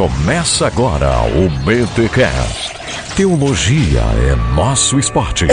Começa 0.00 0.66
agora 0.66 1.10
o 1.26 1.50
BTCast. 1.62 2.72
Teologia 3.14 4.00
é 4.00 4.54
nosso 4.54 4.98
esporte. 4.98 5.44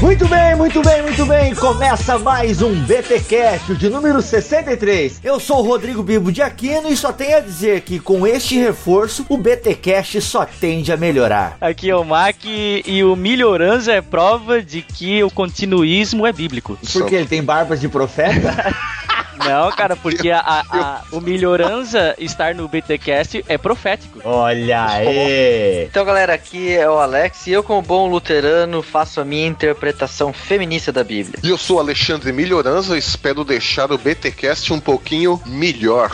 Muito 0.00 0.26
bem, 0.26 0.56
muito 0.56 0.80
bem, 0.80 1.02
muito 1.02 1.26
bem. 1.26 1.54
Começa 1.54 2.18
mais 2.18 2.62
um 2.62 2.72
BTcast 2.84 3.74
de 3.74 3.90
número 3.90 4.22
63. 4.22 5.20
Eu 5.22 5.38
sou 5.38 5.58
o 5.58 5.62
Rodrigo 5.62 6.02
Bibo 6.02 6.32
de 6.32 6.40
Aquino 6.40 6.88
e 6.88 6.96
só 6.96 7.12
tenho 7.12 7.36
a 7.36 7.40
dizer 7.40 7.82
que 7.82 8.00
com 8.00 8.26
este 8.26 8.58
reforço 8.58 9.26
o 9.28 9.36
BTcast 9.36 10.22
só 10.22 10.46
tende 10.46 10.90
a 10.90 10.96
melhorar. 10.96 11.58
Aqui 11.60 11.90
é 11.90 11.94
o 11.94 12.02
Mac 12.02 12.46
e 12.46 13.04
o 13.04 13.14
melhorança 13.14 13.92
é 13.92 14.00
prova 14.00 14.62
de 14.62 14.80
que 14.80 15.22
o 15.22 15.30
continuismo 15.30 16.26
é 16.26 16.32
bíblico. 16.32 16.78
Porque 16.94 17.14
ele 17.14 17.26
tem 17.26 17.44
barbas 17.44 17.78
de 17.78 17.90
profeta? 17.90 18.74
Não, 19.44 19.70
cara, 19.70 19.96
porque 19.96 20.30
a, 20.30 20.40
a, 20.40 20.64
a, 20.70 21.00
o 21.10 21.20
melhorança 21.20 22.14
estar 22.18 22.54
no 22.54 22.68
BTcast 22.68 23.44
é 23.48 23.58
profético. 23.58 24.20
Olha 24.24 24.84
aí! 24.84 25.86
Então, 25.90 26.04
galera, 26.04 26.34
aqui 26.34 26.72
é 26.72 26.88
o 26.88 26.98
Alex 26.98 27.46
e 27.46 27.52
eu, 27.52 27.62
como 27.62 27.82
bom 27.82 28.08
luterano, 28.08 28.82
faço 28.82 29.20
a 29.20 29.24
minha 29.24 29.46
interpretação 29.46 30.32
feminista 30.32 30.92
da 30.92 31.04
Bíblia. 31.04 31.38
E 31.42 31.48
eu 31.48 31.58
sou 31.58 31.78
Alexandre 31.78 32.32
Melhorança, 32.32 32.96
espero 32.96 33.44
deixar 33.44 33.92
o 33.92 33.98
BTcast 33.98 34.72
um 34.72 34.80
pouquinho 34.80 35.40
melhor. 35.46 36.10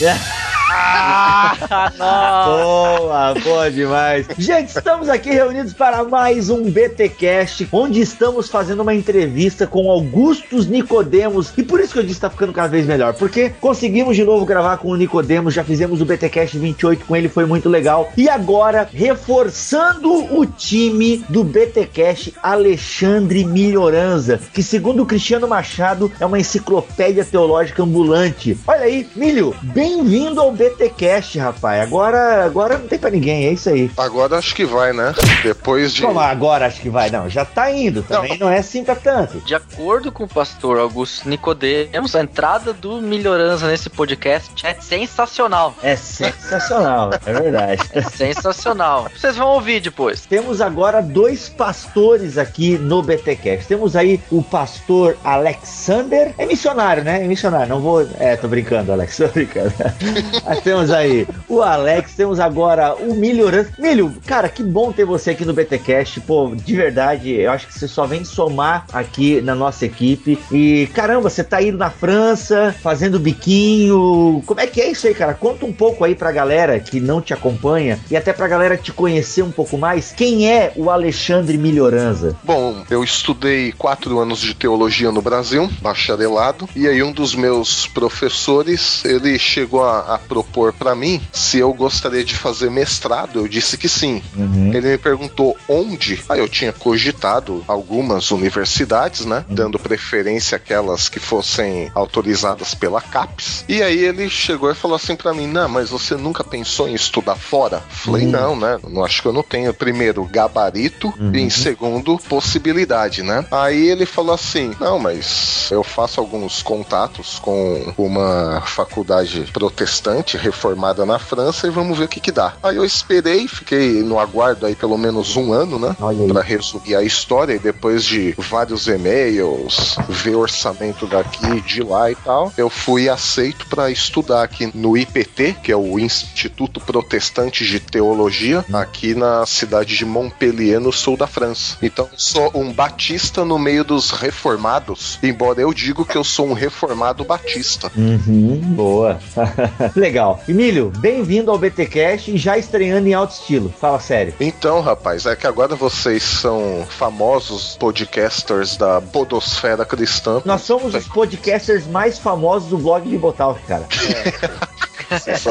Ah, 0.72 1.56
boa, 2.46 3.34
boa 3.42 3.70
demais. 3.70 4.26
Gente, 4.38 4.68
estamos 4.68 5.08
aqui 5.08 5.30
reunidos 5.30 5.72
para 5.72 6.04
mais 6.04 6.48
um 6.48 6.70
BTcast, 6.70 7.68
onde 7.72 8.00
estamos 8.00 8.48
fazendo 8.48 8.82
uma 8.82 8.94
entrevista 8.94 9.66
com 9.66 9.90
Augustus 9.90 10.68
Nicodemos. 10.68 11.52
E 11.56 11.64
por 11.64 11.80
isso 11.80 11.92
que 11.92 11.98
eu 11.98 12.02
disse 12.04 12.16
que 12.16 12.20
tá 12.20 12.30
ficando 12.30 12.52
cada 12.52 12.68
vez 12.68 12.86
melhor, 12.86 13.14
porque 13.14 13.50
conseguimos 13.60 14.14
de 14.14 14.22
novo 14.22 14.46
gravar 14.46 14.76
com 14.76 14.90
o 14.90 14.96
Nicodemos, 14.96 15.54
já 15.54 15.64
fizemos 15.64 16.00
o 16.00 16.04
BTcast 16.04 16.56
28 16.56 17.04
com 17.04 17.16
ele, 17.16 17.28
foi 17.28 17.46
muito 17.46 17.68
legal. 17.68 18.12
E 18.16 18.28
agora, 18.28 18.88
reforçando 18.92 20.12
o 20.32 20.46
time 20.46 21.24
do 21.28 21.42
BTcast, 21.42 22.32
Alexandre 22.40 23.44
Milhoranza, 23.44 24.40
que 24.52 24.62
segundo 24.62 25.02
o 25.02 25.06
Cristiano 25.06 25.48
Machado 25.48 26.12
é 26.20 26.24
uma 26.24 26.38
enciclopédia 26.38 27.24
teológica 27.24 27.82
ambulante. 27.82 28.56
Olha 28.68 28.82
aí, 28.82 29.08
Milho, 29.16 29.52
bem-vindo 29.62 30.40
ao 30.40 30.59
BTcast, 30.60 31.38
rapaz. 31.38 31.80
Agora, 31.80 32.44
agora 32.44 32.76
não 32.76 32.86
tem 32.86 32.98
pra 32.98 33.08
ninguém, 33.08 33.46
é 33.46 33.52
isso 33.52 33.70
aí. 33.70 33.90
Agora 33.96 34.36
acho 34.36 34.54
que 34.54 34.66
vai, 34.66 34.92
né? 34.92 35.14
Depois 35.42 35.94
de. 35.94 36.02
Como 36.02 36.20
agora 36.20 36.66
acho 36.66 36.82
que 36.82 36.90
vai? 36.90 37.08
Não, 37.08 37.30
já 37.30 37.46
tá 37.46 37.72
indo. 37.72 38.02
Também 38.02 38.36
não, 38.36 38.48
não 38.48 38.52
é 38.52 38.58
assim 38.58 38.84
pra 38.84 38.94
tanto. 38.94 39.40
De 39.40 39.54
acordo 39.54 40.12
com 40.12 40.24
o 40.24 40.28
pastor 40.28 40.78
Augusto 40.78 41.26
Nicodemos, 41.26 42.14
a 42.14 42.20
entrada 42.20 42.74
do 42.74 43.00
Melhorança 43.00 43.66
nesse 43.68 43.88
podcast 43.88 44.50
é 44.66 44.74
sensacional. 44.74 45.74
É 45.82 45.96
sensacional, 45.96 47.10
é 47.24 47.32
verdade. 47.32 47.82
É 47.92 48.02
sensacional. 48.02 49.08
Vocês 49.14 49.36
vão 49.36 49.48
ouvir 49.48 49.80
depois. 49.80 50.24
Temos 50.26 50.60
agora 50.60 51.00
dois 51.00 51.48
pastores 51.48 52.38
aqui 52.38 52.78
no 52.78 53.02
BTcast. 53.02 53.66
Temos 53.66 53.96
aí 53.96 54.20
o 54.30 54.42
pastor 54.42 55.16
Alexander. 55.24 56.34
É 56.38 56.46
missionário, 56.46 57.02
né? 57.02 57.24
É 57.24 57.26
missionário. 57.26 57.68
Não 57.68 57.80
vou. 57.80 58.06
É, 58.18 58.36
tô 58.36 58.48
brincando, 58.48 58.92
Alex. 58.92 59.16
Tô 59.16 59.28
brincando. 59.28 59.72
Nós 60.50 60.58
temos 60.62 60.90
aí 60.90 61.28
o 61.48 61.62
Alex, 61.62 62.16
temos 62.16 62.40
agora 62.40 62.96
o 62.96 63.14
Melhorança. 63.14 63.70
Milho, 63.78 64.12
cara, 64.26 64.48
que 64.48 64.64
bom 64.64 64.90
ter 64.90 65.04
você 65.04 65.30
aqui 65.30 65.44
no 65.44 65.52
BTcast. 65.52 66.20
Pô, 66.22 66.52
de 66.56 66.74
verdade, 66.74 67.30
eu 67.30 67.52
acho 67.52 67.68
que 67.68 67.78
você 67.78 67.86
só 67.86 68.04
vem 68.04 68.24
somar 68.24 68.84
aqui 68.92 69.40
na 69.40 69.54
nossa 69.54 69.86
equipe. 69.86 70.40
E 70.50 70.88
caramba, 70.92 71.30
você 71.30 71.44
tá 71.44 71.62
indo 71.62 71.78
na 71.78 71.88
França, 71.88 72.74
fazendo 72.82 73.20
biquinho. 73.20 74.42
Como 74.44 74.58
é 74.58 74.66
que 74.66 74.80
é 74.80 74.90
isso 74.90 75.06
aí, 75.06 75.14
cara? 75.14 75.34
Conta 75.34 75.64
um 75.64 75.72
pouco 75.72 76.04
aí 76.04 76.16
pra 76.16 76.32
galera 76.32 76.80
que 76.80 76.98
não 76.98 77.20
te 77.20 77.32
acompanha 77.32 78.00
e 78.10 78.16
até 78.16 78.32
pra 78.32 78.48
galera 78.48 78.76
te 78.76 78.90
conhecer 78.90 79.42
um 79.42 79.52
pouco 79.52 79.78
mais. 79.78 80.10
Quem 80.10 80.50
é 80.50 80.72
o 80.74 80.90
Alexandre 80.90 81.56
Melhoranza? 81.56 82.36
Bom, 82.42 82.82
eu 82.90 83.04
estudei 83.04 83.70
quatro 83.70 84.18
anos 84.18 84.40
de 84.40 84.52
teologia 84.54 85.12
no 85.12 85.22
Brasil, 85.22 85.70
bacharelado, 85.80 86.68
e 86.74 86.88
aí 86.88 87.04
um 87.04 87.12
dos 87.12 87.36
meus 87.36 87.86
professores, 87.86 89.04
ele 89.04 89.38
chegou 89.38 89.84
a, 89.84 90.14
a 90.14 90.18
propor 90.42 90.72
para 90.72 90.94
mim 90.94 91.20
se 91.32 91.58
eu 91.58 91.72
gostaria 91.72 92.24
de 92.24 92.34
fazer 92.34 92.70
mestrado. 92.70 93.40
Eu 93.40 93.48
disse 93.48 93.76
que 93.76 93.88
sim. 93.88 94.22
Uhum. 94.36 94.72
Ele 94.72 94.92
me 94.92 94.98
perguntou 94.98 95.56
onde. 95.68 96.22
Aí 96.28 96.38
eu 96.38 96.48
tinha 96.48 96.72
cogitado 96.72 97.64
algumas 97.66 98.30
universidades, 98.30 99.24
né? 99.24 99.44
Uhum. 99.48 99.54
Dando 99.54 99.78
preferência 99.78 100.56
àquelas 100.56 101.08
que 101.08 101.20
fossem 101.20 101.90
autorizadas 101.94 102.74
pela 102.74 103.00
CAPES. 103.00 103.64
E 103.68 103.82
aí 103.82 104.04
ele 104.04 104.28
chegou 104.28 104.70
e 104.70 104.74
falou 104.74 104.96
assim 104.96 105.16
para 105.16 105.34
mim: 105.34 105.46
Não, 105.46 105.68
mas 105.68 105.90
você 105.90 106.16
nunca 106.16 106.42
pensou 106.42 106.88
em 106.88 106.94
estudar 106.94 107.36
fora? 107.36 107.82
Falei: 107.88 108.24
uhum. 108.24 108.30
Não, 108.30 108.56
né? 108.56 108.78
Não 108.88 109.04
acho 109.04 109.22
que 109.22 109.28
eu 109.28 109.32
não 109.32 109.42
tenho, 109.42 109.72
primeiro, 109.74 110.24
gabarito 110.24 111.12
e, 111.32 111.38
em 111.38 111.50
segundo, 111.50 112.18
possibilidade, 112.28 113.22
né? 113.22 113.44
Aí 113.50 113.88
ele 113.88 114.06
falou 114.06 114.34
assim: 114.34 114.74
Não, 114.80 114.98
mas 114.98 115.68
eu 115.70 115.82
faço 115.82 116.20
alguns 116.20 116.62
contatos 116.62 117.38
com 117.38 117.92
uma 117.96 118.62
faculdade 118.62 119.48
protestante 119.52 120.29
reformada 120.36 121.04
na 121.04 121.18
França 121.18 121.66
e 121.66 121.70
vamos 121.70 121.98
ver 121.98 122.04
o 122.04 122.08
que 122.08 122.20
que 122.20 122.32
dá. 122.32 122.54
Aí 122.62 122.76
eu 122.76 122.84
esperei, 122.84 123.46
fiquei 123.48 124.02
no 124.02 124.18
aguardo 124.18 124.66
aí 124.66 124.74
pelo 124.74 124.96
menos 124.98 125.36
um 125.36 125.52
ano, 125.52 125.78
né? 125.78 125.96
Para 126.28 126.42
resumir 126.42 126.94
a 126.94 127.02
história 127.02 127.54
e 127.54 127.58
depois 127.58 128.04
de 128.04 128.34
vários 128.38 128.86
e-mails, 128.86 129.96
ver 130.08 130.34
orçamento 130.34 131.06
daqui, 131.06 131.60
de 131.60 131.82
lá 131.82 132.10
e 132.10 132.14
tal, 132.14 132.52
eu 132.56 132.70
fui 132.70 133.08
aceito 133.08 133.66
para 133.66 133.90
estudar 133.90 134.42
aqui 134.42 134.70
no 134.74 134.96
IPT, 134.96 135.56
que 135.62 135.72
é 135.72 135.76
o 135.76 135.98
Instituto 135.98 136.80
Protestante 136.80 137.64
de 137.64 137.80
Teologia, 137.80 138.64
aqui 138.72 139.14
na 139.14 139.44
cidade 139.46 139.96
de 139.96 140.04
Montpellier, 140.04 140.80
no 140.80 140.92
sul 140.92 141.16
da 141.16 141.26
França. 141.26 141.76
Então, 141.82 142.08
sou 142.16 142.50
um 142.54 142.72
batista 142.72 143.44
no 143.44 143.58
meio 143.58 143.84
dos 143.84 144.10
reformados, 144.10 145.18
embora 145.22 145.60
eu 145.60 145.72
digo 145.72 146.04
que 146.04 146.16
eu 146.16 146.24
sou 146.24 146.48
um 146.48 146.52
reformado 146.52 147.24
batista. 147.24 147.90
Uhum, 147.96 148.56
boa. 148.74 149.18
Legal. 149.94 150.19
Emílio, 150.48 150.92
bem-vindo 150.98 151.50
ao 151.50 151.58
BTcast 151.58 152.30
e 152.30 152.36
já 152.36 152.58
estreando 152.58 153.08
em 153.08 153.14
alto 153.14 153.32
estilo. 153.32 153.72
Fala 153.80 153.98
sério. 153.98 154.34
Então, 154.38 154.80
rapaz, 154.80 155.26
é 155.26 155.34
que 155.34 155.46
agora 155.46 155.74
vocês 155.74 156.22
são 156.22 156.86
famosos 156.88 157.76
podcasters 157.76 158.76
da 158.76 159.00
podosfera 159.00 159.84
cristã. 159.84 160.42
Nós 160.44 160.62
somos 160.62 160.94
os 160.94 161.08
podcasters 161.08 161.86
mais 161.86 162.18
famosos 162.18 162.68
do 162.70 162.78
blog 162.78 163.08
de 163.08 163.16
Botalk, 163.16 163.60
cara. 163.66 163.86
É. 163.90 164.60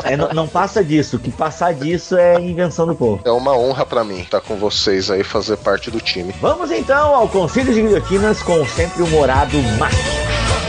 É, 0.06 0.16
não, 0.16 0.30
não, 0.30 0.48
passa 0.48 0.82
disso. 0.82 1.20
Que 1.20 1.32
passar 1.32 1.74
disso 1.74 2.16
é 2.18 2.40
invenção 2.40 2.88
do 2.88 2.96
povo. 2.96 3.22
É 3.26 3.32
uma 3.32 3.58
honra 3.58 3.86
para 3.86 4.06
mim 4.06 4.22
estar 4.22 4.40
com 4.40 4.56
vocês 4.56 5.12
aí, 5.12 5.22
fazer 5.22 5.58
parte 5.58 5.92
do 5.92 6.00
time. 6.00 6.34
Vamos 6.40 6.72
então 6.72 7.14
ao 7.14 7.28
Conselho 7.28 7.74
de 7.74 7.82
Guilhotinas 7.82 8.42
com 8.42 8.62
o 8.62 8.66
sempre 8.66 9.04
humorado 9.04 9.62
Marcos. 9.78 10.49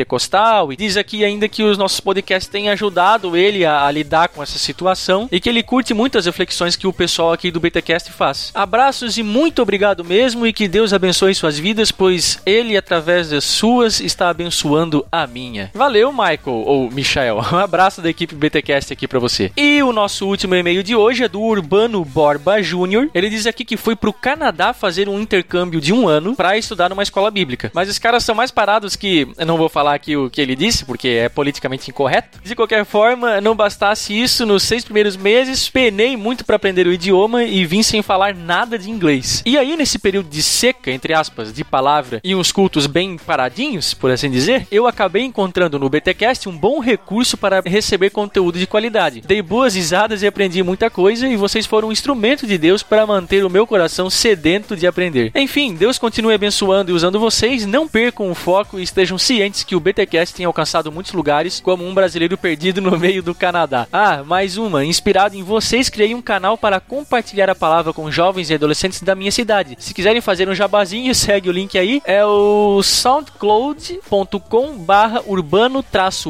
e 0.71 0.75
diz 0.75 0.97
aqui 0.97 1.23
ainda 1.23 1.47
que 1.47 1.63
os 1.63 1.77
nossos 1.77 1.99
podcasts 1.99 2.49
têm 2.49 2.69
ajudado 2.69 3.35
ele 3.35 3.65
a, 3.65 3.85
a 3.85 3.91
lidar 3.91 4.29
com 4.29 4.41
essa 4.41 4.57
situação 4.57 5.27
e 5.31 5.39
que 5.39 5.49
ele 5.49 5.63
curte 5.63 5.93
muito 5.93 6.17
as 6.17 6.25
reflexões 6.25 6.75
que 6.75 6.87
o 6.87 6.93
pessoal 6.93 7.33
aqui 7.33 7.51
do 7.51 7.59
BTcast 7.59 8.11
faz. 8.11 8.51
Abraços 8.53 9.17
e 9.17 9.23
muito 9.23 9.61
obrigado 9.61 10.03
mesmo 10.03 10.45
e 10.45 10.53
que 10.53 10.67
Deus 10.67 10.93
abençoe 10.93 11.33
suas 11.35 11.57
vidas, 11.57 11.91
pois 11.91 12.39
ele 12.45 12.77
através 12.77 13.29
das 13.29 13.43
suas 13.43 13.99
está 13.99 14.29
abençoando 14.29 15.05
a 15.11 15.25
minha. 15.27 15.71
Valeu, 15.73 16.11
Michael 16.11 16.39
ou 16.45 16.89
Michael. 16.91 17.39
Um 17.51 17.57
abraço 17.57 18.01
da 18.01 18.09
equipe 18.09 18.35
BTcast 18.35 18.93
aqui 18.93 19.07
para 19.07 19.19
você. 19.19 19.51
E 19.57 19.81
o 19.81 19.91
nosso 19.91 20.27
último 20.27 20.55
e-mail 20.55 20.83
de 20.83 20.95
hoje 20.95 21.23
é 21.23 21.27
do 21.27 21.41
Urbano 21.41 22.05
Borba 22.05 22.61
Júnior. 22.61 23.09
Ele 23.13 23.29
diz 23.29 23.45
aqui 23.45 23.65
que 23.65 23.75
foi 23.75 23.95
pro 23.95 24.13
Canadá 24.13 24.73
fazer 24.73 25.09
um 25.09 25.19
intercâmbio 25.19 25.81
de 25.81 25.91
um 25.91 26.07
ano 26.07 26.35
para 26.35 26.57
estudar 26.57 26.89
numa 26.89 27.03
escola 27.03 27.31
bíblica. 27.31 27.71
Mas 27.73 27.89
os 27.89 27.99
caras 27.99 28.23
são 28.23 28.35
mais 28.35 28.51
parados 28.51 28.95
que 28.95 29.27
eu 29.37 29.45
não 29.45 29.57
vou 29.57 29.67
falar 29.67 29.88
aqui 29.93 30.15
o 30.15 30.29
que 30.29 30.41
ele 30.41 30.55
disse, 30.55 30.85
porque 30.85 31.07
é 31.07 31.29
politicamente 31.29 31.89
incorreto. 31.89 32.39
De 32.43 32.55
qualquer 32.55 32.85
forma, 32.85 33.41
não 33.41 33.55
bastasse 33.55 34.19
isso, 34.19 34.45
nos 34.45 34.63
seis 34.63 34.83
primeiros 34.83 35.15
meses, 35.15 35.69
penei 35.69 36.15
muito 36.15 36.45
para 36.45 36.55
aprender 36.55 36.87
o 36.87 36.93
idioma 36.93 37.43
e 37.43 37.65
vim 37.65 37.83
sem 37.83 38.01
falar 38.01 38.33
nada 38.35 38.77
de 38.77 38.89
inglês. 38.89 39.41
E 39.45 39.57
aí, 39.57 39.75
nesse 39.75 39.99
período 39.99 40.29
de 40.29 40.41
seca, 40.41 40.91
entre 40.91 41.13
aspas, 41.13 41.53
de 41.53 41.63
palavra 41.63 42.19
e 42.23 42.35
uns 42.35 42.51
cultos 42.51 42.87
bem 42.87 43.17
paradinhos, 43.17 43.93
por 43.93 44.11
assim 44.11 44.29
dizer, 44.29 44.67
eu 44.71 44.87
acabei 44.87 45.23
encontrando 45.23 45.79
no 45.79 45.89
BTcast 45.89 46.47
um 46.47 46.57
bom 46.57 46.79
recurso 46.79 47.37
para 47.37 47.61
receber 47.61 48.09
conteúdo 48.09 48.59
de 48.59 48.67
qualidade. 48.67 49.21
Dei 49.21 49.41
boas 49.41 49.75
risadas 49.75 50.21
e 50.21 50.27
aprendi 50.27 50.61
muita 50.63 50.89
coisa, 50.89 51.27
e 51.27 51.35
vocês 51.35 51.65
foram 51.65 51.89
um 51.89 51.91
instrumento 51.91 52.45
de 52.45 52.57
Deus 52.57 52.83
para 52.83 53.05
manter 53.05 53.45
o 53.45 53.49
meu 53.49 53.65
coração 53.65 54.09
sedento 54.09 54.75
de 54.75 54.87
aprender. 54.87 55.31
Enfim, 55.35 55.73
Deus 55.73 55.97
continue 55.97 56.33
abençoando 56.33 56.91
e 56.91 56.93
usando 56.93 57.19
vocês, 57.19 57.65
não 57.65 57.87
percam 57.87 58.29
o 58.29 58.35
foco 58.35 58.79
e 58.79 58.83
estejam 58.83 59.17
cientes 59.17 59.63
que 59.63 59.75
o 59.75 59.78
BTcast 59.81 60.35
tem 60.35 60.45
alcançado 60.45 60.91
muitos 60.91 61.13
lugares, 61.13 61.59
como 61.59 61.85
um 61.85 61.93
brasileiro 61.93 62.37
perdido 62.37 62.81
no 62.81 62.97
meio 62.97 63.21
do 63.21 63.35
Canadá. 63.35 63.87
Ah, 63.91 64.23
mais 64.23 64.57
uma, 64.57 64.85
inspirado 64.85 65.35
em 65.35 65.43
vocês, 65.43 65.89
criei 65.89 66.13
um 66.13 66.21
canal 66.21 66.57
para 66.57 66.79
compartilhar 66.79 67.49
a 67.49 67.55
palavra 67.55 67.93
com 67.93 68.11
jovens 68.11 68.49
e 68.49 68.53
adolescentes 68.53 69.01
da 69.01 69.15
minha 69.15 69.31
cidade. 69.31 69.75
Se 69.79 69.93
quiserem 69.93 70.21
fazer 70.21 70.49
um 70.49 70.55
jabazinho, 70.55 71.13
segue 71.15 71.49
o 71.49 71.53
link 71.53 71.77
aí, 71.77 72.01
é 72.05 72.25
o 72.25 72.81
soundcloud.com 72.83 74.77
barra 74.77 75.21
urbano 75.25 75.83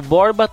borba 0.06 0.50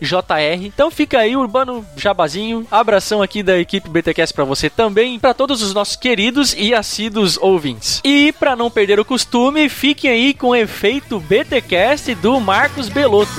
jr. 0.00 0.64
Então 0.64 0.90
fica 0.90 1.18
aí, 1.18 1.36
Urbano 1.36 1.84
Jabazinho, 1.96 2.66
abração 2.70 3.22
aqui 3.22 3.42
da 3.42 3.58
equipe 3.58 3.88
BTcast 3.88 4.34
para 4.34 4.44
você 4.44 4.68
também, 4.68 5.18
para 5.18 5.34
todos 5.34 5.62
os 5.62 5.74
nossos 5.74 5.96
queridos 5.96 6.54
e 6.56 6.74
assíduos 6.74 7.36
ouvintes. 7.38 8.00
E 8.04 8.32
para 8.32 8.56
não 8.56 8.70
perder 8.70 8.98
o 8.98 9.04
costume, 9.04 9.68
fiquem 9.68 10.10
aí 10.10 10.34
com 10.34 10.48
o 10.48 10.56
efeito 10.56 11.20
BTcast 11.20 12.14
do 12.16 12.25
Marcos 12.34 12.88
Belotto. 12.88 13.30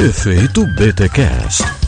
Efeito 0.00 0.64
BTcast. 0.66 1.83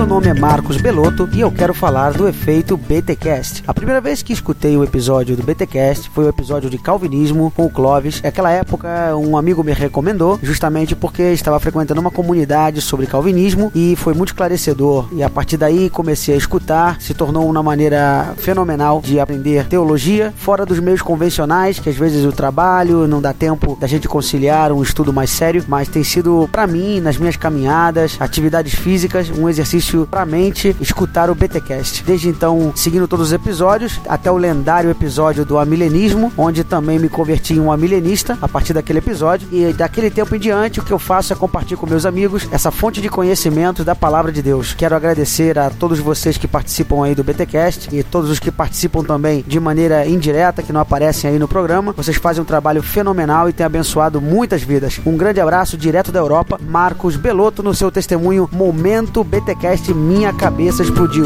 Meu 0.00 0.06
nome 0.06 0.28
é 0.28 0.32
Marcos 0.32 0.78
Belotto 0.78 1.28
e 1.30 1.42
eu 1.42 1.52
quero 1.52 1.74
falar 1.74 2.14
do 2.14 2.26
efeito 2.26 2.74
BTcast. 2.74 3.62
A 3.66 3.74
primeira 3.74 4.00
vez 4.00 4.22
que 4.22 4.32
escutei 4.32 4.74
o 4.74 4.82
episódio 4.82 5.36
do 5.36 5.42
BTcast 5.42 6.08
foi 6.08 6.24
o 6.24 6.28
episódio 6.30 6.70
de 6.70 6.78
Calvinismo 6.78 7.52
com 7.54 7.66
o 7.66 7.70
Clovis. 7.70 8.22
Naquela 8.22 8.50
época, 8.50 9.14
um 9.14 9.36
amigo 9.36 9.62
me 9.62 9.74
recomendou, 9.74 10.40
justamente 10.42 10.96
porque 10.96 11.24
estava 11.24 11.60
frequentando 11.60 12.00
uma 12.00 12.10
comunidade 12.10 12.80
sobre 12.80 13.06
calvinismo 13.06 13.70
e 13.74 13.94
foi 13.94 14.14
muito 14.14 14.30
esclarecedor. 14.30 15.06
E 15.12 15.22
a 15.22 15.28
partir 15.28 15.58
daí 15.58 15.90
comecei 15.90 16.34
a 16.34 16.38
escutar, 16.38 16.98
se 16.98 17.12
tornou 17.12 17.46
uma 17.46 17.62
maneira 17.62 18.32
fenomenal 18.38 19.02
de 19.04 19.20
aprender 19.20 19.66
teologia 19.66 20.32
fora 20.34 20.64
dos 20.64 20.80
meios 20.80 21.02
convencionais, 21.02 21.78
que 21.78 21.90
às 21.90 21.96
vezes 21.96 22.24
o 22.24 22.32
trabalho 22.32 23.06
não 23.06 23.20
dá 23.20 23.34
tempo 23.34 23.76
da 23.78 23.86
gente 23.86 24.08
conciliar 24.08 24.72
um 24.72 24.82
estudo 24.82 25.12
mais 25.12 25.28
sério, 25.28 25.62
mas 25.68 25.88
tem 25.88 26.02
sido 26.02 26.48
para 26.50 26.66
mim 26.66 27.00
nas 27.00 27.18
minhas 27.18 27.36
caminhadas, 27.36 28.16
atividades 28.18 28.72
físicas, 28.72 29.28
um 29.28 29.46
exercício 29.46 29.89
para 30.10 30.22
a 30.22 30.26
mente 30.26 30.76
escutar 30.80 31.30
o 31.30 31.34
BTcast. 31.34 32.04
Desde 32.04 32.28
então, 32.28 32.72
seguindo 32.74 33.08
todos 33.08 33.28
os 33.28 33.32
episódios, 33.32 34.00
até 34.08 34.30
o 34.30 34.36
lendário 34.36 34.90
episódio 34.90 35.44
do 35.44 35.58
amilenismo, 35.58 36.32
onde 36.36 36.64
também 36.64 36.98
me 36.98 37.08
converti 37.08 37.54
em 37.54 37.60
um 37.60 37.72
amilenista 37.72 38.38
a 38.40 38.48
partir 38.48 38.72
daquele 38.72 38.98
episódio. 38.98 39.48
E 39.50 39.72
daquele 39.72 40.10
tempo 40.10 40.34
em 40.34 40.38
diante, 40.38 40.80
o 40.80 40.82
que 40.82 40.92
eu 40.92 40.98
faço 40.98 41.32
é 41.32 41.36
compartilhar 41.36 41.78
com 41.78 41.86
meus 41.86 42.06
amigos 42.06 42.48
essa 42.52 42.70
fonte 42.70 43.00
de 43.00 43.08
conhecimento 43.08 43.84
da 43.84 43.94
palavra 43.94 44.32
de 44.32 44.42
Deus. 44.42 44.74
Quero 44.74 44.94
agradecer 44.94 45.58
a 45.58 45.70
todos 45.70 45.98
vocês 45.98 46.36
que 46.36 46.48
participam 46.48 47.04
aí 47.04 47.14
do 47.14 47.24
BTcast 47.24 47.94
e 47.94 48.02
todos 48.02 48.30
os 48.30 48.38
que 48.38 48.50
participam 48.50 49.02
também 49.02 49.44
de 49.46 49.58
maneira 49.58 50.06
indireta, 50.06 50.62
que 50.62 50.72
não 50.72 50.80
aparecem 50.80 51.30
aí 51.30 51.38
no 51.38 51.48
programa. 51.48 51.92
Vocês 51.92 52.16
fazem 52.16 52.42
um 52.42 52.46
trabalho 52.46 52.82
fenomenal 52.82 53.48
e 53.48 53.52
têm 53.52 53.66
abençoado 53.66 54.20
muitas 54.20 54.62
vidas. 54.62 55.00
Um 55.04 55.16
grande 55.16 55.40
abraço 55.40 55.76
direto 55.76 56.12
da 56.12 56.18
Europa, 56.20 56.60
Marcos 56.62 57.16
Belotto, 57.16 57.62
no 57.62 57.74
seu 57.74 57.90
testemunho 57.90 58.48
Momento 58.52 59.24
BTcast 59.24 59.79
minha 59.94 60.32
cabeça 60.32 60.82
explodiu. 60.82 61.24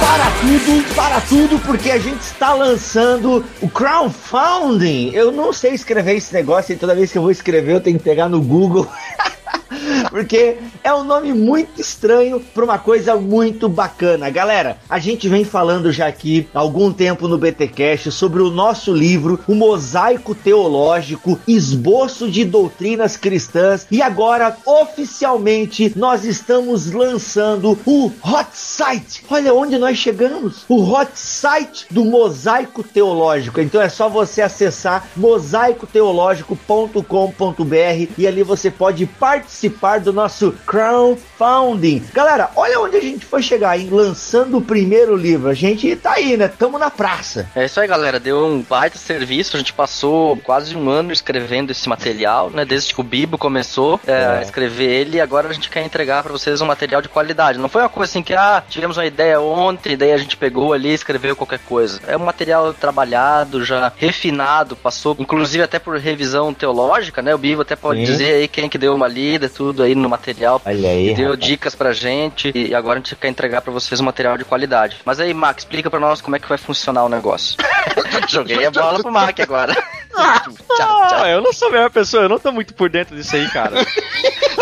Para 0.00 0.30
tudo, 0.40 0.94
para 0.94 1.20
tudo, 1.22 1.58
porque 1.60 1.90
a 1.90 1.98
gente 1.98 2.20
está 2.20 2.52
lançando 2.52 3.44
o 3.62 3.68
crowdfunding. 3.68 5.10
Eu 5.14 5.32
não 5.32 5.52
sei 5.52 5.72
escrever 5.72 6.16
esse 6.16 6.34
negócio 6.34 6.74
e 6.74 6.76
toda 6.76 6.94
vez 6.94 7.10
que 7.10 7.18
eu 7.18 7.22
vou 7.22 7.30
escrever 7.30 7.74
eu 7.74 7.80
tenho 7.80 7.96
que 7.96 8.04
pegar 8.04 8.28
no 8.28 8.40
Google. 8.40 8.86
Porque 10.10 10.56
é 10.82 10.94
um 10.94 11.04
nome 11.04 11.32
muito 11.32 11.80
estranho 11.80 12.40
para 12.40 12.64
uma 12.64 12.78
coisa 12.78 13.16
muito 13.16 13.68
bacana. 13.68 14.30
Galera, 14.30 14.78
a 14.88 14.98
gente 14.98 15.28
vem 15.28 15.44
falando 15.44 15.92
já 15.92 16.06
aqui 16.06 16.48
há 16.54 16.60
algum 16.60 16.92
tempo 16.92 17.26
no 17.26 17.36
BTcast 17.36 18.12
sobre 18.12 18.42
o 18.42 18.50
nosso 18.50 18.94
livro, 18.94 19.40
o 19.48 19.54
Mosaico 19.54 20.34
Teológico, 20.34 21.38
Esboço 21.48 22.30
de 22.30 22.44
Doutrinas 22.44 23.16
Cristãs, 23.16 23.86
e 23.90 24.00
agora 24.00 24.56
oficialmente 24.64 25.92
nós 25.96 26.24
estamos 26.24 26.92
lançando 26.92 27.76
o 27.84 28.12
Hot 28.22 28.48
Site. 28.52 29.24
Olha 29.28 29.52
onde 29.52 29.76
nós 29.78 29.98
chegamos, 29.98 30.64
o 30.68 30.80
Hot 30.82 31.10
Site 31.14 31.86
do 31.90 32.04
Mosaico 32.04 32.82
Teológico. 32.82 33.60
Então 33.60 33.80
é 33.80 33.88
só 33.88 34.08
você 34.08 34.42
acessar 34.42 35.08
mosaicoteológico.com.br 35.16 38.12
e 38.16 38.26
ali 38.26 38.42
você 38.42 38.70
pode 38.70 39.06
participar 39.06 39.63
do 40.02 40.12
nosso 40.12 40.52
crowdfunding. 40.66 42.02
Galera, 42.12 42.50
olha 42.56 42.80
onde 42.80 42.96
a 42.96 43.00
gente 43.00 43.24
foi 43.24 43.42
chegar, 43.42 43.78
em 43.78 43.88
lançando 43.88 44.58
o 44.58 44.62
primeiro 44.62 45.16
livro. 45.16 45.48
A 45.48 45.54
gente 45.54 45.94
tá 45.96 46.12
aí, 46.12 46.36
né? 46.36 46.48
Tamo 46.48 46.78
na 46.78 46.90
praça. 46.90 47.48
É 47.54 47.64
isso 47.64 47.80
aí, 47.80 47.86
galera. 47.86 48.18
Deu 48.20 48.44
um 48.44 48.62
baita 48.62 48.98
serviço. 48.98 49.56
A 49.56 49.58
gente 49.58 49.72
passou 49.72 50.36
quase 50.38 50.76
um 50.76 50.88
ano 50.88 51.12
escrevendo 51.12 51.70
esse 51.70 51.88
material, 51.88 52.50
né? 52.50 52.64
Desde 52.64 52.94
que 52.94 53.00
o 53.00 53.04
Bibo 53.04 53.38
começou 53.38 54.00
é, 54.06 54.12
É. 54.12 54.26
a 54.38 54.42
escrever 54.42 54.84
ele. 54.90 55.16
E 55.16 55.20
agora 55.20 55.48
a 55.48 55.52
gente 55.52 55.68
quer 55.70 55.84
entregar 55.84 56.22
pra 56.22 56.32
vocês 56.32 56.60
um 56.60 56.66
material 56.66 57.02
de 57.02 57.08
qualidade. 57.08 57.58
Não 57.58 57.68
foi 57.68 57.82
uma 57.82 57.88
coisa 57.88 58.10
assim 58.10 58.22
que, 58.22 58.34
ah, 58.34 58.62
tivemos 58.68 58.96
uma 58.96 59.06
ideia 59.06 59.40
ontem, 59.40 59.96
daí 59.96 60.12
a 60.12 60.16
gente 60.16 60.36
pegou 60.36 60.72
ali 60.72 60.88
e 60.90 60.94
escreveu 60.94 61.36
qualquer 61.36 61.58
coisa. 61.60 62.00
É 62.06 62.16
um 62.16 62.24
material 62.24 62.72
trabalhado, 62.72 63.64
já 63.64 63.92
refinado, 63.96 64.76
passou 64.76 65.16
inclusive 65.18 65.62
até 65.62 65.78
por 65.78 65.98
revisão 65.98 66.52
teológica, 66.54 67.20
né? 67.22 67.34
O 67.34 67.38
Bibo 67.38 67.62
até 67.62 67.76
pode 67.76 68.00
Sim. 68.00 68.06
dizer 68.12 68.34
aí 68.34 68.48
quem 68.48 68.68
que 68.68 68.78
deu 68.78 68.94
uma 68.94 69.08
lida, 69.08 69.43
tudo 69.48 69.82
aí 69.82 69.94
no 69.94 70.08
material. 70.08 70.60
Olha 70.64 70.88
aí. 70.88 71.14
Deu 71.14 71.30
rapaz. 71.30 71.46
dicas 71.46 71.74
pra 71.74 71.92
gente 71.92 72.52
e 72.54 72.74
agora 72.74 72.98
a 72.98 73.02
gente 73.02 73.16
quer 73.16 73.28
entregar 73.28 73.60
pra 73.60 73.72
vocês 73.72 74.00
um 74.00 74.04
material 74.04 74.36
de 74.38 74.44
qualidade. 74.44 74.98
Mas 75.04 75.20
aí, 75.20 75.32
Mac, 75.32 75.58
explica 75.58 75.90
pra 75.90 76.00
nós 76.00 76.20
como 76.20 76.36
é 76.36 76.38
que 76.38 76.48
vai 76.48 76.58
funcionar 76.58 77.04
o 77.04 77.08
negócio. 77.08 77.56
Joguei 78.28 78.64
a 78.66 78.70
bola 78.70 79.00
pro 79.00 79.12
Mac 79.12 79.38
agora. 79.40 79.74
tchau, 80.14 80.54
tchau. 80.76 81.22
Ah, 81.22 81.28
eu 81.28 81.40
não 81.40 81.52
sou 81.52 81.68
a 81.68 81.72
melhor 81.72 81.90
pessoa, 81.90 82.24
eu 82.24 82.28
não 82.28 82.38
tô 82.38 82.52
muito 82.52 82.74
por 82.74 82.88
dentro 82.88 83.16
disso 83.16 83.34
aí, 83.36 83.48
cara. 83.50 83.74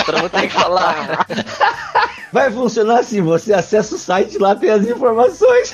Todo 0.04 0.18
mundo 0.18 0.30
tem 0.30 0.48
que 0.48 0.54
falar. 0.54 1.26
Vai 2.32 2.50
funcionar 2.50 3.00
assim: 3.00 3.20
você 3.20 3.52
acessa 3.52 3.94
o 3.94 3.98
site, 3.98 4.38
lá 4.38 4.54
tem 4.54 4.70
as 4.70 4.86
informações. 4.86 5.72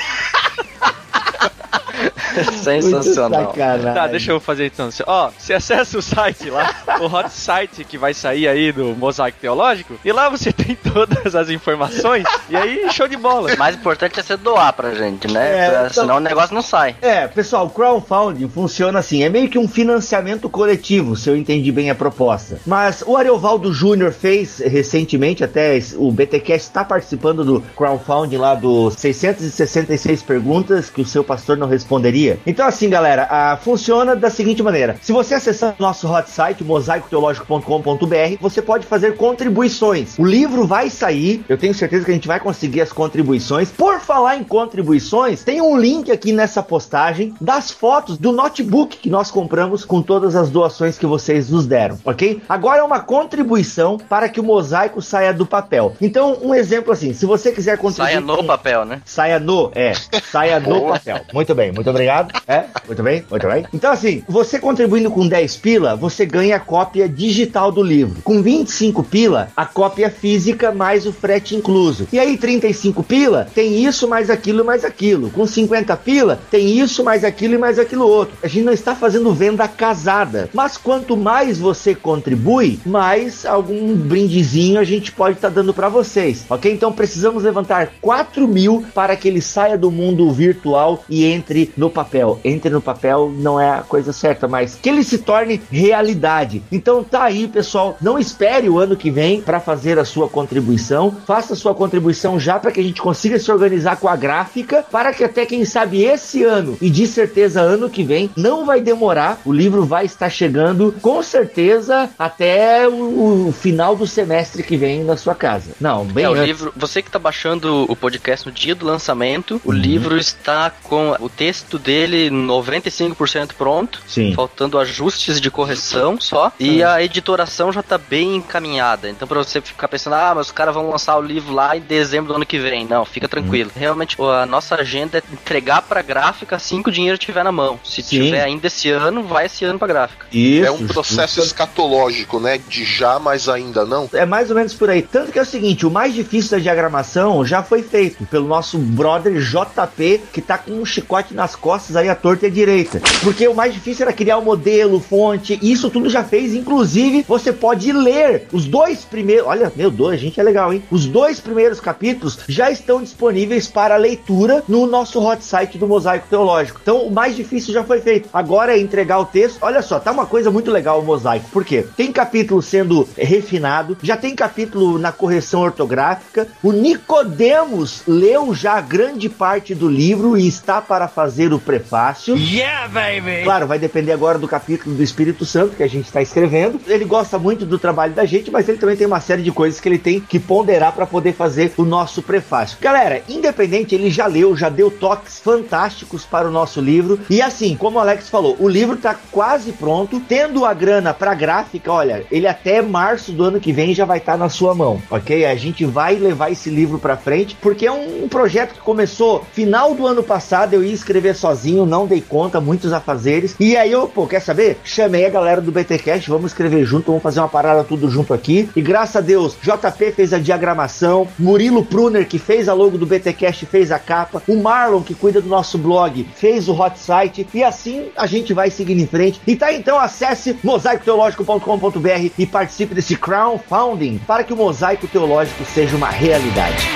Sensacional. 2.62 3.52
Tá, 3.94 4.06
deixa 4.06 4.32
eu 4.32 4.40
fazer 4.40 4.66
então. 4.66 4.88
Ó, 5.06 5.30
você 5.36 5.54
acessa 5.54 5.98
o 5.98 6.02
site 6.02 6.50
lá, 6.50 6.74
o 7.00 7.06
hot 7.06 7.30
site 7.30 7.84
que 7.84 7.98
vai 7.98 8.14
sair 8.14 8.48
aí 8.48 8.72
do 8.72 8.94
Mosaico 8.96 9.38
Teológico, 9.40 9.94
e 10.04 10.12
lá 10.12 10.28
você 10.28 10.52
tem 10.52 10.74
todas 10.76 11.34
as 11.34 11.48
informações, 11.50 12.24
e 12.48 12.56
aí 12.56 12.90
show 12.92 13.08
de 13.08 13.16
bola. 13.16 13.52
O 13.54 13.58
mais 13.58 13.76
importante 13.76 14.18
é 14.18 14.22
você 14.22 14.36
doar 14.36 14.72
pra 14.72 14.94
gente, 14.94 15.30
né? 15.32 15.66
É, 15.66 15.70
Pra- 15.70 15.80
então- 15.90 16.02
Senão 16.04 16.16
o 16.16 16.20
negócio 16.20 16.54
não 16.54 16.62
sai. 16.62 16.96
É, 17.02 17.26
pessoal, 17.26 17.66
o 17.66 17.70
crowdfunding 17.70 18.48
funciona 18.48 18.98
assim, 18.98 19.22
é 19.22 19.28
meio 19.28 19.48
que 19.48 19.58
um 19.58 19.68
financiamento 19.68 20.48
coletivo, 20.48 21.16
se 21.16 21.28
eu 21.28 21.36
entendi 21.36 21.70
bem 21.72 21.90
a 21.90 21.94
proposta. 21.94 22.58
Mas 22.66 23.02
o 23.06 23.16
Ariovaldo 23.16 23.72
Júnior 23.72 24.12
fez 24.12 24.58
recentemente, 24.58 25.42
até 25.44 25.78
o 25.96 26.10
BTcast 26.10 26.68
está 26.68 26.84
participando 26.84 27.44
do 27.44 27.60
crowdfunding 27.76 28.36
lá 28.36 28.54
dos 28.54 28.94
666 28.94 30.22
perguntas 30.22 30.90
que 30.90 31.00
o 31.00 31.06
seu 31.06 31.22
pastor 31.24 31.56
não 31.56 31.66
responderia. 31.68 32.27
Então 32.46 32.66
assim, 32.66 32.88
galera, 32.88 33.26
ah, 33.30 33.56
funciona 33.62 34.14
da 34.16 34.30
seguinte 34.30 34.62
maneira. 34.62 34.96
Se 35.02 35.12
você 35.12 35.34
acessar 35.34 35.74
o 35.78 35.82
nosso 35.82 36.10
hot 36.12 36.28
site, 36.30 36.64
mosaicoteológico.com.br, 36.64 38.36
você 38.40 38.60
pode 38.62 38.86
fazer 38.86 39.16
contribuições. 39.16 40.18
O 40.18 40.24
livro 40.24 40.66
vai 40.66 40.90
sair, 40.90 41.44
eu 41.48 41.56
tenho 41.58 41.74
certeza 41.74 42.04
que 42.04 42.10
a 42.10 42.14
gente 42.14 42.28
vai 42.28 42.40
conseguir 42.40 42.80
as 42.80 42.92
contribuições. 42.92 43.70
Por 43.70 44.00
falar 44.00 44.36
em 44.36 44.44
contribuições, 44.44 45.42
tem 45.44 45.60
um 45.60 45.76
link 45.78 46.10
aqui 46.10 46.32
nessa 46.32 46.62
postagem 46.62 47.34
das 47.40 47.70
fotos 47.70 48.18
do 48.18 48.32
notebook 48.32 48.96
que 48.96 49.10
nós 49.10 49.30
compramos 49.30 49.84
com 49.84 50.02
todas 50.02 50.34
as 50.36 50.50
doações 50.50 50.98
que 50.98 51.06
vocês 51.06 51.50
nos 51.50 51.66
deram, 51.66 51.98
ok? 52.04 52.42
Agora 52.48 52.80
é 52.80 52.82
uma 52.82 53.00
contribuição 53.00 53.98
para 53.98 54.28
que 54.28 54.40
o 54.40 54.44
mosaico 54.44 55.00
saia 55.00 55.32
do 55.32 55.46
papel. 55.46 55.94
Então, 56.00 56.38
um 56.42 56.54
exemplo 56.54 56.92
assim, 56.92 57.12
se 57.12 57.26
você 57.26 57.52
quiser 57.52 57.78
contribuir... 57.78 58.12
Saia 58.12 58.20
no 58.20 58.36
com- 58.38 58.46
papel, 58.46 58.84
né? 58.84 59.00
Saia 59.04 59.38
no, 59.38 59.70
é, 59.74 59.92
saia 60.30 60.58
no 60.60 60.88
papel. 60.92 61.20
Muito 61.32 61.54
bem, 61.54 61.72
muito 61.72 61.88
obrigado. 61.88 62.17
É, 62.46 62.64
muito 62.86 63.02
bem, 63.02 63.24
muito 63.30 63.46
bem. 63.46 63.66
Então, 63.72 63.92
assim, 63.92 64.22
você 64.28 64.58
contribuindo 64.58 65.10
com 65.10 65.26
10 65.26 65.56
pila, 65.56 65.96
você 65.96 66.24
ganha 66.24 66.56
a 66.56 66.60
cópia 66.60 67.08
digital 67.08 67.70
do 67.70 67.82
livro. 67.82 68.22
Com 68.22 68.42
25 68.42 69.02
pila, 69.04 69.50
a 69.56 69.66
cópia 69.66 70.10
física 70.10 70.72
mais 70.72 71.06
o 71.06 71.12
frete 71.12 71.54
incluso. 71.54 72.08
E 72.12 72.18
aí, 72.18 72.36
35 72.36 73.02
pila, 73.02 73.46
tem 73.54 73.84
isso 73.84 74.08
mais 74.08 74.30
aquilo 74.30 74.64
mais 74.64 74.84
aquilo. 74.84 75.30
Com 75.30 75.46
50 75.46 75.96
pila, 75.96 76.40
tem 76.50 76.78
isso 76.78 77.02
mais 77.04 77.24
aquilo 77.24 77.54
e 77.54 77.58
mais 77.58 77.78
aquilo 77.78 78.06
outro. 78.06 78.36
A 78.42 78.48
gente 78.48 78.64
não 78.64 78.72
está 78.72 78.94
fazendo 78.94 79.32
venda 79.32 79.66
casada. 79.66 80.48
Mas 80.52 80.76
quanto 80.76 81.16
mais 81.16 81.58
você 81.58 81.94
contribui, 81.94 82.78
mais 82.84 83.44
algum 83.44 83.94
brindezinho 83.94 84.78
a 84.78 84.84
gente 84.84 85.12
pode 85.12 85.36
estar 85.36 85.48
dando 85.48 85.72
para 85.72 85.88
vocês, 85.88 86.44
ok? 86.48 86.72
Então 86.72 86.92
precisamos 86.92 87.42
levantar 87.42 87.92
4 88.00 88.46
mil 88.46 88.84
para 88.94 89.16
que 89.16 89.28
ele 89.28 89.40
saia 89.40 89.78
do 89.78 89.90
mundo 89.90 90.30
virtual 90.30 91.04
e 91.08 91.24
entre 91.24 91.72
no 91.76 91.90
papel. 91.98 92.38
Entre 92.44 92.70
no 92.70 92.80
papel 92.80 93.32
não 93.36 93.60
é 93.60 93.70
a 93.70 93.82
coisa 93.82 94.12
certa, 94.12 94.46
mas 94.46 94.76
que 94.80 94.88
ele 94.88 95.02
se 95.02 95.18
torne 95.18 95.60
realidade. 95.70 96.62
Então 96.70 97.02
tá 97.02 97.24
aí, 97.24 97.48
pessoal. 97.48 97.96
Não 98.00 98.18
espere 98.18 98.68
o 98.68 98.78
ano 98.78 98.96
que 98.96 99.10
vem 99.10 99.40
para 99.40 99.58
fazer 99.60 99.98
a 99.98 100.04
sua 100.04 100.28
contribuição. 100.28 101.14
Faça 101.26 101.54
a 101.54 101.56
sua 101.56 101.74
contribuição 101.74 102.38
já 102.38 102.58
para 102.58 102.70
que 102.70 102.80
a 102.80 102.82
gente 102.82 103.00
consiga 103.02 103.38
se 103.38 103.50
organizar 103.50 103.96
com 103.96 104.08
a 104.08 104.14
gráfica, 104.16 104.84
para 104.90 105.12
que 105.12 105.24
até 105.24 105.44
quem 105.44 105.64
sabe 105.64 106.02
esse 106.04 106.44
ano 106.44 106.76
e 106.80 106.88
de 106.88 107.06
certeza 107.06 107.60
ano 107.60 107.90
que 107.90 108.02
vem 108.04 108.30
não 108.36 108.64
vai 108.64 108.80
demorar. 108.80 109.40
O 109.44 109.52
livro 109.52 109.84
vai 109.84 110.04
estar 110.04 110.30
chegando 110.30 110.94
com 111.02 111.22
certeza 111.22 112.08
até 112.18 112.88
o, 112.88 113.48
o 113.48 113.52
final 113.52 113.96
do 113.96 114.06
semestre 114.06 114.62
que 114.62 114.76
vem 114.76 115.02
na 115.04 115.16
sua 115.16 115.34
casa. 115.34 115.70
Não, 115.80 116.04
bem 116.04 116.24
É, 116.24 116.28
o 116.30 116.34
livro, 116.44 116.72
você 116.76 117.02
que 117.02 117.10
tá 117.10 117.18
baixando 117.18 117.84
o 117.90 117.96
podcast 117.96 118.46
no 118.46 118.52
dia 118.52 118.74
do 118.74 118.86
lançamento, 118.86 119.60
o 119.64 119.70
Uhum. 119.70 119.74
livro 119.76 120.18
está 120.18 120.70
com 120.82 121.14
o 121.20 121.28
texto 121.28 121.78
dele 121.88 122.28
95% 122.30 123.52
pronto, 123.56 124.02
Sim. 124.06 124.34
faltando 124.34 124.78
ajustes 124.78 125.40
de 125.40 125.50
correção 125.50 126.20
só, 126.20 126.52
e 126.60 126.82
a 126.82 127.02
editoração 127.02 127.72
já 127.72 127.82
tá 127.82 127.96
bem 127.96 128.36
encaminhada. 128.36 129.08
Então 129.08 129.26
pra 129.26 129.38
você 129.38 129.58
ficar 129.62 129.88
pensando, 129.88 130.12
ah, 130.12 130.34
mas 130.34 130.48
os 130.48 130.52
caras 130.52 130.74
vão 130.74 130.90
lançar 130.90 131.16
o 131.16 131.22
livro 131.22 131.54
lá 131.54 131.74
em 131.74 131.80
dezembro 131.80 132.28
do 132.28 132.36
ano 132.36 132.44
que 132.44 132.58
vem. 132.58 132.86
Não, 132.86 133.06
fica 133.06 133.26
tranquilo. 133.26 133.70
Realmente, 133.74 134.18
a 134.20 134.44
nossa 134.44 134.74
agenda 134.74 135.16
é 135.16 135.22
entregar 135.32 135.80
pra 135.80 136.02
gráfica 136.02 136.56
assim 136.56 136.82
que 136.82 136.90
o 136.90 136.92
dinheiro 136.92 137.16
estiver 137.18 137.42
na 137.42 137.50
mão. 137.52 137.80
Se 137.82 138.02
Sim. 138.02 138.20
tiver 138.24 138.42
ainda 138.42 138.66
esse 138.66 138.90
ano, 138.90 139.22
vai 139.22 139.46
esse 139.46 139.64
ano 139.64 139.78
pra 139.78 139.88
gráfica. 139.88 140.26
Isso, 140.30 140.66
É 140.66 140.70
um 140.70 140.86
processo 140.86 141.40
escatológico, 141.40 142.38
né? 142.38 142.60
De 142.68 142.84
já, 142.84 143.18
mas 143.18 143.48
ainda 143.48 143.86
não. 143.86 144.10
É 144.12 144.26
mais 144.26 144.50
ou 144.50 144.56
menos 144.56 144.74
por 144.74 144.90
aí. 144.90 145.00
Tanto 145.00 145.32
que 145.32 145.38
é 145.38 145.42
o 145.42 145.46
seguinte, 145.46 145.86
o 145.86 145.90
mais 145.90 146.12
difícil 146.12 146.50
da 146.50 146.58
diagramação 146.58 147.46
já 147.46 147.62
foi 147.62 147.82
feito 147.82 148.26
pelo 148.26 148.46
nosso 148.46 148.76
brother 148.76 149.40
JP, 149.40 150.20
que 150.34 150.42
tá 150.42 150.58
com 150.58 150.72
um 150.72 150.84
chicote 150.84 151.32
nas 151.32 151.56
costas 151.56 151.77
aí 151.96 152.08
à 152.08 152.14
torta 152.14 152.46
e 152.46 152.48
à 152.48 152.52
direita. 152.52 153.00
Porque 153.22 153.46
o 153.46 153.54
mais 153.54 153.72
difícil 153.72 154.04
era 154.04 154.12
criar 154.12 154.38
o 154.38 154.44
modelo, 154.44 155.00
fonte, 155.00 155.58
isso 155.62 155.90
tudo 155.90 156.08
já 156.08 156.24
fez. 156.24 156.54
Inclusive, 156.54 157.24
você 157.26 157.52
pode 157.52 157.92
ler 157.92 158.46
os 158.52 158.66
dois 158.66 159.04
primeiros. 159.04 159.46
Olha, 159.46 159.72
meu 159.74 159.90
Deus, 159.90 160.10
a 160.10 160.16
gente 160.16 160.38
é 160.40 160.42
legal, 160.42 160.72
hein? 160.72 160.82
Os 160.90 161.06
dois 161.06 161.40
primeiros 161.40 161.80
capítulos 161.80 162.38
já 162.48 162.70
estão 162.70 163.02
disponíveis 163.02 163.66
para 163.68 163.96
leitura 163.96 164.62
no 164.68 164.86
nosso 164.86 165.20
hot 165.24 165.44
site 165.44 165.78
do 165.78 165.86
Mosaico 165.86 166.28
Teológico. 166.28 166.80
Então, 166.82 167.02
o 167.02 167.10
mais 167.10 167.36
difícil 167.36 167.72
já 167.72 167.84
foi 167.84 168.00
feito. 168.00 168.28
Agora 168.32 168.76
é 168.76 168.80
entregar 168.80 169.18
o 169.18 169.24
texto. 169.24 169.58
Olha 169.60 169.82
só, 169.82 169.98
tá 169.98 170.12
uma 170.12 170.26
coisa 170.26 170.50
muito 170.50 170.70
legal 170.70 171.00
o 171.00 171.04
mosaico. 171.04 171.48
Por 171.50 171.64
quê? 171.64 171.84
Tem 171.96 172.12
capítulo 172.12 172.62
sendo 172.62 173.08
refinado, 173.16 173.96
já 174.02 174.16
tem 174.16 174.34
capítulo 174.34 174.98
na 174.98 175.12
correção 175.12 175.60
ortográfica. 175.60 176.48
O 176.62 176.72
Nicodemos 176.72 178.02
leu 178.06 178.54
já 178.54 178.80
grande 178.80 179.28
parte 179.28 179.74
do 179.74 179.88
livro 179.88 180.36
e 180.36 180.46
está 180.46 180.80
para 180.80 181.08
fazer 181.08 181.52
o 181.52 181.58
prefácio. 181.68 182.34
Yeah, 182.34 182.88
baby! 182.88 183.44
Claro, 183.44 183.66
vai 183.66 183.78
depender 183.78 184.12
agora 184.12 184.38
do 184.38 184.48
capítulo 184.48 184.96
do 184.96 185.02
Espírito 185.02 185.44
Santo 185.44 185.76
que 185.76 185.82
a 185.82 185.86
gente 185.86 186.06
está 186.06 186.22
escrevendo. 186.22 186.80
Ele 186.86 187.04
gosta 187.04 187.38
muito 187.38 187.66
do 187.66 187.78
trabalho 187.78 188.14
da 188.14 188.24
gente, 188.24 188.50
mas 188.50 188.66
ele 188.66 188.78
também 188.78 188.96
tem 188.96 189.06
uma 189.06 189.20
série 189.20 189.42
de 189.42 189.52
coisas 189.52 189.78
que 189.78 189.86
ele 189.86 189.98
tem 189.98 190.18
que 190.18 190.38
ponderar 190.38 190.92
para 190.92 191.04
poder 191.04 191.34
fazer 191.34 191.74
o 191.76 191.84
nosso 191.84 192.22
prefácio. 192.22 192.78
Galera, 192.80 193.20
independente, 193.28 193.94
ele 193.94 194.08
já 194.08 194.26
leu, 194.26 194.56
já 194.56 194.70
deu 194.70 194.90
toques 194.90 195.40
fantásticos 195.40 196.24
para 196.24 196.48
o 196.48 196.50
nosso 196.50 196.80
livro. 196.80 197.20
E 197.28 197.42
assim, 197.42 197.76
como 197.76 197.98
o 197.98 198.00
Alex 198.00 198.30
falou, 198.30 198.56
o 198.58 198.66
livro 198.66 198.96
tá 198.96 199.14
quase 199.30 199.72
pronto. 199.72 200.20
Tendo 200.20 200.64
a 200.64 200.72
grana 200.72 201.12
para 201.12 201.34
gráfica, 201.34 201.92
olha, 201.92 202.24
ele 202.30 202.46
até 202.46 202.80
março 202.80 203.30
do 203.30 203.44
ano 203.44 203.60
que 203.60 203.74
vem 203.74 203.94
já 203.94 204.06
vai 204.06 204.16
estar 204.16 204.38
na 204.38 204.48
sua 204.48 204.74
mão, 204.74 205.02
ok? 205.10 205.44
A 205.44 205.54
gente 205.54 205.84
vai 205.84 206.14
levar 206.14 206.50
esse 206.50 206.70
livro 206.70 206.98
para 206.98 207.18
frente, 207.18 207.58
porque 207.60 207.86
é 207.86 207.92
um 207.92 208.26
projeto 208.26 208.72
que 208.72 208.80
começou 208.80 209.44
final 209.52 209.94
do 209.94 210.06
ano 210.06 210.22
passado. 210.22 210.72
Eu 210.72 210.82
ia 210.82 210.94
escrever 210.94 211.34
sozinho, 211.34 211.57
não 211.66 212.06
dei 212.06 212.20
conta, 212.20 212.60
muitos 212.60 212.92
afazeres. 212.92 213.54
E 213.58 213.76
aí 213.76 213.90
eu, 213.90 214.06
pô, 214.06 214.26
quer 214.26 214.40
saber? 214.40 214.78
Chamei 214.84 215.26
a 215.26 215.30
galera 215.30 215.60
do 215.60 215.72
BTcast, 215.72 216.28
vamos 216.28 216.52
escrever 216.52 216.84
junto, 216.84 217.06
vamos 217.06 217.22
fazer 217.22 217.40
uma 217.40 217.48
parada 217.48 217.84
tudo 217.84 218.10
junto 218.10 218.32
aqui. 218.34 218.68
E 218.74 218.80
graças 218.80 219.16
a 219.16 219.20
Deus, 219.20 219.56
JP 219.62 220.12
fez 220.12 220.32
a 220.32 220.38
diagramação, 220.38 221.26
Murilo 221.38 221.84
Pruner, 221.84 222.26
que 222.26 222.38
fez 222.38 222.68
a 222.68 222.74
logo 222.74 222.98
do 222.98 223.06
BTcast, 223.06 223.66
fez 223.66 223.90
a 223.90 223.98
capa, 223.98 224.42
o 224.46 224.56
Marlon, 224.56 225.02
que 225.02 225.14
cuida 225.14 225.40
do 225.40 225.48
nosso 225.48 225.78
blog, 225.78 226.26
fez 226.34 226.68
o 226.68 226.72
hot 226.72 226.98
site. 226.98 227.46
E 227.52 227.64
assim 227.64 228.08
a 228.16 228.26
gente 228.26 228.52
vai 228.52 228.70
seguindo 228.70 229.00
em 229.00 229.06
frente. 229.06 229.40
E 229.46 229.56
tá 229.56 229.72
então, 229.72 229.98
acesse 229.98 230.56
mosaicoteológico.com.br 230.62 232.30
e 232.38 232.46
participe 232.46 232.94
desse 232.94 233.16
crowdfunding 233.16 234.20
para 234.26 234.44
que 234.44 234.52
o 234.52 234.56
mosaico 234.56 235.06
teológico 235.06 235.64
seja 235.64 235.96
uma 235.96 236.10
realidade. 236.10 236.86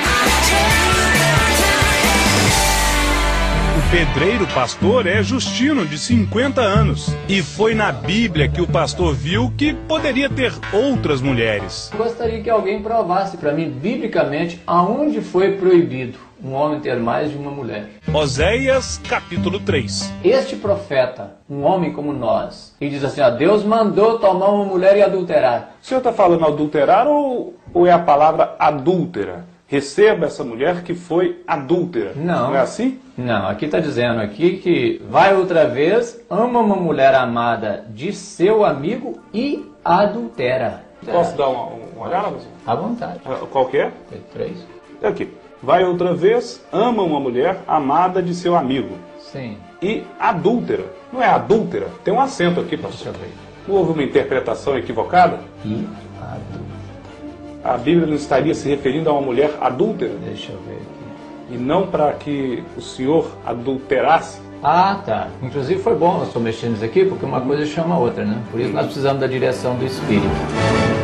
O 3.93 3.95
pedreiro 3.95 4.47
pastor 4.47 5.07
é 5.07 5.23
Justino, 5.23 5.85
de 5.85 5.99
50 5.99 6.63
anos. 6.63 7.15
E 7.29 7.43
foi 7.43 7.75
na 7.75 7.93
Bíblia 7.93 8.49
que 8.49 8.63
o 8.63 8.67
pastor 8.67 9.15
viu 9.15 9.53
que 9.55 9.75
poderia 9.75 10.31
ter 10.31 10.51
outras 10.73 11.21
mulheres. 11.21 11.91
Gostaria 11.95 12.43
que 12.43 12.49
alguém 12.49 12.83
provasse 12.83 13.37
para 13.37 13.53
mim, 13.53 13.69
biblicamente, 13.69 14.63
aonde 14.67 15.21
foi 15.21 15.59
proibido 15.59 16.17
um 16.43 16.55
homem 16.55 16.81
ter 16.81 16.99
mais 16.99 17.33
de 17.33 17.37
uma 17.37 17.51
mulher. 17.51 17.91
Oséias, 18.15 18.99
capítulo 19.07 19.61
3. 19.61 20.11
Este 20.25 20.57
profeta, 20.57 21.35
um 21.49 21.63
homem 21.63 21.93
como 21.93 22.15
nós, 22.15 22.75
e 22.81 22.89
diz 22.89 23.05
assim: 23.05 23.21
ó, 23.21 23.29
Deus 23.29 23.63
mandou 23.63 24.19
tomar 24.19 24.49
uma 24.49 24.65
mulher 24.65 24.97
e 24.97 25.03
adulterar. 25.03 25.77
O 25.83 25.87
senhor 25.87 25.99
está 25.99 26.15
falando 26.15 26.47
adulterar 26.47 27.07
ou, 27.07 27.55
ou 27.75 27.87
é 27.87 27.93
a 27.93 27.99
palavra 27.99 28.57
adúltera? 28.59 29.52
Receba 29.73 30.27
essa 30.27 30.45
mulher 30.45 30.83
que 30.83 30.93
foi 30.95 31.41
adúltera. 31.47 32.13
Não. 32.15 32.49
Não 32.49 32.55
é 32.55 32.61
assim? 32.61 33.01
Não, 33.17 33.49
aqui 33.49 33.65
está 33.65 33.81
dizendo 33.81 34.21
aqui 34.21 34.59
que 34.59 35.01
vai 35.09 35.35
outra 35.35 35.67
vez, 35.67 36.21
ama 36.29 36.61
uma 36.61 36.77
mulher 36.77 37.15
amada 37.15 37.83
de 37.89 38.13
seu 38.13 38.67
amigo 38.67 39.19
e 39.33 39.65
adultera. 39.83 40.85
Posso 41.07 41.35
dar 41.39 41.49
uma, 41.49 41.69
uma 41.97 42.07
olhada? 42.07 42.37
À 42.67 42.75
vontade. 42.75 43.21
Ah, 43.25 43.39
Qual 43.51 43.65
que 43.69 43.79
é? 43.79 43.91
Tem 44.11 44.21
três? 44.31 44.59
É 45.01 45.09
aqui. 45.09 45.33
Vai 45.63 45.83
outra 45.85 46.13
vez, 46.13 46.63
ama 46.71 47.03
uma 47.03 47.19
mulher 47.19 47.61
amada 47.67 48.23
de 48.23 48.35
seu 48.35 48.55
amigo. 48.55 48.99
Sim. 49.21 49.57
E 49.81 50.05
adúltera. 50.21 50.85
Não 51.11 51.23
é 51.23 51.29
adúltera? 51.29 51.87
Tem 52.05 52.13
um 52.13 52.21
acento 52.21 52.61
aqui, 52.61 52.77
Deixa 52.77 52.89
pastor. 52.89 53.07
eu 53.15 53.21
ver. 53.21 53.31
Não 53.67 53.75
houve 53.77 53.93
uma 53.93 54.03
interpretação 54.03 54.77
equivocada? 54.77 55.41
E 55.65 55.89
adultera. 56.21 56.62
A 57.65 57.77
Bíblia 57.77 58.07
não 58.07 58.17
estaria 58.17 58.55
se 58.55 58.69
referindo 58.69 59.09
a 59.09 59.13
uma 59.13 59.23
mulher 59.23 59.53
adúltera? 59.61 60.13
Deixa 60.25 60.51
eu 60.51 60.59
ver 60.67 60.75
aqui. 60.75 61.55
E 61.55 61.57
não 61.57 61.87
para 61.87 62.13
que 62.13 62.65
o 62.77 62.81
senhor 62.81 63.31
adulterasse? 63.47 64.41
Ah, 64.63 65.01
tá. 65.05 65.29
Inclusive 65.41 65.81
foi 65.81 65.95
bom 65.95 66.19
nós 66.19 66.35
mexendo 66.35 66.73
nisso 66.73 66.85
aqui, 66.85 67.05
porque 67.05 67.25
uma 67.25 67.41
coisa 67.41 67.65
chama 67.67 67.95
a 67.95 67.99
outra, 67.99 68.25
né? 68.25 68.43
Por 68.51 68.61
isso 68.61 68.73
nós 68.73 68.87
precisamos 68.87 69.21
da 69.21 69.27
direção 69.27 69.77
do 69.77 69.85
Espírito. 69.85 71.02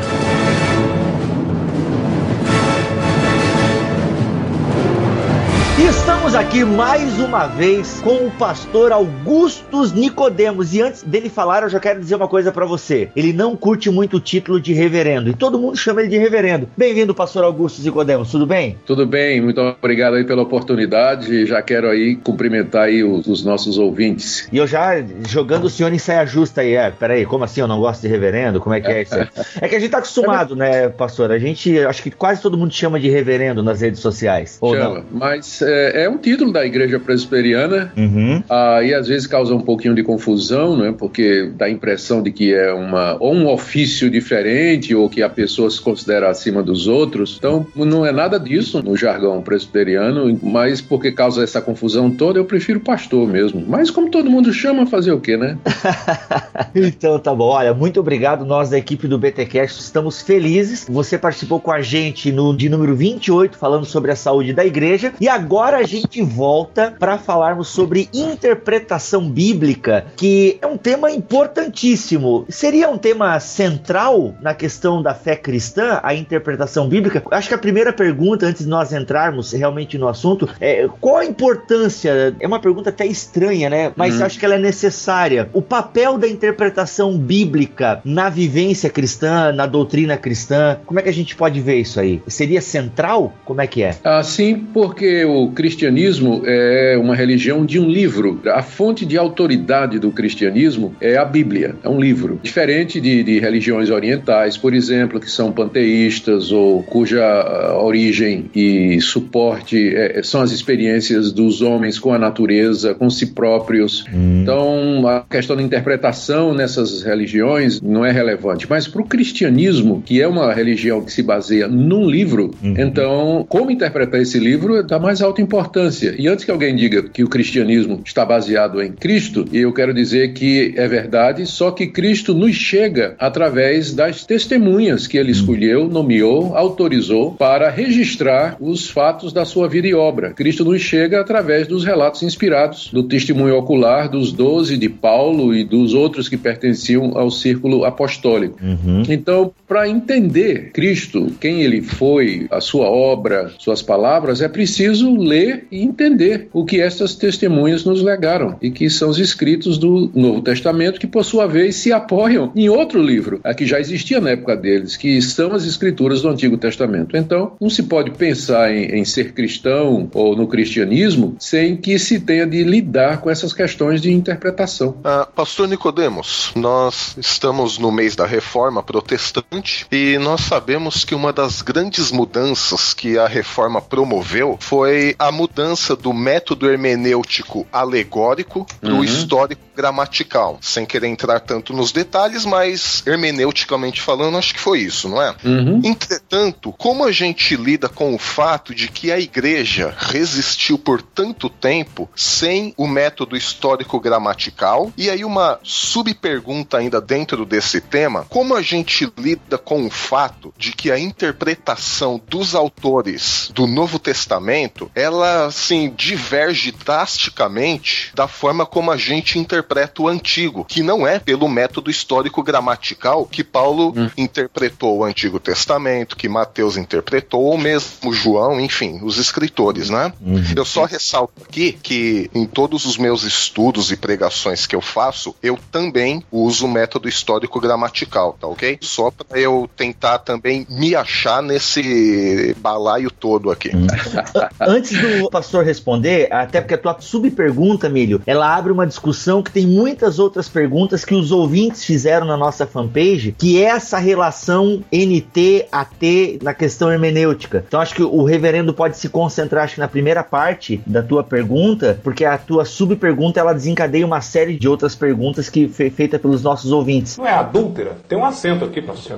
Estamos 5.87 6.35
aqui 6.35 6.65
mais 6.65 7.21
uma 7.21 7.47
vez 7.47 8.01
com 8.01 8.27
o 8.27 8.31
pastor 8.33 8.91
Augustus 8.91 9.93
Nicodemos. 9.93 10.75
E 10.75 10.83
antes 10.83 11.05
dele 11.05 11.29
falar, 11.29 11.63
eu 11.63 11.69
já 11.69 11.79
quero 11.79 12.01
dizer 12.01 12.17
uma 12.17 12.27
coisa 12.27 12.51
pra 12.51 12.67
você. 12.67 13.09
Ele 13.15 13.33
não 13.33 13.57
curte 13.57 13.89
muito 13.89 14.17
o 14.17 14.21
título 14.21 14.61
de 14.61 14.73
reverendo. 14.73 15.31
E 15.31 15.35
todo 15.35 15.57
mundo 15.57 15.77
chama 15.77 16.01
ele 16.01 16.11
de 16.11 16.19
reverendo. 16.19 16.69
Bem-vindo, 16.77 17.15
pastor 17.15 17.45
Augustus 17.45 17.85
Nicodemos. 17.85 18.31
Tudo 18.31 18.45
bem? 18.45 18.77
Tudo 18.85 19.07
bem, 19.07 19.41
muito 19.41 19.61
obrigado 19.61 20.15
aí 20.15 20.25
pela 20.25 20.43
oportunidade. 20.43 21.47
Já 21.47 21.63
quero 21.63 21.89
aí 21.89 22.17
cumprimentar 22.17 22.87
aí 22.87 23.05
os, 23.05 23.27
os 23.29 23.45
nossos 23.45 23.79
ouvintes. 23.79 24.49
E 24.53 24.57
eu 24.57 24.67
já 24.67 25.01
jogando 25.29 25.65
o 25.65 25.71
senhor 25.71 25.93
em 25.93 25.99
saia 25.99 26.27
justa 26.27 26.63
aí. 26.63 26.75
É, 26.75 26.91
peraí, 26.91 27.25
como 27.25 27.45
assim 27.45 27.61
eu 27.61 27.69
não 27.69 27.79
gosto 27.79 28.03
de 28.03 28.09
reverendo? 28.09 28.61
Como 28.61 28.75
é 28.75 28.81
que 28.81 28.91
é 28.91 29.03
isso 29.03 29.15
aí? 29.15 29.29
É 29.61 29.69
que 29.69 29.77
a 29.77 29.79
gente 29.81 29.91
tá 29.91 29.99
acostumado, 29.99 30.57
né, 30.57 30.89
pastor? 30.89 31.31
A 31.31 31.39
gente, 31.39 31.79
acho 31.81 32.03
que 32.03 32.11
quase 32.11 32.43
todo 32.43 32.57
mundo 32.57 32.73
chama 32.73 32.99
de 32.99 33.09
reverendo 33.09 33.63
nas 33.63 33.81
redes 33.81 34.01
sociais. 34.01 34.59
Ou 34.61 34.75
Chama. 34.75 35.05
Mas 35.11 35.63
é, 35.69 36.05
é 36.05 36.09
um 36.09 36.19
título 36.19 36.53
da 36.53 36.65
Igreja 36.65 36.99
Presbiteriana. 36.99 37.93
Uhum. 37.97 38.43
Ah, 38.49 38.83
e 38.83 38.95
às 38.95 39.09
vezes 39.09 39.27
causa 39.27 39.55
um 39.55 39.61
pouquinho 39.61 39.95
de 39.95 40.03
confusão, 40.03 40.77
né? 40.77 40.95
Porque 40.97 41.51
dá 41.57 41.67
a 41.67 41.71
impressão 41.71 42.23
de 42.23 42.33
que 42.33 42.55
é 42.55 42.73
uma 42.73 43.17
ou 43.21 43.35
um 43.35 43.49
ofício 43.49 44.11
diferente 44.11 44.95
ou 44.95 45.09
que 45.09 45.23
a 45.23 45.29
pessoa 45.29 45.71
se 45.71 45.81
considera 45.81 46.29
acima 46.31 46.63
dos 46.63 46.87
outros. 46.87 47.37
Então 47.39 47.67
não 47.77 48.05
é 48.05 48.13
nada 48.13 48.39
disso 48.39 48.83
no 48.83 48.97
jargão 48.97 49.43
presbiteriano, 49.43 50.39
mas 50.43 50.81
porque 50.81 51.13
causa 51.13 51.43
essa 51.43 51.61
confusão 51.61 52.11
toda, 52.11 52.39
eu 52.39 52.45
prefiro 52.45 52.81
pastor 52.81 53.29
mesmo. 53.29 53.65
Mas 53.67 53.91
como 53.91 54.11
todo 54.11 54.31
mundo 54.31 54.53
chama, 54.53 54.87
fazer 54.87 55.13
o 55.13 55.21
quê, 55.21 55.37
né? 55.37 55.59
Então 56.75 57.19
tá 57.19 57.35
bom, 57.35 57.49
olha, 57.49 57.73
muito 57.75 58.01
obrigado. 58.01 58.45
Nós 58.45 58.71
da 58.71 58.79
equipe 58.79 59.09
do 59.09 59.19
BTcast 59.19 59.81
estamos 59.81 60.23
felizes. 60.23 60.87
Você 60.89 61.19
participou 61.19 61.61
com 61.61 61.71
a 61.71 61.81
gente 61.81 62.31
no 62.31 62.55
de 62.57 62.69
número 62.69 62.95
28, 62.95 63.57
falando 63.57 63.85
sobre 63.85 64.11
a 64.11 64.17
saúde 64.17 64.53
da 64.53 64.65
igreja. 64.65 65.13
E 65.21 65.29
agora 65.29 65.58
agora 65.59 65.79
a 65.79 65.83
gente 65.83 66.23
volta 66.23 66.95
para 67.01 67.19
falarmos 67.19 67.67
sobre 67.67 68.09
interpretação 68.15 69.29
bíblica, 69.29 70.07
que 70.17 70.57
é 70.63 70.67
um 70.69 70.77
tema 70.77 71.11
importantíssimo. 71.11 72.47
Seria 72.49 72.89
um 72.89 72.97
tema 72.97 73.41
central 73.41 74.37
na 74.41 74.55
questão 74.55 75.03
da 75.03 75.15
fé 75.15 75.35
cristã, 75.35 75.99
a 76.05 76.15
interpretação 76.15 76.89
bíblica? 76.89 77.25
Acho 77.33 77.49
que 77.49 77.55
a 77.55 77.59
primeira 77.59 77.93
pergunta, 77.93 78.47
antes 78.47 78.63
de 78.63 78.69
nós 78.69 78.93
entrarmos 78.93 79.51
realmente 79.51 79.99
no 79.99 80.07
assunto, 80.07 80.49
é 80.61 80.89
qual 81.01 81.17
a 81.17 81.25
importância? 81.25 82.37
É 82.39 82.47
uma 82.47 82.61
pergunta 82.61 82.91
até 82.91 83.05
estranha, 83.05 83.69
né? 83.69 83.93
Mas 83.97 84.21
hum. 84.21 84.27
acho 84.27 84.39
que 84.39 84.45
ela 84.45 84.55
é 84.55 84.59
necessária. 84.59 85.51
O 85.53 85.61
papel 85.61 86.17
da 86.19 86.29
interpretação 86.29 87.19
bíblica 87.19 88.01
na 88.05 88.31
vivência 88.31 88.89
cristã, 88.89 89.53
na 89.53 89.67
doutrina 89.67 90.17
cristã, 90.17 90.79
como 90.87 91.01
é 91.01 91.03
que 91.03 91.09
a 91.09 91.13
gente 91.13 91.35
pode 91.35 91.61
ver 91.61 91.81
isso 91.81 91.99
aí? 91.99 92.23
Seria 92.29 92.61
central? 92.61 93.33
Como 93.45 93.61
é 93.61 93.67
que 93.67 93.83
é? 93.83 93.97
Ah, 94.05 94.23
sim, 94.23 94.55
porque 94.73 95.25
o 95.25 95.48
cristianismo 95.51 96.43
é 96.45 96.97
uma 96.99 97.15
religião 97.15 97.65
de 97.65 97.79
um 97.79 97.89
livro. 97.89 98.41
A 98.47 98.63
fonte 98.63 99.05
de 99.05 99.17
autoridade 99.17 99.99
do 99.99 100.11
cristianismo 100.11 100.95
é 101.01 101.17
a 101.17 101.25
Bíblia, 101.25 101.77
é 101.83 101.89
um 101.89 102.01
livro. 102.01 102.41
Diferente 102.43 103.01
de, 103.01 103.23
de 103.23 103.39
religiões 103.39 103.91
orientais, 103.91 104.57
por 104.57 104.75
exemplo, 104.75 105.21
que 105.21 105.31
são 105.31 105.53
panteístas 105.53 106.53
ou 106.53 106.83
cuja 106.83 107.25
ah, 107.25 107.83
origem 107.83 108.51
e 108.55 109.01
suporte 109.01 109.95
é, 109.95 110.23
são 110.23 110.41
as 110.41 110.53
experiências 110.53 111.33
dos 111.33 111.63
homens 111.63 111.99
com 111.99 112.13
a 112.13 112.19
natureza, 112.19 112.95
com 112.95 113.09
si 113.11 113.27
próprios. 113.27 114.05
Hum. 114.13 114.43
Então, 114.43 115.07
a 115.07 115.25
questão 115.29 115.57
da 115.57 115.63
interpretação 115.63 116.55
nessas 116.55 117.03
religiões 117.03 117.81
não 117.81 118.05
é 118.05 118.11
relevante. 118.11 118.67
Mas 118.69 118.87
para 118.89 119.03
o 119.03 119.05
cristianismo, 119.05 120.03
que 120.05 120.21
é 120.21 120.27
uma 120.27 120.53
religião 120.53 121.03
que 121.03 121.13
se 121.13 121.23
baseia 121.23 121.69
num 121.69 122.09
livro, 122.09 122.51
uhum. 122.63 122.75
então, 122.77 123.47
como 123.49 123.71
interpretar 123.71 124.21
esse 124.21 124.39
livro 124.39 124.77
é 124.77 124.83
da 124.83 124.99
mais 124.99 125.21
alta 125.39 125.43
importância. 125.43 126.15
E 126.19 126.27
antes 126.27 126.45
que 126.45 126.51
alguém 126.51 126.75
diga 126.75 127.03
que 127.03 127.23
o 127.23 127.29
cristianismo 127.29 128.03
está 128.05 128.25
baseado 128.25 128.83
em 128.83 128.93
Cristo, 128.93 129.47
eu 129.53 129.73
quero 129.73 129.95
dizer 129.95 130.33
que 130.33 130.75
é 130.77 130.89
verdade, 130.89 131.47
só 131.47 131.71
que 131.71 131.87
Cristo 131.87 132.35
nos 132.35 132.57
chega 132.57 133.15
através 133.19 133.93
das 133.95 134.25
testemunhas 134.25 135.07
que 135.07 135.17
ele 135.17 135.31
escolheu, 135.31 135.89
nomeou, 135.89 136.57
autorizou 136.57 137.33
para 137.33 137.71
registrar 137.71 138.57
os 138.61 138.91
fatos 138.91 139.33
da 139.33 139.45
sua 139.45 139.69
vida 139.69 139.87
e 139.87 139.95
obra. 139.95 140.33
Cristo 140.33 140.65
nos 140.65 140.81
chega 140.83 141.21
através 141.21 141.67
dos 141.67 141.85
relatos 141.85 142.23
inspirados, 142.23 142.91
do 142.93 143.03
testemunho 143.03 143.57
ocular 143.57 144.09
dos 144.09 144.33
doze 144.33 144.77
de 144.77 144.89
Paulo 144.89 145.55
e 145.55 145.65
dos 145.65 145.95
outros 145.95 146.29
que 146.29 146.37
pertenciam 146.37 147.17
ao 147.17 147.31
círculo 147.31 147.85
apostólico. 147.85 148.59
Uhum. 148.63 149.03
Então, 149.09 149.53
para 149.67 149.89
entender 149.89 150.71
Cristo, 150.73 151.33
quem 151.41 151.63
ele 151.63 151.83
foi, 151.83 152.47
a 152.51 152.61
sua 152.61 152.87
obra, 152.87 153.53
suas 153.59 153.83
palavras, 153.83 154.41
é 154.41 154.49
preciso 154.49 155.15
ler 155.29 155.67
e 155.71 155.83
entender 155.83 156.49
o 156.53 156.65
que 156.65 156.81
estas 156.81 157.15
testemunhas 157.15 157.85
nos 157.85 158.03
legaram 158.03 158.57
e 158.63 158.71
que 158.71 158.89
são 158.89 159.11
os 159.11 159.19
escritos 159.19 159.79
do 159.79 160.11
Novo 160.15 160.43
Testamento, 160.43 160.99
que 160.99 161.07
por 161.07 161.25
sua 161.25 161.47
vez 161.47 161.77
se 161.77 161.93
apoiam 161.93 162.53
em 162.57 162.69
outro 162.69 163.03
livro, 163.03 163.41
a 163.45 163.53
que 163.55 163.67
já 163.67 163.79
existia 163.79 164.21
na 164.21 164.31
época 164.31 164.57
deles, 164.57 164.97
que 164.97 165.21
são 165.21 165.53
as 165.53 165.65
escrituras 165.65 166.23
do 166.23 166.29
Antigo 166.29 166.57
Testamento. 166.57 167.17
Então, 167.17 167.53
não 167.61 167.69
se 167.69 167.83
pode 167.83 168.13
pensar 168.13 168.73
em, 168.73 168.99
em 168.99 169.05
ser 169.05 169.33
cristão 169.33 170.09
ou 170.15 170.37
no 170.37 170.47
cristianismo 170.47 171.37
sem 171.39 171.77
que 171.77 171.99
se 171.99 172.21
tenha 172.21 172.47
de 172.47 172.63
lidar 172.65 173.21
com 173.21 173.31
essas 173.31 173.53
questões 173.53 174.01
de 174.01 174.13
interpretação. 174.13 174.97
Ah, 175.05 175.27
Pastor 175.35 175.69
Nicodemos, 175.69 176.53
nós 176.55 177.17
estamos 177.19 177.79
no 177.79 177.93
mês 177.93 178.17
da 178.17 178.27
Reforma 178.27 178.83
Protestante 178.83 179.87
e 179.91 180.19
nós 180.19 180.43
sabemos 180.43 181.05
que 181.05 181.15
uma 181.15 181.33
das 181.33 181.63
grandes 181.63 182.11
mudanças 182.11 182.95
que 182.95 183.19
a 183.19 183.27
Reforma 183.27 183.81
promoveu 183.81 184.57
foi 184.61 185.15
a 185.19 185.33
mudança 185.33 185.97
do 185.97 186.13
método 186.13 186.71
hermenêutico 186.71 187.67
alegórico 187.73 188.67
para 188.81 188.93
o 188.93 188.97
uhum. 188.97 189.05
histórico 189.05 189.63
gramatical, 189.79 190.59
sem 190.61 190.85
querer 190.85 191.07
entrar 191.07 191.39
tanto 191.39 191.73
nos 191.73 191.93
detalhes, 191.93 192.45
mas 192.45 193.03
hermeneuticamente 193.07 194.01
falando, 194.01 194.37
acho 194.37 194.53
que 194.53 194.61
foi 194.61 194.81
isso, 194.81 195.09
não 195.09 195.23
é? 195.23 195.35
Uhum. 195.45 195.81
Entretanto, 195.85 196.73
como 196.73 197.05
a 197.05 197.13
gente 197.13 197.55
lida 197.57 197.89
com 197.89 198.13
o 198.13 198.19
fato 198.19 198.75
de 198.75 198.89
que 198.89 199.13
a 199.13 199.21
igreja 199.21 199.95
resistiu 199.97 200.79
por 200.79 201.01
tanto 201.01 201.49
tempo 201.49 202.09
sem 202.17 202.75
o 202.77 202.89
método 202.89 203.37
histórico 203.37 204.01
gramatical? 204.01 204.93
E 204.97 205.09
aí, 205.09 205.25
uma 205.25 205.61
subpergunta 205.63 206.79
ainda 206.79 207.01
dentro 207.01 207.47
desse 207.47 207.81
tema: 207.81 208.27
como 208.29 208.57
a 208.57 208.63
gente 208.63 209.11
lida 209.17 209.57
com 209.57 209.87
o 209.87 209.91
fato 209.91 210.53
de 210.59 210.73
que 210.73 210.91
a 210.91 210.99
interpretação 210.99 212.21
dos 212.29 212.55
autores 212.55 213.51
do 213.55 213.67
Novo 213.67 213.99
Testamento 213.99 214.91
ela 214.99 215.47
assim 215.47 215.93
diverge 215.97 216.73
drasticamente 216.73 218.11
da 218.15 218.27
forma 218.27 218.67
como 218.67 218.91
a 218.91 218.97
gente 218.97 219.39
interpreta 219.39 220.03
o 220.03 220.09
antigo, 220.09 220.65
que 220.65 220.83
não 220.83 221.07
é 221.07 221.19
pelo 221.19 221.49
método 221.49 221.91
histórico 221.91 222.43
gramatical 222.43 223.25
que 223.25 223.45
Paulo 223.45 223.93
hum. 223.97 224.11
interpretou 224.17 224.99
o 224.99 225.05
Antigo 225.05 225.39
Testamento, 225.39 226.17
que 226.17 226.29
Mateus 226.29 226.77
interpretou, 226.77 227.43
ou 227.43 227.57
mesmo 227.57 228.13
João, 228.13 228.61
enfim, 228.61 229.01
os 229.03 229.19
escritores, 229.19 229.89
né? 229.89 230.13
Uhum. 230.21 230.43
Eu 230.57 230.65
só 230.65 230.85
ressalto 230.85 231.43
aqui 231.43 231.73
que 231.73 232.31
em 232.35 232.47
todos 232.47 232.85
os 232.85 232.97
meus 232.97 233.23
estudos 233.23 233.93
e 233.93 233.97
pregações 233.97 234.67
que 234.67 234.75
eu 234.75 234.81
faço, 234.81 235.35
eu 235.43 235.59
também 235.71 236.25
uso 236.33 236.67
o 236.67 236.71
método 236.71 237.09
histórico 237.09 237.61
gramatical, 237.61 238.37
tá 238.41 238.47
ok? 238.47 238.79
Só 238.81 239.11
para 239.11 239.39
eu 239.39 239.69
tentar 239.77 240.19
também 240.19 240.67
me 240.69 240.95
achar 240.95 241.43
nesse 241.43 242.55
balaio 242.59 243.11
todo 243.11 243.51
aqui. 243.51 243.71
Uhum. 243.75 243.87
Antes 244.61 244.88
do 244.95 245.31
pastor 245.31 245.65
responder, 245.65 246.29
até 246.33 246.61
porque 246.61 246.75
a 246.75 246.79
tua 246.79 246.97
subpergunta, 246.99 247.89
Milho, 247.89 248.21
ela 248.27 248.55
abre 248.55 248.73
uma 248.73 248.87
discussão 248.87 249.43
que 249.43 249.53
tem 249.53 249.67
muitas 249.67 250.19
outras 250.19 250.49
perguntas 250.49 251.05
que 251.05 251.15
os 251.15 251.31
ouvintes 251.31 251.85
fizeram 251.85 252.27
na 252.27 252.37
nossa 252.37 252.67
fanpage, 252.67 253.35
que 253.39 253.63
é 253.63 253.69
essa 253.69 253.99
relação 253.99 254.83
NT-AT 254.93 256.39
na 256.43 256.55
questão 256.55 256.91
hermenêutica. 256.91 257.65
Então 257.67 257.81
acho 257.81 257.95
que 257.95 258.03
o 258.03 258.25
reverendo 258.25 258.75
pode 258.75 258.97
se 258.97 259.09
concentrar 259.09 259.65
acho 259.65 259.81
na 259.81 259.89
primeira 259.89 260.25
parte 260.25 260.81
da 260.87 261.03
tua 261.03 261.23
pergunta, 261.23 262.01
porque 262.03 262.25
a 262.25 262.39
tua 262.39 262.65
subpergunta 262.65 263.39
ela 263.39 263.53
desencadeia 263.53 264.07
uma 264.07 264.21
série 264.21 264.59
de 264.59 264.69
outras 264.69 264.95
perguntas 264.95 265.49
que 265.49 265.69
foi 265.69 265.91
feita 265.91 266.19
pelos 266.19 266.43
nossos 266.43 266.73
ouvintes. 266.73 267.17
Não 267.17 267.27
é 267.27 267.35
adúltera? 267.35 267.97
Tem 268.09 268.17
um 268.17 268.25
acento 268.25 268.65
aqui 268.65 268.81
para 268.81 268.95
você. 268.95 269.15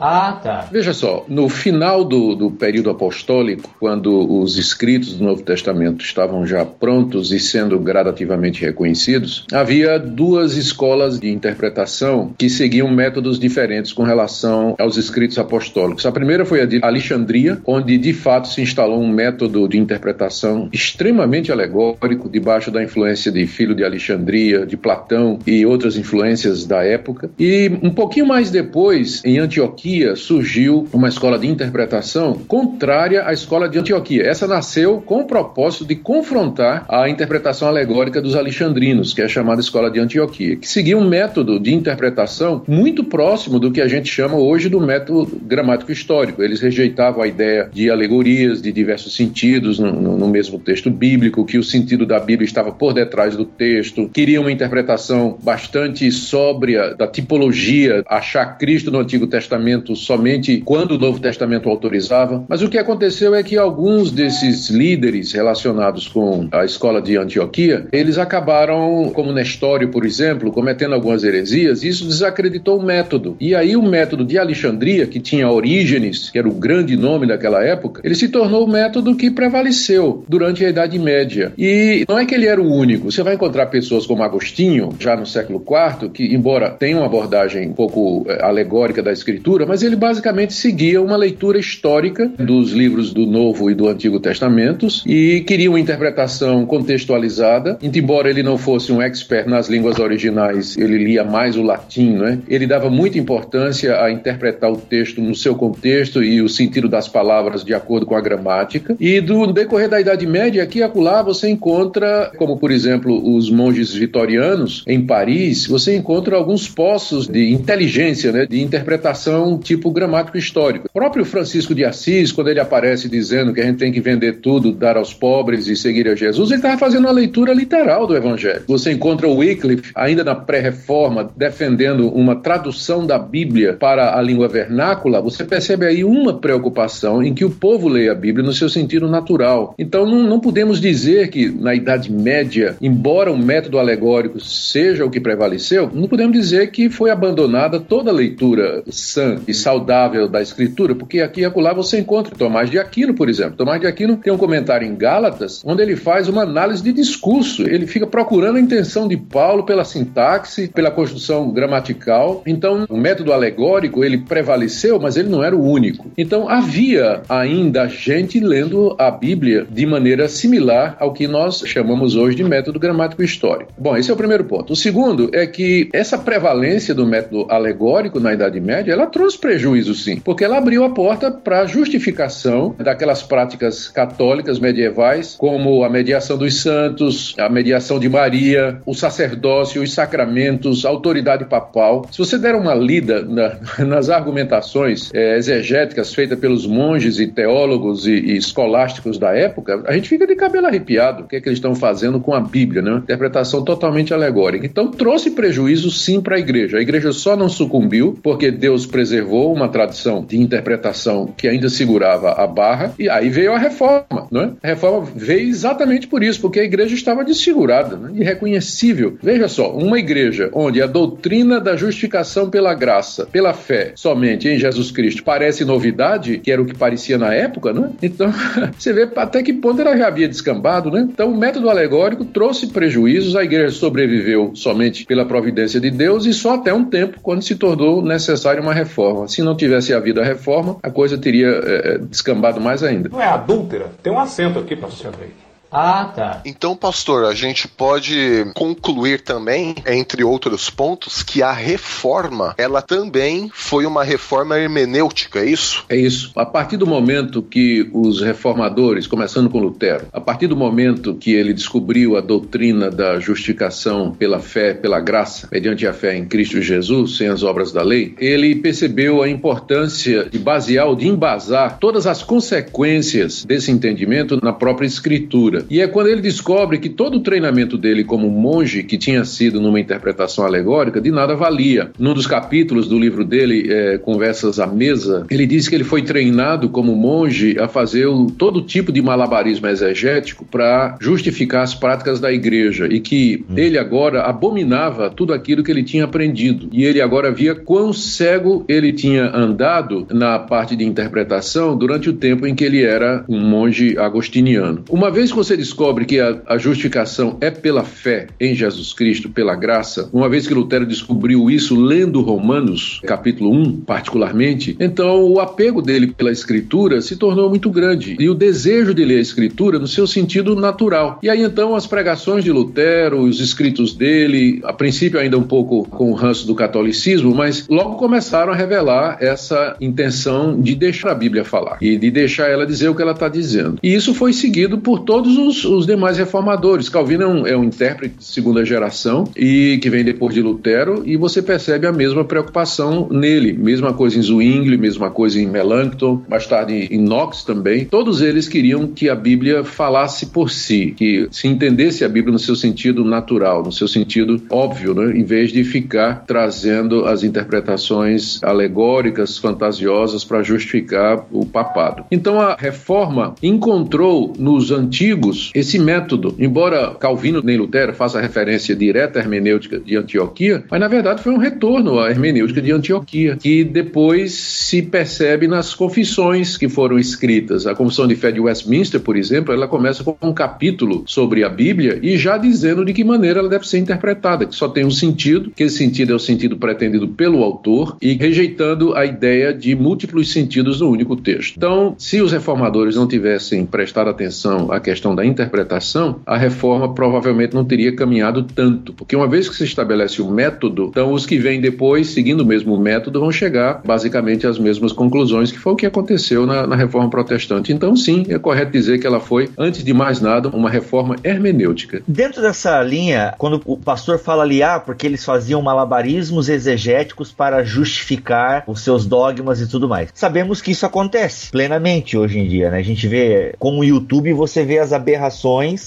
Ah, 0.00 0.40
tá. 0.42 0.68
Veja 0.72 0.94
só, 0.94 1.26
no 1.28 1.48
final 1.50 2.02
do, 2.02 2.34
do 2.34 2.50
período 2.50 2.88
apostólico, 2.88 3.68
quando 3.78 4.40
os 4.40 4.56
escritos 4.56 5.14
do 5.14 5.24
Novo 5.24 5.42
Testamento 5.42 6.02
estavam 6.02 6.46
já 6.46 6.64
prontos 6.64 7.32
e 7.32 7.38
sendo 7.38 7.78
gradativamente 7.78 8.62
reconhecidos, 8.62 9.44
havia 9.52 9.98
duas 9.98 10.56
escolas 10.56 11.20
de 11.20 11.30
interpretação 11.30 12.34
que 12.38 12.48
seguiam 12.48 12.90
métodos 12.90 13.38
diferentes 13.38 13.92
com 13.92 14.02
relação 14.02 14.74
aos 14.78 14.96
escritos 14.96 15.38
apostólicos. 15.38 16.06
A 16.06 16.12
primeira 16.12 16.46
foi 16.46 16.62
a 16.62 16.66
de 16.66 16.80
Alexandria, 16.82 17.60
onde 17.66 17.98
de 17.98 18.14
fato 18.14 18.48
se 18.48 18.62
instalou 18.62 19.02
um 19.02 19.12
método 19.12 19.68
de 19.68 19.76
interpretação 19.76 20.68
extremamente 20.72 21.52
alegórico, 21.52 22.28
debaixo 22.28 22.70
da 22.70 22.82
influência 22.82 23.30
de 23.30 23.46
Filho 23.46 23.74
de 23.74 23.84
Alexandria, 23.84 24.64
de 24.64 24.78
Platão 24.78 25.38
e 25.46 25.66
outras 25.66 25.96
influências 25.96 26.64
da 26.64 26.82
época. 26.82 27.30
E 27.38 27.70
um 27.82 27.90
pouquinho 27.90 28.26
mais 28.26 28.50
depois, 28.50 29.22
em 29.24 29.38
Antioquia, 29.38 29.89
Antioquia 29.90 30.14
surgiu 30.14 30.86
uma 30.92 31.08
escola 31.08 31.36
de 31.36 31.48
interpretação 31.48 32.34
contrária 32.46 33.26
à 33.26 33.32
escola 33.32 33.68
de 33.68 33.76
Antioquia. 33.76 34.22
Essa 34.22 34.46
nasceu 34.46 35.00
com 35.00 35.22
o 35.22 35.26
propósito 35.26 35.84
de 35.84 35.96
confrontar 35.96 36.84
a 36.88 37.08
interpretação 37.08 37.66
alegórica 37.66 38.22
dos 38.22 38.36
alexandrinos, 38.36 39.12
que 39.12 39.20
é 39.20 39.28
chamada 39.28 39.60
escola 39.60 39.90
de 39.90 39.98
Antioquia, 39.98 40.56
que 40.56 40.68
seguia 40.68 40.96
um 40.96 41.08
método 41.08 41.58
de 41.58 41.74
interpretação 41.74 42.62
muito 42.68 43.02
próximo 43.02 43.58
do 43.58 43.72
que 43.72 43.80
a 43.80 43.88
gente 43.88 44.08
chama 44.08 44.36
hoje 44.36 44.68
do 44.68 44.80
método 44.80 45.40
gramático 45.42 45.90
histórico. 45.90 46.40
Eles 46.40 46.60
rejeitavam 46.60 47.22
a 47.22 47.26
ideia 47.26 47.68
de 47.72 47.90
alegorias 47.90 48.62
de 48.62 48.70
diversos 48.70 49.16
sentidos 49.16 49.80
no, 49.80 49.92
no, 49.92 50.16
no 50.16 50.28
mesmo 50.28 50.58
texto 50.58 50.88
bíblico, 50.88 51.44
que 51.44 51.58
o 51.58 51.64
sentido 51.64 52.06
da 52.06 52.20
Bíblia 52.20 52.46
estava 52.46 52.70
por 52.70 52.94
detrás 52.94 53.36
do 53.36 53.44
texto, 53.44 54.08
queriam 54.12 54.44
uma 54.44 54.52
interpretação 54.52 55.36
bastante 55.42 56.10
sóbria 56.12 56.94
da 56.94 57.08
tipologia, 57.08 58.04
achar 58.06 58.56
Cristo 58.56 58.90
no 58.90 59.00
Antigo 59.00 59.26
Testamento 59.26 59.79
Testamento 59.80 59.96
somente 59.96 60.62
quando 60.64 60.92
o 60.92 60.98
Novo 60.98 61.18
Testamento 61.18 61.68
autorizava, 61.68 62.44
mas 62.48 62.62
o 62.62 62.68
que 62.68 62.78
aconteceu 62.78 63.34
é 63.34 63.42
que 63.42 63.56
alguns 63.56 64.10
desses 64.10 64.68
líderes 64.68 65.32
relacionados 65.32 66.06
com 66.08 66.48
a 66.52 66.64
escola 66.64 67.00
de 67.00 67.16
Antioquia, 67.16 67.86
eles 67.92 68.18
acabaram, 68.18 69.10
como 69.14 69.32
Nestório, 69.32 69.88
por 69.88 70.04
exemplo, 70.04 70.52
cometendo 70.52 70.94
algumas 70.94 71.24
heresias, 71.24 71.82
e 71.82 71.88
isso 71.88 72.06
desacreditou 72.06 72.78
o 72.78 72.82
método. 72.82 73.36
E 73.40 73.54
aí 73.54 73.76
o 73.76 73.82
método 73.82 74.24
de 74.24 74.38
Alexandria, 74.38 75.06
que 75.06 75.20
tinha 75.20 75.48
Orígenes, 75.48 76.30
que 76.30 76.38
era 76.38 76.48
o 76.48 76.52
grande 76.52 76.96
nome 76.96 77.26
daquela 77.26 77.64
época, 77.64 78.00
ele 78.04 78.14
se 78.14 78.28
tornou 78.28 78.64
o 78.64 78.70
método 78.70 79.16
que 79.16 79.30
prevaleceu 79.30 80.24
durante 80.28 80.64
a 80.64 80.68
Idade 80.68 80.98
Média. 80.98 81.52
E 81.56 82.04
não 82.08 82.18
é 82.18 82.26
que 82.26 82.34
ele 82.34 82.46
era 82.46 82.60
o 82.60 82.72
único. 82.72 83.10
Você 83.10 83.22
vai 83.22 83.34
encontrar 83.34 83.66
pessoas 83.66 84.06
como 84.06 84.22
Agostinho, 84.22 84.90
já 84.98 85.16
no 85.16 85.26
século 85.26 85.62
IV, 85.62 86.10
que 86.10 86.34
embora 86.34 86.70
tenha 86.70 86.96
uma 86.96 87.06
abordagem 87.06 87.68
um 87.68 87.72
pouco 87.72 88.24
eh, 88.28 88.38
alegórica 88.42 89.02
da 89.02 89.12
escritura, 89.12 89.66
mas 89.70 89.84
ele 89.84 89.94
basicamente 89.94 90.52
seguia 90.52 91.00
uma 91.00 91.16
leitura 91.16 91.56
histórica 91.56 92.26
dos 92.26 92.72
livros 92.72 93.14
do 93.14 93.24
Novo 93.24 93.70
e 93.70 93.74
do 93.74 93.86
Antigo 93.86 94.18
Testamentos 94.18 95.04
e 95.06 95.44
queria 95.46 95.70
uma 95.70 95.78
interpretação 95.78 96.66
contextualizada. 96.66 97.78
Embora 97.80 98.28
ele 98.28 98.42
não 98.42 98.58
fosse 98.58 98.90
um 98.90 99.00
expert 99.00 99.48
nas 99.48 99.68
línguas 99.68 100.00
originais, 100.00 100.76
ele 100.76 100.98
lia 100.98 101.22
mais 101.22 101.56
o 101.56 101.62
latim, 101.62 102.14
né? 102.14 102.40
Ele 102.48 102.66
dava 102.66 102.90
muita 102.90 103.16
importância 103.16 104.02
a 104.02 104.10
interpretar 104.10 104.72
o 104.72 104.76
texto 104.76 105.20
no 105.20 105.36
seu 105.36 105.54
contexto 105.54 106.20
e 106.20 106.42
o 106.42 106.48
sentido 106.48 106.88
das 106.88 107.06
palavras 107.06 107.64
de 107.64 107.72
acordo 107.72 108.06
com 108.06 108.16
a 108.16 108.20
gramática. 108.20 108.96
E 108.98 109.20
do 109.20 109.52
decorrer 109.52 109.88
da 109.88 110.00
Idade 110.00 110.26
Média, 110.26 110.64
aqui 110.64 110.80
e 110.80 110.82
acolá 110.82 111.22
você 111.22 111.48
encontra, 111.48 112.32
como 112.36 112.58
por 112.58 112.72
exemplo 112.72 113.36
os 113.36 113.48
monges 113.48 113.94
vitorianos 113.94 114.82
em 114.84 115.00
Paris, 115.06 115.68
você 115.68 115.94
encontra 115.94 116.34
alguns 116.34 116.66
poços 116.66 117.28
de 117.28 117.52
inteligência, 117.52 118.32
né, 118.32 118.46
de 118.46 118.60
interpretação 118.60 119.59
tipo 119.60 119.90
gramático 119.90 120.36
histórico. 120.36 120.88
O 120.88 120.92
próprio 120.92 121.24
Francisco 121.24 121.74
de 121.74 121.84
Assis, 121.84 122.32
quando 122.32 122.48
ele 122.48 122.60
aparece 122.60 123.08
dizendo 123.08 123.52
que 123.52 123.60
a 123.60 123.64
gente 123.64 123.78
tem 123.78 123.92
que 123.92 124.00
vender 124.00 124.40
tudo, 124.40 124.72
dar 124.72 124.96
aos 124.96 125.14
pobres 125.14 125.66
e 125.66 125.76
seguir 125.76 126.08
a 126.08 126.14
Jesus, 126.14 126.50
ele 126.50 126.58
estava 126.58 126.78
fazendo 126.78 127.04
uma 127.04 127.12
leitura 127.12 127.52
literal 127.52 128.06
do 128.06 128.16
Evangelho. 128.16 128.62
Você 128.66 128.92
encontra 128.92 129.28
o 129.28 129.36
Wycliffe, 129.36 129.92
ainda 129.94 130.24
na 130.24 130.34
pré-reforma, 130.34 131.30
defendendo 131.36 132.08
uma 132.08 132.36
tradução 132.36 133.06
da 133.06 133.18
Bíblia 133.18 133.74
para 133.74 134.16
a 134.18 134.22
língua 134.22 134.48
vernácula. 134.48 135.20
Você 135.20 135.44
percebe 135.44 135.86
aí 135.86 136.04
uma 136.04 136.38
preocupação 136.38 137.22
em 137.22 137.34
que 137.34 137.44
o 137.44 137.50
povo 137.50 137.88
leia 137.88 138.12
a 138.12 138.14
Bíblia 138.14 138.44
no 138.44 138.52
seu 138.52 138.68
sentido 138.68 139.08
natural. 139.08 139.74
Então 139.78 140.06
não, 140.06 140.22
não 140.22 140.40
podemos 140.40 140.80
dizer 140.80 141.28
que 141.28 141.50
na 141.50 141.74
Idade 141.74 142.12
Média, 142.12 142.76
embora 142.80 143.32
o 143.32 143.38
método 143.38 143.78
alegórico 143.78 144.40
seja 144.40 145.04
o 145.04 145.10
que 145.10 145.20
prevaleceu, 145.20 145.90
não 145.92 146.08
podemos 146.08 146.36
dizer 146.36 146.70
que 146.70 146.88
foi 146.90 147.10
abandonada 147.10 147.80
toda 147.80 148.10
a 148.10 148.14
leitura 148.14 148.82
sã 148.90 149.39
e 149.46 149.54
saudável 149.54 150.28
da 150.28 150.42
Escritura, 150.42 150.94
porque 150.94 151.20
aqui 151.20 151.40
e 151.40 151.44
acolá 151.44 151.72
você 151.72 151.98
encontra 151.98 152.34
Tomás 152.36 152.70
de 152.70 152.78
Aquino, 152.78 153.14
por 153.14 153.28
exemplo. 153.28 153.56
Tomás 153.56 153.80
de 153.80 153.86
Aquino 153.86 154.16
tem 154.16 154.32
um 154.32 154.38
comentário 154.38 154.86
em 154.86 154.94
Gálatas 154.94 155.62
onde 155.64 155.82
ele 155.82 155.96
faz 155.96 156.28
uma 156.28 156.42
análise 156.42 156.82
de 156.82 156.92
discurso. 156.92 157.62
Ele 157.62 157.86
fica 157.86 158.06
procurando 158.06 158.56
a 158.56 158.60
intenção 158.60 159.08
de 159.08 159.16
Paulo 159.16 159.64
pela 159.64 159.84
sintaxe, 159.84 160.68
pela 160.68 160.90
construção 160.90 161.50
gramatical. 161.50 162.42
Então, 162.46 162.86
o 162.88 162.96
método 162.96 163.32
alegórico 163.32 164.04
ele 164.04 164.18
prevaleceu, 164.18 164.98
mas 165.00 165.16
ele 165.16 165.28
não 165.28 165.42
era 165.42 165.56
o 165.56 165.64
único. 165.64 166.10
Então, 166.16 166.48
havia 166.48 167.22
ainda 167.28 167.88
gente 167.88 168.40
lendo 168.40 168.94
a 168.98 169.10
Bíblia 169.10 169.66
de 169.70 169.86
maneira 169.86 170.28
similar 170.28 170.96
ao 170.98 171.12
que 171.12 171.26
nós 171.26 171.62
chamamos 171.66 172.16
hoje 172.16 172.36
de 172.36 172.44
método 172.44 172.78
gramático 172.78 173.22
histórico. 173.22 173.72
Bom, 173.78 173.96
esse 173.96 174.10
é 174.10 174.14
o 174.14 174.16
primeiro 174.16 174.44
ponto. 174.44 174.72
O 174.72 174.76
segundo 174.76 175.30
é 175.32 175.46
que 175.46 175.88
essa 175.92 176.18
prevalência 176.18 176.94
do 176.94 177.06
método 177.06 177.46
alegórico 177.48 178.20
na 178.20 178.32
Idade 178.32 178.60
Média, 178.60 178.92
ela 178.92 179.06
trouxe 179.06 179.29
prejuízo 179.36 179.94
sim, 179.94 180.20
porque 180.20 180.44
ela 180.44 180.58
abriu 180.58 180.84
a 180.84 180.90
porta 180.90 181.30
para 181.30 181.60
a 181.60 181.66
justificação 181.66 182.74
daquelas 182.78 183.22
práticas 183.22 183.88
católicas 183.88 184.58
medievais, 184.58 185.36
como 185.38 185.84
a 185.84 185.88
mediação 185.88 186.36
dos 186.36 186.60
santos, 186.60 187.34
a 187.38 187.48
mediação 187.48 187.98
de 187.98 188.08
Maria, 188.08 188.80
o 188.84 188.94
sacerdócio, 188.94 189.82
os 189.82 189.92
sacramentos, 189.92 190.84
a 190.84 190.88
autoridade 190.88 191.44
papal. 191.44 192.06
Se 192.10 192.18
você 192.18 192.38
der 192.38 192.54
uma 192.54 192.74
lida 192.74 193.22
na, 193.22 193.58
nas 193.84 194.10
argumentações 194.10 195.10
é, 195.14 195.36
exegéticas 195.36 196.14
feitas 196.14 196.38
pelos 196.38 196.66
monges 196.66 197.18
e 197.18 197.26
teólogos 197.26 198.06
e, 198.06 198.12
e, 198.12 198.36
escolásticos 198.36 199.18
da 199.18 199.32
época, 199.32 199.82
a 199.86 199.92
gente 199.92 200.08
fica 200.08 200.26
de 200.26 200.34
cabelo 200.34 200.66
arrepiado. 200.66 201.24
O 201.24 201.26
que 201.26 201.36
é 201.36 201.40
que 201.40 201.48
eles 201.48 201.58
estão 201.58 201.74
fazendo 201.74 202.20
com 202.20 202.34
a 202.34 202.40
Bíblia, 202.40 202.82
né? 202.82 202.96
Interpretação 202.96 203.64
totalmente 203.64 204.12
alegórica. 204.12 204.66
Então 204.66 204.90
trouxe 204.90 205.30
prejuízo 205.30 205.90
sim 205.90 206.20
para 206.20 206.36
a 206.36 206.38
igreja. 206.38 206.78
A 206.78 206.82
igreja 206.82 207.12
só 207.12 207.36
não 207.36 207.48
sucumbiu 207.48 208.18
porque 208.22 208.50
Deus 208.50 208.86
preservou 208.86 209.19
uma 209.28 209.68
tradição 209.68 210.24
de 210.24 210.38
interpretação 210.38 211.32
que 211.36 211.48
ainda 211.48 211.68
segurava 211.68 212.32
a 212.32 212.46
barra 212.46 212.94
e 212.98 213.08
aí 213.08 213.28
veio 213.28 213.52
a 213.52 213.58
reforma, 213.58 214.26
né? 214.30 214.52
A 214.62 214.68
reforma 214.68 215.06
veio 215.14 215.48
exatamente 215.48 216.06
por 216.06 216.22
isso, 216.22 216.40
porque 216.40 216.60
a 216.60 216.64
igreja 216.64 216.94
estava 216.94 217.24
desfigurada, 217.24 217.96
né? 217.96 218.10
irreconhecível. 218.14 219.16
Veja 219.22 219.48
só, 219.48 219.72
uma 219.72 219.98
igreja 219.98 220.50
onde 220.52 220.82
a 220.82 220.86
doutrina 220.86 221.60
da 221.60 221.76
justificação 221.76 222.50
pela 222.50 222.74
graça, 222.74 223.26
pela 223.26 223.52
fé, 223.52 223.92
somente 223.94 224.48
em 224.48 224.58
Jesus 224.58 224.90
Cristo 224.90 225.22
parece 225.24 225.64
novidade, 225.64 226.38
que 226.38 226.50
era 226.50 226.60
o 226.60 226.66
que 226.66 226.76
parecia 226.76 227.18
na 227.18 227.34
época, 227.34 227.72
né? 227.72 227.90
Então, 228.02 228.32
você 228.76 228.92
vê 228.92 229.08
até 229.16 229.42
que 229.42 229.52
ponto 229.52 229.80
ela 229.80 229.96
já 229.96 230.08
havia 230.08 230.28
descambado, 230.28 230.90
né? 230.90 231.08
Então, 231.10 231.30
o 231.30 231.36
método 231.36 231.68
alegórico 231.68 232.24
trouxe 232.24 232.68
prejuízos, 232.68 233.36
a 233.36 233.44
igreja 233.44 233.70
sobreviveu 233.70 234.52
somente 234.54 235.04
pela 235.04 235.24
providência 235.24 235.80
de 235.80 235.90
Deus 235.90 236.26
e 236.26 236.32
só 236.32 236.54
até 236.54 236.72
um 236.72 236.84
tempo, 236.84 237.18
quando 237.22 237.42
se 237.42 237.54
tornou 237.54 238.02
necessária 238.02 238.62
uma 238.62 238.74
reforma. 238.74 239.09
Se 239.28 239.42
não 239.42 239.56
tivesse 239.56 239.92
havido 239.94 240.20
a 240.20 240.24
reforma, 240.24 240.76
a 240.82 240.90
coisa 240.90 241.18
teria 241.18 241.48
é, 241.48 241.98
descambado 241.98 242.60
mais 242.60 242.82
ainda. 242.82 243.08
Não 243.08 243.20
é 243.20 243.26
adúltera? 243.26 243.86
Tem 244.02 244.12
um 244.12 244.18
acento 244.18 244.58
aqui 244.58 244.76
para 244.76 244.88
você 244.88 245.08
ver. 245.10 245.34
Ah, 245.70 246.04
tá. 246.14 246.42
Então, 246.44 246.76
pastor, 246.76 247.24
a 247.24 247.34
gente 247.34 247.68
pode 247.68 248.44
concluir 248.54 249.20
também, 249.20 249.74
entre 249.86 250.24
outros 250.24 250.68
pontos, 250.68 251.22
que 251.22 251.42
a 251.42 251.52
reforma, 251.52 252.54
ela 252.58 252.82
também 252.82 253.50
foi 253.52 253.86
uma 253.86 254.02
reforma 254.02 254.58
hermenêutica, 254.58 255.40
é 255.40 255.46
isso? 255.46 255.84
É 255.88 255.96
isso. 255.96 256.32
A 256.34 256.44
partir 256.44 256.76
do 256.76 256.86
momento 256.86 257.42
que 257.42 257.88
os 257.92 258.20
reformadores, 258.20 259.06
começando 259.06 259.48
com 259.48 259.58
Lutero, 259.58 260.06
a 260.12 260.20
partir 260.20 260.48
do 260.48 260.56
momento 260.56 261.14
que 261.14 261.32
ele 261.32 261.52
descobriu 261.52 262.16
a 262.16 262.20
doutrina 262.20 262.90
da 262.90 263.20
justificação 263.20 264.12
pela 264.12 264.40
fé, 264.40 264.74
pela 264.74 265.00
graça, 265.00 265.48
mediante 265.52 265.86
a 265.86 265.92
fé 265.92 266.16
em 266.16 266.26
Cristo 266.26 266.60
Jesus, 266.60 267.16
sem 267.16 267.28
as 267.28 267.42
obras 267.42 267.72
da 267.72 267.82
lei, 267.82 268.14
ele 268.18 268.56
percebeu 268.56 269.22
a 269.22 269.28
importância 269.28 270.24
de 270.24 270.38
basear 270.38 270.86
ou 270.86 270.96
de 270.96 271.06
embasar 271.06 271.78
todas 271.78 272.06
as 272.06 272.22
consequências 272.22 273.44
desse 273.44 273.70
entendimento 273.70 274.38
na 274.42 274.52
própria 274.52 274.86
escritura. 274.86 275.59
E 275.68 275.80
é 275.80 275.86
quando 275.86 276.08
ele 276.08 276.20
descobre 276.20 276.78
que 276.78 276.88
todo 276.88 277.18
o 277.18 277.20
treinamento 277.20 277.76
dele 277.76 278.04
como 278.04 278.30
monge, 278.30 278.82
que 278.82 278.96
tinha 278.96 279.24
sido 279.24 279.60
numa 279.60 279.80
interpretação 279.80 280.44
alegórica, 280.44 281.00
de 281.00 281.10
nada 281.10 281.34
valia. 281.34 281.90
Num 281.98 282.14
dos 282.14 282.26
capítulos 282.26 282.88
do 282.88 282.98
livro 282.98 283.24
dele, 283.24 283.66
é, 283.70 283.98
Conversas 283.98 284.58
à 284.58 284.66
Mesa, 284.66 285.26
ele 285.30 285.46
diz 285.46 285.68
que 285.68 285.74
ele 285.74 285.84
foi 285.84 286.02
treinado 286.02 286.68
como 286.68 286.94
monge 286.94 287.58
a 287.58 287.68
fazer 287.68 288.06
o, 288.06 288.26
todo 288.26 288.62
tipo 288.62 288.92
de 288.92 289.02
malabarismo 289.02 289.66
exegético 289.66 290.44
para 290.44 290.96
justificar 291.00 291.62
as 291.62 291.74
práticas 291.74 292.20
da 292.20 292.32
igreja 292.32 292.86
e 292.86 293.00
que 293.00 293.44
hum. 293.48 293.54
ele 293.56 293.78
agora 293.78 294.22
abominava 294.22 295.10
tudo 295.10 295.32
aquilo 295.32 295.62
que 295.62 295.70
ele 295.70 295.82
tinha 295.82 296.04
aprendido. 296.04 296.68
E 296.72 296.84
ele 296.84 297.00
agora 297.00 297.30
via 297.30 297.54
quão 297.54 297.92
cego 297.92 298.64
ele 298.68 298.92
tinha 298.92 299.34
andado 299.34 300.06
na 300.10 300.38
parte 300.38 300.76
de 300.76 300.84
interpretação 300.84 301.76
durante 301.76 302.08
o 302.08 302.12
tempo 302.12 302.46
em 302.46 302.54
que 302.54 302.64
ele 302.64 302.82
era 302.82 303.24
um 303.28 303.40
monge 303.40 303.96
agostiniano. 303.98 304.84
Uma 304.90 305.10
vez 305.10 305.30
que 305.30 305.36
você 305.36 305.49
descobre 305.56 306.04
que 306.04 306.20
a, 306.20 306.40
a, 306.46 306.58
justificação 306.58 307.36
é 307.40 307.50
pela 307.50 307.84
fé 307.84 308.28
em 308.40 308.54
Jesus 308.54 308.92
Cristo, 308.92 309.30
pela 309.30 309.54
graça, 309.54 310.08
uma 310.12 310.28
vez 310.28 310.46
que 310.46 310.54
Lutero 310.54 310.86
descobriu 310.86 311.50
isso 311.50 311.74
lendo 311.74 312.20
Romanos, 312.20 313.00
capítulo 313.04 313.52
1, 313.52 313.80
particularmente, 313.80 314.76
então 314.78 315.24
o 315.24 315.40
apego 315.40 315.82
dele 315.82 316.08
pela 316.08 316.30
Escritura 316.30 317.00
se 317.00 317.16
tornou 317.16 317.48
muito 317.48 317.70
grande 317.70 318.16
e 318.18 318.28
o 318.28 318.34
desejo 318.34 318.94
de 318.94 319.04
ler 319.04 319.18
a 319.18 319.22
Escritura 319.22 319.78
no 319.78 319.86
seu 319.86 320.06
sentido 320.06 320.54
natural. 320.54 321.18
E 321.22 321.28
aí 321.28 321.42
então 321.42 321.74
as 321.74 321.86
pregações 321.86 322.44
de 322.44 322.52
Lutero, 322.52 323.20
os 323.20 323.40
escritos 323.40 323.94
dele, 323.94 324.60
a 324.64 324.72
princípio 324.72 325.18
ainda 325.18 325.38
um 325.38 325.42
pouco 325.42 325.84
com 325.88 326.10
o 326.10 326.14
ranço 326.14 326.46
do 326.46 326.54
catolicismo, 326.54 327.34
mas 327.34 327.66
logo 327.68 327.96
começaram 327.96 328.52
a 328.52 328.56
revelar 328.56 329.18
essa 329.20 329.76
intenção 329.80 330.60
de 330.60 330.74
deixar 330.74 331.12
a 331.12 331.14
Bíblia 331.14 331.44
falar 331.44 331.78
e 331.80 331.96
de 331.96 332.10
deixar 332.10 332.48
ela 332.48 332.66
dizer 332.66 332.88
o 332.88 332.94
que 332.94 333.02
ela 333.02 333.12
está 333.12 333.28
dizendo. 333.28 333.78
E 333.82 333.94
isso 333.94 334.14
foi 334.14 334.32
seguido 334.32 334.78
por 334.78 335.00
todos 335.00 335.36
os 335.48 335.60
os, 335.64 335.86
demais 335.86 336.18
reformadores. 336.18 336.88
Calvino 336.88 337.22
é 337.22 337.26
um, 337.26 337.46
é 337.46 337.56
um 337.56 337.64
intérprete 337.64 338.16
de 338.18 338.24
segunda 338.24 338.64
geração 338.64 339.24
e 339.36 339.78
que 339.82 339.90
vem 339.90 340.04
depois 340.04 340.34
de 340.34 340.42
Lutero 340.42 341.02
e 341.04 341.16
você 341.16 341.42
percebe 341.42 341.86
a 341.86 341.92
mesma 341.92 342.24
preocupação 342.24 343.08
nele. 343.10 343.52
Mesma 343.52 343.92
coisa 343.92 344.18
em 344.18 344.22
Zwingli, 344.22 344.76
mesma 344.76 345.10
coisa 345.10 345.40
em 345.40 345.46
Melanchthon, 345.46 346.22
mais 346.28 346.46
tarde 346.46 346.88
em 346.90 346.98
Knox 346.98 347.44
também. 347.44 347.84
Todos 347.84 348.20
eles 348.20 348.48
queriam 348.48 348.86
que 348.86 349.08
a 349.08 349.14
Bíblia 349.14 349.64
falasse 349.64 350.26
por 350.26 350.50
si, 350.50 350.94
que 350.96 351.28
se 351.30 351.48
entendesse 351.48 352.04
a 352.04 352.08
Bíblia 352.08 352.32
no 352.32 352.38
seu 352.38 352.56
sentido 352.56 353.04
natural, 353.04 353.62
no 353.62 353.72
seu 353.72 353.88
sentido 353.88 354.40
óbvio, 354.50 354.94
né? 354.94 355.16
em 355.16 355.24
vez 355.24 355.52
de 355.52 355.64
ficar 355.64 356.24
trazendo 356.26 357.06
as 357.06 357.24
interpretações 357.24 358.42
alegóricas, 358.42 359.38
fantasiosas 359.38 360.24
para 360.24 360.42
justificar 360.42 361.26
o 361.30 361.44
papado. 361.44 362.04
Então 362.10 362.40
a 362.40 362.56
reforma 362.58 363.34
encontrou 363.42 364.32
nos 364.38 364.70
antigos 364.70 365.29
Esse 365.54 365.78
método, 365.78 366.34
embora 366.38 366.94
Calvino 366.94 367.40
nem 367.42 367.56
Lutero 367.56 367.94
faça 367.94 368.20
referência 368.20 368.74
direta 368.74 369.18
à 369.18 369.22
hermenêutica 369.22 369.78
de 369.78 369.96
Antioquia, 369.96 370.64
mas 370.70 370.80
na 370.80 370.88
verdade 370.88 371.22
foi 371.22 371.32
um 371.32 371.38
retorno 371.38 371.98
à 371.98 372.10
hermenêutica 372.10 372.60
de 372.60 372.72
Antioquia, 372.72 373.36
que 373.36 373.64
depois 373.64 374.32
se 374.32 374.82
percebe 374.82 375.46
nas 375.46 375.74
confissões 375.74 376.56
que 376.56 376.68
foram 376.68 376.98
escritas. 376.98 377.66
A 377.66 377.74
Confissão 377.74 378.06
de 378.06 378.14
Fé 378.14 378.30
de 378.30 378.40
Westminster, 378.40 379.00
por 379.00 379.16
exemplo, 379.16 379.52
ela 379.52 379.68
começa 379.68 380.04
com 380.04 380.16
um 380.22 380.32
capítulo 380.32 381.04
sobre 381.06 381.44
a 381.44 381.48
Bíblia 381.48 381.98
e 382.02 382.16
já 382.16 382.36
dizendo 382.36 382.84
de 382.84 382.92
que 382.92 383.04
maneira 383.04 383.40
ela 383.40 383.48
deve 383.48 383.66
ser 383.66 383.78
interpretada, 383.78 384.46
que 384.46 384.54
só 384.54 384.68
tem 384.68 384.84
um 384.84 384.90
sentido, 384.90 385.50
que 385.54 385.64
esse 385.64 385.78
sentido 385.78 386.12
é 386.12 386.16
o 386.16 386.18
sentido 386.18 386.56
pretendido 386.56 387.08
pelo 387.08 387.42
autor 387.42 387.96
e 388.00 388.14
rejeitando 388.14 388.94
a 388.94 389.04
ideia 389.04 389.52
de 389.52 389.74
múltiplos 389.74 390.32
sentidos 390.32 390.80
no 390.80 390.90
único 390.90 391.16
texto. 391.16 391.56
Então, 391.56 391.94
se 391.98 392.20
os 392.20 392.32
reformadores 392.32 392.96
não 392.96 393.06
tivessem 393.06 393.66
prestado 393.66 394.10
atenção 394.10 394.70
à 394.72 394.80
questão 394.80 395.14
da 395.14 395.19
interpretação, 395.24 396.20
a 396.26 396.36
reforma 396.36 396.94
provavelmente 396.94 397.54
não 397.54 397.64
teria 397.64 397.94
caminhado 397.94 398.42
tanto, 398.42 398.92
porque 398.92 399.16
uma 399.16 399.28
vez 399.28 399.48
que 399.48 399.54
se 399.54 399.64
estabelece 399.64 400.20
o 400.22 400.28
um 400.28 400.30
método, 400.30 400.88
então 400.90 401.12
os 401.12 401.26
que 401.26 401.38
vêm 401.38 401.60
depois, 401.60 402.08
seguindo 402.08 402.40
o 402.40 402.46
mesmo 402.46 402.76
método, 402.78 403.20
vão 403.20 403.30
chegar 403.30 403.82
basicamente 403.84 404.46
às 404.46 404.58
mesmas 404.58 404.92
conclusões, 404.92 405.52
que 405.52 405.58
foi 405.58 405.72
o 405.72 405.76
que 405.76 405.86
aconteceu 405.86 406.46
na, 406.46 406.66
na 406.66 406.76
reforma 406.76 407.10
protestante. 407.10 407.72
Então, 407.72 407.94
sim, 407.94 408.24
é 408.28 408.38
correto 408.38 408.72
dizer 408.72 408.98
que 408.98 409.06
ela 409.06 409.20
foi, 409.20 409.50
antes 409.58 409.84
de 409.84 409.92
mais 409.92 410.20
nada, 410.20 410.48
uma 410.48 410.70
reforma 410.70 411.16
hermenêutica. 411.22 412.02
Dentro 412.06 412.42
dessa 412.42 412.82
linha, 412.82 413.34
quando 413.38 413.60
o 413.64 413.76
pastor 413.76 414.18
fala 414.18 414.42
ali, 414.42 414.62
ah, 414.62 414.80
porque 414.80 415.06
eles 415.06 415.24
faziam 415.24 415.62
malabarismos 415.62 416.48
exegéticos 416.48 417.32
para 417.32 417.62
justificar 417.62 418.64
os 418.66 418.82
seus 418.82 419.06
dogmas 419.06 419.60
e 419.60 419.68
tudo 419.68 419.88
mais. 419.88 420.10
Sabemos 420.14 420.60
que 420.60 420.70
isso 420.70 420.86
acontece 420.86 421.50
plenamente 421.50 422.16
hoje 422.16 422.38
em 422.38 422.48
dia, 422.48 422.70
né? 422.70 422.78
A 422.78 422.82
gente 422.82 423.06
vê 423.06 423.54
com 423.58 423.78
o 423.78 423.84
YouTube 423.84 424.32
você 424.32 424.64
vê 424.64 424.78
as 424.78 424.92
aberrações 424.92 425.09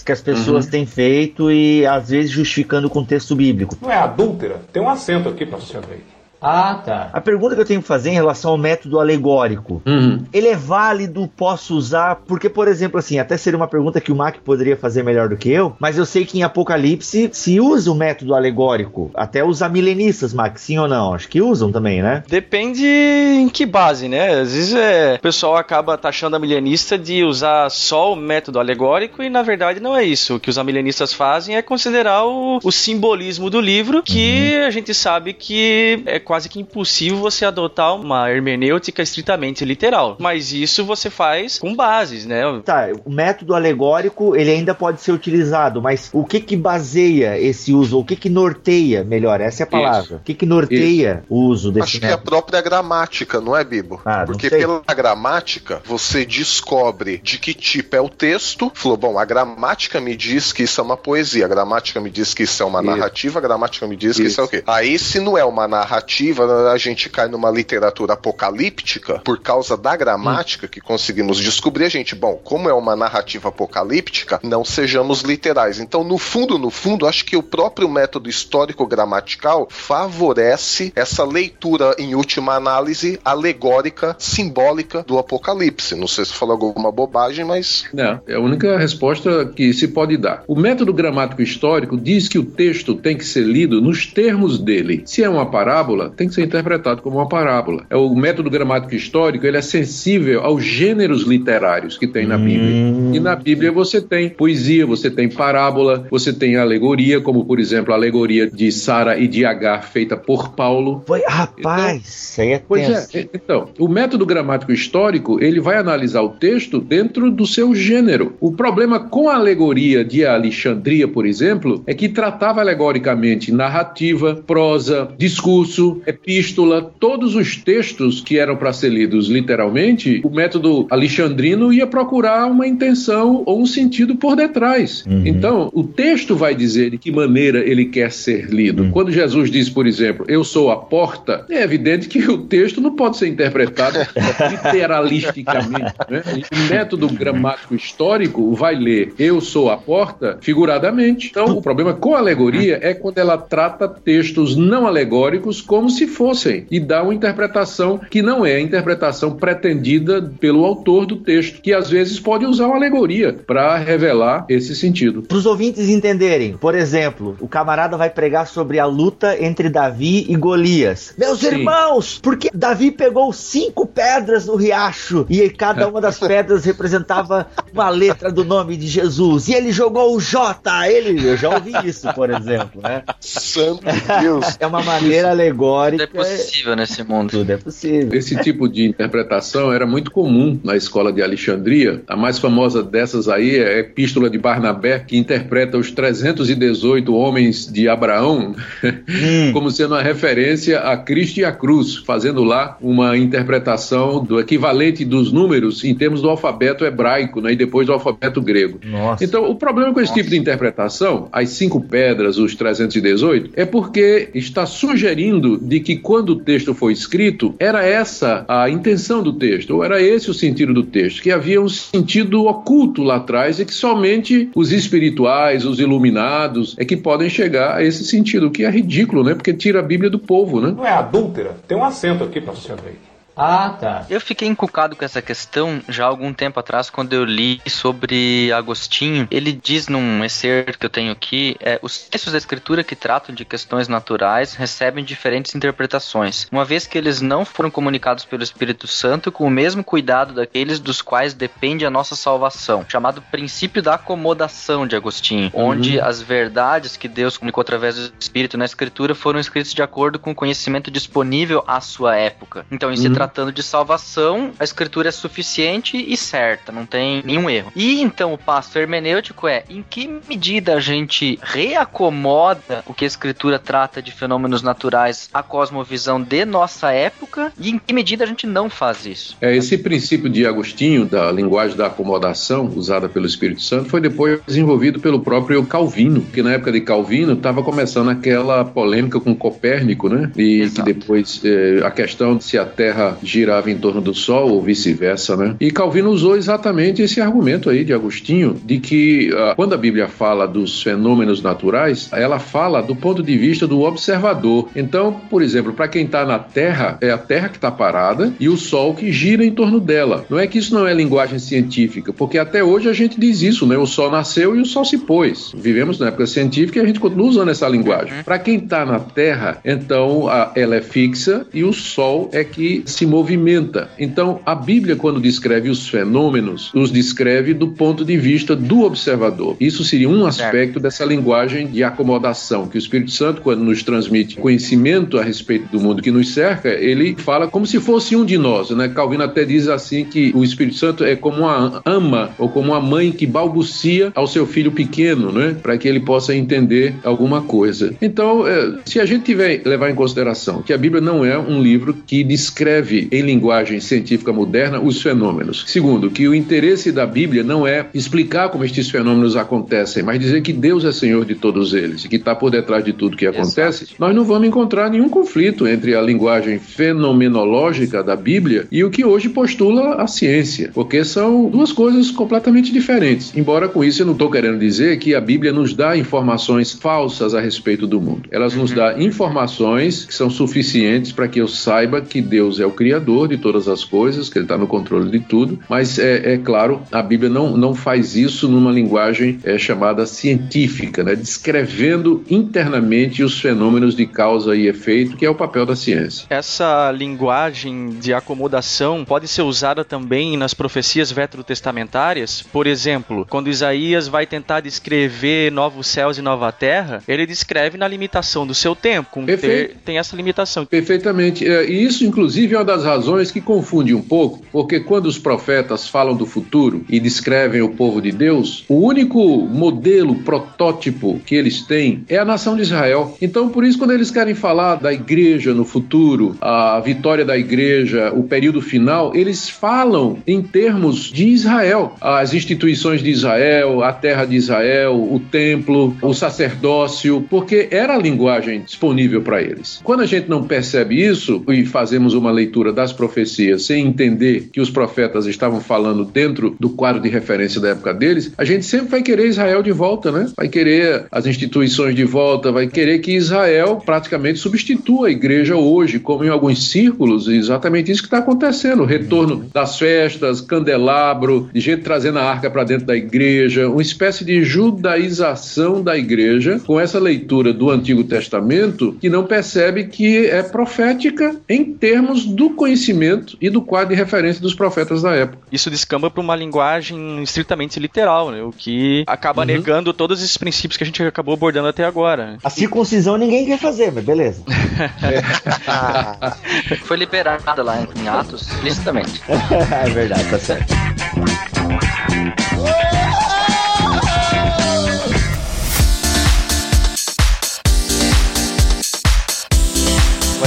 que 0.03 0.11
as 0.11 0.21
pessoas 0.21 0.65
uhum. 0.65 0.71
têm 0.71 0.85
feito 0.85 1.51
e 1.51 1.85
às 1.85 2.09
vezes 2.09 2.31
justificando 2.31 2.89
com 2.89 3.03
texto 3.03 3.35
bíblico. 3.35 3.77
Não 3.81 3.91
é 3.91 3.97
adúltera? 3.97 4.61
Tem 4.71 4.81
um 4.81 4.89
acento 4.89 5.29
aqui 5.29 5.45
para 5.45 5.57
você 5.57 5.79
ver. 5.79 6.12
Ah, 6.43 6.81
tá. 6.83 7.09
A 7.13 7.21
pergunta 7.21 7.55
que 7.55 7.61
eu 7.61 7.65
tenho 7.65 7.81
que 7.81 7.87
fazer 7.87 8.09
em 8.09 8.13
relação 8.13 8.51
ao 8.51 8.57
método 8.57 8.99
alegórico, 8.99 9.81
uhum. 9.85 10.23
ele 10.33 10.49
é 10.49 10.55
válido, 10.55 11.29
posso 11.35 11.75
usar? 11.75 12.17
Porque, 12.27 12.49
por 12.49 12.67
exemplo, 12.67 12.99
assim, 12.99 13.17
até 13.17 13.37
seria 13.37 13.57
uma 13.57 13.67
pergunta 13.67 14.01
que 14.01 14.11
o 14.11 14.15
Mac 14.15 14.37
poderia 14.43 14.77
fazer 14.77 15.03
melhor 15.03 15.29
do 15.29 15.37
que 15.37 15.49
eu, 15.49 15.75
mas 15.79 15.97
eu 15.97 16.05
sei 16.05 16.25
que 16.25 16.37
em 16.37 16.43
Apocalipse 16.43 17.29
se 17.31 17.59
usa 17.59 17.91
o 17.91 17.95
método 17.95 18.35
alegórico. 18.35 19.09
Até 19.13 19.43
os 19.43 19.61
amilenistas, 19.61 20.33
Mac, 20.33 20.57
sim 20.57 20.77
ou 20.77 20.87
não? 20.87 21.13
Acho 21.13 21.29
que 21.29 21.41
usam 21.41 21.71
também, 21.71 22.01
né? 22.01 22.23
Depende 22.27 22.85
em 22.85 23.47
que 23.47 23.65
base, 23.65 24.07
né? 24.07 24.41
Às 24.41 24.53
vezes 24.53 24.73
é, 24.73 25.15
o 25.15 25.21
pessoal 25.21 25.55
acaba 25.55 25.97
taxando 25.97 26.35
a 26.35 26.39
milenista 26.39 26.97
de 26.97 27.23
usar 27.23 27.69
só 27.69 28.13
o 28.13 28.15
método 28.15 28.59
alegórico 28.59 29.23
e, 29.23 29.29
na 29.29 29.41
verdade, 29.41 29.79
não 29.79 29.95
é 29.95 30.03
isso. 30.03 30.35
O 30.35 30.39
que 30.39 30.49
os 30.49 30.57
amilenistas 30.57 31.13
fazem 31.13 31.55
é 31.55 31.61
considerar 31.61 32.25
o, 32.25 32.59
o 32.63 32.71
simbolismo 32.71 33.49
do 33.49 33.61
livro, 33.61 34.03
que 34.03 34.53
uhum. 34.55 34.67
a 34.67 34.69
gente 34.71 34.93
sabe 34.93 35.33
que 35.33 36.03
é 36.05 36.19
quase 36.19 36.32
que 36.49 36.59
impossível 36.59 37.17
você 37.19 37.45
adotar 37.45 37.95
uma 37.95 38.29
hermenêutica 38.29 39.01
estritamente 39.01 39.63
literal. 39.65 40.17
Mas 40.19 40.51
isso 40.53 40.85
você 40.85 41.09
faz 41.09 41.59
com 41.59 41.75
bases, 41.75 42.25
né? 42.25 42.43
Tá, 42.63 42.87
o 43.05 43.09
método 43.11 43.55
alegórico 43.55 44.35
ele 44.35 44.51
ainda 44.51 44.73
pode 44.73 45.01
ser 45.01 45.11
utilizado, 45.11 45.81
mas 45.81 46.09
o 46.13 46.23
que 46.25 46.39
que 46.39 46.55
baseia 46.55 47.39
esse 47.39 47.73
uso? 47.73 47.99
O 47.99 48.05
que 48.05 48.15
que 48.15 48.29
norteia, 48.29 49.03
melhor, 49.03 49.41
essa 49.41 49.63
é 49.63 49.65
a 49.65 49.67
palavra. 49.67 50.01
Isso. 50.03 50.15
O 50.15 50.19
que 50.19 50.33
que 50.33 50.45
norteia 50.45 51.23
isso. 51.23 51.33
o 51.33 51.45
uso 51.47 51.71
desse 51.71 51.83
Acho 51.83 51.95
método? 51.97 52.07
que 52.07 52.11
é 52.11 52.15
a 52.15 52.17
própria 52.17 52.61
gramática, 52.61 53.41
não 53.41 53.55
é, 53.55 53.63
Bibo? 53.63 54.01
Ah, 54.05 54.23
Porque 54.25 54.49
pela 54.49 54.81
gramática 54.95 55.81
você 55.85 56.25
descobre 56.25 57.19
de 57.23 57.37
que 57.37 57.53
tipo 57.53 57.95
é 57.95 58.01
o 58.01 58.09
texto. 58.09 58.71
Falou, 58.73 58.97
bom, 58.97 59.19
a 59.19 59.25
gramática 59.25 59.99
me 59.99 60.15
diz 60.15 60.51
que 60.53 60.63
isso 60.63 60.79
é 60.79 60.83
uma 60.83 60.97
poesia, 60.97 61.45
a 61.45 61.47
gramática 61.47 61.99
me 61.99 62.09
diz 62.09 62.33
que 62.33 62.43
isso 62.43 62.61
é 62.61 62.65
uma 62.65 62.81
isso. 62.81 62.89
narrativa, 62.89 63.39
a 63.39 63.41
gramática 63.41 63.87
me 63.87 63.95
diz 63.95 64.17
que 64.17 64.23
isso 64.23 64.41
é 64.41 64.43
o 64.43 64.47
quê? 64.47 64.63
Aí 64.65 64.97
se 64.97 65.19
não 65.19 65.37
é 65.37 65.43
uma 65.45 65.67
narrativa 65.67 66.22
narrativa, 66.23 66.71
a 66.71 66.77
gente 66.77 67.09
cai 67.09 67.27
numa 67.27 67.49
literatura 67.49 68.13
apocalíptica 68.13 69.19
por 69.19 69.39
causa 69.39 69.75
da 69.75 69.95
gramática 69.95 70.67
que 70.67 70.79
conseguimos 70.79 71.37
descobrir. 71.37 71.85
A 71.85 71.89
gente, 71.89 72.15
bom, 72.15 72.39
como 72.43 72.69
é 72.69 72.73
uma 72.73 72.95
narrativa 72.95 73.49
apocalíptica, 73.49 74.39
não 74.43 74.63
sejamos 74.63 75.21
literais. 75.21 75.79
Então, 75.79 76.03
no 76.03 76.17
fundo, 76.17 76.57
no 76.57 76.69
fundo, 76.69 77.07
acho 77.07 77.25
que 77.25 77.35
o 77.35 77.43
próprio 77.43 77.89
método 77.89 78.29
histórico-gramatical 78.29 79.67
favorece 79.69 80.93
essa 80.95 81.25
leitura, 81.25 81.95
em 81.97 82.15
última 82.15 82.55
análise, 82.55 83.19
alegórica, 83.25 84.15
simbólica 84.19 85.03
do 85.03 85.17
Apocalipse. 85.17 85.95
Não 85.95 86.07
sei 86.07 86.25
se 86.25 86.33
falou 86.33 86.53
alguma 86.53 86.91
bobagem, 86.91 87.43
mas. 87.43 87.85
Não, 87.93 88.21
é 88.27 88.35
a 88.35 88.39
única 88.39 88.77
resposta 88.77 89.45
que 89.45 89.73
se 89.73 89.87
pode 89.87 90.17
dar. 90.17 90.43
O 90.47 90.55
método 90.55 90.93
gramático 90.93 91.41
histórico 91.41 91.97
diz 91.97 92.27
que 92.27 92.39
o 92.39 92.45
texto 92.45 92.95
tem 92.95 93.17
que 93.17 93.25
ser 93.25 93.43
lido 93.43 93.81
nos 93.81 94.05
termos 94.07 94.59
dele. 94.59 95.03
Se 95.05 95.23
é 95.23 95.29
uma 95.29 95.49
parábola, 95.49 96.12
tem 96.13 96.27
que 96.27 96.33
ser 96.33 96.43
interpretado 96.43 97.01
como 97.01 97.17
uma 97.17 97.27
parábola. 97.27 97.85
É 97.89 97.95
o 97.95 98.13
método 98.15 98.49
gramático 98.49 98.95
histórico, 98.95 99.45
ele 99.45 99.57
é 99.57 99.61
sensível 99.61 100.41
aos 100.41 100.63
gêneros 100.63 101.23
literários 101.23 101.97
que 101.97 102.07
tem 102.07 102.25
na 102.25 102.37
Bíblia. 102.37 102.69
Hum. 102.69 103.11
E 103.13 103.19
na 103.19 103.35
Bíblia 103.35 103.71
você 103.71 104.01
tem 104.01 104.29
poesia, 104.29 104.85
você 104.85 105.09
tem 105.09 105.29
parábola, 105.29 106.07
você 106.09 106.31
tem 106.31 106.57
alegoria, 106.57 107.21
como 107.21 107.45
por 107.45 107.59
exemplo 107.59 107.93
a 107.93 107.97
alegoria 107.97 108.49
de 108.49 108.71
Sara 108.71 109.17
e 109.17 109.27
de 109.27 109.45
Agar 109.45 109.83
feita 109.83 110.15
por 110.15 110.53
Paulo. 110.53 111.03
Foi, 111.05 111.21
rapaz, 111.27 111.93
então, 111.93 112.01
isso 112.03 112.41
aí 112.41 112.51
é 112.51 112.61
Pois 112.67 112.87
tenso. 112.87 113.17
é, 113.17 113.29
então, 113.33 113.69
o 113.77 113.87
método 113.87 114.25
gramático 114.25 114.71
histórico, 114.71 115.43
ele 115.43 115.59
vai 115.59 115.77
analisar 115.77 116.21
o 116.21 116.29
texto 116.29 116.79
dentro 116.79 117.31
do 117.31 117.45
seu 117.45 117.73
gênero. 117.73 118.33
O 118.39 118.51
problema 118.51 118.99
com 118.99 119.29
a 119.29 119.35
alegoria 119.35 120.03
de 120.03 120.25
Alexandria, 120.25 121.07
por 121.07 121.25
exemplo, 121.25 121.83
é 121.85 121.93
que 121.93 122.09
tratava 122.09 122.61
alegoricamente 122.61 123.51
narrativa, 123.51 124.41
prosa, 124.45 125.09
discurso, 125.17 125.92
epístola, 126.05 126.81
todos 126.99 127.35
os 127.35 127.57
textos 127.57 128.21
que 128.21 128.37
eram 128.37 128.55
para 128.55 128.73
ser 128.73 128.89
lidos 128.89 129.27
literalmente, 129.27 130.21
o 130.23 130.29
método 130.29 130.87
alexandrino 130.89 131.71
ia 131.71 131.87
procurar 131.87 132.45
uma 132.45 132.67
intenção 132.67 133.43
ou 133.45 133.61
um 133.61 133.65
sentido 133.65 134.15
por 134.15 134.35
detrás. 134.35 135.03
Uhum. 135.05 135.23
Então, 135.25 135.69
o 135.73 135.83
texto 135.83 136.35
vai 136.35 136.55
dizer 136.55 136.91
de 136.91 136.97
que 136.97 137.11
maneira 137.11 137.59
ele 137.59 137.85
quer 137.85 138.11
ser 138.11 138.45
lido. 138.49 138.83
Uhum. 138.83 138.91
Quando 138.91 139.11
Jesus 139.11 139.49
diz, 139.49 139.69
por 139.69 139.87
exemplo, 139.87 140.25
eu 140.27 140.43
sou 140.43 140.71
a 140.71 140.77
porta, 140.77 141.45
é 141.49 141.63
evidente 141.63 142.07
que 142.07 142.19
o 142.29 142.37
texto 142.39 142.81
não 142.81 142.95
pode 142.95 143.17
ser 143.17 143.27
interpretado 143.27 143.97
literalisticamente. 144.51 145.93
Né? 146.09 146.23
O 146.51 146.69
método 146.69 147.07
gramático 147.07 147.75
histórico 147.75 148.53
vai 148.53 148.75
ler 148.75 149.13
eu 149.17 149.41
sou 149.41 149.69
a 149.69 149.77
porta 149.77 150.37
figuradamente. 150.41 151.29
Então, 151.29 151.57
o 151.57 151.61
problema 151.61 151.93
com 151.93 152.15
a 152.15 152.19
alegoria 152.19 152.79
é 152.81 152.93
quando 152.93 153.17
ela 153.17 153.37
trata 153.37 153.87
textos 153.87 154.55
não 154.55 154.87
alegóricos 154.87 155.61
como 155.61 155.82
se 155.89 156.07
fossem 156.07 156.65
e 156.69 156.79
dá 156.79 157.03
uma 157.03 157.13
interpretação 157.13 157.99
que 158.09 158.21
não 158.21 158.45
é 158.45 158.55
a 158.55 158.61
interpretação 158.61 159.31
pretendida 159.31 160.21
pelo 160.39 160.63
autor 160.63 161.05
do 161.05 161.17
texto, 161.17 161.61
que 161.61 161.73
às 161.73 161.89
vezes 161.89 162.19
pode 162.19 162.45
usar 162.45 162.67
uma 162.67 162.75
alegoria 162.75 163.33
para 163.45 163.77
revelar 163.77 164.45
esse 164.49 164.75
sentido. 164.75 165.23
Para 165.23 165.37
os 165.37 165.45
ouvintes 165.45 165.89
entenderem, 165.89 166.57
por 166.57 166.75
exemplo, 166.75 167.35
o 167.39 167.47
camarada 167.47 167.97
vai 167.97 168.09
pregar 168.09 168.47
sobre 168.47 168.79
a 168.79 168.85
luta 168.85 169.41
entre 169.43 169.69
Davi 169.69 170.25
e 170.29 170.35
Golias. 170.35 171.13
Meus 171.17 171.39
Sim. 171.39 171.47
irmãos, 171.47 172.19
porque 172.21 172.49
Davi 172.53 172.91
pegou 172.91 173.31
cinco 173.33 173.85
pedras 173.85 174.45
no 174.45 174.55
riacho 174.55 175.25
e 175.29 175.49
cada 175.49 175.87
uma 175.87 175.99
das 175.99 176.19
pedras 176.19 176.65
representava 176.65 177.47
uma 177.73 177.89
letra 177.89 178.31
do 178.31 178.43
nome 178.43 178.77
de 178.77 178.87
Jesus 178.87 179.47
e 179.47 179.53
ele 179.53 179.71
jogou 179.71 180.15
o 180.15 180.21
J. 180.21 180.87
Ele, 180.87 181.27
eu 181.27 181.37
já 181.37 181.49
ouvi 181.49 181.73
isso, 181.85 182.11
por 182.13 182.29
exemplo, 182.29 182.81
né? 182.81 183.03
Santo 183.19 183.83
Deus. 184.21 184.57
É 184.63 184.67
uma 184.67 184.81
maneira 184.81 185.31
alegórica 185.31 185.72
tudo 185.91 186.03
é 186.03 186.07
possível 186.07 186.75
nesse 186.75 187.03
mundo. 187.03 187.31
Tudo 187.31 187.51
é 187.51 187.57
possível. 187.57 188.13
Esse 188.13 188.35
tipo 188.37 188.67
de 188.67 188.85
interpretação 188.85 189.71
era 189.71 189.85
muito 189.85 190.11
comum 190.11 190.59
na 190.63 190.75
escola 190.75 191.11
de 191.11 191.21
Alexandria. 191.21 192.01
A 192.07 192.15
mais 192.15 192.39
famosa 192.39 192.83
dessas 192.83 193.27
aí 193.27 193.57
é 193.57 193.75
a 193.75 193.79
Epístola 193.79 194.29
de 194.29 194.37
Barnabé, 194.37 194.99
que 194.99 195.17
interpreta 195.17 195.77
os 195.77 195.91
318 195.91 197.13
homens 197.13 197.71
de 197.71 197.87
Abraão 197.87 198.55
hum. 198.83 199.51
como 199.53 199.69
sendo 199.71 199.93
uma 199.93 200.01
referência 200.01 200.79
a 200.79 200.97
Cristo 200.97 201.39
e 201.39 201.45
a 201.45 201.51
cruz, 201.51 201.97
fazendo 201.97 202.43
lá 202.43 202.77
uma 202.81 203.17
interpretação 203.17 204.23
do 204.23 204.39
equivalente 204.39 205.05
dos 205.05 205.31
números 205.31 205.83
em 205.83 205.93
termos 205.95 206.21
do 206.21 206.29
alfabeto 206.29 206.85
hebraico 206.85 207.41
né, 207.41 207.53
e 207.53 207.55
depois 207.55 207.87
do 207.87 207.93
alfabeto 207.93 208.41
grego. 208.41 208.79
Nossa. 208.85 209.23
Então, 209.23 209.49
o 209.49 209.55
problema 209.55 209.93
com 209.93 209.99
esse 209.99 210.11
Nossa. 210.11 210.21
tipo 210.21 210.29
de 210.29 210.37
interpretação, 210.37 211.27
as 211.31 211.49
cinco 211.49 211.81
pedras, 211.81 212.37
os 212.37 212.55
318, 212.55 213.51
é 213.55 213.65
porque 213.65 214.29
está 214.33 214.65
sugerindo 214.65 215.57
de 215.63 215.79
que 215.79 215.97
quando 215.97 216.29
o 216.31 216.39
texto 216.39 216.73
foi 216.73 216.93
escrito, 216.93 217.55
era 217.59 217.83
essa 217.85 218.45
a 218.47 218.69
intenção 218.69 219.23
do 219.23 219.33
texto, 219.33 219.71
ou 219.71 219.83
era 219.83 220.01
esse 220.01 220.29
o 220.29 220.33
sentido 220.33 220.73
do 220.73 220.83
texto, 220.83 221.21
que 221.21 221.31
havia 221.31 221.61
um 221.61 221.69
sentido 221.69 222.45
oculto 222.45 223.03
lá 223.03 223.15
atrás 223.15 223.59
e 223.59 223.65
que 223.65 223.73
somente 223.73 224.49
os 224.55 224.71
espirituais, 224.71 225.65
os 225.65 225.79
iluminados, 225.79 226.75
é 226.77 226.85
que 226.85 226.97
podem 226.97 227.29
chegar 227.29 227.77
a 227.77 227.83
esse 227.83 228.03
sentido, 228.03 228.47
o 228.47 228.51
que 228.51 228.63
é 228.63 228.69
ridículo, 228.69 229.23
né? 229.23 229.33
Porque 229.33 229.53
tira 229.53 229.79
a 229.79 229.83
Bíblia 229.83 230.09
do 230.09 230.19
povo, 230.19 230.59
né? 230.59 230.73
Não 230.75 230.85
é 230.85 230.91
adúltera? 230.91 231.57
Tem 231.67 231.77
um 231.77 231.83
acento 231.83 232.23
aqui 232.23 232.41
para 232.41 232.53
você 232.53 232.73
ver. 232.75 233.12
Ah, 233.35 233.75
tá. 233.79 234.05
Eu 234.09 234.21
fiquei 234.21 234.47
encucado 234.47 234.95
com 234.95 235.03
essa 235.03 235.21
questão 235.21 235.81
já 235.89 236.05
há 236.05 236.07
algum 236.07 236.33
tempo 236.33 236.59
atrás, 236.59 236.89
quando 236.89 237.13
eu 237.13 237.23
li 237.23 237.61
sobre 237.67 238.51
Agostinho. 238.51 239.27
Ele 239.31 239.51
diz 239.51 239.87
num 239.87 240.23
excerto 240.23 240.77
que 240.77 240.85
eu 240.85 240.89
tenho 240.89 241.11
aqui: 241.11 241.55
é, 241.59 241.79
os 241.81 241.97
textos 241.99 242.31
da 242.31 242.37
escritura 242.37 242.83
que 242.83 242.95
tratam 242.95 243.33
de 243.33 243.45
questões 243.45 243.87
naturais 243.87 244.53
recebem 244.53 245.03
diferentes 245.03 245.55
interpretações, 245.55 246.47
uma 246.51 246.65
vez 246.65 246.85
que 246.85 246.97
eles 246.97 247.21
não 247.21 247.45
foram 247.45 247.71
comunicados 247.71 248.25
pelo 248.25 248.43
Espírito 248.43 248.87
Santo 248.87 249.31
com 249.31 249.45
o 249.45 249.49
mesmo 249.49 249.83
cuidado 249.83 250.33
daqueles 250.33 250.79
dos 250.79 251.01
quais 251.01 251.33
depende 251.33 251.85
a 251.85 251.89
nossa 251.89 252.15
salvação, 252.15 252.85
chamado 252.87 253.21
princípio 253.21 253.81
da 253.81 253.95
acomodação 253.95 254.85
de 254.85 254.95
Agostinho, 254.95 255.49
onde 255.53 255.99
as 255.99 256.21
verdades 256.21 256.97
que 256.97 257.07
Deus 257.07 257.37
comunicou 257.37 257.61
através 257.61 257.95
do 257.95 258.13
Espírito 258.19 258.57
na 258.57 258.65
escritura 258.65 259.15
foram 259.15 259.39
escritas 259.39 259.73
de 259.73 259.81
acordo 259.81 260.19
com 260.19 260.31
o 260.31 260.35
conhecimento 260.35 260.91
disponível 260.91 261.63
à 261.67 261.81
sua 261.81 262.15
época. 262.15 262.65
Então, 262.71 262.91
em 262.91 262.97
se 262.97 263.07
Uhum. 263.07 263.13
Tratando 263.23 263.53
de 263.53 263.63
salvação, 263.63 264.51
a 264.59 264.63
escritura 264.63 265.07
é 265.07 265.11
suficiente 265.11 265.97
e 265.97 266.17
certa, 266.17 266.71
não 266.71 266.85
tem 266.85 267.21
nenhum 267.23 267.49
erro. 267.49 267.71
E 267.73 268.01
então 268.01 268.33
o 268.33 268.37
passo 268.37 268.77
hermenêutico 268.77 269.47
é 269.47 269.63
em 269.69 269.83
que 269.87 270.09
medida 270.27 270.75
a 270.75 270.79
gente 270.79 271.39
reacomoda 271.41 272.83
o 272.85 272.93
que 272.93 273.05
a 273.05 273.07
escritura 273.07 273.57
trata 273.57 274.01
de 274.01 274.11
fenômenos 274.11 274.61
naturais 274.61 275.29
à 275.33 275.41
cosmovisão 275.41 276.21
de 276.21 276.43
nossa 276.43 276.91
época 276.91 277.53
e 277.57 277.69
em 277.69 277.79
que 277.79 277.93
medida 277.93 278.25
a 278.25 278.27
gente 278.27 278.45
não 278.45 278.69
faz 278.69 279.05
isso. 279.05 279.37
É, 279.39 279.55
esse 279.55 279.77
princípio 279.77 280.29
de 280.29 280.45
Agostinho, 280.45 281.05
da 281.05 281.31
linguagem 281.31 281.77
da 281.77 281.87
acomodação, 281.87 282.65
usada 282.75 283.07
pelo 283.07 283.25
Espírito 283.25 283.61
Santo, 283.61 283.89
foi 283.89 284.01
depois 284.01 284.41
desenvolvido 284.45 284.99
pelo 284.99 285.21
próprio 285.21 285.65
Calvino, 285.65 286.21
que 286.33 286.43
na 286.43 286.53
época 286.53 286.73
de 286.73 286.81
Calvino 286.81 287.33
estava 287.33 287.63
começando 287.63 288.09
aquela 288.09 288.65
polêmica 288.65 289.19
com 289.19 289.33
Copérnico, 289.33 290.09
né? 290.09 290.29
E 290.35 290.69
que 290.69 290.81
depois 290.81 291.41
eh, 291.45 291.81
a 291.85 291.91
questão 291.91 292.35
de 292.35 292.43
se 292.43 292.57
a 292.57 292.65
Terra 292.65 293.12
girava 293.23 293.69
em 293.69 293.77
torno 293.77 294.01
do 294.01 294.13
Sol 294.13 294.51
ou 294.51 294.61
vice-versa, 294.61 295.35
né? 295.37 295.55
E 295.59 295.71
Calvino 295.71 296.09
usou 296.09 296.35
exatamente 296.35 297.01
esse 297.01 297.19
argumento 297.21 297.69
aí 297.69 297.83
de 297.83 297.93
Agostinho, 297.93 298.55
de 298.65 298.79
que 298.79 299.31
ah, 299.35 299.53
quando 299.55 299.73
a 299.73 299.77
Bíblia 299.77 300.07
fala 300.07 300.47
dos 300.47 300.81
fenômenos 300.81 301.41
naturais, 301.41 302.09
ela 302.11 302.39
fala 302.39 302.81
do 302.81 302.95
ponto 302.95 303.21
de 303.23 303.37
vista 303.37 303.67
do 303.67 303.81
observador. 303.81 304.69
Então, 304.75 305.13
por 305.29 305.41
exemplo, 305.41 305.73
para 305.73 305.87
quem 305.87 306.05
está 306.05 306.25
na 306.25 306.39
Terra, 306.39 306.97
é 307.01 307.09
a 307.11 307.17
Terra 307.17 307.49
que 307.49 307.57
está 307.57 307.71
parada 307.71 308.33
e 308.39 308.49
o 308.49 308.57
Sol 308.57 308.93
que 308.93 309.11
gira 309.11 309.45
em 309.45 309.51
torno 309.51 309.79
dela. 309.79 310.25
Não 310.29 310.37
é 310.39 310.47
que 310.47 310.57
isso 310.57 310.73
não 310.73 310.85
é 310.87 310.93
linguagem 310.93 311.39
científica, 311.39 312.13
porque 312.13 312.37
até 312.37 312.63
hoje 312.63 312.89
a 312.89 312.93
gente 312.93 313.19
diz 313.19 313.41
isso, 313.41 313.65
né? 313.65 313.77
O 313.77 313.85
Sol 313.85 314.11
nasceu 314.11 314.55
e 314.55 314.61
o 314.61 314.65
Sol 314.65 314.85
se 314.85 314.97
pôs. 314.99 315.51
Vivemos 315.55 315.99
na 315.99 316.07
época 316.07 316.25
científica 316.27 316.79
e 316.79 316.81
a 316.81 316.85
gente 316.85 316.99
continua 316.99 317.27
usando 317.27 317.49
essa 317.49 317.67
linguagem. 317.67 318.23
Para 318.23 318.39
quem 318.39 318.55
está 318.57 318.85
na 318.85 318.99
Terra, 318.99 319.57
então 319.63 320.27
a- 320.27 320.51
ela 320.55 320.75
é 320.75 320.81
fixa 320.81 321.45
e 321.53 321.63
o 321.63 321.73
Sol 321.73 322.29
é 322.33 322.43
que 322.43 322.83
se 322.85 323.02
movimenta. 323.05 323.89
Então, 323.97 324.39
a 324.45 324.55
Bíblia, 324.55 324.95
quando 324.95 325.21
descreve 325.21 325.69
os 325.69 325.87
fenômenos, 325.87 326.71
os 326.73 326.91
descreve 326.91 327.53
do 327.53 327.69
ponto 327.69 328.03
de 328.05 328.17
vista 328.17 328.55
do 328.55 328.81
observador. 328.81 329.55
Isso 329.59 329.83
seria 329.83 330.09
um 330.09 330.25
aspecto 330.25 330.79
dessa 330.79 331.05
linguagem 331.05 331.67
de 331.67 331.83
acomodação, 331.83 332.67
que 332.67 332.77
o 332.77 332.79
Espírito 332.79 333.11
Santo, 333.11 333.41
quando 333.41 333.63
nos 333.63 333.83
transmite 333.83 334.35
conhecimento 334.37 335.17
a 335.17 335.23
respeito 335.23 335.71
do 335.71 335.79
mundo 335.79 336.01
que 336.01 336.11
nos 336.11 336.33
cerca, 336.33 336.69
ele 336.69 337.15
fala 337.17 337.47
como 337.47 337.65
se 337.65 337.79
fosse 337.79 338.15
um 338.15 338.25
de 338.25 338.37
nós. 338.37 338.69
Né? 338.71 338.89
Calvino 338.89 339.23
até 339.23 339.45
diz 339.45 339.67
assim 339.67 340.05
que 340.05 340.31
o 340.35 340.43
Espírito 340.43 340.77
Santo 340.77 341.03
é 341.03 341.15
como 341.15 341.39
uma 341.39 341.81
ama 341.85 342.31
ou 342.37 342.49
como 342.49 342.71
uma 342.71 342.81
mãe 342.81 343.11
que 343.11 343.25
balbucia 343.25 344.11
ao 344.15 344.27
seu 344.27 344.45
filho 344.45 344.71
pequeno, 344.71 345.31
né? 345.31 345.55
para 345.61 345.77
que 345.77 345.87
ele 345.87 345.99
possa 345.99 346.35
entender 346.35 346.95
alguma 347.03 347.41
coisa. 347.41 347.93
Então, 348.01 348.47
eh, 348.47 348.79
se 348.85 348.99
a 348.99 349.05
gente 349.05 349.23
tiver 349.23 349.61
levar 349.65 349.89
em 349.89 349.95
consideração 349.95 350.61
que 350.61 350.73
a 350.73 350.77
Bíblia 350.77 351.01
não 351.01 351.23
é 351.25 351.37
um 351.37 351.61
livro 351.61 351.95
que 352.05 352.23
descreve 352.23 352.92
em 353.11 353.21
linguagem 353.21 353.79
científica 353.79 354.31
moderna 354.31 354.79
os 354.79 355.01
fenômenos. 355.01 355.63
Segundo, 355.67 356.09
que 356.09 356.27
o 356.27 356.35
interesse 356.35 356.91
da 356.91 357.05
Bíblia 357.05 357.43
não 357.43 357.65
é 357.65 357.87
explicar 357.93 358.49
como 358.49 358.63
estes 358.63 358.89
fenômenos 358.89 359.35
acontecem, 359.35 360.03
mas 360.03 360.19
dizer 360.19 360.41
que 360.41 360.53
Deus 360.53 360.85
é 360.85 360.91
Senhor 360.91 361.25
de 361.25 361.35
todos 361.35 361.73
eles 361.73 362.05
e 362.05 362.09
que 362.09 362.17
está 362.17 362.35
por 362.35 362.49
detrás 362.49 362.83
de 362.83 362.93
tudo 362.93 363.17
que 363.17 363.25
acontece, 363.25 363.87
nós 363.97 364.15
não 364.15 364.23
vamos 364.23 364.47
encontrar 364.47 364.89
nenhum 364.89 365.09
conflito 365.09 365.67
entre 365.67 365.95
a 365.95 366.01
linguagem 366.01 366.59
fenomenológica 366.59 368.03
da 368.03 368.15
Bíblia 368.15 368.67
e 368.71 368.83
o 368.83 368.89
que 368.89 369.05
hoje 369.05 369.29
postula 369.29 369.95
a 369.95 370.07
ciência, 370.07 370.71
porque 370.73 371.03
são 371.03 371.49
duas 371.49 371.71
coisas 371.71 372.11
completamente 372.11 372.71
diferentes. 372.71 373.35
Embora 373.35 373.67
com 373.67 373.83
isso 373.83 374.01
eu 374.01 374.05
não 374.05 374.13
estou 374.13 374.29
querendo 374.29 374.59
dizer 374.59 374.97
que 374.99 375.15
a 375.15 375.21
Bíblia 375.21 375.51
nos 375.51 375.73
dá 375.73 375.97
informações 375.97 376.71
falsas 376.71 377.33
a 377.33 377.41
respeito 377.41 377.87
do 377.87 377.99
mundo. 377.99 378.23
Elas 378.31 378.55
nos 378.55 378.71
dá 378.71 378.99
informações 379.01 380.05
que 380.05 380.13
são 380.13 380.29
suficientes 380.29 381.11
para 381.11 381.27
que 381.27 381.39
eu 381.39 381.47
saiba 381.47 382.01
que 382.01 382.21
Deus 382.21 382.59
é 382.59 382.65
o 382.65 382.71
Criador 382.83 383.29
de 383.29 383.37
todas 383.37 383.69
as 383.69 383.85
coisas, 383.85 384.27
que 384.27 384.37
Ele 384.37 384.43
está 384.43 384.57
no 384.57 384.67
controle 384.67 385.09
de 385.09 385.19
tudo. 385.21 385.57
Mas 385.69 385.97
é, 385.97 386.33
é 386.33 386.37
claro, 386.37 386.81
a 386.91 387.01
Bíblia 387.01 387.29
não, 387.29 387.55
não 387.55 387.73
faz 387.73 388.13
isso 388.13 388.49
numa 388.49 388.69
linguagem 388.69 389.39
é, 389.41 389.57
chamada 389.57 390.05
científica, 390.05 391.01
né? 391.01 391.15
descrevendo 391.15 392.25
internamente 392.29 393.23
os 393.23 393.39
fenômenos 393.39 393.95
de 393.95 394.05
causa 394.05 394.53
e 394.53 394.67
efeito, 394.67 395.15
que 395.15 395.25
é 395.25 395.29
o 395.29 395.35
papel 395.35 395.65
da 395.65 395.77
ciência. 395.77 396.25
Essa 396.29 396.91
linguagem 396.91 397.91
de 398.01 398.13
acomodação 398.13 399.05
pode 399.05 399.29
ser 399.29 399.43
usada 399.43 399.85
também 399.85 400.35
nas 400.35 400.53
profecias 400.53 401.09
veterotestamentárias. 401.09 402.41
Por 402.41 402.67
exemplo, 402.67 403.25
quando 403.29 403.49
Isaías 403.49 404.09
vai 404.09 404.25
tentar 404.25 404.59
descrever 404.59 405.53
novos 405.53 405.87
céus 405.87 406.17
e 406.17 406.21
nova 406.21 406.51
terra, 406.51 407.01
ele 407.07 407.25
descreve 407.25 407.77
na 407.77 407.87
limitação 407.87 408.45
do 408.45 408.53
seu 408.53 408.75
tempo. 408.75 409.09
Com 409.11 409.25
ter, 409.25 409.77
tem 409.85 409.97
essa 409.97 410.17
limitação. 410.17 410.65
Perfeitamente. 410.65 411.47
É, 411.47 411.65
E 411.65 411.83
isso, 411.83 412.05
inclusive, 412.05 412.55
é 412.55 412.57
uma 412.57 412.65
das 412.73 412.83
razões 412.83 413.29
que 413.29 413.39
confunde 413.39 413.93
um 413.93 414.01
pouco, 414.01 414.41
porque 414.51 414.79
quando 414.79 415.05
os 415.05 415.19
profetas 415.19 415.87
falam 415.87 416.15
do 416.15 416.25
futuro 416.25 416.83
e 416.89 416.99
descrevem 416.99 417.61
o 417.61 417.69
povo 417.69 418.01
de 418.01 418.11
Deus, 418.11 418.65
o 418.67 418.75
único 418.75 419.19
modelo, 419.47 420.15
protótipo 420.15 421.21
que 421.23 421.35
eles 421.35 421.61
têm 421.61 422.03
é 422.09 422.17
a 422.17 422.25
nação 422.25 422.55
de 422.55 422.63
Israel. 422.63 423.15
Então, 423.21 423.49
por 423.49 423.63
isso, 423.63 423.77
quando 423.77 423.91
eles 423.91 424.09
querem 424.09 424.33
falar 424.33 424.75
da 424.75 424.91
igreja 424.91 425.53
no 425.53 425.63
futuro, 425.63 426.35
a 426.41 426.79
vitória 426.79 427.23
da 427.23 427.37
igreja, 427.37 428.11
o 428.11 428.23
período 428.23 428.59
final, 428.59 429.15
eles 429.15 429.47
falam 429.47 430.17
em 430.25 430.41
termos 430.41 431.11
de 431.11 431.27
Israel. 431.27 431.95
As 432.01 432.33
instituições 432.33 433.03
de 433.03 433.11
Israel, 433.11 433.83
a 433.83 433.93
terra 433.93 434.25
de 434.25 434.35
Israel, 434.35 434.95
o 434.95 435.19
templo, 435.19 435.95
o 436.01 436.13
sacerdócio, 436.13 437.23
porque 437.29 437.67
era 437.69 437.93
a 437.95 437.99
linguagem 437.99 438.61
disponível 438.61 439.21
para 439.21 439.41
eles. 439.41 439.79
Quando 439.83 440.01
a 440.01 440.07
gente 440.07 440.27
não 440.27 440.43
percebe 440.43 440.99
isso 440.99 441.43
e 441.49 441.65
fazemos 441.65 442.15
uma 442.15 442.31
leitura 442.31 442.52
das 442.73 442.93
profecias 442.93 443.65
sem 443.65 443.87
entender 443.87 444.49
que 444.51 444.61
os 444.61 444.69
profetas 444.69 445.25
estavam 445.25 445.59
falando 445.59 446.05
dentro 446.05 446.55
do 446.59 446.69
quadro 446.69 447.01
de 447.01 447.09
referência 447.09 447.59
da 447.59 447.69
época 447.69 447.93
deles, 447.93 448.31
a 448.37 448.45
gente 448.45 448.65
sempre 448.65 448.89
vai 448.89 449.01
querer 449.01 449.27
Israel 449.27 449.63
de 449.63 449.71
volta, 449.71 450.11
né? 450.11 450.31
Vai 450.35 450.47
querer 450.47 451.05
as 451.11 451.25
instituições 451.25 451.95
de 451.95 452.03
volta, 452.03 452.51
vai 452.51 452.67
querer 452.67 452.99
que 452.99 453.15
Israel 453.15 453.81
praticamente 453.83 454.39
substitua 454.39 455.07
a 455.07 455.11
igreja 455.11 455.55
hoje, 455.55 455.99
como 455.99 456.23
em 456.23 456.29
alguns 456.29 456.69
círculos, 456.69 457.27
exatamente 457.27 457.91
isso 457.91 458.01
que 458.01 458.07
está 458.07 458.19
acontecendo. 458.19 458.83
O 458.83 458.85
retorno 458.85 459.45
das 459.53 459.79
festas, 459.79 460.41
candelabro, 460.41 461.49
de 461.53 461.59
gente 461.59 461.81
trazendo 461.81 462.19
a 462.19 462.23
arca 462.23 462.49
para 462.49 462.63
dentro 462.63 462.85
da 462.85 462.95
igreja, 462.95 463.69
uma 463.69 463.81
espécie 463.81 464.23
de 464.23 464.43
judaização 464.43 465.81
da 465.81 465.97
igreja 465.97 466.59
com 466.65 466.79
essa 466.79 466.99
leitura 466.99 467.53
do 467.53 467.69
Antigo 467.69 468.03
Testamento 468.03 468.95
que 468.99 469.09
não 469.09 469.23
percebe 469.23 469.85
que 469.85 470.25
é 470.27 470.43
profética 470.43 471.35
em 471.47 471.63
termos 471.63 472.25
do 472.25 472.42
conhecimento 472.51 473.37
e 473.39 473.49
do 473.49 473.61
quadro 473.61 473.89
de 473.89 473.95
referência 473.95 474.41
dos 474.41 474.53
profetas 474.53 475.01
da 475.01 475.13
época. 475.13 475.43
Isso 475.51 475.69
descamba 475.69 476.09
para 476.09 476.21
uma 476.21 476.35
linguagem 476.35 477.21
estritamente 477.21 477.79
literal, 477.79 478.31
né? 478.31 478.41
o 478.41 478.51
que 478.51 479.03
acaba 479.07 479.45
negando 479.45 479.93
todos 479.93 480.21
esses 480.21 480.37
princípios 480.37 480.77
que 480.77 480.83
a 480.83 480.85
gente 480.85 481.03
acabou 481.03 481.33
abordando 481.33 481.67
até 481.67 481.85
agora. 481.85 482.37
A 482.43 482.49
circuncisão 482.49 483.17
ninguém 483.17 483.45
quer 483.45 483.59
fazer, 483.59 483.91
mas 483.91 484.03
beleza. 484.03 484.43
Foi 486.83 486.97
liberada 486.97 487.63
lá 487.63 487.87
em 487.95 488.07
Atos, 488.07 488.49
explicitamente. 488.51 489.21
é 489.29 489.89
verdade, 489.89 490.29
tá 490.29 490.39
certo. 490.39 490.73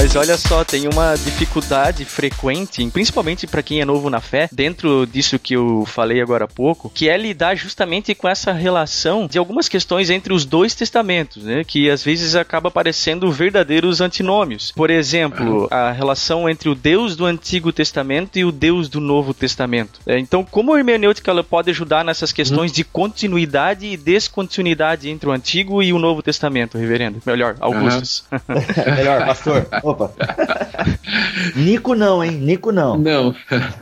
Mas 0.07 0.15
olha 0.15 0.37
só, 0.37 0.63
tem 0.63 0.87
uma 0.87 1.15
dificuldade 1.15 2.05
frequente, 2.05 2.89
principalmente 2.91 3.45
para 3.45 3.61
quem 3.61 3.81
é 3.81 3.85
novo 3.85 4.09
na 4.09 4.21
fé, 4.21 4.47
dentro 4.53 5.05
disso 5.05 5.37
que 5.37 5.53
eu 5.53 5.83
falei 5.85 6.21
agora 6.21 6.45
há 6.45 6.47
pouco, 6.47 6.89
que 6.89 7.09
é 7.09 7.17
lidar 7.17 7.55
justamente 7.55 8.15
com 8.15 8.25
essa 8.25 8.53
relação 8.53 9.27
de 9.27 9.37
algumas 9.37 9.67
questões 9.67 10.09
entre 10.09 10.31
os 10.31 10.45
dois 10.45 10.73
testamentos, 10.73 11.43
né? 11.43 11.61
Que 11.65 11.89
às 11.89 12.05
vezes 12.05 12.35
acaba 12.35 12.71
parecendo 12.71 13.29
verdadeiros 13.29 13.99
antinômios. 13.99 14.71
Por 14.71 14.89
exemplo, 14.89 15.67
a 15.69 15.91
relação 15.91 16.47
entre 16.47 16.69
o 16.69 16.75
Deus 16.75 17.17
do 17.17 17.25
Antigo 17.25 17.73
Testamento 17.73 18.39
e 18.39 18.45
o 18.45 18.51
Deus 18.51 18.87
do 18.87 19.01
Novo 19.01 19.33
Testamento. 19.33 19.99
É, 20.07 20.17
então, 20.17 20.41
como 20.41 20.73
a 20.73 20.77
hermenêutica 20.77 21.31
ela 21.31 21.43
pode 21.43 21.69
ajudar 21.69 22.05
nessas 22.05 22.31
questões 22.31 22.71
de 22.71 22.85
continuidade 22.85 23.85
e 23.85 23.97
descontinuidade 23.97 25.09
entre 25.09 25.27
o 25.27 25.33
Antigo 25.33 25.83
e 25.83 25.91
o 25.91 25.99
Novo 25.99 26.23
Testamento, 26.23 26.77
reverendo? 26.77 27.21
Melhor, 27.25 27.57
Augustus. 27.59 28.23
Melhor, 28.95 29.25
pastor. 29.25 29.67
Opa. 29.83 29.96
Nico 31.55 31.95
não, 31.95 32.23
hein? 32.23 32.31
Nico 32.31 32.71
não. 32.71 32.97
Não. 32.97 33.35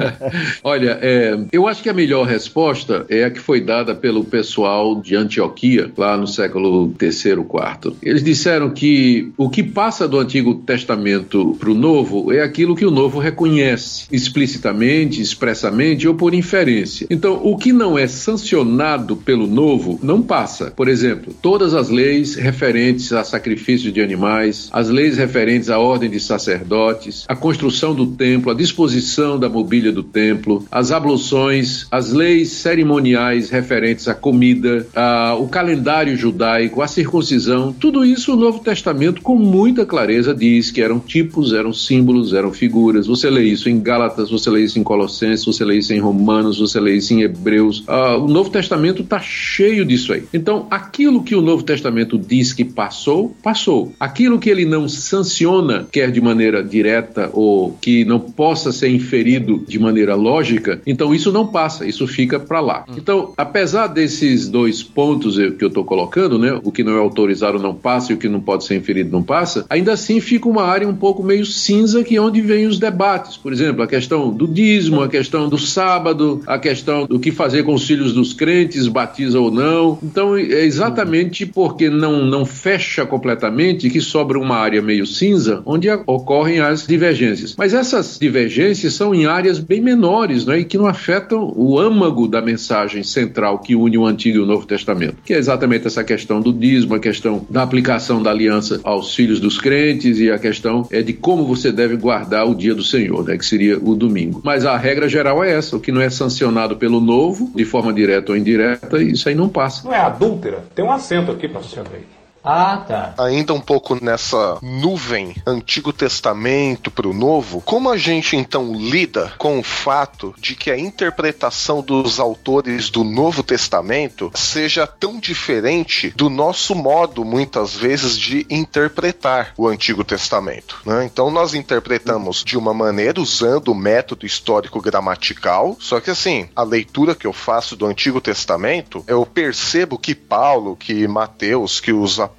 Olha, 0.64 0.98
é, 1.02 1.38
eu 1.52 1.68
acho 1.68 1.82
que 1.82 1.90
a 1.90 1.94
melhor 1.94 2.26
resposta 2.26 3.06
é 3.10 3.24
a 3.24 3.32
que 3.32 3.40
foi 3.40 3.62
dada 3.62 3.96
pelo 3.96 4.24
pessoal 4.24 5.00
de 5.02 5.16
Antioquia, 5.16 5.92
lá 5.98 6.18
no 6.18 6.28
século 6.28 6.94
III, 7.02 7.32
IV. 7.32 7.96
Eles 8.02 8.24
disseram 8.24 8.70
que 8.70 9.32
o 9.38 9.50
que 9.50 9.64
passa 9.64 10.08
do 10.08 10.20
Antigo 10.20 10.56
Testamento 10.56 11.56
para 11.60 11.70
o 11.70 11.74
Novo 11.74 12.32
é 12.32 12.42
aquilo 12.42 12.76
que 12.76 12.86
o 12.86 12.92
Novo 12.92 13.20
reconhece, 13.20 14.06
explicitamente, 14.12 15.22
expressamente 15.22 16.08
ou 16.08 16.16
por 16.16 16.34
inferência. 16.34 17.08
Então, 17.10 17.40
o 17.44 17.58
que 17.58 17.72
não 17.72 17.98
é 17.98 18.08
sancionado 18.08 19.16
pelo 19.16 19.48
Novo 19.48 20.00
não 20.02 20.22
passa. 20.22 20.72
Por 20.72 20.88
exemplo, 20.88 21.34
todas 21.42 21.74
as 21.74 21.90
leis 21.90 22.36
referentes 22.36 23.12
a 23.12 23.24
sacrifício 23.24 23.92
de 23.92 24.02
animais, 24.02 24.70
as 24.72 24.90
leis 24.90 25.18
referentes 25.18 25.70
à 25.70 25.80
ordem 25.80 25.95
de 25.98 26.20
sacerdotes, 26.20 27.26
a 27.28 27.36
construção 27.36 27.94
do 27.96 28.08
templo, 28.08 28.52
a 28.52 28.56
disposição 28.56 29.40
da 29.40 29.50
mobília 29.50 29.92
do 29.92 30.04
templo, 30.04 30.66
as 30.72 30.92
abluções, 30.92 31.88
as 31.92 32.12
leis 32.12 32.50
cerimoniais 32.50 33.50
referentes 33.50 34.08
à 34.08 34.14
comida, 34.14 34.88
a, 34.96 35.36
o 35.36 35.48
calendário 35.48 36.16
judaico, 36.16 36.82
a 36.82 36.88
circuncisão, 36.88 37.74
tudo 37.74 38.06
isso 38.06 38.34
o 38.34 38.36
Novo 38.36 38.60
Testamento 38.60 39.22
com 39.22 39.36
muita 39.36 39.86
clareza 39.86 40.34
diz 40.34 40.72
que 40.72 40.82
eram 40.82 41.00
tipos, 41.00 41.54
eram 41.54 41.74
símbolos, 41.74 42.34
eram 42.34 42.52
figuras. 42.52 43.08
Você 43.08 43.30
lê 43.30 43.44
isso 43.44 43.70
em 43.70 43.80
Gálatas, 43.80 44.30
você 44.30 44.50
lê 44.50 44.64
isso 44.64 44.80
em 44.80 44.84
Colossenses, 44.84 45.46
você 45.46 45.64
lê 45.64 45.78
isso 45.78 45.94
em 45.94 46.00
Romanos, 46.00 46.60
você 46.60 46.80
lê 46.80 46.96
isso 46.96 47.14
em 47.14 47.22
Hebreus. 47.22 47.84
Ah, 47.88 48.18
o 48.18 48.28
Novo 48.28 48.50
Testamento 48.50 49.02
está 49.02 49.20
cheio 49.20 49.86
disso 49.86 50.14
aí. 50.14 50.24
Então, 50.34 50.68
aquilo 50.70 51.24
que 51.24 51.36
o 51.36 51.42
Novo 51.42 51.64
Testamento 51.64 52.18
diz 52.18 52.54
que 52.54 52.66
passou, 52.66 53.36
passou. 53.42 53.94
Aquilo 54.00 54.40
que 54.40 54.50
ele 54.50 54.66
não 54.66 54.88
sanciona, 54.88 55.85
quer 55.92 56.12
de 56.12 56.22
maneira 56.22 56.64
direta 56.64 57.30
ou 57.34 57.72
que 57.82 58.06
não 58.06 58.20
possa 58.20 58.72
ser 58.72 58.90
inferido 58.90 59.64
de 59.68 59.80
maneira 59.80 60.16
lógica, 60.16 60.82
então 60.86 61.14
isso 61.14 61.32
não 61.32 61.48
passa, 61.48 61.86
isso 61.86 62.08
fica 62.08 62.40
para 62.40 62.60
lá. 62.60 62.86
Hum. 62.88 62.94
Então, 62.98 63.34
apesar 63.38 63.88
desses 63.88 64.48
dois 64.48 64.84
pontos 64.84 65.36
que 65.36 65.64
eu 65.64 65.68
estou 65.68 65.84
colocando, 65.84 66.38
né, 66.38 66.60
o 66.64 66.72
que 66.72 66.84
não 66.84 66.96
é 66.96 67.00
autorizado 67.00 67.60
não 67.60 67.74
passa 67.74 68.12
e 68.12 68.16
o 68.16 68.18
que 68.18 68.28
não 68.28 68.40
pode 68.40 68.66
ser 68.66 68.76
inferido 68.76 69.12
não 69.12 69.24
passa, 69.24 69.66
ainda 69.70 69.94
assim 69.94 70.20
fica 70.20 70.48
uma 70.48 70.64
área 70.64 70.88
um 70.88 70.96
pouco 70.96 71.24
meio 71.24 71.46
cinza 71.46 72.04
que 72.04 72.16
é 72.16 72.22
onde 72.22 72.42
vem 72.42 72.66
os 72.68 72.80
debates. 72.80 73.38
Por 73.38 73.52
exemplo, 73.52 73.84
a 73.84 73.88
questão 73.88 74.32
do 74.32 74.48
dízimo, 74.48 75.02
a 75.02 75.08
questão 75.08 75.48
do 75.50 75.58
sábado, 75.58 76.42
a 76.46 76.58
questão 76.58 77.06
do 77.06 77.20
que 77.20 77.32
fazer 77.32 77.64
com 77.64 77.74
os 77.74 77.86
filhos 77.86 78.14
dos 78.14 78.34
crentes, 78.34 78.88
batiza 78.88 79.40
ou 79.40 79.52
não. 79.52 79.98
Então, 80.02 80.38
é 80.38 80.64
exatamente 80.66 81.46
porque 81.46 81.90
não, 81.90 82.26
não 82.26 82.46
fecha 82.46 83.06
completamente 83.06 83.90
que 83.90 84.02
sobra 84.02 84.40
uma 84.40 84.58
área 84.58 84.82
meio 84.82 85.06
cinza 85.06 85.62
onde 85.76 85.90
ocorrem 86.06 86.60
as 86.60 86.88
divergências. 86.88 87.56
Mas 87.58 87.74
essas 87.74 88.18
divergências 88.20 88.94
são 88.94 89.14
em 89.14 89.26
áreas 89.26 89.60
bem 89.60 89.82
menores 89.82 90.46
né, 90.46 90.60
e 90.60 90.66
que 90.66 90.78
não 90.78 90.88
afetam 90.88 91.54
o 91.56 91.78
âmago 91.78 92.28
da 92.28 92.42
mensagem 92.42 93.04
central 93.04 93.60
que 93.60 93.76
une 93.76 93.98
o 93.98 94.06
Antigo 94.06 94.38
e 94.38 94.42
o 94.42 94.46
Novo 94.46 94.66
Testamento, 94.66 95.18
que 95.24 95.34
é 95.34 95.38
exatamente 95.38 95.88
essa 95.88 96.04
questão 96.04 96.42
do 96.42 96.54
dízimo, 96.54 96.96
a 96.96 97.00
questão 97.00 97.46
da 97.50 97.62
aplicação 97.62 98.24
da 98.24 98.32
aliança 98.32 98.80
aos 98.84 99.14
filhos 99.14 99.40
dos 99.40 99.60
crentes 99.60 100.20
e 100.20 100.32
a 100.32 100.40
questão 100.40 100.88
é 100.92 101.02
de 101.02 101.14
como 101.14 101.46
você 101.46 101.72
deve 101.72 101.98
guardar 101.98 102.48
o 102.48 102.56
dia 102.56 102.74
do 102.74 102.84
Senhor, 102.84 103.26
né, 103.26 103.38
que 103.38 103.46
seria 103.46 103.78
o 103.78 103.96
domingo. 103.96 104.42
Mas 104.44 104.66
a 104.66 104.78
regra 104.78 105.10
geral 105.10 105.44
é 105.44 105.52
essa: 105.52 105.76
o 105.76 105.80
que 105.80 105.92
não 105.92 106.02
é 106.02 106.10
sancionado 106.10 106.78
pelo 106.78 107.02
Novo, 107.02 107.52
de 107.54 107.66
forma 107.66 107.92
direta 107.92 108.32
ou 108.32 108.38
indireta, 108.38 109.02
isso 109.02 109.28
aí 109.28 109.36
não 109.36 109.50
passa. 109.50 109.86
Não 109.86 109.94
é 109.94 110.00
adúltera? 110.00 110.64
Tem 110.74 110.86
um 110.86 110.92
acento 110.92 111.32
aqui 111.32 111.48
para 111.48 111.62
você 111.62 111.82
ver. 111.82 112.06
Ah, 112.46 112.78
tá. 112.88 113.14
Ainda 113.18 113.54
um 113.54 113.60
pouco 113.60 113.98
nessa 114.04 114.60
nuvem 114.62 115.36
Antigo 115.48 115.92
Testamento 115.92 116.92
para 116.92 117.08
o 117.08 117.14
Novo, 117.14 117.60
como 117.62 117.90
a 117.90 117.98
gente 117.98 118.36
então 118.36 118.74
lida 118.74 119.34
com 119.40 119.58
o 119.58 119.64
fato 119.64 120.36
de 120.38 120.56
que 120.56 120.70
a 120.70 120.78
interpretação 120.78 121.82
dos 121.82 122.20
autores 122.20 122.92
do 122.92 123.04
Novo 123.04 123.42
Testamento 123.42 124.32
seja 124.36 124.86
tão 124.86 125.20
diferente 125.20 126.14
do 126.16 126.30
nosso 126.30 126.76
modo, 126.76 127.26
muitas 127.26 127.76
vezes, 127.76 128.18
de 128.18 128.46
interpretar 128.48 129.54
o 129.58 129.68
Antigo 129.68 130.04
Testamento? 130.04 130.82
Né? 130.86 131.06
Então, 131.06 131.32
nós 131.32 131.56
interpretamos 131.56 132.44
de 132.44 132.58
uma 132.58 132.74
maneira 132.74 133.20
usando 133.20 133.70
o 133.70 133.76
método 133.76 134.26
histórico 134.26 134.80
gramatical, 134.80 135.76
só 135.80 136.00
que 136.00 136.12
assim, 136.12 136.48
a 136.56 136.62
leitura 136.62 137.16
que 137.16 137.26
eu 137.26 137.34
faço 137.34 137.76
do 137.76 137.88
Antigo 137.88 138.22
Testamento, 138.22 139.04
eu 139.08 139.26
percebo 139.26 139.98
que 139.98 140.14
Paulo, 140.14 140.76
que 140.76 141.08
Mateus, 141.08 141.80
que 141.80 141.92
os 141.92 142.20
apóstolos, 142.20 142.35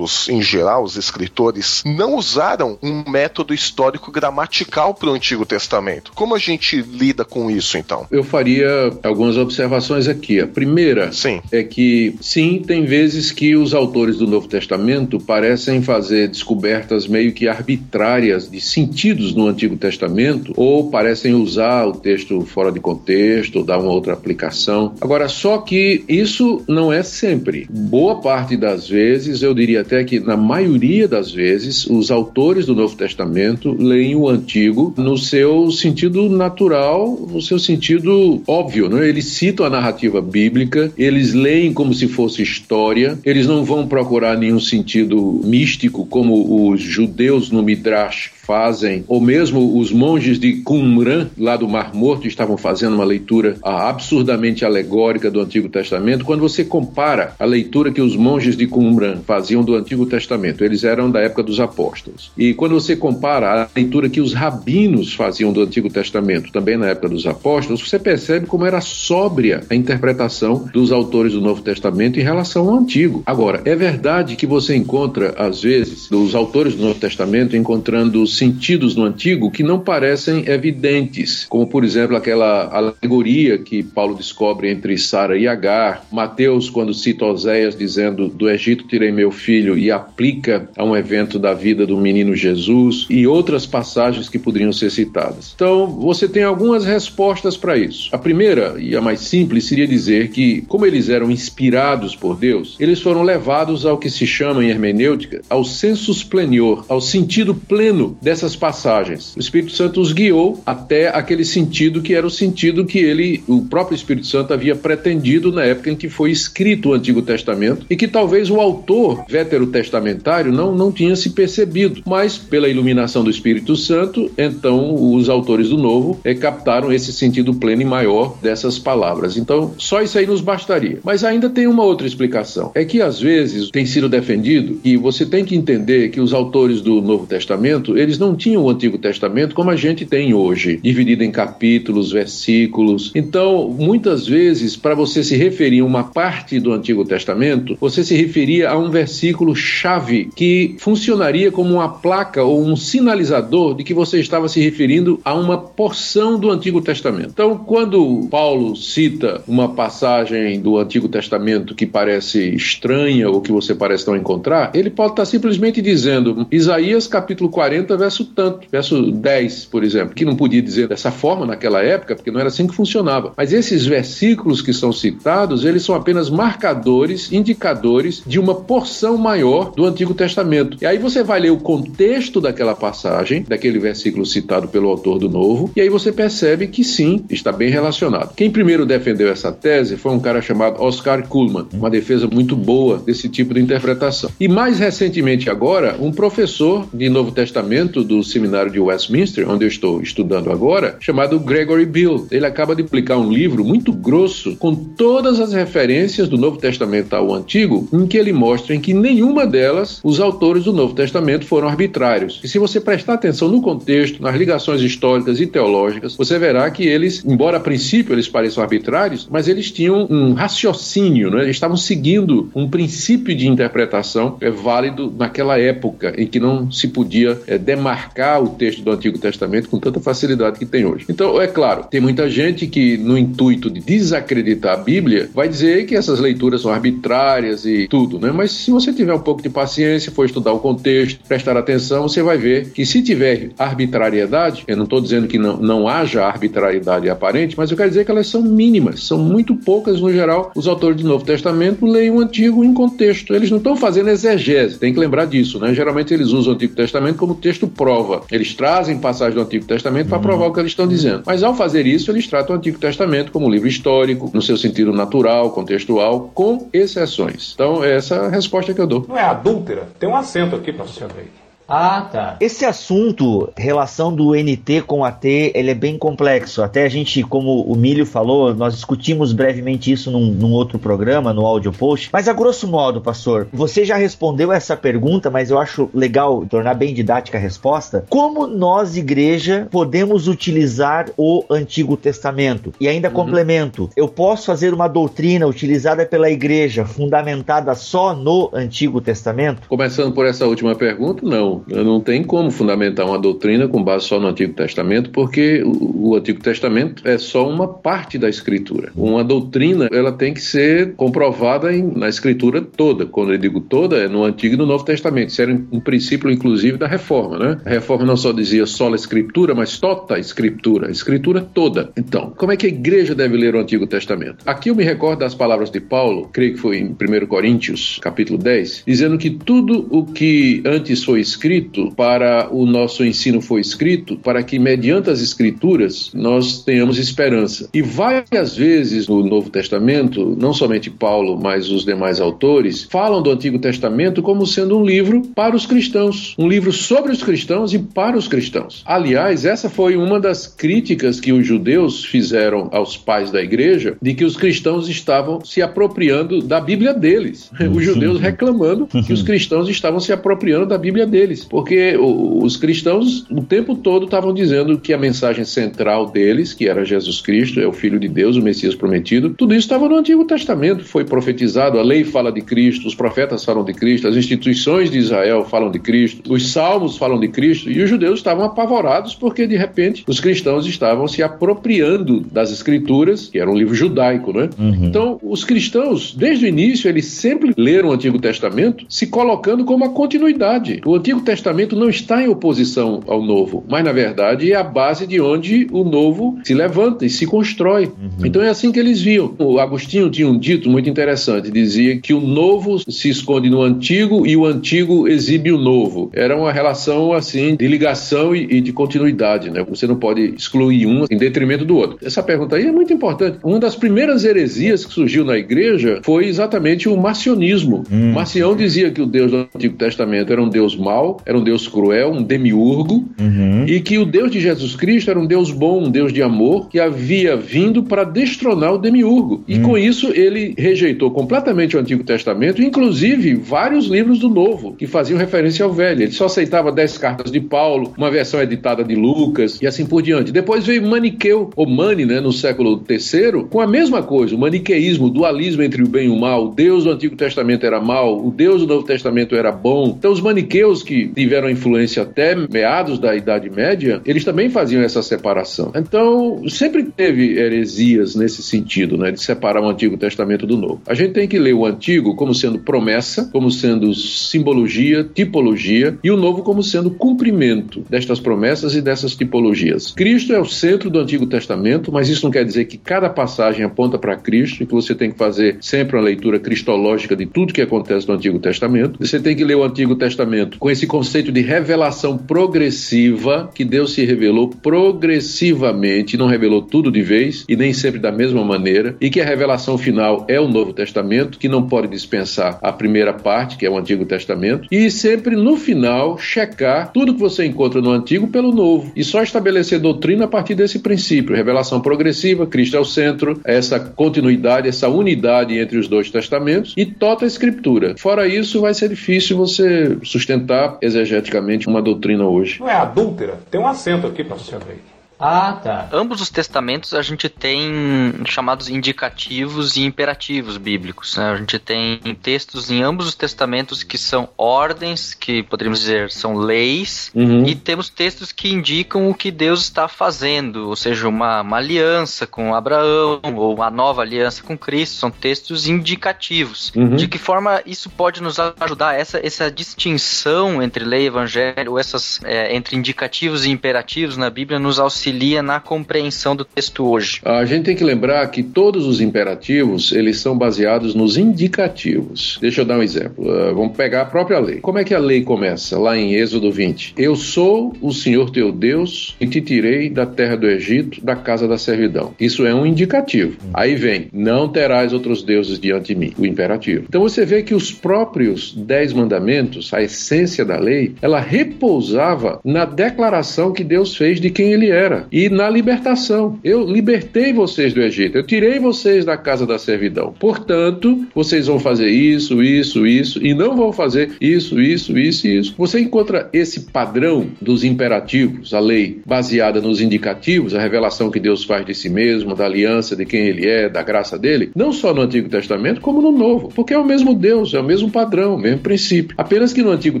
em 0.28 0.42
geral, 0.42 0.84
os 0.84 0.96
escritores, 0.96 1.82
não 1.84 2.14
usaram 2.14 2.78
um 2.82 3.08
método 3.10 3.52
histórico 3.52 4.10
gramatical 4.10 4.94
para 4.94 5.10
o 5.10 5.14
Antigo 5.14 5.44
Testamento. 5.44 6.12
Como 6.14 6.34
a 6.34 6.38
gente 6.38 6.80
lida 6.80 7.24
com 7.24 7.50
isso, 7.50 7.76
então? 7.76 8.06
Eu 8.10 8.22
faria 8.22 8.68
algumas 9.02 9.36
observações 9.36 10.08
aqui. 10.08 10.40
A 10.40 10.46
primeira 10.46 11.12
sim. 11.12 11.40
é 11.50 11.62
que, 11.62 12.14
sim, 12.20 12.62
tem 12.64 12.84
vezes 12.84 13.30
que 13.30 13.56
os 13.56 13.74
autores 13.74 14.18
do 14.18 14.26
Novo 14.26 14.48
Testamento 14.48 15.18
parecem 15.18 15.82
fazer 15.82 16.28
descobertas 16.28 17.06
meio 17.06 17.32
que 17.32 17.48
arbitrárias 17.48 18.50
de 18.50 18.60
sentidos 18.60 19.34
no 19.34 19.46
Antigo 19.46 19.76
Testamento 19.76 20.52
ou 20.56 20.90
parecem 20.90 21.34
usar 21.34 21.86
o 21.86 21.92
texto 21.92 22.40
fora 22.42 22.70
de 22.70 22.80
contexto 22.80 23.56
ou 23.56 23.64
dar 23.64 23.78
uma 23.78 23.90
outra 23.90 24.12
aplicação. 24.12 24.94
Agora, 25.00 25.28
só 25.28 25.58
que 25.58 26.04
isso 26.08 26.62
não 26.68 26.92
é 26.92 27.02
sempre. 27.02 27.66
Boa 27.70 28.20
parte 28.20 28.56
das 28.56 28.88
vezes 28.88 29.39
eu 29.42 29.54
diria 29.54 29.80
até 29.80 30.04
que 30.04 30.20
na 30.20 30.36
maioria 30.36 31.06
das 31.08 31.32
vezes, 31.32 31.86
os 31.86 32.10
autores 32.10 32.66
do 32.66 32.74
Novo 32.74 32.96
Testamento 32.96 33.74
leem 33.78 34.14
o 34.14 34.28
Antigo 34.28 34.94
no 34.96 35.16
seu 35.16 35.70
sentido 35.70 36.28
natural, 36.28 37.28
no 37.30 37.40
seu 37.40 37.58
sentido 37.58 38.42
óbvio. 38.46 38.88
Né? 38.88 39.08
Eles 39.08 39.26
citam 39.26 39.66
a 39.66 39.70
narrativa 39.70 40.20
bíblica, 40.20 40.92
eles 40.96 41.32
leem 41.32 41.72
como 41.72 41.94
se 41.94 42.08
fosse 42.08 42.42
história, 42.42 43.18
eles 43.24 43.46
não 43.46 43.64
vão 43.64 43.86
procurar 43.86 44.36
nenhum 44.36 44.60
sentido 44.60 45.40
místico, 45.44 46.06
como 46.06 46.70
os 46.70 46.80
judeus 46.80 47.50
no 47.50 47.62
Midrash 47.62 48.30
fazem, 48.50 49.04
ou 49.06 49.20
mesmo 49.20 49.78
os 49.78 49.92
monges 49.92 50.36
de 50.36 50.54
Qumran, 50.54 51.28
lá 51.38 51.56
do 51.56 51.68
Mar 51.68 51.94
Morto, 51.94 52.26
estavam 52.26 52.56
fazendo 52.56 52.96
uma 52.96 53.04
leitura 53.04 53.56
absurdamente 53.62 54.64
alegórica 54.64 55.30
do 55.30 55.40
Antigo 55.40 55.68
Testamento. 55.68 56.24
Quando 56.24 56.40
você 56.40 56.64
compara 56.64 57.32
a 57.38 57.44
leitura 57.44 57.92
que 57.92 58.00
os 58.00 58.16
monges 58.16 58.56
de 58.56 58.66
Qumran 58.66 59.18
faziam 59.30 59.62
do 59.62 59.76
Antigo 59.76 60.04
Testamento, 60.06 60.64
eles 60.64 60.82
eram 60.82 61.08
da 61.08 61.20
época 61.20 61.44
dos 61.44 61.60
apóstolos. 61.60 62.32
E 62.36 62.52
quando 62.52 62.74
você 62.74 62.96
compara 62.96 63.62
a 63.62 63.68
leitura 63.76 64.08
que 64.08 64.20
os 64.20 64.32
rabinos 64.32 65.14
faziam 65.14 65.52
do 65.52 65.62
Antigo 65.62 65.88
Testamento, 65.88 66.50
também 66.50 66.76
na 66.76 66.88
época 66.88 67.10
dos 67.10 67.28
apóstolos, 67.28 67.88
você 67.88 67.96
percebe 67.96 68.46
como 68.46 68.66
era 68.66 68.80
sóbria 68.80 69.62
a 69.70 69.74
interpretação 69.76 70.68
dos 70.72 70.90
autores 70.90 71.32
do 71.32 71.40
Novo 71.40 71.62
Testamento 71.62 72.18
em 72.18 72.24
relação 72.24 72.68
ao 72.68 72.78
Antigo. 72.78 73.22
Agora, 73.24 73.62
é 73.64 73.76
verdade 73.76 74.34
que 74.34 74.46
você 74.46 74.74
encontra, 74.74 75.32
às 75.38 75.62
vezes, 75.62 76.08
dos 76.08 76.34
autores 76.34 76.74
do 76.74 76.82
Novo 76.82 76.98
Testamento 76.98 77.56
encontrando 77.56 78.26
sentidos 78.26 78.96
no 78.96 79.04
Antigo 79.04 79.52
que 79.52 79.62
não 79.62 79.78
parecem 79.78 80.48
evidentes, 80.48 81.46
como 81.48 81.68
por 81.68 81.84
exemplo 81.84 82.16
aquela 82.16 82.68
alegoria 82.76 83.58
que 83.58 83.80
Paulo 83.80 84.16
descobre 84.16 84.68
entre 84.68 84.98
Sara 84.98 85.38
e 85.38 85.46
Agar, 85.46 86.04
Mateus 86.10 86.68
quando 86.68 86.92
cita 86.92 87.24
Oséias 87.24 87.76
dizendo 87.76 88.26
do 88.26 88.50
Egito 88.50 88.88
tirei 88.88 89.12
meu 89.20 89.30
filho 89.30 89.76
e 89.76 89.90
aplica 89.90 90.68
a 90.76 90.82
um 90.82 90.96
evento 90.96 91.38
da 91.38 91.52
vida 91.52 91.86
do 91.86 91.96
menino 91.96 92.34
Jesus 92.34 93.06
e 93.10 93.26
outras 93.26 93.66
passagens 93.66 94.28
que 94.28 94.38
poderiam 94.38 94.72
ser 94.72 94.90
citadas. 94.90 95.52
Então, 95.54 95.86
você 95.86 96.26
tem 96.26 96.42
algumas 96.42 96.86
respostas 96.86 97.56
para 97.56 97.76
isso. 97.76 98.08
A 98.12 98.18
primeira 98.18 98.76
e 98.78 98.96
a 98.96 99.00
mais 99.00 99.20
simples 99.20 99.66
seria 99.66 99.86
dizer 99.86 100.30
que, 100.30 100.62
como 100.62 100.86
eles 100.86 101.10
eram 101.10 101.30
inspirados 101.30 102.16
por 102.16 102.34
Deus, 102.36 102.76
eles 102.80 103.00
foram 103.00 103.22
levados 103.22 103.84
ao 103.84 103.98
que 103.98 104.08
se 104.08 104.26
chama 104.26 104.64
em 104.64 104.70
hermenêutica 104.70 105.42
ao 105.50 105.64
sensus 105.64 106.24
plenior, 106.24 106.84
ao 106.88 107.00
sentido 107.00 107.54
pleno 107.54 108.16
dessas 108.22 108.56
passagens. 108.56 109.34
O 109.36 109.40
Espírito 109.40 109.72
Santo 109.72 110.00
os 110.00 110.12
guiou 110.12 110.62
até 110.64 111.08
aquele 111.08 111.44
sentido 111.44 112.00
que 112.00 112.14
era 112.14 112.26
o 112.26 112.30
sentido 112.30 112.86
que 112.86 112.98
ele, 112.98 113.42
o 113.46 113.62
próprio 113.66 113.94
Espírito 113.94 114.26
Santo, 114.26 114.54
havia 114.54 114.74
pretendido 114.74 115.52
na 115.52 115.64
época 115.64 115.90
em 115.90 115.96
que 115.96 116.08
foi 116.08 116.30
escrito 116.30 116.88
o 116.88 116.94
Antigo 116.94 117.20
Testamento 117.20 117.84
e 117.90 117.96
que 117.96 118.08
talvez 118.08 118.48
o 118.50 118.60
autor 118.60 118.99
veterotestamentário 119.28 120.52
não, 120.52 120.74
não 120.74 120.92
tinha 120.92 121.16
se 121.16 121.30
percebido. 121.30 122.02
Mas, 122.06 122.36
pela 122.36 122.68
iluminação 122.68 123.24
do 123.24 123.30
Espírito 123.30 123.76
Santo, 123.76 124.30
então 124.36 125.14
os 125.14 125.28
autores 125.28 125.68
do 125.68 125.76
Novo 125.76 126.20
é, 126.24 126.34
captaram 126.34 126.92
esse 126.92 127.12
sentido 127.12 127.54
pleno 127.54 127.82
e 127.82 127.84
maior 127.84 128.36
dessas 128.42 128.78
palavras. 128.78 129.36
Então, 129.36 129.74
só 129.78 130.02
isso 130.02 130.18
aí 130.18 130.26
nos 130.26 130.40
bastaria. 130.40 130.98
Mas 131.04 131.24
ainda 131.24 131.48
tem 131.48 131.66
uma 131.66 131.84
outra 131.84 132.06
explicação. 132.06 132.72
É 132.74 132.84
que 132.84 133.00
às 133.00 133.20
vezes 133.20 133.70
tem 133.70 133.86
sido 133.86 134.08
defendido 134.08 134.80
e 134.84 134.96
você 134.96 135.24
tem 135.24 135.44
que 135.44 135.54
entender 135.54 136.10
que 136.10 136.20
os 136.20 136.32
autores 136.32 136.80
do 136.80 137.00
Novo 137.00 137.26
Testamento, 137.26 137.96
eles 137.96 138.18
não 138.18 138.34
tinham 138.34 138.64
o 138.64 138.70
Antigo 138.70 138.98
Testamento 138.98 139.54
como 139.54 139.70
a 139.70 139.76
gente 139.76 140.04
tem 140.04 140.34
hoje, 140.34 140.78
dividido 140.82 141.24
em 141.24 141.30
capítulos, 141.30 142.12
versículos. 142.12 143.12
Então, 143.14 143.68
muitas 143.68 144.26
vezes, 144.26 144.76
para 144.76 144.94
você 144.94 145.22
se 145.22 145.36
referir 145.36 145.80
a 145.80 145.84
uma 145.84 146.04
parte 146.04 146.58
do 146.58 146.72
Antigo 146.72 147.04
Testamento, 147.04 147.76
você 147.80 148.02
se 148.02 148.14
referia 148.14 148.70
a 148.70 148.78
um 148.78 148.89
versículo 148.90 149.54
chave 149.54 150.30
que 150.34 150.74
funcionaria 150.78 151.50
como 151.50 151.74
uma 151.74 151.88
placa 151.88 152.42
ou 152.42 152.62
um 152.62 152.76
sinalizador 152.76 153.74
de 153.74 153.84
que 153.84 153.94
você 153.94 154.20
estava 154.20 154.48
se 154.48 154.60
referindo 154.60 155.20
a 155.24 155.34
uma 155.34 155.58
porção 155.58 156.38
do 156.38 156.50
Antigo 156.50 156.80
Testamento. 156.80 157.30
Então, 157.32 157.56
quando 157.56 158.26
Paulo 158.30 158.74
cita 158.76 159.42
uma 159.46 159.68
passagem 159.68 160.60
do 160.60 160.78
Antigo 160.78 161.08
Testamento 161.08 161.74
que 161.74 161.86
parece 161.86 162.54
estranha 162.54 163.28
ou 163.30 163.40
que 163.40 163.52
você 163.52 163.74
parece 163.74 164.06
não 164.06 164.16
encontrar, 164.16 164.70
ele 164.74 164.90
pode 164.90 165.12
estar 165.12 165.24
simplesmente 165.24 165.80
dizendo 165.80 166.46
Isaías 166.50 167.06
capítulo 167.06 167.50
40, 167.50 167.96
verso 167.96 168.24
tanto, 168.24 168.66
verso 168.70 169.10
10, 169.10 169.66
por 169.66 169.84
exemplo, 169.84 170.14
que 170.14 170.24
não 170.24 170.36
podia 170.36 170.62
dizer 170.62 170.88
dessa 170.88 171.10
forma 171.10 171.46
naquela 171.46 171.82
época, 171.82 172.14
porque 172.14 172.30
não 172.30 172.40
era 172.40 172.48
assim 172.48 172.66
que 172.66 172.74
funcionava. 172.74 173.32
Mas 173.36 173.52
esses 173.52 173.86
versículos 173.86 174.62
que 174.62 174.72
são 174.72 174.92
citados, 174.92 175.64
eles 175.64 175.82
são 175.84 175.94
apenas 175.94 176.30
marcadores, 176.30 177.32
indicadores 177.32 178.22
de 178.26 178.38
uma 178.38 178.54
porção 178.54 178.79
maior 179.18 179.72
do 179.72 179.84
Antigo 179.84 180.14
Testamento. 180.14 180.76
E 180.80 180.86
aí 180.86 180.98
você 180.98 181.22
vai 181.22 181.40
ler 181.40 181.50
o 181.50 181.58
contexto 181.58 182.40
daquela 182.40 182.74
passagem, 182.74 183.44
daquele 183.46 183.78
versículo 183.78 184.26
citado 184.26 184.68
pelo 184.68 184.88
autor 184.88 185.18
do 185.18 185.28
Novo, 185.28 185.70
e 185.74 185.80
aí 185.80 185.88
você 185.88 186.12
percebe 186.12 186.66
que 186.66 186.82
sim, 186.84 187.24
está 187.30 187.52
bem 187.52 187.70
relacionado. 187.70 188.34
Quem 188.34 188.50
primeiro 188.50 188.86
defendeu 188.86 189.30
essa 189.30 189.52
tese 189.52 189.96
foi 189.96 190.12
um 190.12 190.20
cara 190.20 190.42
chamado 190.42 190.82
Oscar 190.82 191.26
Kuhlmann, 191.26 191.66
uma 191.72 191.90
defesa 191.90 192.26
muito 192.26 192.56
boa 192.56 192.98
desse 192.98 193.28
tipo 193.28 193.54
de 193.54 193.60
interpretação. 193.60 194.30
E 194.38 194.48
mais 194.48 194.78
recentemente 194.78 195.48
agora, 195.48 195.96
um 196.00 196.12
professor 196.12 196.86
de 196.92 197.08
Novo 197.08 197.32
Testamento 197.32 198.02
do 198.02 198.22
seminário 198.22 198.70
de 198.70 198.80
Westminster, 198.80 199.48
onde 199.48 199.64
eu 199.64 199.68
estou 199.68 200.00
estudando 200.00 200.50
agora, 200.50 200.96
chamado 201.00 201.38
Gregory 201.38 201.86
Bill. 201.86 202.26
Ele 202.30 202.46
acaba 202.46 202.74
de 202.74 202.82
publicar 202.82 203.18
um 203.18 203.30
livro 203.30 203.64
muito 203.64 203.92
grosso 203.92 204.56
com 204.56 204.74
todas 204.74 205.40
as 205.40 205.52
referências 205.52 206.28
do 206.28 206.38
Novo 206.38 206.58
Testamento 206.58 207.14
ao 207.14 207.34
Antigo, 207.34 207.88
em 207.92 208.06
que 208.06 208.16
ele 208.16 208.32
mostra 208.32 208.69
em 208.74 208.80
que 208.80 208.94
nenhuma 208.94 209.46
delas 209.46 210.00
os 210.02 210.20
autores 210.20 210.64
do 210.64 210.72
Novo 210.72 210.94
Testamento 210.94 211.46
foram 211.46 211.68
arbitrários. 211.68 212.40
E 212.42 212.48
se 212.48 212.58
você 212.58 212.80
prestar 212.80 213.14
atenção 213.14 213.48
no 213.48 213.60
contexto, 213.60 214.22
nas 214.22 214.36
ligações 214.36 214.80
históricas 214.80 215.40
e 215.40 215.46
teológicas, 215.46 216.16
você 216.16 216.38
verá 216.38 216.70
que 216.70 216.86
eles, 216.86 217.24
embora 217.24 217.56
a 217.56 217.60
princípio 217.60 218.14
eles 218.14 218.28
pareçam 218.28 218.62
arbitrários, 218.62 219.28
mas 219.30 219.48
eles 219.48 219.70
tinham 219.70 220.06
um 220.10 220.32
raciocínio, 220.32 221.30
né? 221.30 221.42
eles 221.42 221.56
estavam 221.56 221.76
seguindo 221.76 222.50
um 222.54 222.68
princípio 222.68 223.34
de 223.34 223.48
interpretação 223.48 224.36
é, 224.40 224.50
válido 224.50 225.12
naquela 225.16 225.58
época 225.58 226.14
em 226.16 226.26
que 226.26 226.40
não 226.40 226.70
se 226.70 226.88
podia 226.88 227.40
é, 227.46 227.58
demarcar 227.58 228.42
o 228.42 228.50
texto 228.50 228.82
do 228.82 228.90
Antigo 228.90 229.18
Testamento 229.18 229.68
com 229.68 229.78
tanta 229.78 230.00
facilidade 230.00 230.58
que 230.58 230.66
tem 230.66 230.84
hoje. 230.84 231.06
Então, 231.08 231.40
é 231.40 231.46
claro, 231.46 231.84
tem 231.90 232.00
muita 232.00 232.28
gente 232.28 232.66
que, 232.66 232.96
no 232.96 233.16
intuito 233.16 233.70
de 233.70 233.80
desacreditar 233.80 234.74
a 234.74 234.82
Bíblia, 234.82 235.28
vai 235.34 235.48
dizer 235.48 235.86
que 235.86 235.94
essas 235.94 236.20
leituras 236.20 236.62
são 236.62 236.70
arbitrárias 236.70 237.64
e 237.64 237.86
tudo, 237.88 238.18
né? 238.18 238.30
Mas 238.32 238.59
se 238.60 238.70
você 238.70 238.92
tiver 238.92 239.14
um 239.14 239.20
pouco 239.20 239.42
de 239.42 239.48
paciência, 239.48 240.12
for 240.12 240.24
estudar 240.24 240.52
o 240.52 240.58
contexto, 240.58 241.20
prestar 241.26 241.56
atenção, 241.56 242.08
você 242.08 242.22
vai 242.22 242.36
ver 242.36 242.70
que 242.70 242.84
se 242.84 243.02
tiver 243.02 243.50
arbitrariedade, 243.58 244.64
eu 244.66 244.76
não 244.76 244.84
estou 244.84 245.00
dizendo 245.00 245.26
que 245.26 245.38
não, 245.38 245.56
não 245.56 245.88
haja 245.88 246.24
arbitrariedade 246.24 247.08
aparente, 247.08 247.56
mas 247.56 247.70
eu 247.70 247.76
quero 247.76 247.88
dizer 247.88 248.04
que 248.04 248.10
elas 248.10 248.26
são 248.26 248.42
mínimas, 248.42 249.04
são 249.04 249.18
muito 249.18 249.54
poucas 249.54 250.00
no 250.00 250.12
geral. 250.12 250.52
Os 250.54 250.68
autores 250.68 251.00
do 251.00 251.08
Novo 251.08 251.24
Testamento 251.24 251.86
leem 251.86 252.10
o 252.10 252.20
Antigo 252.20 252.64
em 252.64 252.74
contexto. 252.74 253.34
Eles 253.34 253.50
não 253.50 253.58
estão 253.58 253.76
fazendo 253.76 254.10
exegese, 254.10 254.78
tem 254.78 254.92
que 254.92 255.00
lembrar 255.00 255.24
disso, 255.24 255.58
né? 255.58 255.74
Geralmente 255.74 256.12
eles 256.12 256.28
usam 256.28 256.52
o 256.52 256.54
Antigo 256.56 256.74
Testamento 256.74 257.16
como 257.16 257.34
texto 257.34 257.66
prova. 257.66 258.22
Eles 258.30 258.54
trazem 258.54 258.98
passagens 258.98 259.34
do 259.34 259.42
Antigo 259.42 259.64
Testamento 259.64 260.08
para 260.08 260.18
provar 260.18 260.46
o 260.46 260.52
que 260.52 260.60
eles 260.60 260.72
estão 260.72 260.86
dizendo. 260.86 261.22
Mas 261.24 261.42
ao 261.42 261.54
fazer 261.54 261.86
isso, 261.86 262.10
eles 262.10 262.26
tratam 262.26 262.54
o 262.54 262.58
Antigo 262.58 262.78
Testamento 262.78 263.32
como 263.32 263.48
livro 263.48 263.68
histórico, 263.68 264.30
no 264.32 264.42
seu 264.42 264.56
sentido 264.56 264.92
natural, 264.92 265.50
contextual, 265.50 266.30
com 266.34 266.68
exceções. 266.72 267.52
Então, 267.54 267.82
essa 267.82 268.14
é 268.16 268.18
a 268.18 268.28
resposta 268.28 268.49
que 268.74 268.80
eu 268.80 268.86
dou. 268.86 269.04
Não 269.08 269.16
é 269.16 269.22
adúltera? 269.22 269.88
Tem 269.98 270.08
um 270.08 270.16
acento 270.16 270.56
aqui 270.56 270.72
para 270.72 270.84
você 270.84 271.06
ver. 271.06 271.32
Ah, 271.70 272.08
tá. 272.10 272.36
Esse 272.40 272.64
assunto, 272.64 273.48
relação 273.56 274.12
do 274.12 274.34
NT 274.34 274.82
com 274.82 275.04
AT, 275.04 275.24
ele 275.24 275.70
é 275.70 275.74
bem 275.74 275.96
complexo. 275.96 276.62
Até 276.62 276.84
a 276.84 276.88
gente, 276.88 277.22
como 277.22 277.62
o 277.62 277.76
Milho 277.76 278.04
falou, 278.04 278.52
nós 278.52 278.74
discutimos 278.74 279.32
brevemente 279.32 279.92
isso 279.92 280.10
num, 280.10 280.26
num, 280.26 280.50
outro 280.50 280.80
programa, 280.80 281.32
no 281.32 281.46
áudio 281.46 281.72
post. 281.72 282.10
Mas 282.12 282.26
a 282.26 282.32
grosso 282.32 282.66
modo, 282.66 283.00
pastor, 283.00 283.46
você 283.52 283.84
já 283.84 283.96
respondeu 283.96 284.52
essa 284.52 284.76
pergunta, 284.76 285.30
mas 285.30 285.50
eu 285.50 285.60
acho 285.60 285.88
legal 285.94 286.44
tornar 286.46 286.74
bem 286.74 286.92
didática 286.92 287.38
a 287.38 287.40
resposta. 287.40 288.04
Como 288.10 288.48
nós, 288.48 288.96
igreja, 288.96 289.68
podemos 289.70 290.26
utilizar 290.26 291.06
o 291.16 291.44
Antigo 291.48 291.96
Testamento? 291.96 292.72
E 292.80 292.88
ainda 292.88 293.08
uhum. 293.08 293.14
complemento, 293.14 293.88
eu 293.96 294.08
posso 294.08 294.46
fazer 294.46 294.74
uma 294.74 294.88
doutrina 294.88 295.46
utilizada 295.46 296.04
pela 296.04 296.30
igreja, 296.30 296.84
fundamentada 296.84 297.74
só 297.76 298.12
no 298.12 298.50
Antigo 298.52 299.00
Testamento? 299.00 299.68
Começando 299.68 300.12
por 300.12 300.26
essa 300.26 300.46
última 300.46 300.74
pergunta, 300.74 301.24
não. 301.24 301.59
Não 301.66 302.00
tem 302.00 302.22
como 302.22 302.50
fundamentar 302.50 303.06
uma 303.06 303.18
doutrina 303.18 303.68
com 303.68 303.82
base 303.82 304.06
só 304.06 304.18
no 304.18 304.28
Antigo 304.28 304.52
Testamento, 304.52 305.10
porque 305.10 305.62
o, 305.64 306.14
Antigo 306.14 306.40
Testamento 306.40 307.06
é 307.06 307.18
só 307.18 307.48
uma 307.48 307.68
parte 307.68 308.18
da 308.18 308.28
Escritura. 308.28 308.92
Uma 308.96 309.22
doutrina, 309.22 309.88
ela 309.92 310.12
tem 310.12 310.34
que 310.34 310.40
ser 310.40 310.94
comprovada 310.94 311.72
em, 311.72 311.82
na 311.82 312.08
Escritura 312.08 312.60
toda. 312.60 313.06
Quando 313.06 313.32
eu 313.32 313.38
digo 313.38 313.60
toda, 313.60 313.96
é 313.96 314.08
no 314.08 314.24
Antigo 314.24 314.54
e 314.54 314.58
no 314.58 314.66
Novo 314.66 314.84
Testamento. 314.84 315.30
Isso 315.30 315.42
era 315.42 315.52
um 315.52 315.80
princípio, 315.80 316.30
inclusive, 316.30 316.78
da 316.78 316.86
Reforma, 316.86 317.38
né? 317.38 317.58
A 317.64 317.70
Reforma 317.70 318.04
não 318.04 318.16
só 318.16 318.32
dizia 318.32 318.66
só 318.66 318.90
a 318.90 318.94
Escritura, 318.94 319.54
mas 319.54 319.78
tota 319.78 320.18
Escritura, 320.18 320.88
a 320.88 320.90
Escritura 320.90 321.40
toda. 321.40 321.90
Então, 321.96 322.32
como 322.36 322.52
é 322.52 322.56
que 322.56 322.66
a 322.66 322.68
igreja 322.68 323.14
deve 323.14 323.36
ler 323.36 323.54
o 323.54 323.60
Antigo 323.60 323.86
Testamento? 323.86 324.38
Aqui 324.46 324.70
eu 324.70 324.74
me 324.74 324.84
recordo 324.84 325.20
das 325.20 325.34
palavras 325.34 325.70
de 325.70 325.80
Paulo, 325.80 326.28
creio 326.32 326.54
que 326.54 326.60
foi 326.60 326.78
em 326.78 326.86
1 326.86 327.26
Coríntios, 327.26 327.98
capítulo 328.00 328.38
10, 328.38 328.84
dizendo 328.86 329.18
que 329.18 329.30
tudo 329.30 329.86
o 329.90 330.04
que 330.04 330.62
antes 330.64 331.04
foi 331.04 331.20
escrito 331.20 331.49
escrito, 331.50 331.92
para 331.96 332.48
o 332.52 332.64
nosso 332.64 333.04
ensino 333.04 333.40
foi 333.40 333.60
escrito, 333.60 334.16
para 334.16 334.42
que 334.42 334.58
mediante 334.58 335.10
as 335.10 335.20
escrituras 335.20 336.10
nós 336.14 336.62
tenhamos 336.62 336.96
esperança. 336.96 337.68
E 337.74 337.82
várias 337.82 338.56
vezes 338.56 339.08
no 339.08 339.24
Novo 339.24 339.50
Testamento, 339.50 340.36
não 340.38 340.52
somente 340.52 340.88
Paulo, 340.88 341.38
mas 341.40 341.68
os 341.68 341.84
demais 341.84 342.20
autores, 342.20 342.86
falam 342.88 343.20
do 343.20 343.30
Antigo 343.30 343.58
Testamento 343.58 344.22
como 344.22 344.46
sendo 344.46 344.78
um 344.78 344.84
livro 344.84 345.22
para 345.34 345.56
os 345.56 345.66
cristãos, 345.66 346.36
um 346.38 346.48
livro 346.48 346.72
sobre 346.72 347.10
os 347.10 347.22
cristãos 347.22 347.74
e 347.74 347.78
para 347.78 348.16
os 348.16 348.28
cristãos. 348.28 348.82
Aliás, 348.86 349.44
essa 349.44 349.68
foi 349.68 349.96
uma 349.96 350.20
das 350.20 350.46
críticas 350.46 351.18
que 351.18 351.32
os 351.32 351.44
judeus 351.44 352.04
fizeram 352.04 352.68
aos 352.70 352.96
pais 352.96 353.30
da 353.32 353.42
igreja, 353.42 353.96
de 354.00 354.14
que 354.14 354.24
os 354.24 354.36
cristãos 354.36 354.88
estavam 354.88 355.44
se 355.44 355.60
apropriando 355.60 356.40
da 356.40 356.60
Bíblia 356.60 356.94
deles. 356.94 357.50
Os 357.74 357.84
judeus 357.84 358.20
reclamando 358.20 358.86
que 358.86 359.12
os 359.12 359.22
cristãos 359.24 359.68
estavam 359.68 359.98
se 359.98 360.12
apropriando 360.12 360.66
da 360.66 360.78
Bíblia 360.78 361.06
deles 361.06 361.39
deles, 361.40 361.44
porque 361.44 361.96
os 361.98 362.56
cristãos 362.56 363.24
o 363.30 363.42
tempo 363.42 363.74
todo 363.74 364.04
estavam 364.04 364.32
dizendo 364.32 364.78
que 364.78 364.92
a 364.92 364.98
mensagem 364.98 365.44
central 365.44 366.10
deles, 366.10 366.52
que 366.52 366.68
era 366.68 366.84
Jesus 366.84 367.20
Cristo, 367.20 367.60
é 367.60 367.66
o 367.66 367.72
Filho 367.72 367.98
de 367.98 368.08
Deus, 368.08 368.36
o 368.36 368.42
Messias 368.42 368.74
prometido, 368.74 369.30
tudo 369.30 369.54
isso 369.54 369.66
estava 369.66 369.88
no 369.88 369.96
Antigo 369.96 370.24
Testamento, 370.24 370.84
foi 370.84 371.04
profetizado, 371.04 371.78
a 371.78 371.82
lei 371.82 372.04
fala 372.04 372.32
de 372.32 372.40
Cristo, 372.40 372.86
os 372.86 372.94
profetas 372.94 373.44
falam 373.44 373.64
de 373.64 373.72
Cristo, 373.72 374.08
as 374.08 374.16
instituições 374.16 374.90
de 374.90 374.98
Israel 374.98 375.44
falam 375.44 375.70
de 375.70 375.78
Cristo, 375.78 376.32
os 376.32 376.50
salmos 376.52 376.96
falam 376.96 377.18
de 377.18 377.28
Cristo, 377.28 377.70
e 377.70 377.82
os 377.82 377.88
judeus 377.88 378.18
estavam 378.18 378.44
apavorados 378.44 379.14
porque 379.14 379.46
de 379.46 379.56
repente 379.56 380.04
os 380.06 380.20
cristãos 380.20 380.66
estavam 380.66 381.06
se 381.06 381.22
apropriando 381.22 382.20
das 382.20 382.50
escrituras, 382.50 383.28
que 383.28 383.38
era 383.38 383.50
um 383.50 383.56
livro 383.56 383.74
judaico, 383.74 384.32
né? 384.32 384.50
Uhum. 384.58 384.86
Então, 384.86 385.18
os 385.22 385.44
cristãos, 385.44 386.14
desde 386.14 386.44
o 386.44 386.48
início, 386.48 386.88
eles 386.88 387.06
sempre 387.06 387.52
leram 387.56 387.90
o 387.90 387.92
Antigo 387.92 388.18
Testamento 388.18 388.84
se 388.88 389.06
colocando 389.06 389.64
como 389.64 389.84
a 389.84 389.90
continuidade. 389.90 390.80
O 390.84 390.94
Antigo 390.94 391.19
Testamento 391.22 391.76
não 391.76 391.88
está 391.88 392.22
em 392.22 392.28
oposição 392.28 393.00
ao 393.06 393.22
Novo, 393.22 393.64
mas 393.68 393.84
na 393.84 393.92
verdade 393.92 394.52
é 394.52 394.56
a 394.56 394.62
base 394.62 395.06
de 395.06 395.20
onde 395.20 395.66
o 395.70 395.84
Novo 395.84 396.38
se 396.44 396.54
levanta 396.54 397.04
e 397.04 397.10
se 397.10 397.26
constrói. 397.26 397.86
Uhum. 397.86 398.26
Então 398.26 398.42
é 398.42 398.48
assim 398.48 398.72
que 398.72 398.78
eles 398.78 399.00
viam. 399.00 399.34
O 399.38 399.58
Agostinho 399.58 400.10
tinha 400.10 400.28
um 400.28 400.38
dito 400.38 400.68
muito 400.68 400.88
interessante, 400.88 401.50
dizia 401.50 401.98
que 401.98 402.12
o 402.12 402.20
Novo 402.20 402.78
se 402.90 403.08
esconde 403.08 403.50
no 403.50 403.62
Antigo 403.62 404.26
e 404.26 404.36
o 404.36 404.46
Antigo 404.46 405.08
exibe 405.08 405.52
o 405.52 405.58
Novo. 405.58 406.10
Era 406.12 406.36
uma 406.36 406.52
relação 406.52 407.12
assim 407.12 407.56
de 407.56 407.66
ligação 407.66 408.34
e, 408.34 408.44
e 408.56 408.60
de 408.60 408.72
continuidade, 408.72 409.50
né? 409.50 409.64
Você 409.68 409.86
não 409.86 409.96
pode 409.96 410.34
excluir 410.36 410.86
um 410.86 411.04
em 411.10 411.16
detrimento 411.16 411.64
do 411.64 411.76
outro. 411.76 411.98
Essa 412.02 412.22
pergunta 412.22 412.56
aí 412.56 412.66
é 412.66 412.72
muito 412.72 412.92
importante. 412.92 413.38
Uma 413.42 413.58
das 413.58 413.76
primeiras 413.76 414.24
heresias 414.24 414.84
que 414.84 414.92
surgiu 414.92 415.24
na 415.24 415.36
igreja 415.36 416.00
foi 416.02 416.26
exatamente 416.26 416.88
o 416.88 416.96
marcionismo. 416.96 417.84
Uhum. 417.90 418.12
Marcião 418.12 418.56
dizia 418.56 418.90
que 418.90 419.00
o 419.00 419.06
Deus 419.06 419.30
do 419.30 419.48
Antigo 419.54 419.76
Testamento 419.76 420.32
era 420.32 420.42
um 420.42 420.48
Deus 420.48 420.76
mau 420.76 421.09
mal, 421.10 421.16
era 421.26 421.36
um 421.36 421.42
Deus 421.42 421.66
cruel, 421.66 422.12
um 422.12 422.22
demiurgo, 422.22 423.04
Uhum. 423.20 423.64
e 423.66 423.80
que 423.80 423.98
o 423.98 424.04
Deus 424.04 424.30
de 424.30 424.40
Jesus 424.40 424.74
Cristo 424.76 425.10
era 425.10 425.18
um 425.18 425.26
Deus 425.26 425.50
bom, 425.50 425.84
um 425.84 425.90
Deus 425.90 426.12
de 426.12 426.22
amor, 426.22 426.68
que 426.68 426.78
havia 426.78 427.36
vindo 427.36 427.82
para 427.82 428.04
destronar 428.04 428.74
o 428.74 428.78
demiurgo. 428.78 429.42
E 429.46 429.58
com 429.58 429.76
isso 429.76 430.12
ele 430.14 430.54
rejeitou 430.56 431.10
completamente 431.10 431.76
o 431.76 431.80
Antigo 431.80 432.04
Testamento, 432.04 432.62
inclusive 432.62 433.34
vários 433.34 433.86
livros 433.86 434.18
do 434.18 434.28
Novo, 434.28 434.74
que 434.76 434.86
faziam 434.86 435.18
referência 435.18 435.64
ao 435.64 435.72
Velho. 435.72 436.02
Ele 436.02 436.12
só 436.12 436.26
aceitava 436.26 436.72
dez 436.72 436.96
cartas 436.96 437.30
de 437.30 437.40
Paulo, 437.40 437.92
uma 437.96 438.10
versão 438.10 438.40
editada 438.40 438.84
de 438.84 438.94
Lucas 438.94 439.58
e 439.60 439.66
assim 439.66 439.86
por 439.86 440.02
diante. 440.02 440.32
Depois 440.32 440.66
veio 440.66 440.86
Maniqueu, 440.86 441.50
ou 441.56 441.66
Mani, 441.68 442.04
né, 442.04 442.20
no 442.20 442.32
século 442.32 442.82
III, 442.88 443.44
com 443.48 443.60
a 443.60 443.66
mesma 443.66 444.02
coisa, 444.02 444.34
o 444.34 444.38
maniqueísmo, 444.38 445.06
o 445.06 445.10
dualismo 445.10 445.62
entre 445.62 445.82
o 445.82 445.88
bem 445.88 446.06
e 446.06 446.10
o 446.10 446.18
mal. 446.18 446.46
O 446.46 446.54
Deus 446.54 446.84
do 446.84 446.90
Antigo 446.90 447.16
Testamento 447.16 447.64
era 447.66 447.80
mal, 447.80 448.24
o 448.24 448.30
Deus 448.30 448.62
do 448.62 448.66
Novo 448.66 448.84
Testamento 448.86 449.34
era 449.34 449.52
bom. 449.52 449.94
Então 449.98 450.12
os 450.12 450.20
maniqueus 450.20 450.82
que 450.82 450.99
tiveram 451.08 451.50
influência 451.50 452.02
até 452.02 452.34
meados 452.34 452.98
da 452.98 453.14
Idade 453.14 453.50
Média, 453.50 454.00
eles 454.04 454.24
também 454.24 454.50
faziam 454.50 454.82
essa 454.82 455.02
separação. 455.02 455.72
Então, 455.74 456.42
sempre 456.48 456.84
teve 456.84 457.38
heresias 457.38 458.14
nesse 458.14 458.42
sentido, 458.42 458.96
né, 458.96 459.10
de 459.10 459.22
separar 459.22 459.62
o 459.62 459.68
Antigo 459.68 459.96
Testamento 459.96 460.46
do 460.46 460.56
Novo. 460.56 460.82
A 460.86 460.94
gente 460.94 461.12
tem 461.12 461.28
que 461.28 461.38
ler 461.38 461.54
o 461.54 461.66
Antigo 461.66 462.14
como 462.14 462.34
sendo 462.34 462.58
promessa, 462.58 463.28
como 463.32 463.50
sendo 463.50 463.94
simbologia, 463.94 465.04
tipologia, 465.04 465.98
e 466.02 466.10
o 466.10 466.16
Novo 466.16 466.42
como 466.42 466.62
sendo 466.62 466.90
cumprimento 466.90 467.84
destas 467.88 468.20
promessas 468.20 468.74
e 468.74 468.80
dessas 468.80 469.14
tipologias. 469.14 469.92
Cristo 469.92 470.32
é 470.32 470.40
o 470.40 470.44
centro 470.44 470.90
do 470.90 470.98
Antigo 470.98 471.26
Testamento, 471.26 471.92
mas 471.92 472.08
isso 472.08 472.24
não 472.24 472.30
quer 472.30 472.44
dizer 472.44 472.66
que 472.66 472.78
cada 472.78 473.08
passagem 473.08 473.64
aponta 473.64 473.98
para 473.98 474.16
Cristo 474.16 474.62
e 474.62 474.66
que 474.66 474.72
você 474.72 474.94
tem 474.94 475.10
que 475.10 475.18
fazer 475.18 475.56
sempre 475.60 475.96
uma 475.96 476.02
leitura 476.02 476.38
cristológica 476.38 477.16
de 477.16 477.26
tudo 477.26 477.52
que 477.52 477.62
acontece 477.62 478.08
no 478.08 478.14
Antigo 478.14 478.38
Testamento. 478.38 478.98
Você 478.98 479.20
tem 479.20 479.36
que 479.36 479.44
ler 479.44 479.56
o 479.56 479.64
Antigo 479.64 479.94
Testamento 479.94 480.58
com 480.58 480.70
esse 480.70 480.86
conceito 480.90 481.30
de 481.30 481.40
revelação 481.40 482.18
progressiva, 482.18 483.48
que 483.54 483.64
Deus 483.64 483.92
se 483.92 484.04
revelou 484.04 484.48
progressivamente, 484.48 486.16
não 486.16 486.26
revelou 486.26 486.62
tudo 486.62 486.90
de 486.90 487.00
vez 487.00 487.44
e 487.48 487.54
nem 487.54 487.72
sempre 487.72 488.00
da 488.00 488.10
mesma 488.10 488.44
maneira, 488.44 488.96
e 489.00 489.08
que 489.08 489.20
a 489.20 489.24
revelação 489.24 489.78
final 489.78 490.26
é 490.28 490.40
o 490.40 490.48
Novo 490.48 490.72
Testamento, 490.72 491.38
que 491.38 491.48
não 491.48 491.68
pode 491.68 491.86
dispensar 491.86 492.58
a 492.60 492.72
primeira 492.72 493.12
parte, 493.12 493.56
que 493.56 493.64
é 493.64 493.70
o 493.70 493.78
Antigo 493.78 494.04
Testamento, 494.04 494.66
e 494.68 494.90
sempre 494.90 495.36
no 495.36 495.56
final 495.56 496.18
checar 496.18 496.90
tudo 496.92 497.14
que 497.14 497.20
você 497.20 497.44
encontra 497.44 497.80
no 497.80 497.92
Antigo 497.92 498.26
pelo 498.26 498.50
Novo, 498.50 498.90
e 498.96 499.04
só 499.04 499.22
estabelecer 499.22 499.78
doutrina 499.78 500.24
a 500.24 500.28
partir 500.28 500.56
desse 500.56 500.80
princípio, 500.80 501.36
revelação 501.36 501.80
progressiva, 501.80 502.48
Cristo 502.48 502.76
é 502.76 502.80
o 502.80 502.84
centro, 502.84 503.40
essa 503.44 503.78
continuidade, 503.78 504.68
essa 504.68 504.88
unidade 504.88 505.56
entre 505.56 505.78
os 505.78 505.86
dois 505.86 506.10
testamentos 506.10 506.74
e 506.76 506.84
tota 506.84 507.24
a 507.24 507.28
escritura. 507.28 507.94
Fora 507.96 508.26
isso, 508.26 508.60
vai 508.60 508.74
ser 508.74 508.88
difícil 508.88 509.36
você 509.36 509.96
sustentar 510.02 510.79
exegeticamente 510.80 511.68
uma 511.68 511.82
doutrina 511.82 512.24
hoje. 512.24 512.60
Não 512.60 512.68
é 512.68 512.74
adúltera? 512.74 513.40
Tem 513.50 513.60
um 513.60 513.66
acento 513.66 514.06
aqui 514.06 514.24
pra 514.24 514.36
você 514.36 514.56
ver. 514.58 514.82
Ah, 515.20 515.52
tá. 515.62 515.88
Ambos 515.92 516.20
os 516.22 516.30
testamentos 516.30 516.94
a 516.94 517.02
gente 517.02 517.28
tem 517.28 518.14
chamados 518.24 518.68
indicativos 518.68 519.76
e 519.76 519.82
imperativos 519.84 520.56
bíblicos. 520.56 521.16
né? 521.16 521.30
A 521.30 521.36
gente 521.36 521.58
tem 521.58 521.98
textos 522.22 522.70
em 522.70 522.82
ambos 522.82 523.06
os 523.06 523.14
testamentos 523.14 523.82
que 523.82 523.98
são 523.98 524.28
ordens, 524.36 525.12
que 525.12 525.42
poderíamos 525.42 525.80
dizer 525.80 526.10
são 526.10 526.34
leis, 526.36 527.10
Uhum. 527.14 527.44
e 527.46 527.54
temos 527.54 527.88
textos 527.90 528.32
que 528.32 528.48
indicam 528.48 529.10
o 529.10 529.14
que 529.14 529.30
Deus 529.30 529.60
está 529.62 529.88
fazendo, 529.88 530.68
ou 530.68 530.76
seja, 530.76 531.06
uma, 531.08 531.42
uma 531.42 531.56
aliança 531.58 532.26
com 532.26 532.54
Abraão 532.54 533.20
ou 533.36 533.54
uma 533.54 533.70
nova 533.70 534.02
aliança 534.02 534.42
com 534.42 534.56
Cristo. 534.56 534.96
São 534.96 535.10
textos 535.10 535.66
indicativos. 535.68 536.72
Uhum. 536.74 536.96
De 536.96 537.06
que 537.08 537.18
forma 537.18 537.60
isso 537.66 537.90
pode 537.90 538.22
nos 538.22 538.38
ajudar? 538.38 538.94
Essa, 538.98 539.20
essa 539.24 539.50
distinção 539.50 540.62
entre 540.62 540.84
lei 540.84 541.02
e 541.02 541.06
evangelho, 541.06 541.72
ou 541.72 541.78
essas 541.78 542.20
é, 542.24 542.54
entre 542.54 542.76
indicativos 542.76 543.44
e 543.44 543.50
imperativos 543.50 544.16
na 544.16 544.30
Bíblia, 544.30 544.58
nos 544.58 544.78
auxilia 544.78 545.09
na 545.42 545.60
compreensão 545.60 546.34
do 546.34 546.44
texto 546.44 546.84
hoje. 546.86 547.20
A 547.24 547.44
gente 547.44 547.64
tem 547.64 547.76
que 547.76 547.84
lembrar 547.84 548.26
que 548.28 548.42
todos 548.42 548.86
os 548.86 549.00
imperativos, 549.00 549.92
eles 549.92 550.18
são 550.18 550.36
baseados 550.36 550.94
nos 550.94 551.16
indicativos. 551.16 552.38
Deixa 552.40 552.60
eu 552.60 552.64
dar 552.64 552.78
um 552.78 552.82
exemplo. 552.82 553.24
Uh, 553.24 553.54
vamos 553.54 553.76
pegar 553.76 554.02
a 554.02 554.04
própria 554.04 554.38
lei. 554.38 554.60
Como 554.60 554.78
é 554.78 554.84
que 554.84 554.94
a 554.94 554.98
lei 554.98 555.22
começa? 555.22 555.78
Lá 555.78 555.96
em 555.96 556.14
Êxodo 556.14 556.50
20. 556.50 556.94
Eu 556.96 557.16
sou 557.16 557.74
o 557.80 557.92
Senhor 557.92 558.30
teu 558.30 558.52
Deus 558.52 559.16
e 559.20 559.26
te 559.26 559.40
tirei 559.40 559.90
da 559.90 560.06
terra 560.06 560.36
do 560.36 560.48
Egito, 560.48 561.04
da 561.04 561.16
casa 561.16 561.46
da 561.46 561.58
servidão. 561.58 562.14
Isso 562.18 562.46
é 562.46 562.54
um 562.54 562.64
indicativo. 562.64 563.36
Aí 563.52 563.74
vem, 563.74 564.08
não 564.12 564.48
terás 564.48 564.92
outros 564.92 565.22
deuses 565.22 565.58
diante 565.58 565.94
de 565.94 565.98
mim. 565.98 566.12
O 566.18 566.26
imperativo. 566.26 566.84
Então 566.88 567.02
você 567.02 567.24
vê 567.24 567.42
que 567.42 567.54
os 567.54 567.72
próprios 567.72 568.54
dez 568.54 568.92
mandamentos, 568.92 569.72
a 569.72 569.82
essência 569.82 570.44
da 570.44 570.58
lei, 570.58 570.94
ela 571.02 571.20
repousava 571.20 572.40
na 572.44 572.64
declaração 572.64 573.52
que 573.52 573.64
Deus 573.64 573.96
fez 573.96 574.20
de 574.20 574.30
quem 574.30 574.52
ele 574.52 574.70
era 574.70 574.99
e 575.10 575.28
na 575.28 575.48
libertação. 575.48 576.38
Eu 576.42 576.64
libertei 576.64 577.32
vocês 577.32 577.72
do 577.72 577.80
Egito, 577.80 578.16
eu 578.16 578.26
tirei 578.26 578.58
vocês 578.58 579.04
da 579.04 579.16
casa 579.16 579.46
da 579.46 579.58
servidão. 579.58 580.14
Portanto, 580.18 581.06
vocês 581.14 581.46
vão 581.46 581.58
fazer 581.58 581.88
isso, 581.88 582.42
isso, 582.42 582.86
isso 582.86 583.24
e 583.24 583.34
não 583.34 583.56
vão 583.56 583.72
fazer 583.72 584.12
isso, 584.20 584.60
isso, 584.60 584.98
isso 584.98 585.26
e 585.26 585.38
isso. 585.38 585.54
Você 585.56 585.80
encontra 585.80 586.28
esse 586.32 586.60
padrão 586.60 587.28
dos 587.40 587.64
imperativos, 587.64 588.54
a 588.54 588.60
lei 588.60 589.00
baseada 589.06 589.60
nos 589.60 589.80
indicativos, 589.80 590.54
a 590.54 590.60
revelação 590.60 591.10
que 591.10 591.20
Deus 591.20 591.44
faz 591.44 591.64
de 591.64 591.74
si 591.74 591.88
mesmo, 591.88 592.34
da 592.34 592.44
aliança, 592.44 592.96
de 592.96 593.04
quem 593.04 593.26
ele 593.26 593.46
é, 593.46 593.68
da 593.68 593.82
graça 593.82 594.18
dele, 594.18 594.50
não 594.54 594.72
só 594.72 594.92
no 594.94 595.02
Antigo 595.02 595.28
Testamento, 595.28 595.80
como 595.80 596.00
no 596.00 596.12
Novo, 596.12 596.48
porque 596.54 596.74
é 596.74 596.78
o 596.78 596.84
mesmo 596.84 597.14
Deus, 597.14 597.54
é 597.54 597.60
o 597.60 597.64
mesmo 597.64 597.90
padrão, 597.90 598.34
o 598.34 598.38
mesmo 598.38 598.60
princípio. 598.60 599.14
Apenas 599.16 599.52
que 599.52 599.62
no 599.62 599.70
Antigo 599.70 600.00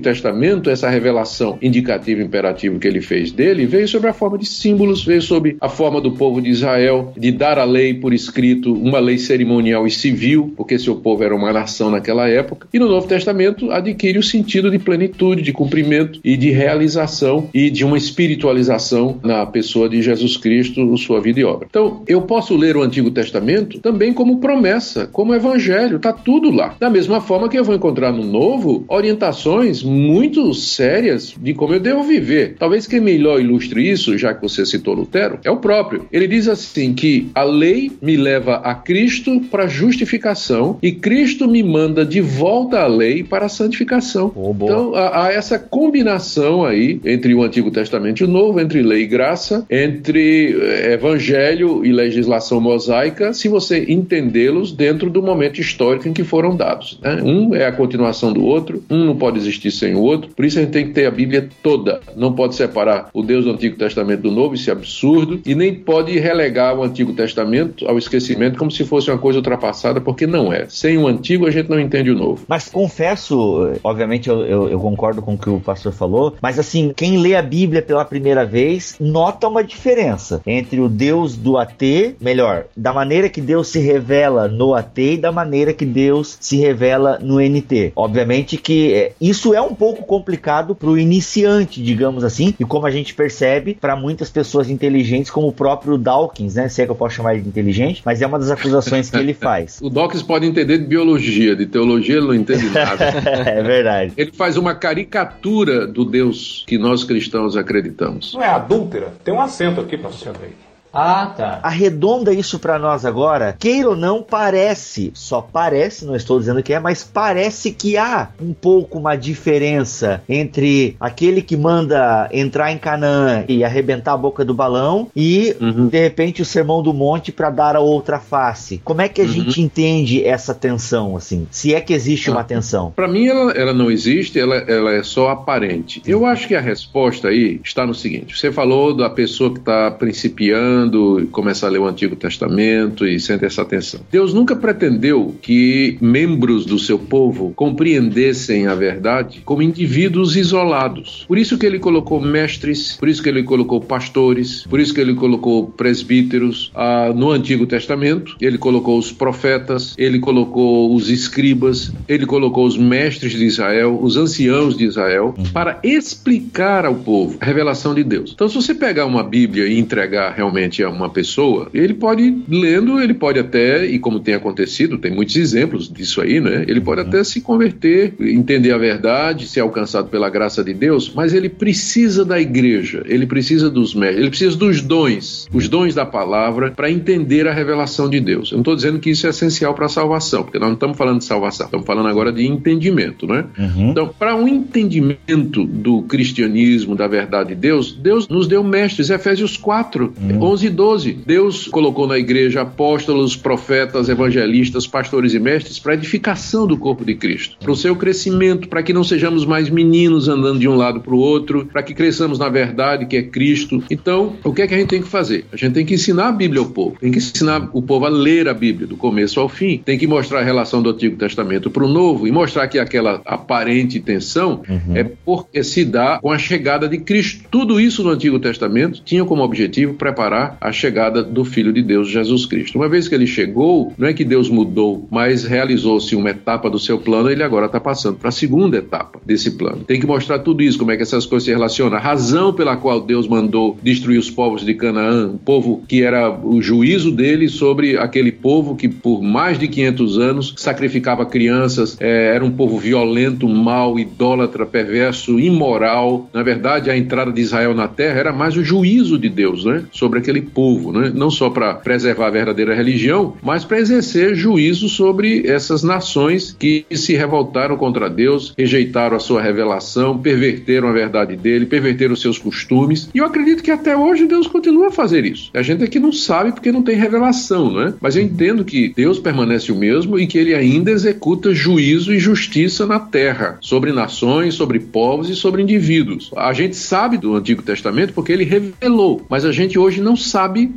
Testamento, 0.00 0.70
essa 0.70 0.88
revelação 0.88 1.58
indicativa 1.60 2.20
e 2.20 2.24
imperativa 2.24 2.78
que 2.78 2.86
ele 2.86 3.00
fez 3.00 3.32
dele 3.32 3.66
veio 3.66 3.88
sobre 3.88 4.08
a 4.08 4.12
forma 4.12 4.38
de 4.38 4.46
símbolos, 4.90 5.04
veio 5.04 5.22
sobre 5.22 5.56
a 5.60 5.68
forma 5.68 6.00
do 6.00 6.12
povo 6.12 6.40
de 6.40 6.50
Israel 6.50 7.12
de 7.16 7.30
dar 7.30 7.58
a 7.58 7.64
lei 7.64 7.94
por 7.94 8.12
escrito, 8.12 8.72
uma 8.72 8.98
lei 8.98 9.18
cerimonial 9.18 9.86
e 9.86 9.90
civil, 9.90 10.52
porque 10.56 10.78
seu 10.78 10.96
povo 10.96 11.22
era 11.22 11.34
uma 11.34 11.52
nação 11.52 11.90
naquela 11.90 12.28
época. 12.28 12.68
E 12.72 12.78
no 12.78 12.88
Novo 12.88 13.06
Testamento 13.06 13.70
adquire 13.70 14.18
o 14.18 14.22
sentido 14.22 14.70
de 14.70 14.78
plenitude, 14.78 15.42
de 15.42 15.52
cumprimento 15.52 16.20
e 16.24 16.36
de 16.36 16.50
realização 16.50 17.48
e 17.54 17.70
de 17.70 17.84
uma 17.84 17.98
espiritualização 17.98 19.18
na 19.22 19.46
pessoa 19.46 19.88
de 19.88 20.02
Jesus 20.02 20.36
Cristo, 20.36 20.96
sua 20.96 21.20
vida 21.20 21.40
e 21.40 21.44
obra. 21.44 21.66
Então, 21.68 22.02
eu 22.06 22.22
posso 22.22 22.56
ler 22.56 22.76
o 22.76 22.82
Antigo 22.82 23.10
Testamento 23.10 23.78
também 23.80 24.12
como 24.12 24.38
promessa, 24.38 25.06
como 25.06 25.34
evangelho, 25.34 25.98
tá 25.98 26.12
tudo 26.12 26.50
lá. 26.50 26.74
Da 26.78 26.90
mesma 26.90 27.20
forma 27.20 27.48
que 27.48 27.58
eu 27.58 27.64
vou 27.64 27.74
encontrar 27.74 28.12
no 28.12 28.24
Novo 28.24 28.84
orientações 28.88 29.82
muito 29.82 30.52
sérias 30.54 31.34
de 31.40 31.54
como 31.54 31.74
eu 31.74 31.80
devo 31.80 32.02
viver. 32.02 32.56
Talvez 32.58 32.86
quem 32.86 33.00
melhor 33.00 33.40
ilustre 33.40 33.88
isso, 33.88 34.16
já 34.16 34.34
que 34.34 34.42
você 34.42 34.64
citou 34.80 34.94
Lutero, 34.94 35.38
é 35.44 35.50
o 35.50 35.58
próprio. 35.58 36.06
Ele 36.10 36.26
diz 36.26 36.48
assim 36.48 36.94
que 36.94 37.30
a 37.34 37.44
lei 37.44 37.92
me 38.00 38.16
leva 38.16 38.56
a 38.56 38.74
Cristo 38.74 39.40
para 39.50 39.68
justificação 39.68 40.78
e 40.82 40.90
Cristo 40.92 41.46
me 41.46 41.62
manda 41.62 42.04
de 42.04 42.20
volta 42.20 42.80
à 42.80 42.86
lei 42.86 43.22
para 43.22 43.46
a 43.46 43.48
santificação. 43.48 44.32
então 44.64 44.94
há, 44.94 45.26
há 45.26 45.32
essa 45.32 45.58
combinação 45.58 46.64
aí 46.64 47.00
entre 47.04 47.34
o 47.34 47.42
Antigo 47.42 47.70
Testamento 47.70 48.20
e 48.20 48.24
o 48.24 48.28
Novo, 48.28 48.60
entre 48.60 48.82
lei 48.82 49.02
e 49.02 49.06
graça, 49.06 49.64
entre 49.70 50.56
eh, 50.58 50.94
evangelho 50.94 51.84
e 51.84 51.92
legislação 51.92 52.60
mosaica, 52.60 53.32
se 53.32 53.48
você 53.48 53.84
entendê-los 53.88 54.72
dentro 54.72 55.10
do 55.10 55.22
momento 55.22 55.60
histórico 55.60 56.08
em 56.08 56.12
que 56.12 56.24
foram 56.24 56.56
dados. 56.56 56.98
né? 57.02 57.20
Um 57.22 57.54
é 57.54 57.66
a 57.66 57.72
continuação 57.72 58.32
do 58.32 58.44
outro, 58.44 58.82
um 58.90 59.04
não 59.04 59.16
pode 59.16 59.38
existir 59.38 59.70
sem 59.70 59.94
o 59.94 60.00
outro, 60.00 60.30
por 60.34 60.44
isso 60.44 60.58
a 60.58 60.62
gente 60.62 60.72
tem 60.72 60.86
que 60.86 60.92
ter 60.92 61.06
a 61.06 61.10
Bíblia 61.10 61.48
toda. 61.62 62.00
Não 62.16 62.32
pode 62.32 62.54
separar 62.54 63.10
o 63.12 63.22
Deus 63.22 63.44
do 63.44 63.50
Antigo 63.50 63.76
Testamento 63.76 64.22
do 64.22 64.30
Novo, 64.30 64.54
isso 64.60 64.70
é 64.70 64.72
absurdo, 64.72 65.40
e 65.44 65.54
nem 65.54 65.74
pode 65.74 66.18
relegar 66.18 66.76
o 66.78 66.82
Antigo 66.82 67.12
Testamento 67.12 67.88
ao 67.88 67.98
esquecimento 67.98 68.58
como 68.58 68.70
se 68.70 68.84
fosse 68.84 69.10
uma 69.10 69.18
coisa 69.18 69.38
ultrapassada, 69.38 70.00
porque 70.00 70.26
não 70.26 70.52
é. 70.52 70.66
Sem 70.68 70.98
o 70.98 71.08
Antigo 71.08 71.46
a 71.46 71.50
gente 71.50 71.68
não 71.68 71.80
entende 71.80 72.10
o 72.10 72.14
Novo. 72.14 72.44
Mas 72.46 72.68
confesso, 72.68 73.72
obviamente 73.82 74.28
eu, 74.28 74.44
eu, 74.44 74.68
eu 74.68 74.80
concordo 74.80 75.22
com 75.22 75.34
o 75.34 75.38
que 75.38 75.48
o 75.48 75.60
pastor 75.60 75.92
falou, 75.92 76.34
mas 76.40 76.58
assim, 76.58 76.92
quem 76.94 77.18
lê 77.18 77.34
a 77.34 77.42
Bíblia 77.42 77.82
pela 77.82 78.04
primeira 78.04 78.44
vez 78.44 78.96
nota 79.00 79.48
uma 79.48 79.64
diferença 79.64 80.40
entre 80.46 80.80
o 80.80 80.88
Deus 80.88 81.36
do 81.36 81.56
AT, 81.56 82.16
melhor, 82.20 82.64
da 82.76 82.92
maneira 82.92 83.28
que 83.28 83.40
Deus 83.40 83.68
se 83.68 83.78
revela 83.78 84.48
no 84.48 84.74
AT 84.74 84.98
e 84.98 85.16
da 85.16 85.32
maneira 85.32 85.72
que 85.72 85.84
Deus 85.84 86.36
se 86.40 86.56
revela 86.56 87.18
no 87.20 87.40
NT. 87.40 87.92
Obviamente 87.96 88.56
que 88.56 88.92
é, 88.92 89.12
isso 89.20 89.54
é 89.54 89.60
um 89.60 89.74
pouco 89.74 90.04
complicado 90.04 90.74
para 90.74 90.88
o 90.88 90.98
iniciante, 90.98 91.82
digamos 91.82 92.24
assim, 92.24 92.54
e 92.58 92.64
como 92.64 92.86
a 92.86 92.90
gente 92.90 93.14
percebe, 93.14 93.74
para 93.74 93.96
muitas 93.96 94.28
pessoas 94.28 94.49
inteligentes, 94.54 95.30
como 95.30 95.48
o 95.48 95.52
próprio 95.52 95.96
Dawkins, 95.96 96.54
né? 96.54 96.68
Se 96.68 96.82
é 96.82 96.84
que 96.84 96.90
eu 96.90 96.96
posso 96.96 97.16
chamar 97.16 97.34
ele 97.34 97.42
de 97.42 97.48
inteligente, 97.48 98.02
mas 98.04 98.22
é 98.22 98.26
uma 98.26 98.38
das 98.38 98.50
acusações 98.50 99.10
que 99.10 99.16
ele 99.16 99.34
faz. 99.34 99.78
O 99.90 99.90
Dawkins 99.90 100.22
pode 100.22 100.46
entender 100.46 100.78
de 100.78 100.84
biologia, 100.84 101.56
de 101.56 101.66
teologia 101.66 102.16
ele 102.16 102.26
não 102.26 102.34
entende 102.34 102.68
nada. 102.70 103.04
é 103.46 103.62
verdade. 103.62 104.12
Ele 104.16 104.30
faz 104.32 104.56
uma 104.56 104.74
caricatura 104.74 105.86
do 105.86 106.04
Deus 106.04 106.64
que 106.66 106.78
nós 106.78 107.02
cristãos 107.02 107.56
acreditamos. 107.56 108.34
Não 108.34 108.42
é 108.42 108.48
adúltera? 108.48 109.12
Tem 109.24 109.32
um 109.32 109.40
acento 109.40 109.80
aqui 109.80 109.96
pra 109.96 110.10
você 110.10 110.30
ver. 110.30 110.54
Ah, 110.92 111.32
tá. 111.36 111.60
Arredonda 111.62 112.32
isso 112.32 112.58
para 112.58 112.78
nós 112.78 113.04
agora. 113.04 113.54
Queira 113.58 113.90
ou 113.90 113.96
não, 113.96 114.22
parece, 114.22 115.10
só 115.14 115.40
parece, 115.40 116.04
não 116.04 116.16
estou 116.16 116.38
dizendo 116.38 116.62
que 116.62 116.72
é, 116.72 116.80
mas 116.80 117.04
parece 117.04 117.72
que 117.72 117.96
há 117.96 118.28
um 118.40 118.52
pouco 118.52 118.98
uma 118.98 119.16
diferença 119.16 120.22
entre 120.28 120.96
aquele 120.98 121.42
que 121.42 121.56
manda 121.56 122.28
entrar 122.32 122.72
em 122.72 122.78
Canaã 122.78 123.44
e 123.48 123.64
arrebentar 123.64 124.14
a 124.14 124.16
boca 124.16 124.44
do 124.44 124.54
balão 124.54 125.08
e, 125.14 125.56
uhum. 125.60 125.86
de 125.86 126.00
repente, 126.00 126.42
o 126.42 126.44
sermão 126.44 126.82
do 126.82 126.92
monte 126.92 127.30
para 127.30 127.50
dar 127.50 127.76
a 127.76 127.80
outra 127.80 128.18
face. 128.18 128.80
Como 128.84 129.00
é 129.00 129.08
que 129.08 129.20
a 129.20 129.24
uhum. 129.24 129.30
gente 129.30 129.60
entende 129.62 130.24
essa 130.24 130.54
tensão, 130.54 131.16
assim? 131.16 131.46
Se 131.50 131.74
é 131.74 131.80
que 131.80 131.92
existe 131.92 132.30
ah. 132.30 132.32
uma 132.32 132.44
tensão? 132.44 132.92
Para 132.94 133.08
mim, 133.08 133.26
ela, 133.26 133.52
ela, 133.52 133.72
não 133.72 133.90
existe, 133.90 134.38
ela, 134.38 134.56
ela 134.56 134.92
é 134.92 135.02
só 135.02 135.30
aparente. 135.30 136.02
Eu 136.06 136.26
acho 136.26 136.48
que 136.48 136.54
a 136.54 136.60
resposta 136.60 137.28
aí 137.28 137.60
está 137.62 137.86
no 137.86 137.94
seguinte: 137.94 138.36
você 138.36 138.50
falou 138.50 138.94
da 138.94 139.08
pessoa 139.08 139.52
que 139.52 139.58
está 139.58 139.90
principiando 139.90 140.79
e 141.20 141.26
começa 141.26 141.66
a 141.66 141.70
ler 141.70 141.78
o 141.78 141.86
Antigo 141.86 142.16
Testamento 142.16 143.06
e 143.06 143.18
sente 143.20 143.44
essa 143.44 143.64
tensão. 143.64 144.00
Deus 144.10 144.32
nunca 144.32 144.56
pretendeu 144.56 145.34
que 145.40 145.98
membros 146.00 146.64
do 146.64 146.78
seu 146.78 146.98
povo 146.98 147.52
compreendessem 147.54 148.66
a 148.66 148.74
verdade 148.74 149.42
como 149.44 149.62
indivíduos 149.62 150.36
isolados. 150.36 151.24
Por 151.26 151.38
isso 151.38 151.58
que 151.58 151.66
ele 151.66 151.78
colocou 151.78 152.20
mestres, 152.20 152.96
por 152.96 153.08
isso 153.08 153.22
que 153.22 153.28
ele 153.28 153.42
colocou 153.42 153.80
pastores, 153.80 154.64
por 154.68 154.80
isso 154.80 154.94
que 154.94 155.00
ele 155.00 155.14
colocou 155.14 155.66
presbíteros 155.66 156.70
ah, 156.74 157.12
no 157.14 157.30
Antigo 157.30 157.66
Testamento, 157.66 158.36
ele 158.40 158.58
colocou 158.58 158.98
os 158.98 159.12
profetas, 159.12 159.94
ele 159.98 160.18
colocou 160.18 160.94
os 160.94 161.10
escribas, 161.10 161.92
ele 162.08 162.26
colocou 162.26 162.66
os 162.66 162.76
mestres 162.76 163.32
de 163.32 163.44
Israel, 163.44 163.98
os 164.00 164.16
anciãos 164.16 164.76
de 164.76 164.84
Israel, 164.84 165.34
uhum. 165.36 165.44
para 165.52 165.80
explicar 165.82 166.84
ao 166.84 166.94
povo 166.94 167.36
a 167.40 167.44
revelação 167.44 167.94
de 167.94 168.04
Deus. 168.04 168.32
Então, 168.34 168.48
se 168.48 168.54
você 168.54 168.74
pegar 168.74 169.06
uma 169.06 169.22
Bíblia 169.22 169.66
e 169.66 169.78
entregar 169.78 170.32
realmente 170.32 170.69
a 170.82 170.88
uma 170.88 171.10
pessoa, 171.10 171.68
ele 171.74 171.94
pode, 171.94 172.42
lendo, 172.48 173.00
ele 173.00 173.14
pode 173.14 173.38
até, 173.38 173.84
e 173.84 173.98
como 173.98 174.20
tem 174.20 174.34
acontecido, 174.34 174.98
tem 174.98 175.12
muitos 175.12 175.36
exemplos 175.36 175.88
disso 175.88 176.20
aí, 176.20 176.40
né? 176.40 176.64
Ele 176.68 176.80
pode 176.80 177.00
até 177.00 177.22
se 177.24 177.40
converter, 177.40 178.14
entender 178.20 178.72
a 178.72 178.78
verdade, 178.78 179.46
ser 179.46 179.60
alcançado 179.60 180.08
pela 180.08 180.28
graça 180.30 180.62
de 180.62 180.72
Deus, 180.72 181.12
mas 181.14 181.34
ele 181.34 181.48
precisa 181.48 182.24
da 182.24 182.40
igreja, 182.40 183.02
ele 183.06 183.26
precisa 183.26 183.70
dos 183.70 183.94
mestres, 183.94 184.20
ele 184.20 184.30
precisa 184.30 184.56
dos 184.56 184.80
dons, 184.80 185.48
os 185.52 185.68
dons 185.68 185.94
da 185.94 186.06
palavra, 186.06 186.70
para 186.70 186.90
entender 186.90 187.48
a 187.48 187.52
revelação 187.52 188.08
de 188.08 188.20
Deus. 188.20 188.50
Eu 188.50 188.56
não 188.56 188.62
estou 188.62 188.76
dizendo 188.76 188.98
que 188.98 189.10
isso 189.10 189.26
é 189.26 189.30
essencial 189.30 189.74
para 189.74 189.86
a 189.86 189.88
salvação, 189.88 190.42
porque 190.42 190.58
nós 190.58 190.68
não 190.68 190.74
estamos 190.74 190.96
falando 190.96 191.18
de 191.18 191.24
salvação, 191.24 191.66
estamos 191.66 191.86
falando 191.86 192.08
agora 192.08 192.32
de 192.32 192.46
entendimento, 192.46 193.26
né? 193.26 193.44
Uhum. 193.58 193.90
Então, 193.90 194.08
para 194.18 194.34
um 194.34 194.46
entendimento 194.46 195.64
do 195.64 196.02
cristianismo, 196.02 196.94
da 196.94 197.06
verdade 197.06 197.50
de 197.50 197.54
Deus, 197.54 197.92
Deus 197.92 198.28
nos 198.28 198.46
deu 198.46 198.62
mestres, 198.62 199.10
Efésios 199.10 199.56
4, 199.56 200.12
uhum. 200.20 200.42
11 200.42 200.59
e 200.62 200.70
12. 200.70 201.12
Deus 201.26 201.66
colocou 201.68 202.06
na 202.06 202.18
igreja 202.18 202.62
apóstolos, 202.62 203.36
profetas, 203.36 204.08
evangelistas, 204.08 204.86
pastores 204.86 205.34
e 205.34 205.38
mestres 205.38 205.78
para 205.78 205.94
edificação 205.94 206.66
do 206.66 206.76
corpo 206.76 207.04
de 207.04 207.14
Cristo, 207.14 207.56
para 207.58 207.70
o 207.70 207.76
seu 207.76 207.94
crescimento, 207.96 208.68
para 208.68 208.82
que 208.82 208.92
não 208.92 209.04
sejamos 209.04 209.44
mais 209.44 209.70
meninos 209.70 210.28
andando 210.28 210.58
de 210.58 210.68
um 210.68 210.76
lado 210.76 211.00
para 211.00 211.14
o 211.14 211.18
outro, 211.18 211.66
para 211.72 211.82
que 211.82 211.94
cresçamos 211.94 212.38
na 212.38 212.48
verdade 212.48 213.06
que 213.06 213.16
é 213.16 213.22
Cristo. 213.22 213.82
Então, 213.90 214.36
o 214.44 214.52
que 214.52 214.62
é 214.62 214.66
que 214.66 214.74
a 214.74 214.78
gente 214.78 214.88
tem 214.88 215.02
que 215.02 215.08
fazer? 215.08 215.44
A 215.52 215.56
gente 215.56 215.72
tem 215.72 215.86
que 215.86 215.94
ensinar 215.94 216.28
a 216.28 216.32
Bíblia 216.32 216.60
ao 216.60 216.68
povo, 216.68 216.96
tem 217.00 217.10
que 217.10 217.18
ensinar 217.18 217.68
o 217.72 217.82
povo 217.82 218.06
a 218.06 218.08
ler 218.08 218.48
a 218.48 218.54
Bíblia 218.54 218.86
do 218.86 218.96
começo 218.96 219.40
ao 219.40 219.48
fim, 219.48 219.78
tem 219.84 219.98
que 219.98 220.06
mostrar 220.06 220.40
a 220.40 220.44
relação 220.44 220.82
do 220.82 220.90
Antigo 220.90 221.16
Testamento 221.16 221.70
para 221.70 221.84
o 221.84 221.88
Novo 221.88 222.26
e 222.26 222.32
mostrar 222.32 222.68
que 222.68 222.78
aquela 222.78 223.20
aparente 223.24 224.00
tensão 224.00 224.62
uhum. 224.68 224.96
é 224.96 225.04
porque 225.04 225.62
se 225.62 225.84
dá 225.84 226.18
com 226.20 226.30
a 226.30 226.38
chegada 226.38 226.88
de 226.88 226.98
Cristo. 226.98 227.44
Tudo 227.50 227.80
isso 227.80 228.02
no 228.02 228.10
Antigo 228.10 228.38
Testamento 228.38 229.02
tinha 229.04 229.24
como 229.24 229.42
objetivo 229.42 229.94
preparar 229.94 230.49
a 230.60 230.72
chegada 230.72 231.22
do 231.22 231.44
Filho 231.44 231.72
de 231.72 231.82
Deus, 231.82 232.08
Jesus 232.08 232.46
Cristo. 232.46 232.76
Uma 232.76 232.88
vez 232.88 233.08
que 233.08 233.14
ele 233.14 233.26
chegou, 233.26 233.92
não 233.96 234.08
é 234.08 234.12
que 234.12 234.24
Deus 234.24 234.48
mudou, 234.48 235.06
mas 235.10 235.44
realizou-se 235.44 236.14
uma 236.16 236.30
etapa 236.30 236.70
do 236.70 236.78
seu 236.78 236.98
plano, 236.98 237.30
ele 237.30 237.42
agora 237.42 237.66
está 237.66 237.80
passando 237.80 238.16
para 238.16 238.28
a 238.28 238.32
segunda 238.32 238.78
etapa 238.78 239.20
desse 239.24 239.52
plano. 239.52 239.84
Tem 239.84 240.00
que 240.00 240.06
mostrar 240.06 240.40
tudo 240.40 240.62
isso, 240.62 240.78
como 240.78 240.90
é 240.90 240.96
que 240.96 241.02
essas 241.02 241.26
coisas 241.26 241.44
se 241.44 241.50
relacionam, 241.50 241.96
a 241.96 242.00
razão 242.00 242.52
pela 242.52 242.76
qual 242.76 243.00
Deus 243.00 243.26
mandou 243.26 243.78
destruir 243.82 244.18
os 244.18 244.30
povos 244.30 244.64
de 244.64 244.74
Canaã, 244.74 245.28
um 245.28 245.38
povo 245.38 245.82
que 245.86 246.02
era 246.02 246.30
o 246.30 246.60
juízo 246.62 247.10
dele 247.10 247.48
sobre 247.48 247.96
aquele 247.96 248.32
povo 248.32 248.76
que 248.76 248.88
por 248.88 249.22
mais 249.22 249.58
de 249.58 249.68
500 249.68 250.18
anos 250.18 250.54
sacrificava 250.56 251.26
crianças, 251.26 251.96
é, 252.00 252.34
era 252.34 252.44
um 252.44 252.50
povo 252.50 252.78
violento, 252.78 253.48
mau, 253.48 253.98
idólatra, 253.98 254.66
perverso, 254.66 255.38
imoral. 255.38 256.28
Na 256.32 256.42
verdade, 256.42 256.90
a 256.90 256.96
entrada 256.96 257.32
de 257.32 257.40
Israel 257.40 257.74
na 257.74 257.88
terra 257.88 258.18
era 258.18 258.32
mais 258.32 258.56
o 258.56 258.64
juízo 258.64 259.18
de 259.18 259.28
Deus 259.28 259.64
né, 259.64 259.84
sobre 259.92 260.18
aquele 260.18 260.39
povo, 260.40 260.92
né? 260.92 261.10
não 261.14 261.30
só 261.30 261.50
para 261.50 261.74
preservar 261.74 262.28
a 262.28 262.30
verdadeira 262.30 262.74
religião, 262.74 263.36
mas 263.42 263.64
para 263.64 263.78
exercer 263.78 264.34
juízo 264.34 264.88
sobre 264.88 265.46
essas 265.46 265.82
nações 265.82 266.56
que 266.58 266.84
se 266.92 267.14
revoltaram 267.14 267.76
contra 267.76 268.08
Deus, 268.08 268.54
rejeitaram 268.56 269.16
a 269.16 269.20
sua 269.20 269.42
revelação, 269.42 270.18
perverteram 270.18 270.88
a 270.88 270.92
verdade 270.92 271.36
dele, 271.36 271.66
perverteram 271.66 272.14
os 272.14 272.20
seus 272.20 272.38
costumes. 272.38 273.08
E 273.14 273.18
eu 273.18 273.24
acredito 273.24 273.62
que 273.62 273.70
até 273.70 273.96
hoje 273.96 274.26
Deus 274.26 274.46
continua 274.46 274.88
a 274.88 274.92
fazer 274.92 275.24
isso. 275.24 275.50
A 275.54 275.62
gente 275.62 275.84
aqui 275.84 275.98
não 275.98 276.12
sabe 276.12 276.52
porque 276.52 276.72
não 276.72 276.82
tem 276.82 276.96
revelação, 276.96 277.72
né? 277.72 277.94
Mas 278.00 278.16
eu 278.16 278.22
entendo 278.22 278.64
que 278.64 278.92
Deus 278.94 279.18
permanece 279.18 279.72
o 279.72 279.76
mesmo 279.76 280.18
e 280.18 280.26
que 280.26 280.38
ele 280.38 280.54
ainda 280.54 280.90
executa 280.90 281.54
juízo 281.54 282.12
e 282.12 282.18
justiça 282.18 282.86
na 282.86 282.98
terra, 282.98 283.58
sobre 283.60 283.92
nações, 283.92 284.54
sobre 284.54 284.78
povos 284.78 285.28
e 285.28 285.36
sobre 285.36 285.62
indivíduos. 285.62 286.30
A 286.36 286.52
gente 286.52 286.76
sabe 286.76 287.16
do 287.16 287.34
Antigo 287.34 287.62
Testamento 287.62 288.12
porque 288.12 288.32
ele 288.32 288.44
revelou, 288.44 289.24
mas 289.28 289.44
a 289.44 289.52
gente 289.52 289.78
hoje 289.78 290.00
não 290.00 290.16
sabe 290.16 290.29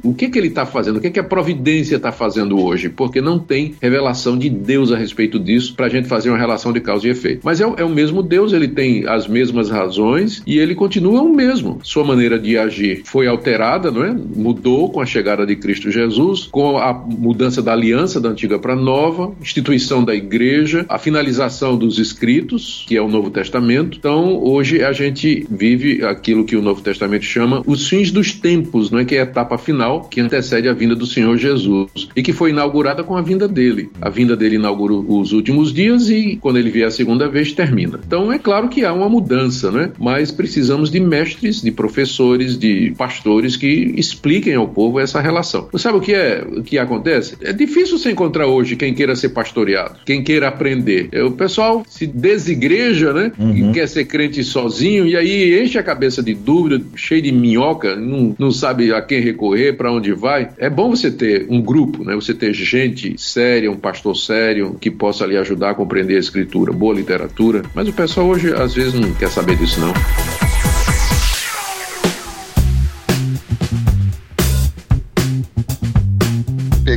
o 0.03 0.13
que, 0.13 0.29
que 0.29 0.37
ele 0.37 0.47
está 0.47 0.65
fazendo, 0.65 0.97
o 0.97 1.01
que, 1.01 1.09
que 1.09 1.19
a 1.19 1.23
providência 1.23 1.95
está 1.95 2.11
fazendo 2.11 2.59
hoje, 2.59 2.89
porque 2.89 3.21
não 3.21 3.39
tem 3.39 3.75
revelação 3.81 4.37
de 4.37 4.49
Deus 4.49 4.91
a 4.91 4.97
respeito 4.97 5.39
disso 5.39 5.75
para 5.75 5.87
a 5.87 5.89
gente 5.89 6.07
fazer 6.07 6.29
uma 6.29 6.37
relação 6.37 6.71
de 6.71 6.79
causa 6.79 7.07
e 7.07 7.11
efeito. 7.11 7.41
Mas 7.43 7.61
é, 7.61 7.63
é 7.77 7.83
o 7.83 7.89
mesmo 7.89 8.21
Deus, 8.23 8.53
ele 8.53 8.67
tem 8.67 9.07
as 9.07 9.27
mesmas 9.27 9.69
razões 9.69 10.41
e 10.45 10.57
ele 10.57 10.75
continua 10.75 11.21
o 11.21 11.33
mesmo. 11.33 11.79
Sua 11.83 12.03
maneira 12.03 12.39
de 12.39 12.57
agir 12.57 13.01
foi 13.05 13.27
alterada, 13.27 13.91
não 13.91 14.03
é? 14.03 14.13
Mudou 14.13 14.89
com 14.89 15.01
a 15.01 15.05
chegada 15.05 15.45
de 15.45 15.55
Cristo 15.55 15.91
Jesus, 15.91 16.47
com 16.51 16.77
a 16.77 16.93
mudança 16.93 17.61
da 17.61 17.73
aliança 17.73 18.19
da 18.19 18.29
antiga 18.29 18.57
para 18.59 18.75
nova, 18.75 19.33
instituição 19.41 20.03
da 20.03 20.15
igreja, 20.15 20.85
a 20.89 20.97
finalização 20.97 21.77
dos 21.77 21.99
escritos, 21.99 22.85
que 22.87 22.97
é 22.97 23.01
o 23.01 23.07
Novo 23.07 23.29
Testamento. 23.29 23.97
Então, 23.97 24.41
hoje 24.43 24.83
a 24.83 24.91
gente 24.91 25.45
vive 25.49 26.03
aquilo 26.03 26.45
que 26.45 26.55
o 26.55 26.61
Novo 26.61 26.81
Testamento 26.81 27.25
chama 27.25 27.61
os 27.65 27.87
fins 27.87 28.11
dos 28.11 28.31
tempos, 28.31 28.89
não 28.89 28.99
é 28.99 29.05
que 29.05 29.15
é 29.15 29.19
a 29.19 29.23
etapa 29.23 29.42
final 29.57 30.01
que 30.01 30.21
antecede 30.21 30.67
a 30.67 30.73
vinda 30.73 30.95
do 30.95 31.05
Senhor 31.05 31.37
Jesus 31.37 32.09
e 32.15 32.21
que 32.21 32.33
foi 32.33 32.49
inaugurada 32.49 33.03
com 33.03 33.15
a 33.15 33.21
vinda 33.21 33.47
dele. 33.47 33.89
A 34.01 34.09
vinda 34.09 34.35
dele 34.35 34.55
inaugura 34.55 34.93
os 34.93 35.31
últimos 35.31 35.73
dias 35.73 36.09
e 36.09 36.37
quando 36.41 36.57
ele 36.57 36.69
vier 36.69 36.87
a 36.87 36.91
segunda 36.91 37.27
vez 37.27 37.51
termina. 37.53 37.99
Então, 38.05 38.31
é 38.31 38.39
claro 38.39 38.69
que 38.69 38.83
há 38.83 38.93
uma 38.93 39.09
mudança, 39.09 39.71
né? 39.71 39.91
Mas 39.99 40.31
precisamos 40.31 40.89
de 40.89 40.99
mestres, 40.99 41.61
de 41.61 41.71
professores, 41.71 42.57
de 42.57 42.93
pastores 42.97 43.55
que 43.55 43.93
expliquem 43.97 44.55
ao 44.55 44.67
povo 44.67 44.99
essa 44.99 45.21
relação. 45.21 45.67
Você 45.71 45.83
sabe 45.83 45.97
o 45.97 46.01
que 46.01 46.13
é 46.13 46.45
o 46.45 46.63
que 46.63 46.77
acontece? 46.77 47.37
É 47.41 47.53
difícil 47.53 47.97
você 47.97 48.11
encontrar 48.11 48.47
hoje 48.47 48.75
quem 48.75 48.93
queira 48.93 49.15
ser 49.15 49.29
pastoreado, 49.29 49.99
quem 50.05 50.23
queira 50.23 50.47
aprender. 50.47 51.09
É, 51.11 51.23
o 51.23 51.31
pessoal 51.31 51.83
se 51.87 52.07
desigreja, 52.07 53.13
né? 53.13 53.31
Uhum. 53.37 53.69
E 53.69 53.73
quer 53.73 53.87
ser 53.87 54.05
crente 54.05 54.43
sozinho 54.43 55.05
e 55.05 55.15
aí 55.15 55.63
enche 55.63 55.77
a 55.77 55.83
cabeça 55.83 56.21
de 56.21 56.33
dúvida, 56.33 56.81
cheio 56.95 57.21
de 57.21 57.31
minhoca, 57.31 57.95
não, 57.95 58.35
não 58.37 58.51
sabe 58.51 58.93
a 58.93 59.01
quem 59.01 59.21
recorrer, 59.33 59.73
para 59.73 59.91
onde 59.91 60.13
vai. 60.13 60.49
É 60.57 60.69
bom 60.69 60.89
você 60.89 61.11
ter 61.11 61.47
um 61.49 61.61
grupo, 61.61 62.03
né? 62.03 62.15
Você 62.15 62.33
ter 62.33 62.53
gente 62.53 63.15
séria, 63.17 63.69
um 63.69 63.75
pastor 63.75 64.15
sério 64.15 64.77
que 64.79 64.89
possa 64.89 65.25
lhe 65.25 65.37
ajudar 65.37 65.71
a 65.71 65.75
compreender 65.75 66.15
a 66.15 66.19
escritura, 66.19 66.71
boa 66.71 66.93
literatura. 66.93 67.63
Mas 67.73 67.87
o 67.87 67.93
pessoal 67.93 68.27
hoje 68.27 68.53
às 68.53 68.73
vezes 68.73 68.93
não 68.93 69.13
quer 69.13 69.29
saber 69.29 69.57
disso 69.57 69.81
não. 69.81 69.93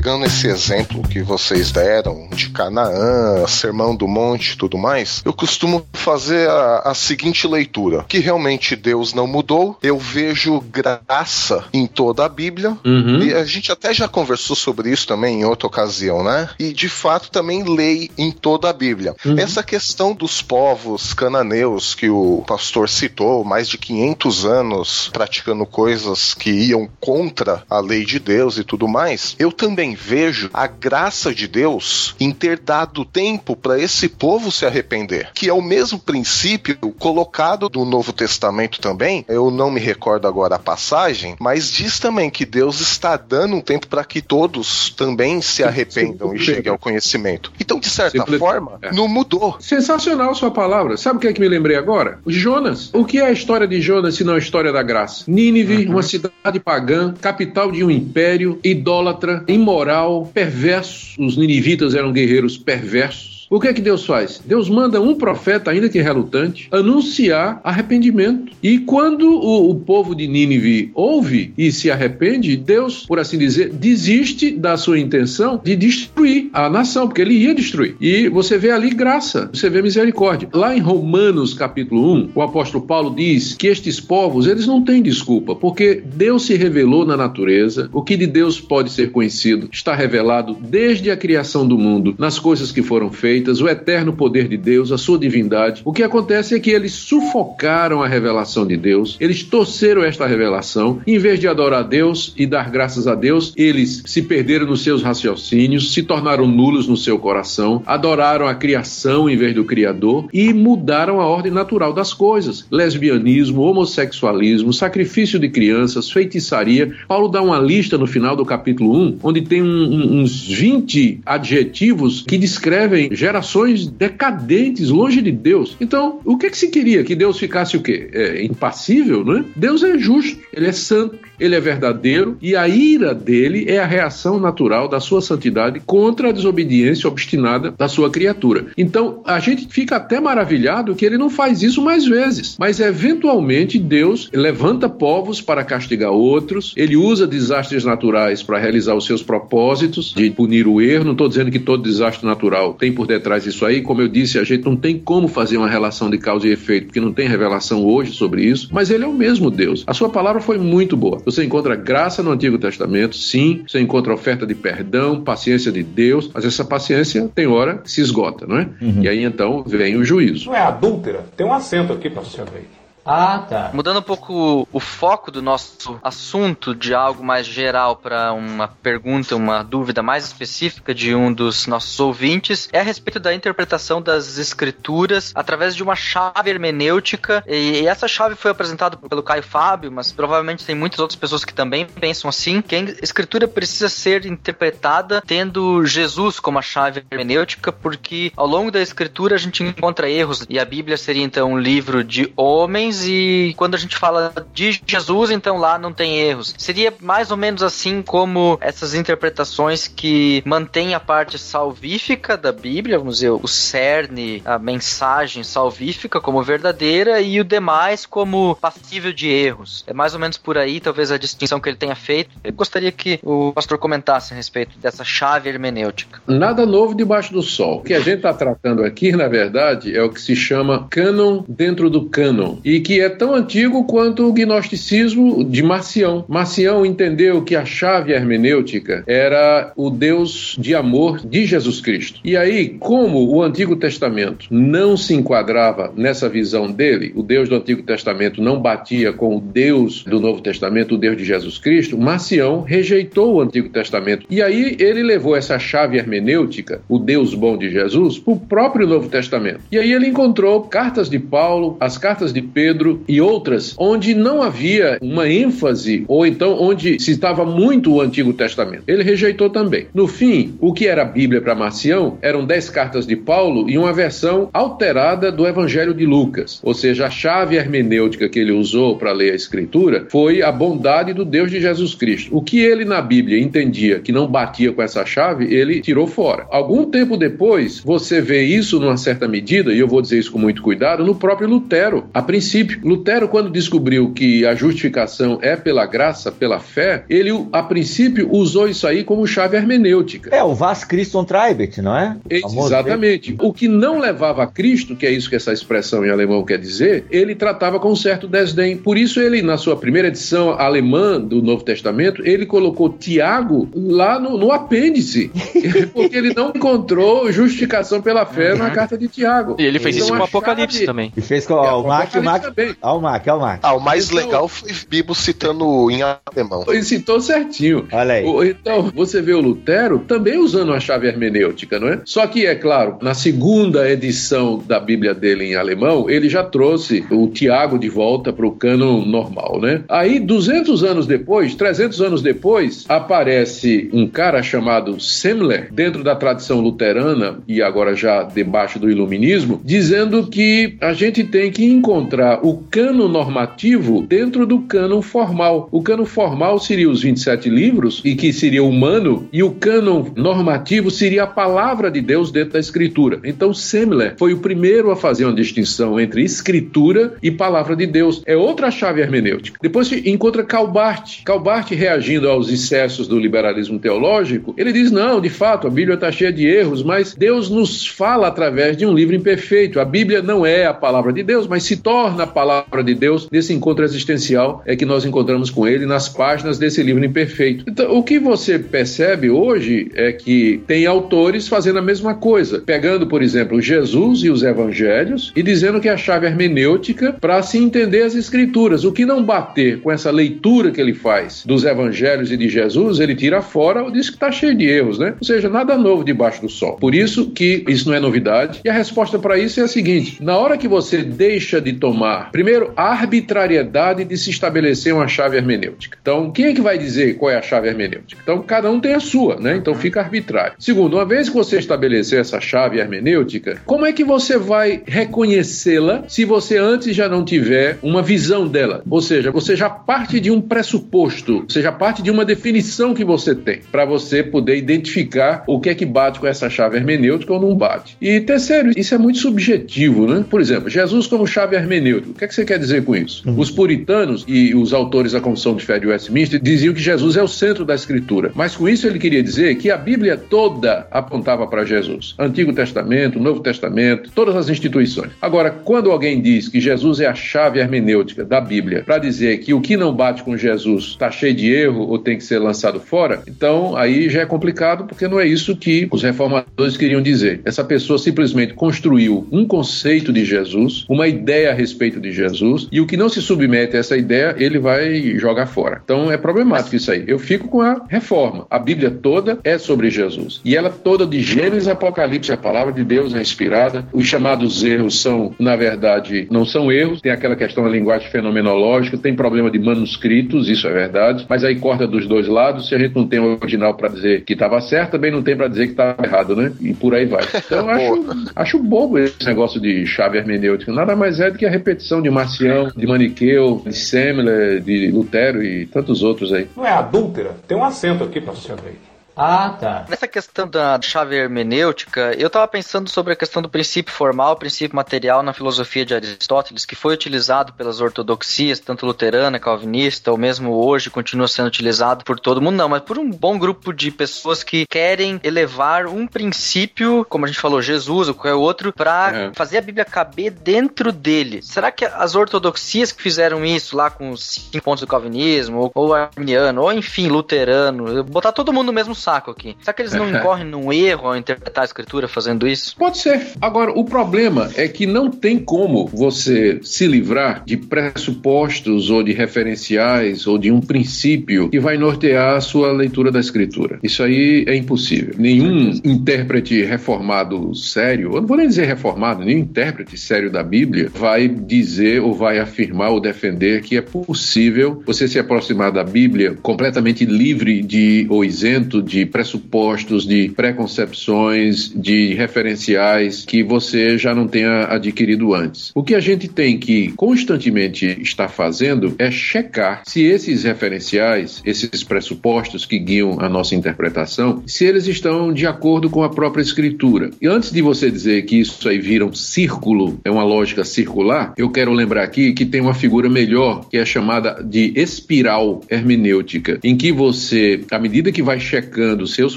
Pegando 0.07 0.25
esse 0.25 0.47
exemplo 0.47 1.03
que 1.03 1.21
vocês 1.21 1.73
deram 1.73 2.29
de 2.31 2.51
Canaã, 2.51 3.45
Sermão 3.49 3.93
do 3.93 4.07
Monte 4.07 4.53
e 4.53 4.57
tudo 4.57 4.79
mais, 4.79 5.21
eu 5.25 5.33
costumo 5.33 5.85
fazer 5.93 6.49
a, 6.49 6.83
a, 6.85 6.95
seguinte 6.95 7.45
leitura: 7.45 8.05
que 8.07 8.21
realmente 8.21 8.77
Deus 8.77 9.13
não 9.13 9.27
mudou, 9.27 9.77
eu 9.83 9.99
vejo 9.99 10.61
graça 10.61 11.65
em 11.73 11.89
toda 11.89 12.25
a 12.25 12.29
Bíblia, 12.29 12.79
uhum. 12.85 13.21
e 13.21 13.35
a 13.35 13.45
gente 13.45 13.73
até 13.73 13.93
já 13.93 14.07
conversou 14.07 14.55
sobre 14.55 14.93
isso 14.93 15.09
também 15.09 15.41
em 15.41 15.45
outra 15.45 15.67
ocasião, 15.67 16.23
né? 16.23 16.51
E 16.57 16.73
de 16.73 16.89
fato 16.89 17.29
também 17.29 17.65
lei 17.65 18.09
em 18.17 18.31
toda 18.31 18.71
a 18.71 18.73
Bíblia. 18.73 19.17
Uhum. 19.25 19.37
Essa 19.37 19.61
questão 19.61 20.15
dos 20.15 20.41
povos 20.41 21.15
cananeus 21.15 21.97
que 21.97 22.09
o 22.09 22.45
pastor 22.47 22.89
citou, 22.89 23.43
mais 23.43 23.69
de 23.69 23.77
500 23.77 24.45
anos 24.45 25.11
praticando 25.13 25.67
coisas 25.67 26.33
que 26.33 26.51
iam 26.51 26.89
contra 27.01 27.65
a 27.69 27.81
lei 27.81 28.05
de 28.05 28.21
Deus 28.21 28.57
e 28.57 28.63
tudo 28.63 28.87
mais, 28.87 29.35
eu 29.37 29.51
também 29.51 29.96
vejo 29.97 30.51
a 30.53 30.67
graça 30.67 31.35
de 31.35 31.49
Deus 31.49 32.15
em 32.21 32.31
ter 32.31 32.59
dado 32.59 33.05
tempo 33.05 33.57
para 33.57 33.79
esse 33.81 34.09
povo 34.09 34.53
se 34.53 34.65
arrepender, 34.67 35.31
que 35.35 35.49
é 35.49 35.53
o 35.53 35.63
mesmo 35.63 35.99
princípio 35.99 36.77
colocado 36.99 37.71
no 37.75 37.85
Novo 37.85 38.13
Testamento 38.13 38.81
também. 38.81 39.25
Eu 39.29 39.51
não 39.51 39.71
me 39.71 39.81
recordo 39.81 40.29
agora 40.29 40.57
a 40.57 40.59
passagem, 40.59 41.35
mas 41.41 41.71
diz 41.71 41.99
também 41.99 42.29
que 42.31 42.45
Deus 42.45 42.81
está 42.81 43.17
dando 43.17 43.57
um 43.57 43.61
tempo 43.61 43.87
para 43.89 44.05
que 44.05 44.21
todos 44.21 44.91
também 44.91 45.41
se 45.41 45.63
arrependam 45.65 46.35
e 46.35 46.39
cheguem 46.39 46.71
ao 46.71 46.79
conhecimento. 46.79 47.53
Então, 47.59 47.81
de 47.81 47.89
certa 47.89 48.19
Simples- 48.19 48.39
forma, 48.39 48.79
É. 48.83 48.93
não 48.93 49.09
mudou. 49.09 49.57
Sensacional 49.61 50.35
sua 50.35 50.51
palavra. 50.51 50.97
Sabe 50.97 51.17
o 51.17 51.21
que 51.21 51.29
é 51.29 51.33
que 51.33 51.41
me 51.41 51.49
lembrei 51.49 51.77
agora? 51.77 52.19
O 52.25 52.31
Jonas. 52.31 52.91
O 52.93 53.05
que 53.05 53.19
é 53.19 53.27
a 53.27 53.31
história 53.33 53.67
de 53.67 53.81
Jonas 53.81 54.15
se 54.17 54.25
não 54.25 54.35
a 54.35 54.39
história 54.39 54.73
da 54.73 54.83
graça? 54.83 55.25
Nínive, 55.27 55.87
uma 55.87 56.03
cidade 56.03 56.61
pagã, 56.63 57.15
capital 57.21 57.71
de 57.73 57.83
um 57.83 57.91
império, 57.91 58.59
idólatra, 58.63 59.45
imoral, 59.49 59.86
perverso. 60.33 61.21
Os 61.23 61.37
ninivitas 61.37 61.95
eram 61.95 62.13
guerreiros 62.13 62.57
perversos. 62.57 63.46
O 63.49 63.61
que 63.61 63.69
é 63.69 63.73
que 63.73 63.81
Deus 63.81 64.05
faz? 64.05 64.43
Deus 64.45 64.69
manda 64.69 65.01
um 65.01 65.15
profeta, 65.15 65.71
ainda 65.71 65.89
que 65.89 66.01
relutante, 66.01 66.69
anunciar 66.71 67.61
arrependimento. 67.63 68.53
E 68.63 68.79
quando 68.79 69.29
o, 69.31 69.71
o 69.71 69.75
povo 69.77 70.15
de 70.15 70.27
Nínive 70.27 70.91
ouve 70.95 71.53
e 71.57 71.71
se 71.71 71.91
arrepende, 71.91 72.57
Deus, 72.57 73.07
por 73.07 73.19
assim 73.19 73.39
dizer, 73.39 73.71
desiste 73.71 74.51
da 74.51 74.77
sua 74.77 74.99
intenção 74.99 75.61
de 75.63 75.77
destruir 75.77 76.51
a 76.53 76.69
nação, 76.69 77.07
porque 77.07 77.23
ele 77.23 77.35
ia 77.35 77.55
destruir. 77.55 77.97
E 78.01 78.29
você 78.29 78.59
vê 78.59 78.71
ali 78.71 78.91
graça, 78.91 79.49
você 79.53 79.71
vê 79.71 79.81
misericórdia. 79.81 80.49
Lá 80.53 80.77
em 80.77 80.81
Romanos 80.81 81.55
capítulo 81.55 82.15
1, 82.15 82.31
o 82.35 82.43
apóstolo 82.43 82.85
Paulo 82.85 83.15
diz 83.15 83.55
que 83.55 83.69
estes 83.69 84.01
povos, 84.01 84.47
eles 84.47 84.67
não 84.67 84.83
têm 84.83 85.03
desculpa, 85.03 85.55
porque 85.55 86.03
Deus 86.05 86.47
se 86.47 86.55
revelou 86.55 87.07
na 87.07 87.17
natureza, 87.17 87.89
o 87.93 88.03
que 88.03 88.17
de 88.17 88.27
Deus 88.27 88.61
pode 88.61 88.91
ser 88.91 89.13
conhecido 89.13 89.69
está 89.73 89.95
revelado 89.95 90.57
desde 90.61 91.11
a 91.11 91.17
criação 91.17 91.67
do 91.67 91.79
mundo, 91.79 92.15
nas 92.19 92.39
coisas 92.39 92.73
que 92.73 92.83
foram 92.83 93.11
feitas, 93.11 93.36
o 93.63 93.69
eterno 93.69 94.13
poder 94.13 94.49
de 94.49 94.57
Deus, 94.57 94.93
a 94.93 94.99
sua 94.99 95.19
divindade. 95.19 95.83
O 95.85 95.93
que 95.93 96.03
acontece 96.03 96.55
é 96.55 96.61
que 96.61 96.71
eles 96.71 96.93
sufocaram 96.93 98.03
a 98.03 98.09
revelação 98.09 98.67
de 98.67 98.77
Deus, 98.77 99.17
eles 99.21 99.43
torceram 99.43 100.03
esta 100.05 100.27
revelação, 100.27 101.01
em 101.07 101.19
vez 101.19 101.39
de 101.41 101.49
adorar 101.49 101.81
a 101.81 101.83
Deus 101.83 102.33
e 102.37 102.47
dar 102.47 102.71
graças 102.71 103.07
a 103.07 103.15
Deus, 103.15 103.53
eles 103.57 104.03
se 104.07 104.23
perderam 104.23 104.67
nos 104.67 104.83
seus 104.83 105.03
raciocínios, 105.03 105.93
se 105.93 106.03
tornaram 106.03 106.47
nulos 106.47 106.87
no 106.87 106.97
seu 106.97 107.19
coração, 107.19 107.83
adoraram 107.87 108.47
a 108.47 108.55
criação 108.55 109.29
em 109.29 109.37
vez 109.37 109.55
do 109.55 109.65
Criador 109.65 110.29
e 110.33 110.53
mudaram 110.53 111.21
a 111.21 111.27
ordem 111.27 111.53
natural 111.53 111.93
das 111.93 112.13
coisas. 112.13 112.67
Lesbianismo, 112.71 113.63
homossexualismo, 113.63 114.73
sacrifício 114.73 115.39
de 115.39 115.49
crianças, 115.49 116.11
feitiçaria. 116.11 116.93
Paulo 117.09 117.29
dá 117.29 117.43
uma 117.43 117.59
lista 117.59 117.99
no 117.99 118.07
final 118.07 118.37
do 118.37 118.45
capítulo 118.45 118.97
1, 118.97 119.19
onde 119.23 119.43
tem 119.43 119.63
um- 119.63 119.67
um- 119.67 120.21
uns 120.21 120.47
20 120.47 121.21
adjetivos 121.25 122.25
que 122.27 122.39
descrevem 122.39 123.09
gerações 123.27 123.89
decadentes, 123.89 124.89
longe 124.89 125.21
de 125.21 125.33
Deus. 125.33 125.77
Então, 125.81 126.21
o 126.25 126.39
que, 126.39 126.49
que 126.49 126.57
se 126.57 126.69
queria? 126.69 127.03
Que 127.03 127.17
Deus 127.17 127.37
ficasse 127.37 127.77
o 127.77 127.83
quê? 127.83 128.09
É, 128.13 128.45
impassível, 128.45 129.25
não 129.25 129.39
é? 129.39 129.45
Deus 129.57 129.83
é 129.83 129.99
justo, 129.99 130.39
ele 130.53 130.69
é 130.69 130.73
santo, 130.73 131.19
ele 131.39 131.55
é 131.55 131.61
verdadeiro 131.61 132.37
e 132.41 132.57
a 132.57 132.69
ira 132.69 133.15
dele 133.15 133.67
é 133.69 133.79
a 133.79 133.87
reação 133.87 134.39
natural 134.39 134.89
da 134.89 135.01
sua 135.01 135.21
santidade 135.21 135.81
contra 135.85 136.29
a 136.29 136.33
desobediência 136.33 137.09
obstinada 137.09 137.73
da 137.77 137.89
sua 137.89 138.11
criatura. 138.11 138.67
Então, 138.77 139.23
a 139.25 139.39
gente 139.39 139.67
fica 139.69 139.97
até 139.97 140.21
maravilhado 140.21 140.95
que 140.95 141.05
ele 141.05 141.19
não 141.19 141.31
faz 141.31 141.63
isso 141.63 141.83
mais 141.83 142.07
vezes, 142.07 142.57
mas 142.59 142.81
eventualmente 142.81 143.79
Deus 143.79 144.31
levanta 144.33 144.89
povos 144.89 145.41
para 145.41 145.65
castigar 145.65 146.13
outros, 146.13 146.73
ele 146.77 146.97
usa 146.97 147.27
desastres 147.27 147.85
naturais 147.85 148.43
para 148.43 148.59
realizar 148.59 148.95
os 148.95 149.07
seus 149.07 149.23
propósitos 149.23 150.13
de 150.15 150.31
punir 150.31 150.67
o 150.67 150.81
erro. 150.81 151.05
Não 151.05 151.13
estou 151.13 151.29
dizendo 151.29 151.51
que 151.51 151.59
todo 151.59 151.83
desastre 151.83 152.27
natural 152.27 152.75
tem 152.75 152.93
por 152.93 153.07
detrás 153.07 153.47
isso 153.47 153.65
aí, 153.65 153.83
como 153.83 154.01
eu 154.01 154.09
disse, 154.09 154.39
a 154.39 154.45
gente 154.45 154.65
não 154.65 154.77
tem 154.77 154.99
como 154.99 155.29
fazer 155.29 155.57
uma 155.57 155.69
relação 155.69 156.11
de 156.11 156.19
causa 156.19 156.47
e 156.49 156.53
efeito, 156.53 156.87
porque 156.87 157.01
não 157.01 157.13
tem 157.13 157.29
revelação 157.29 157.85
hoje 157.85 158.13
sobre 158.13 158.45
isso, 158.45 158.69
mas 158.73 158.91
ele 158.91 159.05
é 159.05 159.07
o 159.07 159.13
mesmo 159.13 159.51
Deus. 159.51 159.85
A 159.87 159.95
sua 159.95 160.09
palavra 160.09 160.41
foi 160.41 160.59
muito 160.59 160.97
boa. 160.97 161.21
Você 161.27 161.45
encontra 161.45 161.75
graça 161.75 162.23
no 162.23 162.31
Antigo 162.31 162.57
Testamento, 162.57 163.17
sim, 163.17 163.65
você 163.67 163.81
encontra 163.81 164.15
oferta 164.15 164.47
de 164.47 164.55
perdão, 164.55 165.21
paciência 165.23 165.73
de 165.73 165.83
Deus, 165.83 166.31
mas 166.33 166.45
essa 166.45 166.65
paciência 166.65 167.29
tem 167.35 167.49
hora 167.49 167.79
que 167.79 167.91
se 167.91 168.01
esgota, 168.01 168.47
não 168.47 168.59
é? 168.59 168.69
E 169.01 169.09
aí 169.09 169.25
então 169.25 169.65
vem 169.67 169.97
o 169.97 170.05
juízo. 170.05 170.47
Não 170.47 170.55
é 170.55 170.61
adúltera? 170.61 171.27
Tem 171.37 171.45
um 171.45 171.53
assento 171.53 171.93
aqui 171.93 172.09
pra 172.09 172.23
você 172.23 172.45
ver. 172.45 172.69
Ah, 173.07 173.39
tá. 173.49 173.71
Mudando 173.73 174.01
um 174.01 174.03
pouco 174.03 174.67
o 174.73 174.81
foco 174.81 175.31
do 175.31 175.41
nosso 175.41 175.99
assunto 176.03 176.75
de 176.75 176.93
algo 176.93 177.25
mais 177.25 177.47
geral 177.47 177.95
para 177.95 178.33
uma 178.33 178.67
pergunta, 178.67 179.37
uma 179.37 179.63
dúvida 179.63 180.03
mais 180.03 180.25
específica 180.25 180.93
de 180.93 181.15
um 181.15 181.33
dos 181.33 181.69
nossos 181.69 182.01
ouvintes, 182.01 182.69
é 182.73 182.81
a 182.81 182.83
respeito 182.83 183.21
da 183.21 183.33
interpretação 183.33 184.03
das 184.03 184.39
escrituras 184.39 185.31
através 185.37 185.77
de 185.77 185.85
uma 185.85 185.95
chave 185.95 186.51
hermenêutica. 186.51 187.45
E 187.47 187.87
essa 187.87 188.09
chave 188.09 188.35
foi 188.35 188.51
apresentada 188.51 188.97
pelo 188.97 189.23
Caio 189.23 189.43
Fábio, 189.43 189.93
mas 189.93 190.11
provavelmente 190.11 190.67
tem 190.67 190.75
muitas 190.75 190.99
outras 190.99 191.19
pessoas 191.19 191.45
que 191.45 191.55
também 191.55 191.87
pensam 191.87 192.29
assim, 192.29 192.61
que 192.61 192.75
a 192.75 192.81
escritura 193.03 193.47
precisa 193.47 193.89
ser 193.89 194.27
interpretada 194.27 195.23
tendo 195.25 195.85
Jesus 195.87 196.41
como 196.41 196.59
a 196.59 196.63
chave 196.63 197.05
hermenêutica, 197.09 197.71
porque 197.71 198.33
ao 198.37 198.47
longo 198.47 198.73
da 198.73 198.81
escritura 198.81 199.37
a 199.37 199.39
gente 199.39 199.63
encontra 199.63 200.11
erros 200.11 200.45
e 200.49 200.59
a 200.59 200.65
Bíblia 200.65 200.97
seria 200.97 201.23
então 201.23 201.53
um 201.53 201.59
livro 201.59 202.03
de 202.03 202.33
homens 202.37 202.96
e 203.05 203.55
quando 203.57 203.75
a 203.75 203.79
gente 203.79 203.97
fala 203.97 204.33
de 204.53 204.81
Jesus, 204.87 205.31
então 205.31 205.57
lá 205.57 205.79
não 205.79 205.93
tem 205.93 206.19
erros. 206.19 206.55
Seria 206.57 206.93
mais 207.01 207.31
ou 207.31 207.37
menos 207.37 207.63
assim 207.63 208.03
como 208.03 208.59
essas 208.61 208.95
interpretações 208.95 209.89
que 209.89 210.43
mantêm 210.47 210.95
a 210.95 211.01
parte 211.01 211.39
salvífica 211.39 212.37
da 212.37 212.53
Bíblia, 212.53 212.99
vamos 212.99 213.17
dizer, 213.17 213.31
o 213.31 213.47
cerne, 213.47 214.43
a 214.45 214.59
mensagem 214.59 215.43
salvífica 215.43 216.21
como 216.21 216.43
verdadeira 216.43 217.21
e 217.21 217.41
o 217.41 217.45
demais 217.45 218.07
como 218.07 218.57
passível 218.57 219.13
de 219.13 219.29
erros. 219.29 219.85
É 219.87 219.93
mais 219.93 220.15
ou 220.15 220.21
menos 220.21 220.37
por 220.37 220.57
aí, 220.57 220.81
talvez 220.81 221.11
a 221.11 221.19
distinção 221.19 221.61
que 221.61 221.69
ele 221.69 221.77
tenha 221.77 221.95
feito. 221.95 222.31
Eu 222.43 222.53
gostaria 222.53 222.93
que 222.93 223.19
o 223.23 223.53
pastor 223.53 223.79
comentasse 223.79 224.33
a 224.33 224.37
respeito 224.37 224.79
dessa 224.79 225.05
chave 225.05 225.49
hermenêutica. 225.49 226.21
Nada 226.27 226.67
novo 226.67 226.95
debaixo 226.95 227.33
do 227.33 227.43
sol. 227.43 227.79
O 227.79 227.83
que 227.83 227.95
a 227.95 228.01
gente 228.01 228.17
está 228.17 228.33
tratando 228.33 228.85
aqui, 228.85 229.13
na 229.13 229.29
verdade, 229.29 229.97
é 229.97 230.03
o 230.03 230.11
que 230.11 230.21
se 230.21 230.37
chama 230.37 230.87
cânon 230.91 231.45
dentro 231.49 231.91
do 231.91 232.07
cânon. 232.07 232.59
E 232.65 232.81
que 232.87 233.01
é 233.01 233.09
tão 233.09 233.35
antigo 233.35 233.83
quanto 233.83 234.29
o 234.29 234.33
gnosticismo 234.33 235.43
de 235.43 235.61
Marcião. 235.61 236.25
Marcião 236.29 236.87
entendeu 236.87 237.43
que 237.43 237.57
a 237.57 237.65
chave 237.65 238.13
hermenêutica 238.13 239.03
era 239.09 239.73
o 239.75 239.91
Deus 239.91 240.55
de 240.57 240.73
amor 240.73 241.19
de 241.27 241.47
Jesus 241.47 241.81
Cristo. 241.81 242.21
E 242.23 242.37
aí, 242.37 242.77
como 242.79 243.27
o 243.27 243.43
Antigo 243.43 243.75
Testamento 243.75 244.47
não 244.53 244.97
se 244.97 245.15
enquadrava 245.15 245.93
nessa 245.97 246.29
visão 246.29 246.71
dele, 246.71 247.13
o 247.17 247.25
Deus 247.25 247.49
do 247.49 247.57
Antigo 247.57 247.83
Testamento 247.83 248.41
não 248.41 248.61
batia 248.61 249.13
com 249.13 249.37
o 249.37 249.41
Deus 249.41 250.05
do 250.05 250.21
Novo 250.21 250.41
Testamento, 250.41 250.95
o 250.95 250.99
Deus 250.99 251.17
de 251.17 251.25
Jesus 251.25 251.59
Cristo, 251.59 251.99
Marcião 251.99 252.61
rejeitou 252.61 253.35
o 253.35 253.41
Antigo 253.41 253.69
Testamento. 253.69 254.29
E 254.31 254.41
aí 254.41 254.77
ele 254.79 255.03
levou 255.03 255.35
essa 255.35 255.59
chave 255.59 255.99
hermenêutica, 255.99 256.81
o 256.89 257.01
Deus 257.01 257.35
bom 257.35 257.59
de 257.59 257.69
Jesus, 257.69 258.17
para 258.17 258.33
o 258.33 258.39
próprio 258.39 258.87
Novo 258.87 259.09
Testamento. 259.09 259.63
E 259.73 259.77
aí 259.77 259.93
ele 259.93 260.07
encontrou 260.07 260.63
cartas 260.63 261.11
de 261.11 261.19
Paulo, 261.19 261.77
as 261.81 261.99
cartas 261.99 262.33
de 262.33 262.41
Pedro 262.41 262.76
e 263.09 263.21
outras, 263.21 263.75
onde 263.79 264.15
não 264.15 264.43
havia 264.43 264.99
uma 265.01 265.29
ênfase, 265.29 266.05
ou 266.09 266.27
então 266.27 266.57
onde 266.61 266.99
se 267.01 267.13
estava 267.13 267.45
muito 267.45 267.93
o 267.93 268.01
Antigo 268.01 268.33
Testamento. 268.33 268.85
Ele 268.87 269.03
rejeitou 269.03 269.51
também. 269.51 269.87
No 269.95 270.07
fim, 270.07 270.55
o 270.61 270.73
que 270.73 270.87
era 270.87 271.03
a 271.03 271.05
Bíblia 271.05 271.41
para 271.41 271.55
Marcião 271.55 272.19
eram 272.21 272.45
dez 272.45 272.69
cartas 272.71 273.07
de 273.07 273.17
Paulo 273.17 273.69
e 273.69 273.79
uma 273.79 273.93
versão 273.93 274.49
alterada 274.53 275.31
do 275.31 275.47
Evangelho 275.47 275.95
de 275.95 276.05
Lucas. 276.07 276.61
Ou 276.63 276.75
seja, 276.75 277.07
a 277.07 277.11
chave 277.11 277.57
hermenêutica 277.57 278.29
que 278.29 278.39
ele 278.39 278.53
usou 278.53 278.97
para 278.97 279.13
ler 279.13 279.33
a 279.33 279.37
Escritura 279.37 280.07
foi 280.09 280.43
a 280.43 280.51
bondade 280.51 281.13
do 281.13 281.25
Deus 281.25 281.51
de 281.51 281.61
Jesus 281.61 281.95
Cristo. 281.95 282.37
O 282.37 282.43
que 282.43 282.59
ele 282.59 282.85
na 282.85 283.01
Bíblia 283.01 283.39
entendia 283.39 284.01
que 284.01 284.13
não 284.13 284.27
batia 284.27 284.73
com 284.73 284.83
essa 284.83 285.05
chave, 285.05 285.53
ele 285.55 285.81
tirou 285.81 286.07
fora. 286.07 286.47
Algum 286.51 286.85
tempo 286.85 287.17
depois, 287.17 287.81
você 287.81 288.21
vê 288.21 288.43
isso 288.43 288.81
numa 288.81 288.97
certa 288.97 289.29
medida, 289.29 289.73
e 289.73 289.79
eu 289.79 289.89
vou 289.89 290.03
dizer 290.03 290.19
isso 290.19 290.33
com 290.33 290.39
muito 290.39 290.63
cuidado, 290.63 291.05
no 291.05 291.15
próprio 291.15 291.49
Lutero. 291.49 292.07
A 292.13 292.23
princípio, 292.23 292.66
Lutero, 292.83 293.29
quando 293.29 293.51
descobriu 293.51 294.11
que 294.13 294.45
a 294.47 294.55
justificação 294.55 295.39
é 295.43 295.57
pela 295.57 295.87
graça, 295.87 296.31
pela 296.33 296.59
fé, 296.59 297.05
ele, 297.09 297.31
a 297.53 297.63
princípio, 297.63 298.29
usou 298.33 298.69
isso 298.69 298.87
aí 298.87 299.05
como 299.05 299.27
chave 299.27 299.57
hermenêutica. 299.57 300.35
É 300.35 300.43
o 300.43 300.55
Vas 300.55 300.85
Christum 300.85 301.25
Treibet, 301.25 301.81
não 301.81 301.97
é? 301.97 302.17
Famoso 302.43 302.69
Exatamente. 302.69 303.37
O 303.41 303.53
que 303.53 303.69
não 303.69 303.99
levava 303.99 304.43
a 304.43 304.47
Cristo, 304.47 304.97
que 304.97 305.07
é 305.07 305.11
isso 305.11 305.29
que 305.29 305.37
essa 305.37 305.53
expressão 305.53 306.05
em 306.05 306.11
alemão 306.11 306.45
quer 306.45 306.59
dizer, 306.59 307.05
ele 307.11 307.35
tratava 307.35 307.79
com 307.79 307.95
certo 307.95 308.27
desdém. 308.27 308.77
Por 308.77 308.97
isso, 308.99 309.21
ele, 309.21 309.43
na 309.43 309.57
sua 309.57 309.77
primeira 309.77 310.09
edição 310.09 310.51
alemã 310.51 311.21
do 311.21 311.43
Novo 311.43 311.63
Testamento, 311.65 312.23
ele 312.27 312.47
colocou 312.47 312.89
Tiago 312.91 313.69
lá 313.75 314.19
no, 314.19 314.37
no 314.37 314.53
apêndice, 314.53 315.31
porque 315.93 316.17
ele 316.17 316.33
não 316.35 316.53
encontrou 316.55 317.31
justificação 317.33 318.01
pela 318.03 318.25
fé 318.27 318.55
na 318.55 318.71
carta 318.71 318.97
de 318.97 319.09
Tiago. 319.09 319.57
E 319.59 319.65
ele 319.65 319.79
fez 319.79 319.97
Então, 319.97 320.07
isso 320.07 320.15
com 320.17 320.21
o 320.21 320.25
Apocalipse 320.25 320.75
chave- 320.77 320.87
também. 320.87 321.13
E 321.17 321.21
fez 321.21 321.47
com 321.47 321.55
o 321.55 321.87
Mac, 321.87 322.15
o 322.15 322.23
Mac 322.23 322.46
também. 322.47 322.75
Olha 322.83 322.95
o 322.99 323.01
Mac, 323.01 323.23
olha 323.27 323.35
o 323.37 323.41
Mac. 323.41 323.61
Ah, 323.63 323.75
o 323.75 323.81
mais 323.81 324.07
Então- 324.11 324.19
legal 324.25 324.49
foi 324.49 324.71
Bibo 324.89 325.15
citando 325.15 325.91
em 325.91 326.01
alemão. 326.03 326.65
Ele 326.69 326.83
citou 326.83 327.21
certinho. 327.21 327.87
Olha 327.93 328.15
aí. 328.15 328.25
O- 328.25 328.45
Então, 328.45 328.91
você 328.95 329.21
vê 329.21 329.33
o 329.35 329.41
Lutero 329.41 329.99
também 330.01 330.39
usando 330.39 330.73
a 330.73 330.81
chave 330.81 331.07
hermenêutica, 331.09 331.79
não 331.79 331.89
é? 331.89 332.01
Só 332.05 332.27
que, 332.27 332.47
é 332.47 332.55
claro, 332.55 332.97
na 333.03 333.15
segunda 333.15 333.89
edição 333.91 334.63
da 334.67 334.79
Bíblia 334.81 335.15
dele 335.15 335.45
em 335.45 335.55
alemão, 335.57 336.09
ele 336.09 336.29
já 336.29 336.43
trouxe 336.45 337.05
o 337.11 337.29
Tiago 337.29 337.79
de 337.79 337.89
volta 337.89 338.33
para 338.33 338.47
o 338.47 338.53
cânon 338.53 339.05
normal, 339.05 339.61
né? 339.61 339.83
Aí, 339.89 340.19
200 340.21 340.83
anos 340.85 341.07
depois, 341.07 341.55
300 341.55 342.01
anos 342.01 342.23
depois, 342.23 342.85
aparece 342.89 343.89
um 343.93 344.07
cara 344.07 344.43
chamado 344.43 345.01
Semler, 345.01 345.69
dentro 345.73 346.03
da 346.05 346.15
tradição 346.15 346.61
luterana 346.61 347.39
e 347.49 347.63
agora 347.63 347.95
já 347.95 348.23
debaixo 348.23 348.79
do 348.79 348.91
iluminismo, 348.91 349.61
dizendo 349.65 350.27
que 350.27 350.77
a 350.81 350.93
gente 350.93 351.25
tem 351.25 351.51
que 351.51 351.65
encontrar 351.65 352.36
o 352.43 352.59
cano 352.71 353.09
normativo 353.09 354.05
dentro 354.09 354.47
do 354.47 354.61
cano 354.61 355.03
formal. 355.03 355.69
O 355.71 355.83
cano 355.83 356.05
formal 356.05 356.59
seria 356.59 356.91
os 356.91 357.03
27 357.03 357.49
livros 357.49 358.03
e 358.05 358.15
que 358.15 358.33
seria 358.33 358.63
humano 358.63 359.29
e 359.33 359.43
o 359.43 359.53
cano 359.53 360.13
normativo 360.17 360.91
seria 360.91 361.25
a 361.25 361.27
palavra 361.27 361.91
de 361.91 362.01
Deus 362.01 362.31
dentro 362.31 362.55
da 362.55 362.59
escritura. 362.59 363.21
Então 363.25 363.53
Semler 363.53 364.15
foi 364.19 364.33
o 364.33 364.39
primeiro 364.39 364.91
a 364.91 364.97
fazer 364.97 365.25
uma 365.25 365.35
distinção 365.35 365.99
entre 365.99 366.23
escritura 366.23 367.15
e 367.23 367.31
palavra 367.31 367.77
de 367.77 367.87
Deus. 367.87 368.23
É 368.27 368.37
outra 368.37 368.71
chave 368.71 369.01
hermenêutica. 369.01 369.59
Depois 369.61 369.89
se 369.89 370.09
encontra 370.09 370.45
Calbart. 370.45 371.23
Calbart 371.25 371.71
reagindo 371.71 372.29
aos 372.29 372.51
excessos 372.51 373.09
do 373.09 373.19
liberalismo 373.19 373.79
teológico, 373.79 374.55
ele 374.57 374.73
diz: 374.73 374.91
"Não, 374.91 375.21
de 375.21 375.31
fato, 375.31 375.67
a 375.67 375.71
Bíblia 375.71 375.95
está 375.95 376.11
cheia 376.11 376.33
de 376.33 376.47
erros, 376.47 376.83
mas 376.83 377.15
Deus 377.15 377.49
nos 377.49 377.87
fala 377.87 378.27
através 378.29 378.77
de 378.77 378.87
um 378.87 378.93
livro 378.93 379.15
imperfeito. 379.15 379.81
A 379.81 379.85
Bíblia 379.85 380.23
não 380.23 380.45
é 380.45 380.67
a 380.67 380.75
palavra 380.75 381.13
de 381.13 381.23
Deus, 381.23 381.47
mas 381.47 381.63
se 381.63 381.77
torna 381.77 382.26
a 382.27 382.33
palavra 382.33 382.83
de 382.83 382.95
Deus 382.95 383.29
nesse 383.31 383.53
encontro 383.53 383.85
existencial 383.85 384.63
é 384.67 384.77
que 384.77 384.85
nós 384.85 385.05
encontramos 385.05 385.51
com 385.51 385.67
ele 385.67 385.87
nas 385.87 386.09
páginas 386.09 386.59
desse 386.59 386.83
livro 386.83 387.05
imperfeito. 387.05 387.65
Então, 387.69 387.97
o 387.97 388.03
que 388.03 388.19
você 388.19 388.59
percebe 388.59 389.31
hoje 389.31 389.91
é 389.95 390.13
que 390.13 390.61
tem 390.67 390.87
autores 390.87 391.49
fazendo 391.49 391.79
a 391.79 391.83
mesma 391.83 392.15
coisa, 392.15 392.61
pegando, 392.61 393.07
por 393.07 393.23
exemplo, 393.23 393.61
Jesus 393.61 394.23
e 394.23 394.31
os 394.31 394.43
evangelhos 394.43 395.33
e 395.35 395.43
dizendo 395.43 395.81
que 395.81 395.89
é 395.89 395.93
a 395.93 395.97
chave 395.97 396.27
hermenêutica 396.27 397.17
para 397.21 397.43
se 397.43 397.59
entender 397.59 398.03
as 398.03 398.15
escrituras. 398.15 398.85
O 398.85 398.93
que 398.93 399.07
não 399.07 399.23
bater 399.23 399.81
com 399.81 399.91
essa 399.91 400.11
leitura 400.11 400.71
que 400.71 400.81
ele 400.81 400.95
faz 400.95 401.45
dos 401.47 401.65
evangelhos 401.65 402.33
e 402.33 402.37
de 402.37 402.49
Jesus, 402.49 403.01
ele 403.01 403.15
tira 403.15 403.41
fora 403.41 403.83
ou 403.85 403.91
diz 403.91 404.09
que 404.09 404.17
está 404.17 404.31
cheio 404.33 404.55
de 404.55 404.67
erros, 404.67 404.99
né? 404.99 405.15
Ou 405.21 405.27
seja, 405.27 405.49
nada 405.49 405.79
novo 405.79 406.05
debaixo 406.05 406.43
do 406.43 406.49
sol. 406.49 406.77
Por 406.77 406.95
isso 406.95 407.31
que 407.31 407.65
isso 407.69 407.89
não 407.89 407.97
é 407.97 408.01
novidade. 408.01 408.61
E 408.65 408.69
a 408.69 408.73
resposta 408.73 409.19
para 409.19 409.39
isso 409.39 409.61
é 409.61 409.63
a 409.63 409.69
seguinte: 409.69 410.23
na 410.23 410.37
hora 410.37 410.57
que 410.57 410.69
você 410.69 411.03
deixa 411.03 411.61
de 411.61 411.73
tomar, 411.73 412.16
primeiro, 412.25 412.73
a 412.77 412.91
arbitrariedade 412.91 414.05
de 414.05 414.17
se 414.17 414.31
estabelecer 414.31 414.95
uma 414.95 415.09
chave 415.09 415.37
hermenêutica. 415.37 415.99
Então, 416.01 416.31
quem 416.31 416.47
é 416.47 416.55
que 416.55 416.61
vai 416.61 416.79
dizer 416.79 417.17
qual 417.17 417.31
é 417.31 417.37
a 417.37 417.43
chave 417.43 417.69
hermenêutica? 417.69 418.21
Então, 418.23 418.43
cada 418.43 418.71
um 418.71 418.81
tem 418.81 418.95
a 418.95 419.01
sua, 419.01 419.37
né? 419.37 419.57
Então 419.57 419.75
fica 419.75 420.01
arbitrário. 420.01 420.55
Segundo, 420.59 420.95
uma 420.95 421.05
vez 421.05 421.29
que 421.29 421.35
você 421.35 421.59
estabelecer 421.59 422.21
essa 422.21 422.41
chave 422.41 422.79
hermenêutica, 422.79 423.59
como 423.65 423.87
é 423.87 423.93
que 423.93 424.05
você 424.05 424.39
vai 424.39 424.83
reconhecê-la 424.87 426.05
se 426.09 426.25
você 426.25 426.57
antes 426.57 426.95
já 426.95 427.09
não 427.09 427.25
tiver 427.25 427.79
uma 427.83 428.03
visão 428.03 428.47
dela? 428.47 428.83
Ou 428.89 429.01
seja, 429.01 429.31
você 429.31 429.57
já 429.57 429.69
parte 429.69 430.21
de 430.21 430.31
um 430.31 430.41
pressuposto, 430.41 431.45
você 431.49 431.63
já 431.63 431.73
parte 431.73 432.03
de 432.03 432.11
uma 432.11 432.25
definição 432.25 432.95
que 432.95 433.05
você 433.05 433.35
tem 433.35 433.61
para 433.71 433.85
você 433.85 434.23
poder 434.23 434.57
identificar 434.57 435.45
o 435.47 435.61
que 435.61 435.71
é 435.71 435.75
que 435.75 435.87
bate 435.87 436.21
com 436.21 436.27
essa 436.27 436.49
chave 436.49 436.77
hermenêutica 436.77 437.33
ou 437.33 437.41
não 437.41 437.55
bate. 437.55 437.97
E 438.01 438.21
terceiro, 438.21 438.73
isso 438.77 438.95
é 438.95 438.99
muito 438.99 439.19
subjetivo, 439.19 440.07
né? 440.07 440.25
Por 440.29 440.41
exemplo, 440.41 440.69
Jesus 440.69 441.07
como 441.07 441.27
chave 441.27 441.57
hermenêutica. 441.57 442.06
O 442.11 442.15
que 442.15 442.25
é 442.25 442.29
que 442.29 442.35
você 442.35 442.45
quer 442.45 442.59
dizer 442.59 442.85
com 442.85 442.95
isso? 442.95 443.23
Os 443.37 443.51
puritanos 443.51 444.25
e 444.27 444.55
os 444.55 444.73
autores 444.73 445.13
da 445.13 445.21
Confissão 445.21 445.57
de 445.57 445.65
Fé 445.65 445.79
de 445.79 445.87
Westminster 445.87 446.41
diziam 446.41 446.75
que 446.75 446.81
Jesus 446.81 447.17
é 447.17 447.23
o 447.23 447.29
centro 447.29 447.65
da 447.65 447.75
Escritura. 447.75 448.33
Mas 448.35 448.57
com 448.57 448.69
isso 448.69 448.87
ele 448.87 448.99
queria 448.99 449.23
dizer 449.23 449.57
que 449.57 449.71
a 449.71 449.77
Bíblia 449.77 450.17
toda 450.17 450.87
apontava 450.91 451.47
para 451.47 451.65
Jesus. 451.65 452.15
Antigo 452.19 452.53
Testamento, 452.53 453.21
Novo 453.21 453.41
Testamento, 453.41 454.11
todas 454.15 454.37
as 454.37 454.49
instituições. 454.49 455.11
Agora, 455.21 455.51
quando 455.51 455.91
alguém 455.91 456.21
diz 456.21 456.49
que 456.49 456.61
Jesus 456.61 457.01
é 457.01 457.07
a 457.07 457.15
chave 457.15 457.59
hermenêutica 457.59 458.25
da 458.25 458.41
Bíblia 458.41 458.83
para 458.85 458.99
dizer 458.99 459.39
que 459.39 459.53
o 459.53 459.61
que 459.61 459.77
não 459.77 459.95
bate 459.95 460.23
com 460.23 460.37
Jesus 460.37 460.85
está 460.85 461.11
cheio 461.11 461.35
de 461.35 461.53
erro 461.53 461.87
ou 461.89 461.99
tem 461.99 462.17
que 462.17 462.25
ser 462.25 462.39
lançado 462.39 462.81
fora, 462.81 463.23
então 463.27 463.77
aí 463.77 464.09
já 464.09 464.23
é 464.23 464.27
complicado 464.27 464.87
porque 464.87 465.09
não 465.09 465.21
é 465.21 465.27
isso 465.27 465.57
que 465.57 465.89
os 465.91 466.03
reformadores 466.03 466.77
queriam 466.77 467.03
dizer. 467.03 467.41
Essa 467.45 467.65
pessoa 467.65 467.99
simplesmente 467.99 468.55
construiu 468.55 469.27
um 469.31 469.47
conceito 469.47 470.13
de 470.13 470.25
Jesus, 470.25 470.85
uma 470.89 471.09
ideia 471.09 471.51
a 471.51 471.55
respeito 471.55 471.96
de 472.01 472.13
Jesus, 472.13 472.69
e 472.71 472.81
o 472.81 472.87
que 472.87 472.97
não 472.97 473.09
se 473.09 473.21
submete 473.21 473.77
a 473.77 473.81
essa 473.81 473.97
ideia, 473.97 474.35
ele 474.39 474.59
vai 474.59 475.19
jogar 475.19 475.47
fora. 475.47 475.81
Então 475.85 476.11
é 476.11 476.17
problemático 476.17 476.77
isso 476.77 476.91
aí. 476.91 477.05
Eu 477.07 477.19
fico 477.19 477.49
com 477.49 477.61
a 477.61 477.85
reforma. 477.89 478.47
A 478.51 478.59
Bíblia 478.59 478.91
toda 478.91 479.39
é 479.45 479.59
sobre 479.59 479.91
Jesus. 479.91 480.41
E 480.45 480.57
ela 480.57 480.71
toda 480.71 481.07
de 481.07 481.21
Gênesis 481.21 481.67
e 481.67 481.71
Apocalipse, 481.71 482.33
a 482.33 482.37
palavra 482.37 482.73
de 482.73 482.85
Deus 482.85 483.15
é 483.15 483.21
inspirada. 483.21 483.85
Os 483.93 484.07
chamados 484.07 484.63
erros 484.63 485.01
são, 485.01 485.35
na 485.39 485.57
verdade, 485.57 486.27
não 486.31 486.45
são 486.45 486.71
erros. 486.71 487.01
Tem 487.01 487.13
aquela 487.13 487.37
questão 487.37 487.65
da 487.65 487.71
linguagem 487.71 488.11
fenomenológica, 488.11 488.99
tem 488.99 489.15
problema 489.15 489.51
de 489.51 489.59
manuscritos, 489.59 490.49
isso 490.49 490.67
é 490.67 490.73
verdade. 490.73 491.27
Mas 491.29 491.45
aí 491.45 491.57
corta 491.57 491.87
dos 491.87 492.07
dois 492.07 492.29
lados. 492.29 492.69
Se 492.69 492.75
a 492.75 492.79
gente 492.79 492.95
não 492.95 493.07
tem 493.07 493.19
o 493.19 493.39
original 493.41 493.75
para 493.75 493.89
dizer 493.89 494.23
que 494.25 494.33
estava 494.33 494.61
certo, 494.61 494.93
também 494.93 495.11
não 495.11 495.23
tem 495.23 495.37
para 495.37 495.49
dizer 495.49 495.67
que 495.67 495.73
estava 495.73 496.05
errado, 496.05 496.37
né? 496.37 496.53
E 496.61 496.75
por 496.75 496.95
aí 496.95 497.07
vai. 497.07 497.25
Então 497.35 497.59
eu 497.59 497.71
acho, 497.71 498.31
acho 498.35 498.59
bobo 498.59 498.99
esse 498.99 499.25
negócio 499.27 499.61
de 499.61 499.87
chave 499.87 500.19
hermenêutica. 500.19 500.73
Nada 500.73 500.95
mais 500.97 501.21
é 501.21 501.31
do 501.31 501.39
que 501.39 501.47
a 501.47 501.51
repetição 501.51 501.86
de 502.03 502.11
Marcião, 502.11 502.71
de 502.77 502.87
Maniqueu, 502.87 503.63
de 503.65 503.73
Semler, 503.73 504.61
de 504.61 504.91
Lutero 504.91 505.43
e 505.43 505.67
tantos 505.67 506.03
outros 506.03 506.33
aí. 506.33 506.49
Não 506.57 506.67
é 506.67 506.73
adúltera? 506.73 507.37
Tem 507.47 507.57
um 507.57 507.65
acento 507.65 508.05
aqui 508.05 508.21
pra 508.21 508.33
você 508.33 508.55
ver. 508.55 508.79
Ah, 509.17 509.57
tá. 509.59 509.87
Nessa 509.89 510.07
questão 510.07 510.47
da 510.47 510.79
chave 510.83 511.17
hermenêutica, 511.17 512.15
eu 512.19 512.27
estava 512.27 512.47
pensando 512.47 512.89
sobre 512.91 513.15
a 513.15 513.17
questão 513.17 513.41
do 513.41 513.49
princípio 513.49 513.93
formal, 513.93 514.37
princípio 514.37 514.77
material 514.77 515.23
na 515.23 515.33
filosofia 515.33 515.87
de 515.87 515.95
Aristóteles, 515.95 516.67
que 516.67 516.75
foi 516.77 516.93
utilizado 516.93 517.55
pelas 517.55 517.81
ortodoxias, 517.81 518.61
tanto 518.61 518.85
luterana, 518.85 519.39
calvinista, 519.39 520.11
ou 520.11 520.19
mesmo 520.19 520.53
hoje 520.53 520.91
continua 520.91 521.29
sendo 521.29 521.47
utilizado 521.47 522.05
por 522.05 522.21
todo 522.21 522.43
mundo, 522.43 522.57
não, 522.57 522.69
mas 522.69 522.83
por 522.83 522.99
um 522.99 523.11
bom 523.11 523.39
grupo 523.39 523.73
de 523.73 523.91
pessoas 523.91 524.43
que 524.43 524.67
querem 524.67 525.19
elevar 525.25 525.87
um 525.87 526.07
princípio, 526.07 527.07
como 527.09 527.25
a 527.25 527.29
gente 527.29 527.41
falou, 527.41 527.63
Jesus 527.63 528.09
ou 528.09 528.15
qualquer 528.15 528.35
outro, 528.35 528.73
para 528.73 529.13
É. 529.17 529.31
fazer 529.35 529.59
a 529.59 529.63
Bíblia 529.63 529.85
caber 529.85 530.31
dentro 530.31 530.93
dele. 530.93 531.41
Será 531.43 531.71
que 531.71 531.85
as 531.87 532.15
ortodoxias 532.15 532.93
que 532.93 533.03
fizeram 533.03 533.45
isso 533.45 533.77
lá 533.77 533.89
com 533.89 534.11
os 534.11 534.25
cinco 534.53 534.63
pontos 534.65 534.83
do 534.83 534.87
calvinismo, 534.87 535.59
ou, 535.61 535.73
ou 535.75 535.95
arminiano, 535.95 536.61
ou 536.63 536.73
enfim, 536.73 537.09
luterano, 537.09 538.05
botar 538.05 538.33
todo 538.33 538.53
mundo 538.53 538.67
no 538.67 538.73
mesmo 538.73 538.95
saco 539.07 539.31
aqui. 539.31 539.57
Será 539.61 539.73
que 539.73 539.83
eles 539.83 539.95
não 539.95 540.11
incorrem 540.11 540.45
num 540.45 540.73
erro 540.73 541.07
ao 541.09 541.17
interpretar 541.17 541.63
a 541.63 541.65
escritura 541.65 542.09
fazendo 542.09 542.49
isso? 542.49 542.75
Pode 542.77 542.99
ser. 542.99 543.21
Agora, 543.41 543.71
o 543.71 543.85
problema 543.85 544.51
é 544.57 544.67
que 544.67 544.85
não 544.85 545.09
tem 545.09 545.39
como 545.39 545.87
você 545.87 546.59
se 546.63 546.89
livrar 546.89 547.45
de 547.45 547.57
pressupostos 547.57 548.91
ou 548.91 549.05
de 549.05 549.13
referenciais 549.13 550.27
ou 550.27 550.37
de 550.37 550.51
um 550.51 550.61
princípio 550.61 551.49
que 551.49 551.61
vai 551.61 551.77
nortear 551.77 552.37
a 552.37 552.41
sua 552.41 552.73
leitura 552.73 553.13
da 553.13 553.21
escritura. 553.21 553.79
Isso 553.81 554.03
aí 554.03 554.45
é 554.49 554.57
impossível. 554.57 555.15
Nenhum 555.17 555.71
intérprete 555.85 556.65
reformado 556.65 557.55
sério, 557.55 558.15
eu 558.15 558.21
não 558.21 558.27
vou 558.27 558.37
nem 558.37 558.49
dizer 558.49 558.67
reformado, 558.67 559.25
nenhum 559.25 559.41
intérprete 559.41 559.97
sério 559.97 560.33
da 560.33 560.43
Bíblia 560.43 560.91
vai 560.93 561.29
dizer 561.29 562.01
ou 562.03 562.13
vai 562.13 562.41
afirmar 562.41 562.91
ou 562.91 563.01
defender 563.01 563.63
que 563.63 563.77
é 563.77 563.83
possível 563.83 564.83
você 564.85 565.07
se 565.07 565.19
aproximar 565.19 565.71
da 565.71 565.85
Bíblia 565.85 566.37
completamente 566.43 567.05
livre 567.05 567.63
de 567.63 568.07
ou 568.11 568.25
isento 568.25 568.83
de 568.83 568.96
pressupostos, 569.05 570.07
de 570.07 570.31
preconcepções, 570.31 571.73
de 571.75 572.15
referenciais 572.15 573.25
que 573.25 573.43
você 573.43 573.99
já 573.99 574.15
não 574.15 574.27
tenha 574.27 574.67
adquirido 574.67 575.35
antes. 575.35 575.73
O 575.75 575.83
que 575.83 575.95
a 575.95 576.01
gente 576.01 576.29
tem 576.29 576.59
que 576.59 576.93
constantemente 576.93 577.99
estar 578.01 578.29
fazendo 578.29 578.95
é 578.99 579.11
checar 579.11 579.83
se 579.87 580.03
esses 580.03 580.45
referenciais, 580.45 581.43
esses 581.45 581.83
pressupostos 581.85 582.65
que 582.65 582.79
guiam 582.79 583.19
a 583.21 583.29
nossa 583.29 583.55
interpretação, 583.55 584.43
se 584.47 584.65
eles 584.65 584.87
estão 584.87 585.33
de 585.33 585.47
acordo 585.47 585.91
com 585.91 586.03
a 586.03 586.09
própria 586.09 586.43
escritura. 586.43 587.11
E 587.21 587.27
antes 587.27 587.51
de 587.51 587.61
você 587.61 587.91
dizer 587.91 588.23
que 588.23 588.41
isso 588.41 588.69
aí 588.69 588.79
vira 588.79 589.05
um 589.05 589.13
círculo, 589.13 590.01
é 590.05 590.11
uma 590.11 590.25
lógica 590.25 590.65
circular, 590.65 591.35
eu 591.37 591.51
quero 591.51 591.73
lembrar 591.73 592.05
aqui 592.05 592.33
que 592.33 592.47
tem 592.47 592.61
uma 592.61 592.75
figura 592.75 593.09
melhor 593.09 593.69
que 593.69 593.77
é 593.77 593.85
chamada 593.85 594.43
de 594.43 594.73
espiral 594.77 595.63
hermenêutica, 595.69 596.59
em 596.63 596.77
que 596.77 596.93
você, 596.93 597.61
à 597.71 597.79
medida 597.79 598.13
que 598.13 598.23
vai 598.23 598.39
checando 598.39 598.86
pegando 598.87 599.07
seus 599.07 599.37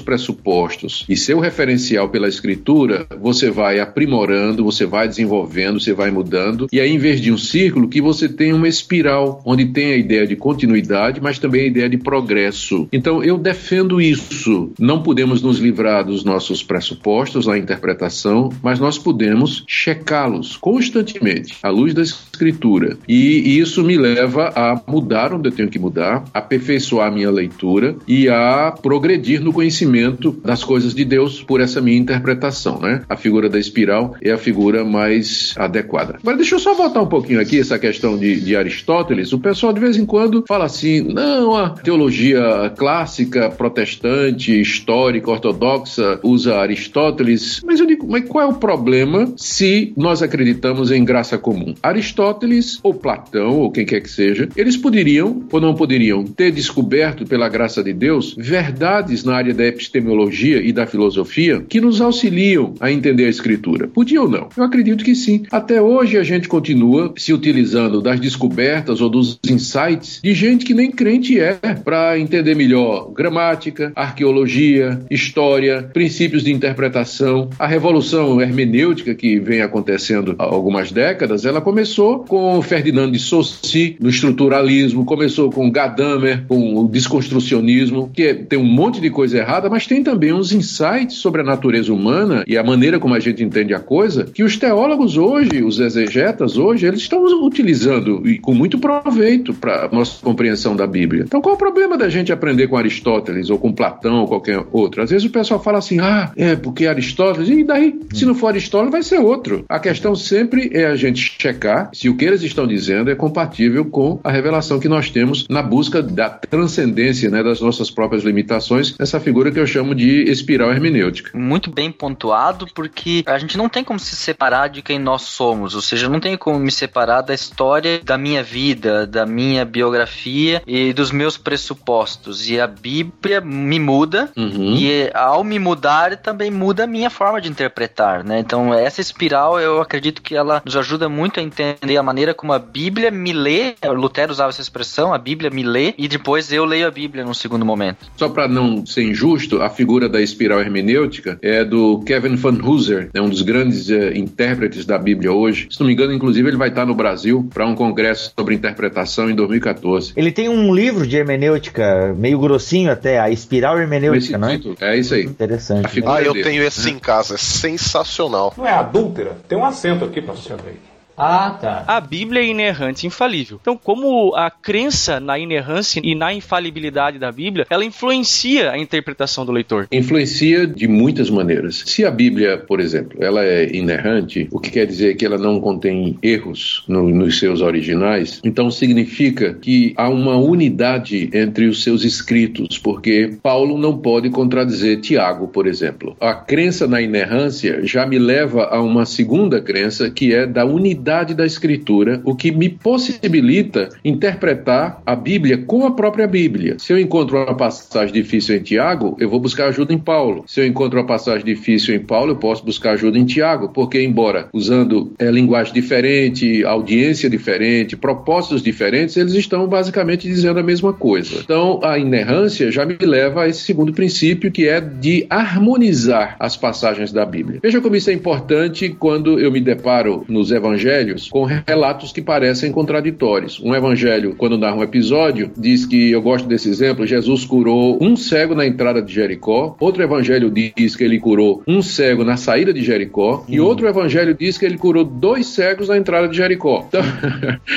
pressupostos 0.00 1.04
e 1.08 1.16
seu 1.16 1.40
referencial 1.40 2.08
pela 2.08 2.28
escritura, 2.28 3.04
você 3.20 3.50
vai 3.50 3.80
aprimorando, 3.80 4.62
você 4.62 4.86
vai 4.86 5.08
desenvolvendo, 5.08 5.80
você 5.80 5.92
vai 5.92 6.08
mudando, 6.12 6.68
e 6.72 6.78
aí, 6.78 6.92
em 6.92 6.98
vez 6.98 7.20
de 7.20 7.32
um 7.32 7.38
círculo, 7.38 7.88
que 7.88 8.00
você 8.00 8.28
tem 8.28 8.52
uma 8.52 8.68
espiral, 8.68 9.42
onde 9.44 9.64
tem 9.66 9.92
a 9.92 9.96
ideia 9.96 10.24
de 10.24 10.36
continuidade, 10.36 11.20
mas 11.20 11.40
também 11.40 11.62
a 11.62 11.66
ideia 11.66 11.88
de 11.88 11.98
progresso. 11.98 12.86
Então, 12.92 13.24
eu 13.24 13.36
defendo 13.36 14.00
isso. 14.00 14.72
Não 14.78 15.02
podemos 15.02 15.42
nos 15.42 15.58
livrar 15.58 16.04
dos 16.04 16.22
nossos 16.22 16.62
pressupostos 16.62 17.46
na 17.46 17.58
interpretação, 17.58 18.50
mas 18.62 18.78
nós 18.78 18.98
podemos 18.98 19.64
checá-los 19.66 20.56
constantemente, 20.56 21.56
à 21.60 21.70
luz 21.70 21.92
da 21.92 22.02
escritura. 22.02 22.96
E 23.08 23.58
isso 23.58 23.82
me 23.82 23.96
leva 23.96 24.52
a 24.54 24.80
mudar 24.86 25.34
onde 25.34 25.48
eu 25.48 25.52
tenho 25.52 25.68
que 25.68 25.78
mudar, 25.78 26.24
aperfeiçoar 26.32 27.08
a 27.08 27.10
minha 27.10 27.30
leitura 27.30 27.96
e 28.06 28.28
a 28.28 28.72
progredir 28.80 29.39
no 29.40 29.52
conhecimento 29.52 30.32
das 30.44 30.62
coisas 30.64 30.94
de 30.94 31.04
Deus 31.04 31.42
por 31.42 31.60
essa 31.60 31.80
minha 31.80 31.98
interpretação, 31.98 32.78
né? 32.80 33.02
A 33.08 33.16
figura 33.16 33.48
da 33.48 33.58
espiral 33.58 34.14
é 34.22 34.30
a 34.30 34.38
figura 34.38 34.84
mais 34.84 35.54
adequada. 35.56 36.18
Agora, 36.20 36.36
deixa 36.36 36.54
eu 36.54 36.58
só 36.58 36.74
voltar 36.74 37.02
um 37.02 37.06
pouquinho 37.06 37.40
aqui 37.40 37.58
essa 37.58 37.78
questão 37.78 38.16
de, 38.16 38.40
de 38.40 38.56
Aristóteles. 38.56 39.32
O 39.32 39.38
pessoal 39.38 39.72
de 39.72 39.80
vez 39.80 39.96
em 39.96 40.06
quando 40.06 40.44
fala 40.46 40.64
assim: 40.64 41.00
não, 41.00 41.56
a 41.56 41.70
teologia 41.70 42.72
clássica, 42.76 43.50
protestante, 43.50 44.60
histórica, 44.60 45.30
ortodoxa 45.30 46.20
usa 46.22 46.56
Aristóteles. 46.56 47.60
Mas 47.64 47.80
eu 47.80 47.86
digo, 47.86 48.06
mas 48.08 48.26
qual 48.28 48.44
é 48.44 48.48
o 48.48 48.54
problema 48.54 49.32
se 49.36 49.92
nós 49.96 50.22
acreditamos 50.22 50.90
em 50.90 51.04
graça 51.04 51.38
comum? 51.38 51.74
Aristóteles, 51.82 52.78
ou 52.82 52.94
Platão, 52.94 53.58
ou 53.58 53.70
quem 53.70 53.86
quer 53.86 54.00
que 54.00 54.10
seja, 54.10 54.48
eles 54.56 54.76
poderiam 54.76 55.42
ou 55.50 55.60
não 55.60 55.74
poderiam 55.74 56.24
ter 56.24 56.50
descoberto, 56.50 57.24
pela 57.24 57.48
graça 57.48 57.82
de 57.82 57.92
Deus, 57.92 58.34
verdades 58.36 59.19
na 59.24 59.34
área 59.34 59.54
da 59.54 59.66
epistemologia 59.66 60.62
e 60.62 60.72
da 60.72 60.86
filosofia 60.86 61.64
que 61.68 61.80
nos 61.80 62.00
auxiliam 62.00 62.74
a 62.80 62.90
entender 62.90 63.26
a 63.26 63.28
Escritura? 63.28 63.88
Podiam 63.88 64.24
ou 64.24 64.30
não? 64.30 64.48
Eu 64.56 64.64
acredito 64.64 65.04
que 65.04 65.14
sim. 65.14 65.44
Até 65.50 65.80
hoje 65.80 66.16
a 66.16 66.22
gente 66.22 66.48
continua 66.48 67.12
se 67.16 67.32
utilizando 67.32 68.00
das 68.00 68.20
descobertas 68.20 69.00
ou 69.00 69.08
dos 69.08 69.38
insights 69.48 70.20
de 70.22 70.34
gente 70.34 70.64
que 70.64 70.74
nem 70.74 70.90
crente 70.90 71.38
é 71.38 71.54
para 71.84 72.18
entender 72.18 72.54
melhor 72.54 73.10
gramática, 73.12 73.92
arqueologia, 73.94 75.00
história, 75.10 75.82
princípios 75.92 76.44
de 76.44 76.52
interpretação. 76.52 77.50
A 77.58 77.66
revolução 77.66 78.40
hermenêutica 78.40 79.14
que 79.14 79.38
vem 79.38 79.62
acontecendo 79.62 80.34
há 80.38 80.44
algumas 80.44 80.92
décadas, 80.92 81.44
ela 81.44 81.60
começou 81.60 82.24
com 82.24 82.60
Ferdinand 82.62 83.10
de 83.10 83.18
Saussure 83.18 83.96
no 84.00 84.08
estruturalismo, 84.08 85.04
começou 85.04 85.50
com 85.50 85.70
Gadamer, 85.70 86.44
com 86.46 86.76
o 86.76 86.88
desconstrucionismo, 86.88 88.10
que 88.12 88.34
tem 88.34 88.58
um 88.58 88.64
monte 88.64 89.00
de 89.00 89.09
coisa 89.10 89.38
errada, 89.38 89.68
mas 89.68 89.86
tem 89.86 90.02
também 90.02 90.32
uns 90.32 90.52
insights 90.52 91.16
sobre 91.16 91.40
a 91.40 91.44
natureza 91.44 91.92
humana 91.92 92.44
e 92.46 92.56
a 92.56 92.62
maneira 92.62 92.98
como 92.98 93.14
a 93.14 93.20
gente 93.20 93.42
entende 93.42 93.74
a 93.74 93.80
coisa, 93.80 94.24
que 94.24 94.42
os 94.42 94.56
teólogos 94.56 95.16
hoje, 95.16 95.62
os 95.62 95.78
exegetas 95.78 96.56
hoje, 96.56 96.86
eles 96.86 97.00
estão 97.00 97.24
utilizando 97.44 98.26
e 98.28 98.38
com 98.38 98.54
muito 98.54 98.78
proveito 98.78 99.54
para 99.54 99.88
nossa 99.92 100.22
compreensão 100.22 100.76
da 100.76 100.86
Bíblia. 100.86 101.24
Então, 101.26 101.40
qual 101.40 101.54
o 101.54 101.58
problema 101.58 101.96
da 101.96 102.08
gente 102.08 102.32
aprender 102.32 102.68
com 102.68 102.76
Aristóteles 102.76 103.50
ou 103.50 103.58
com 103.58 103.72
Platão 103.72 104.20
ou 104.20 104.28
qualquer 104.28 104.64
outro? 104.72 105.02
Às 105.02 105.10
vezes 105.10 105.26
o 105.26 105.30
pessoal 105.30 105.62
fala 105.62 105.78
assim, 105.78 106.00
ah, 106.00 106.32
é 106.36 106.56
porque 106.56 106.86
Aristóteles, 106.86 107.48
e 107.48 107.64
daí, 107.64 107.98
se 108.12 108.24
não 108.24 108.34
for 108.34 108.48
Aristóteles, 108.48 108.92
vai 108.92 109.02
ser 109.02 109.18
outro. 109.18 109.64
A 109.68 109.78
questão 109.78 110.14
sempre 110.14 110.70
é 110.72 110.86
a 110.86 110.96
gente 110.96 111.36
checar 111.38 111.90
se 111.92 112.08
o 112.08 112.16
que 112.16 112.24
eles 112.24 112.42
estão 112.42 112.66
dizendo 112.66 113.10
é 113.10 113.14
compatível 113.14 113.84
com 113.84 114.20
a 114.22 114.30
revelação 114.30 114.78
que 114.78 114.88
nós 114.88 115.10
temos 115.10 115.46
na 115.48 115.62
busca 115.62 116.02
da 116.02 116.28
transcendência 116.28 117.30
né, 117.30 117.42
das 117.42 117.60
nossas 117.60 117.90
próprias 117.90 118.24
limitações, 118.24 118.94
essa 119.00 119.18
figura 119.18 119.50
que 119.50 119.58
eu 119.58 119.66
chamo 119.66 119.94
de 119.94 120.24
espiral 120.30 120.70
hermenêutica. 120.70 121.36
Muito 121.36 121.70
bem 121.70 121.90
pontuado, 121.90 122.66
porque 122.74 123.24
a 123.26 123.38
gente 123.38 123.56
não 123.56 123.68
tem 123.68 123.82
como 123.82 123.98
se 123.98 124.14
separar 124.14 124.68
de 124.68 124.82
quem 124.82 124.98
nós 124.98 125.22
somos, 125.22 125.74
ou 125.74 125.80
seja, 125.80 126.08
não 126.08 126.20
tem 126.20 126.36
como 126.36 126.58
me 126.58 126.70
separar 126.70 127.22
da 127.22 127.32
história 127.32 128.00
da 128.04 128.18
minha 128.18 128.42
vida, 128.42 129.06
da 129.06 129.24
minha 129.24 129.64
biografia 129.64 130.62
e 130.66 130.92
dos 130.92 131.10
meus 131.10 131.38
pressupostos. 131.38 132.48
E 132.48 132.60
a 132.60 132.66
Bíblia 132.66 133.40
me 133.40 133.78
muda, 133.78 134.30
uhum. 134.36 134.76
e 134.76 135.10
ao 135.14 135.42
me 135.42 135.58
mudar 135.58 136.16
também 136.18 136.50
muda 136.50 136.84
a 136.84 136.86
minha 136.86 137.08
forma 137.08 137.40
de 137.40 137.48
interpretar, 137.48 138.22
né? 138.22 138.38
Então, 138.38 138.74
essa 138.74 139.00
espiral 139.00 139.58
eu 139.58 139.80
acredito 139.80 140.20
que 140.20 140.34
ela 140.34 140.60
nos 140.64 140.76
ajuda 140.76 141.08
muito 141.08 141.40
a 141.40 141.42
entender 141.42 141.96
a 141.96 142.02
maneira 142.02 142.34
como 142.34 142.52
a 142.52 142.58
Bíblia 142.58 143.10
me 143.10 143.32
lê. 143.32 143.74
Lutero 143.84 144.32
usava 144.32 144.50
essa 144.50 144.60
expressão, 144.60 145.14
a 145.14 145.18
Bíblia 145.18 145.50
me 145.50 145.62
lê, 145.62 145.94
e 145.96 146.06
depois 146.06 146.52
eu 146.52 146.64
leio 146.64 146.86
a 146.86 146.90
Bíblia 146.90 147.24
num 147.24 147.34
segundo 147.34 147.64
momento. 147.64 148.10
Só 148.16 148.28
para 148.28 148.46
não 148.46 148.84
ser 148.90 149.02
injusto, 149.02 149.62
a 149.62 149.70
figura 149.70 150.08
da 150.08 150.20
espiral 150.20 150.60
hermenêutica 150.60 151.38
é 151.42 151.64
do 151.64 152.00
Kevin 152.00 152.36
Van 152.36 152.58
Hooser, 152.62 153.10
é 153.14 153.20
um 153.20 153.28
dos 153.28 153.42
grandes 153.42 153.90
é, 153.90 154.16
intérpretes 154.16 154.84
da 154.84 154.98
Bíblia 154.98 155.32
hoje. 155.32 155.68
Se 155.70 155.80
não 155.80 155.86
me 155.86 155.92
engano, 155.92 156.12
inclusive, 156.12 156.48
ele 156.48 156.56
vai 156.56 156.68
estar 156.68 156.86
no 156.86 156.94
Brasil 156.94 157.48
para 157.52 157.66
um 157.66 157.74
congresso 157.74 158.32
sobre 158.36 158.54
interpretação 158.54 159.30
em 159.30 159.34
2014. 159.34 160.12
Ele 160.16 160.32
tem 160.32 160.48
um 160.48 160.74
livro 160.74 161.06
de 161.06 161.16
hermenêutica, 161.16 162.14
meio 162.16 162.38
grossinho 162.38 162.90
até, 162.90 163.18
a 163.18 163.30
espiral 163.30 163.78
hermenêutica, 163.78 164.38
não 164.38 164.48
é? 164.48 164.56
Título. 164.56 164.76
É 164.80 164.96
isso 164.96 165.14
aí. 165.14 165.24
Interessante. 165.24 166.02
Ah, 166.06 166.22
eu 166.22 166.32
tenho 166.32 166.62
esse 166.62 166.90
em 166.90 166.98
casa, 166.98 167.34
é 167.34 167.38
sensacional. 167.38 168.54
Não 168.56 168.66
é 168.66 168.72
adúltera? 168.72 169.36
Tem 169.48 169.56
um 169.56 169.64
assento 169.64 170.04
aqui 170.04 170.20
para 170.20 170.34
você 170.34 170.54
ver. 170.54 170.89
Ah, 171.22 171.50
tá. 171.60 171.84
A 171.86 172.00
Bíblia 172.00 172.40
é 172.40 172.46
inerrante 172.46 173.04
e 173.04 173.08
infalível. 173.08 173.58
Então, 173.60 173.76
como 173.76 174.34
a 174.34 174.50
crença 174.50 175.20
na 175.20 175.38
inerrância 175.38 176.00
e 176.02 176.14
na 176.14 176.32
infalibilidade 176.32 177.18
da 177.18 177.30
Bíblia, 177.30 177.66
ela 177.68 177.84
influencia 177.84 178.70
a 178.70 178.78
interpretação 178.78 179.44
do 179.44 179.52
leitor. 179.52 179.86
Influencia 179.92 180.66
de 180.66 180.88
muitas 180.88 181.28
maneiras. 181.28 181.82
Se 181.84 182.06
a 182.06 182.10
Bíblia, 182.10 182.56
por 182.56 182.80
exemplo, 182.80 183.22
ela 183.22 183.44
é 183.44 183.70
inerrante, 183.76 184.48
o 184.50 184.58
que 184.58 184.70
quer 184.70 184.86
dizer 184.86 185.14
que 185.16 185.26
ela 185.26 185.36
não 185.36 185.60
contém 185.60 186.16
erros 186.22 186.84
no, 186.88 187.10
nos 187.10 187.38
seus 187.38 187.60
originais, 187.60 188.40
então 188.42 188.70
significa 188.70 189.52
que 189.52 189.92
há 189.98 190.08
uma 190.08 190.38
unidade 190.38 191.28
entre 191.34 191.66
os 191.66 191.82
seus 191.82 192.02
escritos, 192.02 192.78
porque 192.78 193.36
Paulo 193.42 193.76
não 193.76 193.98
pode 193.98 194.30
contradizer 194.30 195.02
Tiago, 195.02 195.48
por 195.48 195.66
exemplo. 195.66 196.16
A 196.18 196.32
crença 196.32 196.86
na 196.86 197.02
inerrância 197.02 197.86
já 197.86 198.06
me 198.06 198.18
leva 198.18 198.64
a 198.64 198.80
uma 198.80 199.04
segunda 199.04 199.60
crença, 199.60 200.08
que 200.08 200.32
é 200.32 200.46
da 200.46 200.64
unidade 200.64 201.09
da 201.10 201.44
Escritura, 201.44 202.20
o 202.24 202.36
que 202.36 202.52
me 202.52 202.68
possibilita 202.68 203.88
interpretar 204.04 205.02
a 205.04 205.16
Bíblia 205.16 205.58
com 205.58 205.84
a 205.84 205.90
própria 205.90 206.26
Bíblia. 206.26 206.76
Se 206.78 206.92
eu 206.92 206.98
encontro 206.98 207.36
uma 207.36 207.56
passagem 207.56 208.14
difícil 208.14 208.56
em 208.56 208.62
Tiago, 208.62 209.16
eu 209.18 209.28
vou 209.28 209.40
buscar 209.40 209.66
ajuda 209.66 209.92
em 209.92 209.98
Paulo. 209.98 210.44
Se 210.46 210.60
eu 210.60 210.66
encontro 210.66 211.00
uma 211.00 211.06
passagem 211.06 211.44
difícil 211.44 211.94
em 211.94 211.98
Paulo, 211.98 212.32
eu 212.32 212.36
posso 212.36 212.64
buscar 212.64 212.92
ajuda 212.92 213.18
em 213.18 213.24
Tiago, 213.24 213.70
porque, 213.70 214.00
embora 214.00 214.48
usando 214.52 215.12
é, 215.18 215.30
linguagem 215.30 215.74
diferente, 215.74 216.64
audiência 216.64 217.28
diferente, 217.28 217.96
propósitos 217.96 218.62
diferentes, 218.62 219.16
eles 219.16 219.34
estão 219.34 219.66
basicamente 219.66 220.28
dizendo 220.28 220.60
a 220.60 220.62
mesma 220.62 220.92
coisa. 220.92 221.40
Então, 221.42 221.80
a 221.82 221.98
inerrância 221.98 222.70
já 222.70 222.86
me 222.86 222.96
leva 223.00 223.42
a 223.42 223.48
esse 223.48 223.62
segundo 223.64 223.92
princípio, 223.92 224.52
que 224.52 224.68
é 224.68 224.80
de 224.80 225.26
harmonizar 225.28 226.36
as 226.38 226.56
passagens 226.56 227.12
da 227.12 227.26
Bíblia. 227.26 227.58
Veja 227.62 227.80
como 227.80 227.96
isso 227.96 228.10
é 228.10 228.12
importante 228.12 228.88
quando 228.88 229.40
eu 229.40 229.50
me 229.50 229.60
deparo 229.60 230.24
nos 230.28 230.52
evangelhos 230.52 230.99
evangelhos 231.00 231.28
com 231.28 231.44
relatos 231.44 232.12
que 232.12 232.20
parecem 232.20 232.72
contraditórios. 232.72 233.60
Um 233.62 233.74
evangelho, 233.74 234.34
quando 234.36 234.58
narra 234.58 234.76
um 234.76 234.82
episódio, 234.82 235.50
diz 235.56 235.86
que, 235.86 236.10
eu 236.10 236.22
gosto 236.22 236.46
desse 236.46 236.68
exemplo, 236.68 237.06
Jesus 237.06 237.44
curou 237.44 237.98
um 238.00 238.16
cego 238.16 238.54
na 238.54 238.66
entrada 238.66 239.02
de 239.02 239.12
Jericó, 239.12 239.76
outro 239.80 240.02
evangelho 240.02 240.50
diz 240.50 240.94
que 240.94 241.04
ele 241.04 241.18
curou 241.18 241.62
um 241.66 241.82
cego 241.82 242.24
na 242.24 242.36
saída 242.36 242.72
de 242.72 242.82
Jericó, 242.82 243.44
e 243.48 243.60
outro 243.60 243.88
evangelho 243.88 244.34
diz 244.34 244.58
que 244.58 244.66
ele 244.66 244.78
curou 244.78 245.04
dois 245.04 245.46
cegos 245.46 245.88
na 245.88 245.96
entrada 245.96 246.28
de 246.28 246.36
Jericó. 246.36 246.86
Então, 246.88 247.02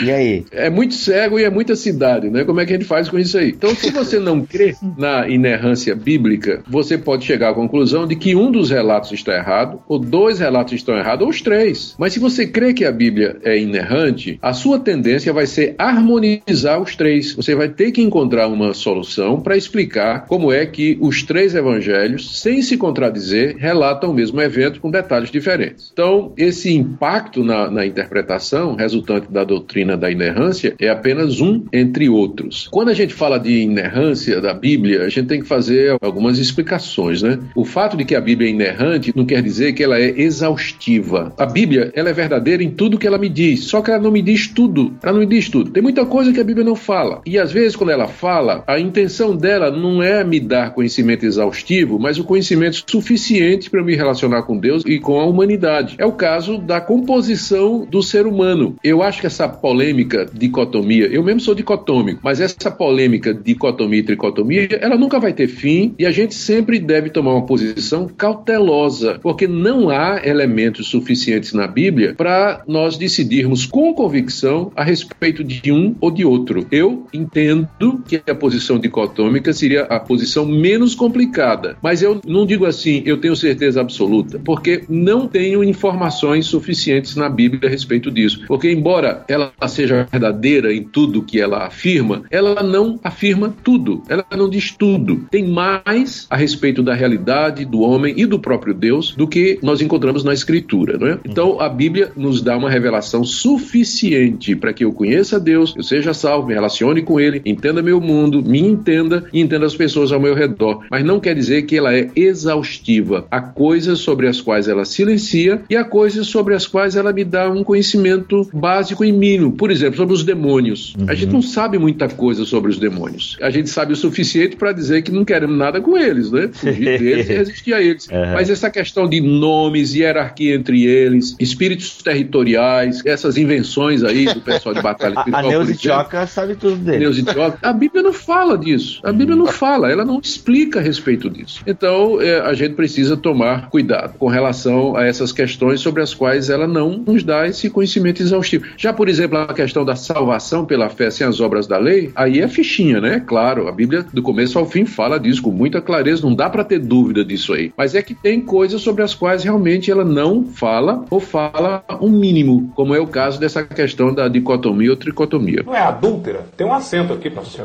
e 0.04 0.12
aí? 0.12 0.46
É 0.64 0.70
muito 0.70 0.94
cego 0.94 1.40
e 1.40 1.44
é 1.44 1.50
muita 1.50 1.76
cidade, 1.76 2.30
né? 2.30 2.44
Como 2.44 2.60
é 2.60 2.66
que 2.66 2.74
a 2.74 2.76
gente 2.78 2.88
faz 2.88 3.10
com 3.10 3.18
isso 3.18 3.38
aí? 3.38 3.50
Então, 3.50 3.76
se 3.76 3.92
você 3.92 4.20
não 4.20 4.46
crê 4.46 4.76
na 4.98 5.28
inerrância 5.28 5.96
bíblica, 5.96 6.62
você 6.68 6.98
pode 6.98 7.26
chegar 7.26 7.50
à 7.50 7.54
conclusão 7.54 8.08
de 8.08 8.16
que 8.16 8.36
um 8.36 8.52
dos 8.52 8.70
relatos 8.70 9.12
está 9.12 9.36
errado, 9.36 9.82
ou 9.88 10.00
dois 10.00 10.40
relatos 10.40 10.74
estão 10.74 10.98
errados, 10.98 11.24
ou 11.24 11.30
os 11.30 11.42
três. 11.42 11.96
Mas 11.98 12.14
se 12.14 12.20
você 12.20 12.46
crê 12.46 12.74
que 12.74 12.86
a 12.86 12.92
Bíblia 12.92 13.03
Bíblia 13.04 13.36
é 13.44 13.60
inerrante, 13.60 14.40
a 14.42 14.54
sua 14.54 14.80
tendência 14.80 15.34
vai 15.34 15.46
ser 15.46 15.76
harmonizar 15.78 16.82
os 16.82 16.96
três. 16.96 17.34
Você 17.34 17.54
vai 17.54 17.68
ter 17.68 17.92
que 17.92 18.02
encontrar 18.02 18.48
uma 18.48 18.74
solução 18.74 19.42
para 19.42 19.58
explicar 19.58 20.26
como 20.26 20.54
é 20.54 20.66
que 20.66 20.98
os 21.02 21.22
três 21.22 21.54
evangelhos, 21.54 22.40
sem 22.40 22.62
se 22.62 22.78
contradizer, 22.78 23.58
relatam 23.58 24.12
o 24.12 24.14
mesmo 24.14 24.42
evento 24.42 24.80
com 24.80 24.90
detalhes 24.90 25.30
diferentes. 25.30 25.90
Então, 25.92 26.32
esse 26.38 26.74
impacto 26.74 27.44
na, 27.44 27.70
na 27.70 27.86
interpretação 27.86 28.76
resultante 28.76 29.30
da 29.30 29.44
doutrina 29.44 29.98
da 29.98 30.10
inerrância 30.10 30.74
é 30.80 30.88
apenas 30.88 31.42
um 31.42 31.66
entre 31.74 32.08
outros. 32.08 32.70
Quando 32.72 32.88
a 32.88 32.94
gente 32.94 33.14
fala 33.14 33.38
de 33.38 33.64
inerrância 33.64 34.40
da 34.40 34.54
Bíblia, 34.54 35.04
a 35.04 35.10
gente 35.10 35.28
tem 35.28 35.42
que 35.42 35.48
fazer 35.48 35.98
algumas 36.02 36.40
explicações, 36.40 37.22
né? 37.22 37.38
O 37.54 37.66
fato 37.66 37.98
de 37.98 38.06
que 38.06 38.16
a 38.16 38.22
Bíblia 38.22 38.48
é 38.48 38.52
inerrante 38.52 39.12
não 39.14 39.26
quer 39.26 39.42
dizer 39.42 39.74
que 39.74 39.84
ela 39.84 40.00
é 40.00 40.22
exaustiva. 40.22 41.34
A 41.38 41.46
Bíblia, 41.46 41.92
ela 41.94 42.10
é 42.10 42.14
verdadeira 42.14 42.64
em 42.64 42.72
tudo 42.72 42.93
tudo 42.94 43.00
que 43.00 43.08
ela 43.08 43.18
me 43.18 43.30
diz. 43.30 43.66
Só 43.66 43.82
que 43.82 43.92
ela 43.92 44.02
não 44.02 44.12
me 44.12 44.22
diz 44.22 44.48
tudo. 44.48 44.94
Ela 45.02 45.14
não 45.14 45.20
me 45.22 45.26
diz 45.26 45.50
tudo. 45.50 45.72
Tem 45.72 45.82
muita 45.82 46.06
coisa 46.06 46.32
que 46.32 46.40
a 46.40 46.44
Bíblia 46.44 46.66
não 46.66 46.76
fala. 46.76 47.22
E 47.26 47.38
às 47.40 47.52
vezes, 47.52 47.76
quando 47.76 47.90
ela 47.90 48.08
fala, 48.08 48.64
a 48.68 48.80
intenção 48.80 49.36
dela 49.36 49.72
não 49.72 50.02
é 50.02 50.24
me 50.24 50.40
dar 50.40 50.74
conhecimento 50.74 51.26
exaustivo, 51.26 52.00
mas 52.00 52.20
o 52.20 52.24
conhecimento 52.24 52.84
suficiente 52.90 53.70
para 53.70 53.84
me 53.84 53.96
relacionar 53.96 54.44
com 54.44 54.58
Deus 54.58 54.84
e 54.86 55.00
com 55.00 55.20
a 55.20 55.26
humanidade. 55.26 55.96
É 55.98 56.06
o 56.06 56.12
caso 56.12 56.58
da 56.58 56.80
composição 56.80 57.86
do 57.86 58.04
ser 58.04 58.28
humano. 58.28 58.76
Eu 58.84 59.02
acho 59.02 59.22
que 59.22 59.28
essa 59.28 59.48
polêmica 59.48 60.28
dicotomia, 60.32 61.08
eu 61.08 61.24
mesmo 61.24 61.40
sou 61.40 61.56
dicotômico, 61.56 62.20
mas 62.24 62.40
essa 62.40 62.70
polêmica 62.70 63.34
dicotomia 63.34 64.00
e 64.00 64.04
tricotomia, 64.04 64.68
ela 64.82 64.98
nunca 64.98 65.20
vai 65.20 65.34
ter 65.34 65.48
fim 65.48 65.96
e 65.98 66.06
a 66.06 66.12
gente 66.12 66.36
sempre 66.36 66.80
deve 66.80 67.10
tomar 67.10 67.34
uma 67.34 67.46
posição 67.46 68.08
cautelosa, 68.08 69.20
porque 69.22 69.48
não 69.48 69.90
há 69.90 70.22
elementos 70.24 70.88
suficientes 70.88 71.54
na 71.54 71.68
Bíblia 71.68 72.14
para 72.16 72.62
nós 72.68 72.83
decidirmos 72.98 73.66
com 73.66 73.94
convicção 73.94 74.72
a 74.76 74.84
respeito 74.84 75.44
de 75.44 75.72
um 75.72 75.96
ou 76.00 76.12
de 76.12 76.26
outro. 76.26 76.68
Eu 76.72 77.08
entendo 77.14 78.04
que 78.08 78.22
a 78.30 78.36
posição 78.36 78.80
dicotômica 78.80 79.54
seria 79.54 79.84
a 79.84 80.00
posição 80.00 80.46
menos 80.46 80.96
complicada, 80.96 81.78
mas 81.82 82.02
eu 82.02 82.20
não 82.26 82.46
digo 82.46 82.66
assim, 82.66 83.02
eu 83.06 83.18
tenho 83.18 83.36
certeza 83.36 83.82
absoluta, 83.82 84.40
porque 84.44 84.84
não 84.90 85.28
tenho 85.28 85.64
informações 85.64 86.46
suficientes 86.46 87.16
na 87.16 87.30
Bíblia 87.30 87.68
a 87.68 87.72
respeito 87.72 88.12
disso. 88.12 88.44
Porque, 88.48 88.72
embora 88.72 89.24
ela 89.28 89.52
seja 89.68 90.08
verdadeira 90.12 90.74
em 90.74 90.84
tudo 90.84 91.24
que 91.24 91.40
ela 91.40 91.66
afirma, 91.66 92.24
ela 92.30 92.62
não 92.62 93.00
afirma 93.04 93.54
tudo, 93.64 94.04
ela 94.08 94.26
não 94.36 94.50
diz 94.50 94.72
tudo. 94.72 95.26
Tem 95.32 95.48
mais 95.48 96.28
a 96.30 96.36
respeito 96.36 96.84
da 96.84 96.94
realidade 96.94 97.66
do 97.66 97.82
homem 97.82 98.14
e 98.18 98.26
do 98.26 98.40
próprio 98.40 98.74
Deus 98.74 99.16
do 99.16 99.28
que 99.28 99.60
nós 99.62 99.82
encontramos 99.82 100.24
na 100.24 100.34
Escritura, 100.34 100.98
não 100.98 101.08
é? 101.08 101.20
Então, 101.26 101.60
a 101.60 101.70
Bíblia 101.70 102.12
nos 102.16 102.42
dá 102.42 102.58
uma 102.58 102.70
revelação 102.74 103.24
suficiente 103.24 104.56
para 104.56 104.74
que 104.74 104.84
eu 104.84 104.92
conheça 104.92 105.40
Deus, 105.40 105.74
eu 105.76 105.84
seja 105.84 106.14
salvo, 106.14 106.48
me 106.48 106.54
relacione 106.54 107.02
com 107.02 107.20
Ele, 107.20 107.42
entenda 107.46 107.82
meu 107.82 108.02
mundo, 108.02 108.44
me 108.44 108.60
entenda 108.60 109.26
e 109.32 109.40
entenda 109.40 109.66
as 109.66 109.76
pessoas 109.76 110.12
ao 110.12 110.20
meu 110.20 110.34
redor. 110.34 110.86
Mas 110.90 111.06
não 111.06 111.20
quer 111.20 111.36
dizer 111.36 111.64
que 111.64 111.78
ela 111.78 111.96
é 111.96 112.10
exaustiva. 112.16 113.28
Há 113.30 113.42
coisas 113.42 114.00
sobre 114.00 114.28
as 114.28 114.42
quais 114.42 114.68
ela 114.68 114.86
silencia 114.86 115.62
e 115.70 115.76
há 115.76 115.84
coisas 115.84 116.28
sobre 116.28 116.54
as 116.54 116.66
quais 116.66 116.96
ela 116.96 117.14
me 117.14 117.24
dá 117.24 117.50
um 117.50 117.64
conhecimento 117.64 118.48
básico 118.54 119.06
e 119.06 119.12
mínimo. 119.12 119.52
Por 119.52 119.72
exemplo, 119.72 119.98
sobre 119.98 120.14
os 120.14 120.24
demônios. 120.24 120.96
Uhum. 120.98 121.06
A 121.08 121.14
gente 121.14 121.32
não 121.32 121.42
sabe 121.42 121.78
muita 121.78 122.08
coisa 122.08 122.46
sobre 122.46 122.72
os 122.72 122.80
demônios. 122.80 123.38
A 123.42 123.50
gente 123.50 123.70
sabe 123.70 123.94
o 123.94 123.96
suficiente 123.96 124.56
para 124.56 124.72
dizer 124.72 125.02
que 125.02 125.12
não 125.12 125.24
queremos 125.24 125.58
nada 125.58 125.80
com 125.80 125.98
eles, 125.98 126.32
né? 126.32 126.50
Fugir 126.52 126.98
deles 127.00 127.30
e 127.30 127.34
resistir 127.34 127.74
a 127.74 127.82
eles. 127.82 128.08
Uhum. 128.08 128.34
Mas 128.34 128.50
essa 128.50 128.70
questão 128.70 129.08
de 129.08 129.22
nomes, 129.22 129.94
hierarquia 129.94 130.56
entre 130.56 130.86
eles, 130.86 131.36
espíritos 131.40 132.02
territoriais, 132.02 132.63
essas 133.06 133.38
invenções 133.38 134.04
aí 134.04 134.26
do 134.26 134.42
pessoal 134.42 134.74
de 134.76 134.82
batalha 134.82 135.16
espiritual. 135.16 135.46
a 135.46 135.50
Neuza 135.50 135.74
Tioca 135.76 136.28
sabe 136.28 136.56
tudo 136.56 136.76
dele. 136.78 137.00
Neuza 137.00 137.24
Tioca. 137.24 137.60
A 137.62 137.74
Bíblia 137.74 138.04
não 138.04 138.14
fala 138.14 138.58
disso. 138.58 139.00
A 139.04 139.12
Bíblia 139.12 139.36
não 139.36 139.48
fala, 139.48 139.92
ela 139.92 140.06
não 140.06 140.20
explica 140.20 140.80
a 140.80 140.82
respeito 140.82 141.30
disso. 141.30 141.62
Então, 141.66 142.22
é, 142.22 142.40
a 142.40 142.54
gente 142.54 142.76
precisa 142.76 143.16
tomar 143.18 143.70
cuidado 143.70 144.18
com 144.18 144.28
relação 144.28 144.96
a 144.96 145.06
essas 145.06 145.32
questões 145.32 145.82
sobre 145.82 146.02
as 146.02 146.14
quais 146.14 146.50
ela 146.50 146.68
não 146.68 147.04
nos 147.06 147.24
dá 147.24 147.48
esse 147.48 147.70
conhecimento 147.70 148.22
exaustivo. 148.22 148.66
Já, 148.78 148.94
por 148.94 149.10
exemplo, 149.10 149.38
a 149.38 149.54
questão 149.54 149.86
da 149.86 149.96
salvação 149.96 150.66
pela 150.66 150.90
fé 150.90 151.10
sem 151.10 151.26
as 151.26 151.40
obras 151.40 151.68
da 151.68 151.78
lei, 151.78 152.12
aí 152.16 152.40
é 152.40 152.48
fichinha, 152.48 153.00
né? 153.00 153.20
Claro, 153.20 153.68
a 153.68 153.72
Bíblia 153.72 154.06
do 154.14 154.22
começo 154.22 154.58
ao 154.58 154.66
fim 154.66 154.86
fala 154.86 155.20
disso 155.20 155.42
com 155.42 155.52
muita 155.52 155.82
clareza, 155.82 156.24
não 156.24 156.36
dá 156.36 156.50
para 156.50 156.64
ter 156.64 156.80
dúvida 156.80 157.24
disso 157.24 157.54
aí. 157.54 157.72
Mas 157.78 157.96
é 157.96 158.02
que 158.02 158.14
tem 158.14 158.42
coisas 158.42 158.82
sobre 158.82 159.04
as 159.04 159.14
quais 159.14 159.44
realmente 159.44 159.92
ela 159.92 160.06
não 160.06 160.46
fala 160.46 161.06
ou 161.10 161.20
fala 161.20 161.84
um 162.02 162.10
mínimo, 162.10 162.53
como 162.76 162.96
é 162.96 163.00
o 163.00 163.08
caso 163.08 163.40
dessa 163.40 163.64
questão 163.64 164.14
da 164.14 164.28
dicotomia 164.28 164.92
ou 164.92 164.98
tricotomia. 164.98 165.64
Não 165.66 165.76
é 165.76 165.80
adúltera? 165.80 166.46
Tem 166.56 166.66
um 166.66 166.74
acento 166.74 167.14
aqui 167.14 167.30
para 167.30 167.42
você. 167.42 167.64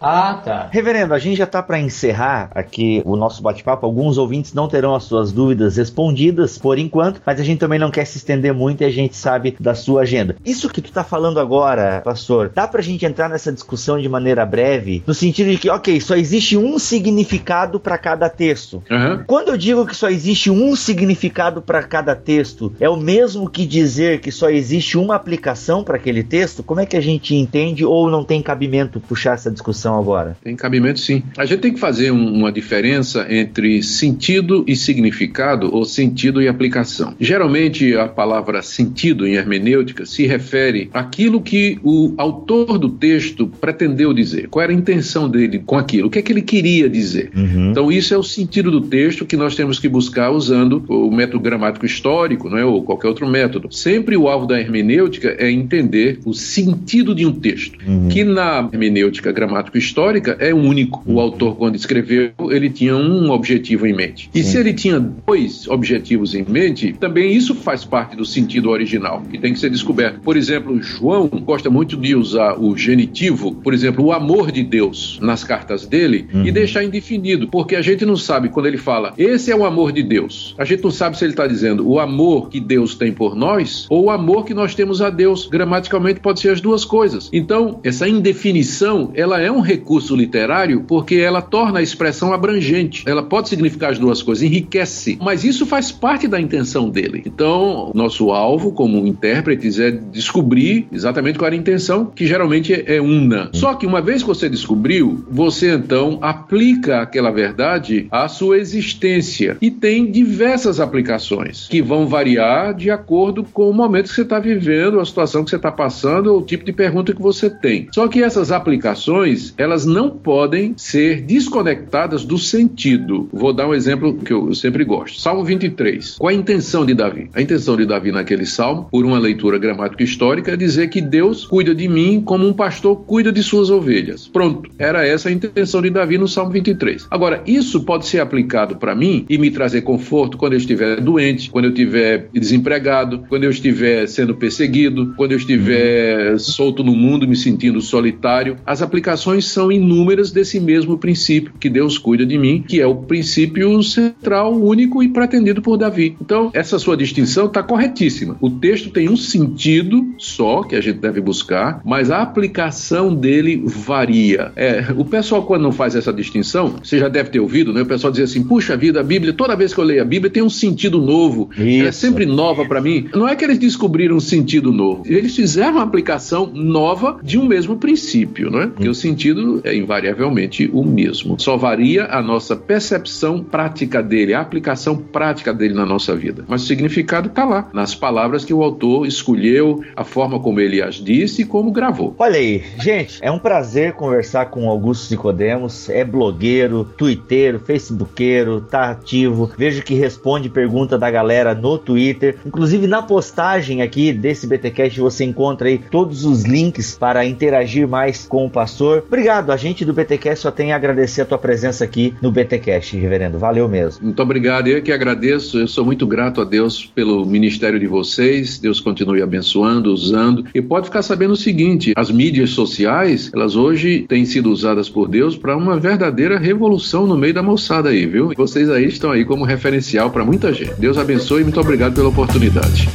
Ah, 0.00 0.40
tá. 0.44 0.68
Reverendo, 0.70 1.12
a 1.12 1.18
gente 1.18 1.36
já 1.36 1.46
tá 1.46 1.62
para 1.62 1.78
encerrar 1.78 2.50
aqui 2.54 3.02
o 3.04 3.16
nosso 3.16 3.42
bate-papo. 3.42 3.84
Alguns 3.84 4.16
ouvintes 4.16 4.54
não 4.54 4.68
terão 4.68 4.94
as 4.94 5.04
suas 5.04 5.32
dúvidas 5.32 5.76
respondidas 5.76 6.56
por 6.56 6.78
enquanto, 6.78 7.20
mas 7.26 7.40
a 7.40 7.44
gente 7.44 7.58
também 7.58 7.78
não 7.78 7.90
quer 7.90 8.04
se 8.04 8.18
estender 8.18 8.54
muito 8.54 8.82
e 8.82 8.84
a 8.84 8.90
gente 8.90 9.16
sabe 9.16 9.56
da 9.58 9.74
sua 9.74 10.02
agenda. 10.02 10.36
Isso 10.44 10.68
que 10.68 10.80
tu 10.80 10.92
tá 10.92 11.02
falando 11.02 11.40
agora, 11.40 12.00
pastor, 12.04 12.50
dá 12.54 12.66
pra 12.66 12.82
gente 12.82 13.04
entrar 13.04 13.28
nessa 13.28 13.52
discussão 13.52 13.98
de 13.98 14.08
maneira 14.08 14.46
breve, 14.46 15.02
no 15.06 15.14
sentido 15.14 15.50
de 15.50 15.58
que, 15.58 15.70
ok, 15.70 16.00
só 16.00 16.14
existe 16.14 16.56
um 16.56 16.78
significado 16.78 17.80
para 17.80 17.98
cada 17.98 18.28
texto. 18.28 18.82
Uhum. 18.90 19.24
Quando 19.26 19.48
eu 19.48 19.56
digo 19.56 19.86
que 19.86 19.96
só 19.96 20.08
existe 20.08 20.50
um 20.50 20.76
significado 20.76 21.60
para 21.60 21.82
cada 21.82 22.14
texto, 22.14 22.72
é 22.78 22.88
o 22.88 22.96
mesmo 22.96 23.48
que 23.48 23.66
dizer 23.66 24.20
que 24.20 24.30
só 24.30 24.48
existe 24.48 24.96
uma 24.96 25.16
aplicação 25.16 25.82
para 25.82 25.96
aquele 25.96 26.22
texto? 26.22 26.62
Como 26.62 26.80
é 26.80 26.86
que 26.86 26.96
a 26.96 27.00
gente 27.00 27.34
entende 27.34 27.84
ou 27.84 28.10
não 28.10 28.24
tem 28.24 28.40
cabimento 28.40 29.00
puxar 29.00 29.34
essa 29.34 29.50
discussão? 29.50 29.87
Agora? 29.94 30.36
Tem 30.42 30.56
cabimento 30.56 31.00
sim. 31.00 31.22
A 31.36 31.44
gente 31.44 31.60
tem 31.60 31.72
que 31.72 31.80
fazer 31.80 32.10
um, 32.10 32.34
uma 32.34 32.50
diferença 32.52 33.26
entre 33.30 33.82
sentido 33.82 34.64
e 34.66 34.74
significado 34.74 35.74
ou 35.74 35.84
sentido 35.84 36.42
e 36.42 36.48
aplicação. 36.48 37.14
Geralmente 37.20 37.96
a 37.96 38.06
palavra 38.08 38.62
sentido 38.62 39.26
em 39.26 39.34
hermenêutica 39.34 40.04
se 40.04 40.26
refere 40.26 40.90
àquilo 40.92 41.40
que 41.40 41.78
o 41.82 42.14
autor 42.16 42.78
do 42.78 42.88
texto 42.88 43.46
pretendeu 43.46 44.12
dizer. 44.12 44.48
Qual 44.48 44.62
era 44.62 44.72
a 44.72 44.74
intenção 44.74 45.28
dele 45.28 45.62
com 45.64 45.76
aquilo? 45.76 46.08
O 46.08 46.10
que 46.10 46.18
é 46.18 46.22
que 46.22 46.32
ele 46.32 46.42
queria 46.42 46.88
dizer? 46.88 47.30
Uhum. 47.34 47.70
Então 47.70 47.90
isso 47.90 48.12
é 48.12 48.18
o 48.18 48.22
sentido 48.22 48.70
do 48.70 48.80
texto 48.80 49.24
que 49.24 49.36
nós 49.36 49.54
temos 49.54 49.78
que 49.78 49.88
buscar 49.88 50.30
usando 50.30 50.84
o 50.88 51.10
método 51.10 51.40
gramático 51.40 51.86
histórico, 51.86 52.48
não 52.48 52.58
é? 52.58 52.64
ou 52.64 52.82
qualquer 52.82 53.08
outro 53.08 53.26
método. 53.26 53.72
Sempre 53.72 54.16
o 54.16 54.28
alvo 54.28 54.46
da 54.46 54.60
hermenêutica 54.60 55.36
é 55.38 55.50
entender 55.50 56.18
o 56.24 56.32
sentido 56.32 57.14
de 57.14 57.24
um 57.26 57.32
texto, 57.32 57.78
uhum. 57.86 58.08
que 58.08 58.24
na 58.24 58.68
hermenêutica 58.72 59.32
gramático 59.32 59.77
histórica 59.78 60.36
é 60.40 60.52
único. 60.52 61.02
O 61.06 61.20
autor, 61.20 61.56
quando 61.56 61.76
escreveu, 61.76 62.32
ele 62.50 62.70
tinha 62.70 62.96
um 62.96 63.30
objetivo 63.30 63.86
em 63.86 63.94
mente. 63.94 64.30
E 64.34 64.42
Sim. 64.42 64.50
se 64.50 64.58
ele 64.58 64.72
tinha 64.72 64.98
dois 64.98 65.66
objetivos 65.68 66.34
em 66.34 66.44
mente, 66.44 66.92
também 66.92 67.32
isso 67.34 67.54
faz 67.54 67.84
parte 67.84 68.16
do 68.16 68.24
sentido 68.24 68.70
original, 68.70 69.22
que 69.30 69.38
tem 69.38 69.52
que 69.52 69.58
ser 69.58 69.70
descoberto. 69.70 70.20
Por 70.20 70.36
exemplo, 70.36 70.80
João 70.82 71.28
gosta 71.28 71.70
muito 71.70 71.96
de 71.96 72.14
usar 72.14 72.58
o 72.58 72.76
genitivo, 72.76 73.54
por 73.54 73.72
exemplo, 73.72 74.04
o 74.04 74.12
amor 74.12 74.50
de 74.50 74.62
Deus 74.62 75.18
nas 75.22 75.44
cartas 75.44 75.86
dele 75.86 76.26
uhum. 76.32 76.44
e 76.44 76.52
deixar 76.52 76.84
indefinido, 76.84 77.48
porque 77.48 77.76
a 77.76 77.82
gente 77.82 78.04
não 78.04 78.16
sabe 78.16 78.48
quando 78.48 78.66
ele 78.66 78.76
fala 78.76 79.14
esse 79.16 79.50
é 79.50 79.56
o 79.56 79.64
amor 79.64 79.92
de 79.92 80.02
Deus. 80.02 80.54
A 80.58 80.64
gente 80.64 80.82
não 80.82 80.90
sabe 80.90 81.16
se 81.18 81.24
ele 81.24 81.32
está 81.32 81.46
dizendo 81.46 81.88
o 81.88 81.98
amor 81.98 82.48
que 82.48 82.60
Deus 82.60 82.94
tem 82.94 83.12
por 83.12 83.34
nós 83.34 83.86
ou 83.88 84.04
o 84.04 84.10
amor 84.10 84.44
que 84.44 84.54
nós 84.54 84.74
temos 84.74 85.00
a 85.00 85.10
Deus. 85.10 85.46
Gramaticalmente 85.46 86.20
pode 86.20 86.40
ser 86.40 86.50
as 86.50 86.60
duas 86.60 86.84
coisas. 86.84 87.28
Então, 87.32 87.80
essa 87.82 88.08
indefinição, 88.08 89.10
ela 89.14 89.40
é 89.40 89.50
um 89.50 89.60
recurso 89.68 90.16
literário 90.16 90.84
porque 90.88 91.16
ela 91.16 91.42
torna 91.42 91.80
a 91.80 91.82
expressão 91.82 92.32
abrangente. 92.32 93.04
Ela 93.06 93.22
pode 93.22 93.48
significar 93.48 93.92
as 93.92 93.98
duas 93.98 94.22
coisas, 94.22 94.42
enriquece. 94.42 95.18
Mas 95.20 95.44
isso 95.44 95.66
faz 95.66 95.92
parte 95.92 96.26
da 96.26 96.40
intenção 96.40 96.88
dele. 96.88 97.22
Então, 97.26 97.92
nosso 97.94 98.30
alvo 98.30 98.72
como 98.72 99.06
intérpretes 99.06 99.78
é 99.78 99.90
descobrir 99.90 100.86
exatamente 100.90 101.38
qual 101.38 101.46
era 101.46 101.56
a 101.56 101.58
intenção, 101.58 102.06
que 102.06 102.26
geralmente 102.26 102.82
é 102.86 103.00
una. 103.00 103.50
Só 103.52 103.74
que 103.74 103.86
uma 103.86 104.00
vez 104.00 104.22
que 104.22 104.28
você 104.28 104.48
descobriu, 104.48 105.24
você 105.30 105.74
então 105.74 106.18
aplica 106.22 107.02
aquela 107.02 107.30
verdade 107.30 108.06
à 108.10 108.26
sua 108.28 108.58
existência. 108.58 109.56
E 109.60 109.70
tem 109.70 110.10
diversas 110.10 110.80
aplicações 110.80 111.68
que 111.68 111.82
vão 111.82 112.06
variar 112.06 112.74
de 112.74 112.90
acordo 112.90 113.44
com 113.44 113.68
o 113.68 113.74
momento 113.74 114.08
que 114.08 114.14
você 114.14 114.22
está 114.22 114.38
vivendo, 114.38 115.00
a 115.00 115.04
situação 115.04 115.44
que 115.44 115.50
você 115.50 115.56
está 115.56 115.70
passando 115.70 116.32
ou 116.32 116.40
o 116.40 116.44
tipo 116.44 116.64
de 116.64 116.72
pergunta 116.72 117.14
que 117.14 117.20
você 117.20 117.50
tem. 117.50 117.88
Só 117.92 118.08
que 118.08 118.22
essas 118.22 118.50
aplicações 118.50 119.52
elas 119.58 119.84
não 119.84 120.08
podem 120.08 120.74
ser 120.76 121.22
desconectadas 121.22 122.24
do 122.24 122.38
sentido. 122.38 123.28
Vou 123.32 123.52
dar 123.52 123.68
um 123.68 123.74
exemplo 123.74 124.14
que 124.14 124.32
eu 124.32 124.54
sempre 124.54 124.84
gosto. 124.84 125.20
Salmo 125.20 125.44
23. 125.44 126.16
Qual 126.18 126.30
a 126.30 126.34
intenção 126.34 126.86
de 126.86 126.94
Davi? 126.94 127.28
A 127.34 127.42
intenção 127.42 127.76
de 127.76 127.84
Davi 127.84 128.12
naquele 128.12 128.46
salmo, 128.46 128.88
por 128.90 129.04
uma 129.04 129.18
leitura 129.18 129.58
gramática 129.58 130.04
histórica, 130.04 130.52
é 130.52 130.56
dizer 130.56 130.88
que 130.88 131.00
Deus 131.00 131.44
cuida 131.44 131.74
de 131.74 131.88
mim 131.88 132.22
como 132.24 132.46
um 132.46 132.52
pastor 132.52 132.96
cuida 133.04 133.32
de 133.32 133.42
suas 133.42 133.68
ovelhas. 133.68 134.28
Pronto. 134.28 134.70
Era 134.78 135.06
essa 135.06 135.28
a 135.28 135.32
intenção 135.32 135.82
de 135.82 135.90
Davi 135.90 136.16
no 136.16 136.28
Salmo 136.28 136.52
23. 136.52 137.08
Agora, 137.10 137.42
isso 137.46 137.82
pode 137.84 138.06
ser 138.06 138.20
aplicado 138.20 138.76
para 138.76 138.94
mim 138.94 139.26
e 139.28 139.36
me 139.36 139.50
trazer 139.50 139.82
conforto 139.82 140.38
quando 140.38 140.52
eu 140.52 140.58
estiver 140.58 141.00
doente, 141.00 141.50
quando 141.50 141.64
eu 141.64 141.72
estiver 141.72 142.28
desempregado, 142.32 143.24
quando 143.28 143.44
eu 143.44 143.50
estiver 143.50 144.06
sendo 144.06 144.36
perseguido, 144.36 145.14
quando 145.16 145.32
eu 145.32 145.38
estiver 145.38 146.38
solto 146.38 146.84
no 146.84 146.94
mundo 146.94 147.26
me 147.26 147.34
sentindo 147.34 147.80
solitário. 147.80 148.56
As 148.64 148.82
aplicações 148.82 149.47
são 149.48 149.70
inúmeras 149.72 150.30
desse 150.30 150.60
mesmo 150.60 150.98
princípio 150.98 151.52
que 151.58 151.68
Deus 151.68 151.98
cuida 151.98 152.24
de 152.24 152.38
mim, 152.38 152.64
que 152.66 152.80
é 152.80 152.86
o 152.86 152.94
princípio 152.94 153.82
central, 153.82 154.54
único 154.54 155.02
e 155.02 155.08
pretendido 155.08 155.62
por 155.62 155.76
Davi. 155.76 156.16
Então, 156.20 156.50
essa 156.52 156.78
sua 156.78 156.96
distinção 156.96 157.46
está 157.46 157.62
corretíssima. 157.62 158.36
O 158.40 158.50
texto 158.50 158.90
tem 158.90 159.08
um 159.08 159.16
sentido 159.16 160.14
só 160.18 160.62
que 160.62 160.76
a 160.76 160.80
gente 160.80 160.98
deve 160.98 161.20
buscar, 161.20 161.80
mas 161.84 162.10
a 162.10 162.22
aplicação 162.22 163.14
dele 163.14 163.62
varia. 163.64 164.52
É, 164.56 164.86
o 164.96 165.04
pessoal, 165.04 165.44
quando 165.44 165.62
não 165.62 165.72
faz 165.72 165.94
essa 165.94 166.12
distinção, 166.12 166.74
você 166.82 166.98
já 166.98 167.08
deve 167.08 167.30
ter 167.30 167.40
ouvido, 167.40 167.72
né? 167.72 167.82
O 167.82 167.86
pessoal 167.86 168.12
diz 168.12 168.22
assim: 168.22 168.42
puxa 168.42 168.76
vida, 168.76 169.00
a 169.00 169.02
Bíblia, 169.02 169.32
toda 169.32 169.56
vez 169.56 169.74
que 169.74 169.80
eu 169.80 169.84
leio 169.84 170.02
a 170.02 170.04
Bíblia, 170.04 170.30
tem 170.30 170.42
um 170.42 170.50
sentido 170.50 171.00
novo. 171.00 171.50
Isso. 171.52 171.80
Ela 171.80 171.88
é 171.88 171.92
sempre 171.92 172.26
nova 172.26 172.64
para 172.66 172.80
mim. 172.80 173.08
Não 173.14 173.28
é 173.28 173.36
que 173.36 173.44
eles 173.44 173.58
descobriram 173.58 174.16
um 174.16 174.20
sentido 174.20 174.72
novo, 174.72 175.02
eles 175.06 175.34
fizeram 175.34 175.74
uma 175.74 175.82
aplicação 175.82 176.50
nova 176.52 177.18
de 177.22 177.38
um 177.38 177.46
mesmo 177.46 177.76
princípio, 177.76 178.50
não 178.50 178.62
é? 178.62 178.66
Porque 178.66 178.88
o 178.88 178.94
sentido 178.94 179.37
é 179.64 179.74
invariavelmente 179.74 180.70
o 180.72 180.84
mesmo. 180.84 181.38
Só 181.38 181.56
varia 181.56 182.06
a 182.06 182.22
nossa 182.22 182.56
percepção 182.56 183.42
prática 183.42 184.02
dele, 184.02 184.34
a 184.34 184.40
aplicação 184.40 184.96
prática 184.96 185.52
dele 185.52 185.74
na 185.74 185.86
nossa 185.86 186.14
vida. 186.14 186.44
Mas 186.48 186.62
o 186.62 186.66
significado 186.66 187.28
está 187.28 187.44
lá, 187.44 187.68
nas 187.72 187.94
palavras 187.94 188.44
que 188.44 188.54
o 188.54 188.62
autor 188.62 189.06
escolheu, 189.06 189.82
a 189.96 190.04
forma 190.04 190.40
como 190.40 190.60
ele 190.60 190.82
as 190.82 190.96
disse 190.96 191.42
e 191.42 191.44
como 191.44 191.70
gravou. 191.70 192.14
Olha 192.18 192.38
aí, 192.38 192.62
gente, 192.80 193.18
é 193.22 193.30
um 193.30 193.38
prazer 193.38 193.92
conversar 193.92 194.46
com 194.46 194.68
Augusto 194.68 195.10
Nicodemos. 195.10 195.88
É 195.88 196.04
blogueiro, 196.04 196.84
twitteiro, 196.84 197.58
facebookeiro, 197.60 198.60
tá 198.60 198.90
ativo. 198.90 199.50
Vejo 199.56 199.82
que 199.82 199.94
responde 199.94 200.48
pergunta 200.48 200.98
da 200.98 201.10
galera 201.10 201.54
no 201.54 201.78
Twitter. 201.78 202.36
Inclusive 202.44 202.86
na 202.86 203.02
postagem 203.02 203.82
aqui 203.82 204.12
desse 204.12 204.46
BTcast 204.46 205.00
você 205.00 205.24
encontra 205.24 205.68
aí 205.68 205.78
todos 205.78 206.24
os 206.24 206.44
links 206.44 206.96
para 206.96 207.24
interagir 207.24 207.86
mais 207.86 208.26
com 208.26 208.46
o 208.46 208.50
pastor. 208.50 209.04
Obrigado, 209.06 209.27
a 209.28 209.56
gente 209.56 209.84
do 209.84 209.92
BTcast 209.92 210.42
só 210.42 210.50
tem 210.50 210.72
a 210.72 210.76
agradecer 210.76 211.22
a 211.22 211.24
tua 211.24 211.38
presença 211.38 211.84
aqui 211.84 212.14
no 212.22 212.30
BTcast, 212.30 212.96
reverendo. 212.96 213.38
Valeu 213.38 213.68
mesmo. 213.68 214.04
Muito 214.04 214.22
obrigado, 214.22 214.68
eu 214.68 214.82
que 214.82 214.92
agradeço. 214.92 215.58
Eu 215.58 215.68
sou 215.68 215.84
muito 215.84 216.06
grato 216.06 216.40
a 216.40 216.44
Deus 216.44 216.86
pelo 216.94 217.24
ministério 217.24 217.78
de 217.78 217.86
vocês. 217.86 218.58
Deus 218.58 218.80
continue 218.80 219.22
abençoando, 219.22 219.92
usando. 219.92 220.44
E 220.54 220.62
pode 220.62 220.86
ficar 220.86 221.02
sabendo 221.02 221.32
o 221.32 221.36
seguinte: 221.36 221.92
as 221.96 222.10
mídias 222.10 222.50
sociais, 222.50 223.30
elas 223.34 223.56
hoje 223.56 224.06
têm 224.08 224.24
sido 224.24 224.50
usadas 224.50 224.88
por 224.88 225.08
Deus 225.08 225.36
para 225.36 225.56
uma 225.56 225.78
verdadeira 225.78 226.38
revolução 226.38 227.06
no 227.06 227.16
meio 227.16 227.34
da 227.34 227.42
moçada 227.42 227.90
aí, 227.90 228.06
viu? 228.06 228.32
Vocês 228.36 228.70
aí 228.70 228.86
estão 228.86 229.12
aí 229.12 229.24
como 229.24 229.44
referencial 229.44 230.10
para 230.10 230.24
muita 230.24 230.52
gente. 230.52 230.74
Deus 230.78 230.98
abençoe 230.98 231.42
e 231.42 231.44
muito 231.44 231.60
obrigado 231.60 231.94
pela 231.94 232.08
oportunidade. 232.08 232.88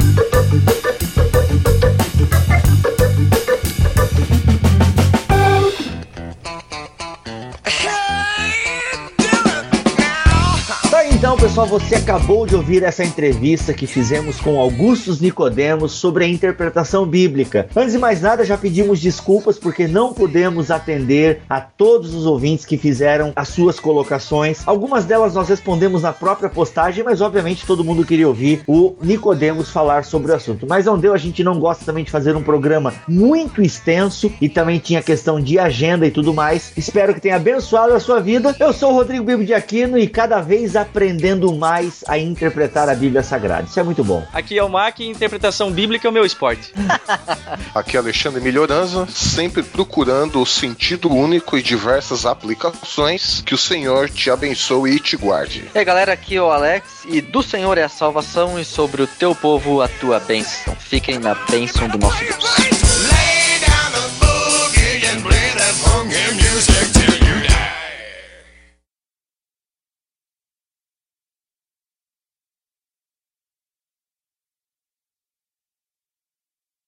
Você 11.65 11.95
acabou 11.95 12.45
de 12.45 12.56
ouvir 12.56 12.84
essa 12.84 13.03
entrevista 13.03 13.73
que 13.73 13.88
fizemos 13.88 14.40
com 14.40 14.60
Augustus 14.60 15.22
Nicodemos 15.22 15.94
sobre 15.94 16.26
a 16.26 16.27
interpretação 16.27 17.06
bíblica. 17.06 17.68
Antes 17.76 17.94
de 17.94 17.99
mais 17.99 18.22
nada, 18.22 18.44
já 18.44 18.57
pedimos 18.57 18.99
desculpas 18.99 19.57
porque 19.57 19.88
não 19.88 20.14
pudemos 20.14 20.69
atender 20.69 21.41
a 21.49 21.61
todos 21.61 22.14
os 22.14 22.26
ouvintes 22.26 22.65
que 22.65 22.77
fizeram 22.77 23.31
as 23.35 23.48
suas 23.48 23.80
colocações. 23.80 24.61
Algumas 24.65 25.06
delas 25.06 25.35
nós 25.35 25.48
respondemos 25.48 26.02
na 26.02 26.11
própria 26.11 26.49
postagem, 26.49 27.03
mas 27.03 27.22
obviamente 27.22 27.65
todo 27.65 27.84
mundo 27.84 28.06
queria 28.06 28.27
ouvir 28.27 28.64
o 28.68 28.95
Nicodemos 29.02 29.69
falar 29.69 30.03
sobre 30.03 30.31
o 30.31 30.35
assunto. 30.35 30.68
Mas 30.68 30.85
não 30.85 30.98
deu, 30.98 31.14
a 31.14 31.18
gente 31.18 31.44
não 31.44 31.60
gosta 31.60 31.85
também 31.85 32.03
de 32.03 32.11
fazer 32.11 32.35
um 32.35 32.44
programa 32.44 32.94
muito 33.07 33.61
extenso 33.61 34.31
e 34.41 34.49
também 34.49 34.80
tinha 34.80 35.02
questão 35.02 35.40
de 35.40 35.57
agenda 35.57 36.06
e 36.06 36.11
tudo 36.11 36.34
mais. 36.34 36.73
Espero 36.76 37.14
que 37.14 37.22
tenha 37.22 37.38
abençoado 37.38 37.94
a 37.94 37.99
sua 37.99 38.19
vida. 38.19 38.56
Eu 38.60 38.73
sou 38.73 38.91
o 38.91 38.95
Rodrigo 38.95 39.23
Bibo 39.23 39.45
de 39.45 39.53
Aquino 39.53 39.98
e 39.98 40.07
cada 40.07 40.41
vez 40.41 40.76
aprendendo 40.76 41.53
mais 41.56 42.04
a 42.08 42.18
interpretar 42.18 42.90
a 42.90 42.96
Bíblia 42.96 43.24
Sagrada. 43.24 43.64
Isso 43.64 43.80
é 43.80 43.84
muito 43.84 44.04
bom. 44.04 44.26
Aqui 44.34 44.58
é 44.58 44.64
o 44.64 44.70
Mac 44.70 45.00
e 45.00 45.08
interpretação 45.08 45.72
bíblica 45.72 46.08
é 46.08 46.10
o 46.10 46.14
meu 46.14 46.26
esporte. 46.26 46.74
Aqui 47.74 47.98
é 47.98 48.00
Alexandre 48.00 48.42
Melhoranza, 48.42 49.08
sempre 49.08 49.64
procurando 49.64 50.42
o 50.42 50.46
sentido 50.46 51.12
único 51.12 51.58
e 51.58 51.64
diversas 51.64 52.26
aplicações. 52.26 53.42
Que 53.46 53.56
o 53.56 53.58
Senhor 53.58 54.10
te 54.10 54.30
abençoe 54.30 54.96
e 54.96 55.00
te 55.00 55.16
guarde. 55.16 55.70
E 55.74 55.78
aí, 55.78 55.86
galera, 55.86 56.14
aqui 56.14 56.36
é 56.36 56.42
o 56.42 56.52
Alex 56.52 57.06
e 57.06 57.22
do 57.22 57.42
Senhor 57.42 57.78
é 57.78 57.84
a 57.84 57.90
salvação 57.90 58.60
e 58.60 58.66
sobre 58.66 59.02
o 59.02 59.08
teu 59.08 59.34
povo 59.36 59.82
a 59.82 59.88
tua 59.88 60.20
bênção. 60.20 60.76
Fiquem 60.80 61.20
na 61.20 61.36
bênção 61.36 61.88
do 61.88 61.98
nosso 61.98 62.20
Deus. 62.20 62.83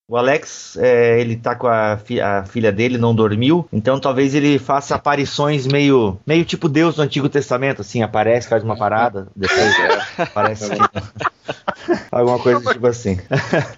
O 0.08 0.18
Alex, 0.18 0.78
é, 0.80 1.20
ele 1.20 1.36
tá 1.36 1.56
com 1.56 1.66
a, 1.66 1.98
fi- 1.98 2.22
a 2.22 2.44
filha 2.46 2.72
dele, 2.72 2.96
não 2.96 3.16
dormiu, 3.16 3.68
então 3.74 4.00
talvez 4.00 4.36
ele 4.36 4.60
faça 4.60 4.94
aparições 4.94 5.66
meio, 5.66 6.20
meio 6.28 6.46
tipo 6.46 6.70
Deus 6.70 6.96
no 6.98 7.04
Antigo 7.04 7.28
Testamento, 7.28 7.82
assim, 7.82 8.04
aparece, 8.04 8.48
faz 8.48 8.64
uma 8.64 8.78
parada, 8.78 9.28
depois 9.36 9.74
aparece 10.20 10.70
alguma 12.12 12.40
coisa 12.40 12.62
tipo 12.74 12.88
assim. 12.88 13.20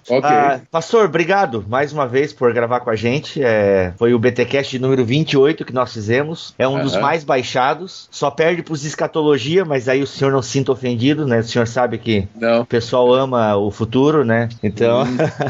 Ok. 0.08 0.20
Ah, 0.22 0.60
pastor, 0.70 1.06
obrigado 1.06 1.64
mais 1.68 1.92
uma 1.92 2.06
vez 2.06 2.32
por 2.32 2.52
gravar 2.52 2.80
com 2.80 2.90
a 2.90 2.96
gente. 2.96 3.42
É, 3.42 3.92
foi 3.98 4.14
o 4.14 4.18
BTcast 4.18 4.78
número 4.78 5.04
28 5.04 5.64
que 5.64 5.72
nós 5.72 5.92
fizemos. 5.92 6.54
É 6.58 6.66
um 6.68 6.80
dos 6.82 6.94
Aham. 6.94 7.02
mais 7.02 7.24
baixados. 7.24 8.08
Só 8.10 8.30
perde 8.30 8.62
pros 8.62 8.84
escatologia, 8.84 9.64
mas 9.64 9.88
aí 9.88 10.02
o 10.02 10.06
senhor 10.06 10.30
não 10.30 10.42
se 10.42 10.50
sinta 10.50 10.72
ofendido, 10.72 11.26
né? 11.26 11.40
O 11.40 11.44
senhor 11.44 11.66
sabe 11.66 11.98
que 11.98 12.26
Não. 12.34 12.60
o 12.62 12.66
pessoal 12.66 13.12
ama 13.14 13.56
o 13.56 13.70
futuro, 13.70 14.24
né? 14.24 14.48
Então, 14.62 15.04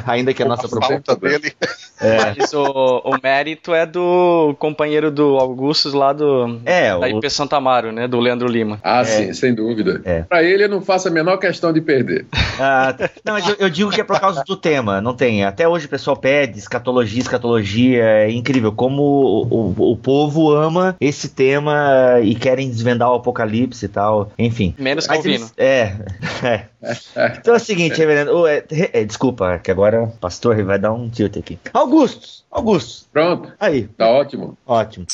ainda 0.07 0.33
que 0.35 0.43
a 0.43 0.47
nossa 0.47 0.69
proposta. 0.79 1.13
Falta 1.13 1.29
dele. 1.29 1.53
É, 2.01 2.17
Mas 2.39 2.53
o, 2.53 3.03
o 3.05 3.17
mérito 3.23 3.75
é 3.75 3.87
do 3.87 4.55
companheiro 4.59 5.11
do 5.11 5.37
Augustus 5.37 5.93
lá 5.93 6.13
do 6.13 6.61
é, 6.65 6.91
da 6.91 6.99
o, 6.99 7.07
IP 7.07 7.31
Santa 7.31 7.57
Amaro, 7.57 7.93
né? 7.93 8.07
Do 8.07 8.21
Leandro 8.21 8.49
Lima. 8.49 8.79
Ah, 8.83 9.05
sim, 9.05 9.33
sem 9.33 9.55
dúvida. 9.55 10.01
É. 10.05 10.23
Para 10.23 10.43
ele, 10.43 10.65
eu 10.65 10.69
não 10.69 10.81
faço 10.81 11.09
a 11.09 11.11
menor 11.11 11.39
questão 11.39 11.73
de 11.73 11.81
perder. 11.81 12.27
Ah, 12.59 12.95
não, 13.25 13.35
mas 13.35 13.49
eu, 13.49 13.57
eu 13.59 13.71
digo 13.71 13.91
que 13.91 14.01
é 14.01 14.05
por 14.05 14.19
causa 14.19 14.43
do 14.45 14.57
tema, 14.57 15.01
não 15.01 15.15
tem. 15.15 15.45
Até 15.45 15.69
hoje 15.69 15.87
o 15.87 15.89
pessoal 15.89 16.17
pede 16.17 16.59
escatologia, 16.59 17.21
escatologia, 17.21 18.03
é 18.05 18.31
incrível 18.31 18.73
como 18.73 19.03
o, 19.03 19.73
o, 19.77 19.93
o 19.93 19.97
povo 19.97 20.53
ama 20.53 20.97
esse 21.01 21.29
tema 21.29 22.19
e 22.23 22.35
querem 22.35 22.69
desvendar 22.69 23.11
o 23.11 23.15
apocalipse 23.15 23.85
e 23.85 23.89
tal, 23.89 24.33
enfim. 24.39 24.75
Menos 24.79 25.07
Mas 25.07 25.17
Calvino. 25.17 25.35
eles- 25.35 25.55
é, 25.57 25.97
é. 26.43 27.33
Então 27.39 27.55
é 27.55 27.57
o 27.57 27.61
seguinte, 27.61 27.97
reverendo, 27.99 28.33
ô, 28.37 28.47
é, 28.47 28.65
é, 28.93 29.05
desculpa, 29.05 29.59
que 29.59 29.71
agora 29.71 30.03
o 30.03 30.09
pastor 30.11 30.63
vai 30.65 30.79
dar 30.79 30.93
um 30.93 31.09
tilt 31.09 31.37
aqui. 31.37 31.59
Augustus, 31.73 32.45
Augustus, 32.51 33.09
Pronto, 33.13 33.53
aí, 33.61 33.89
tá 33.89 34.09
ótimo. 34.09 34.57
ótimo. 34.67 35.07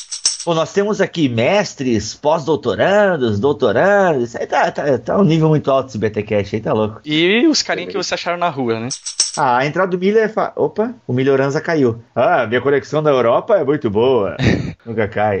Pô, 0.45 0.53
nós 0.53 0.71
temos 0.71 1.01
aqui 1.01 1.27
mestres, 1.27 2.13
pós-doutorandos, 2.13 3.39
doutorandos, 3.39 4.25
isso 4.25 4.37
aí 4.37 4.45
tá, 4.45 4.71
tá, 4.71 4.99
tá 4.99 5.17
um 5.17 5.23
nível 5.23 5.49
muito 5.49 5.71
alto 5.71 5.89
esse 5.89 5.97
BTcast 5.97 6.55
aí, 6.55 6.61
tá 6.61 6.71
louco. 6.71 7.01
E 7.03 7.47
os 7.47 7.63
carinhos 7.63 7.91
que 7.91 7.97
você 7.97 8.13
acharam 8.13 8.37
na 8.37 8.47
rua, 8.47 8.79
né? 8.79 8.89
Ah, 9.35 9.57
a 9.57 9.65
entrada 9.65 9.89
do 9.89 9.97
Miller. 9.97 10.31
Fa... 10.31 10.53
Opa, 10.55 10.93
o 11.07 11.13
Milhoranza 11.13 11.59
caiu. 11.59 11.99
Ah, 12.15 12.45
minha 12.45 12.61
conexão 12.61 13.01
da 13.01 13.09
Europa 13.09 13.55
é 13.55 13.63
muito 13.63 13.89
boa. 13.89 14.37
Nunca 14.85 15.07
cai. 15.07 15.39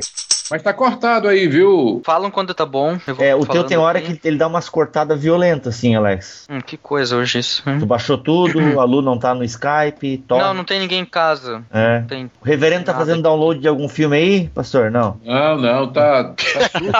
Mas 0.51 0.61
tá 0.61 0.71
cortado 0.73 1.27
aí, 1.27 1.47
viu? 1.47 2.01
Falam 2.05 2.29
quando 2.29 2.53
tá 2.53 2.65
bom. 2.65 2.97
Eu 3.07 3.15
vou 3.15 3.25
É, 3.25 3.33
o 3.35 3.45
teu 3.45 3.63
tem 3.63 3.77
hora 3.77 3.97
aqui. 3.99 4.15
que 4.15 4.27
ele 4.27 4.37
dá 4.37 4.47
umas 4.47 4.69
cortadas 4.69 5.19
violentas, 5.19 5.75
assim, 5.75 5.95
Alex. 5.95 6.45
Hum, 6.49 6.61
que 6.61 6.77
coisa 6.77 7.15
hoje 7.17 7.39
isso. 7.39 7.63
hein? 7.67 7.79
Tu 7.79 7.85
baixou 7.85 8.17
tudo, 8.17 8.59
a 8.79 8.83
Lu 8.83 9.01
não 9.01 9.17
tá 9.17 9.33
no 9.33 9.43
Skype, 9.43 10.19
top. 10.27 10.41
Não, 10.41 10.53
não 10.53 10.63
tem 10.63 10.79
ninguém 10.79 10.99
em 11.01 11.05
casa. 11.05 11.63
É. 11.73 12.01
Tem. 12.07 12.25
O 12.41 12.45
reverendo 12.45 12.85
tá 12.85 12.93
fazendo 12.93 13.23
download 13.23 13.59
de 13.59 13.67
algum 13.67 13.89
filme 13.89 14.15
aí, 14.17 14.47
pastor? 14.49 14.91
Não. 14.91 15.19
Não, 15.23 15.57
não, 15.57 15.91
tá, 15.91 16.25
tá 16.25 16.33
aqui. 16.65 16.91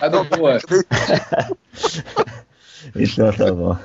Tá 0.00 0.08
de 0.08 0.36
boa. 0.36 0.58
Então 2.94 3.32
tá 3.32 3.52
bom. 3.52 3.76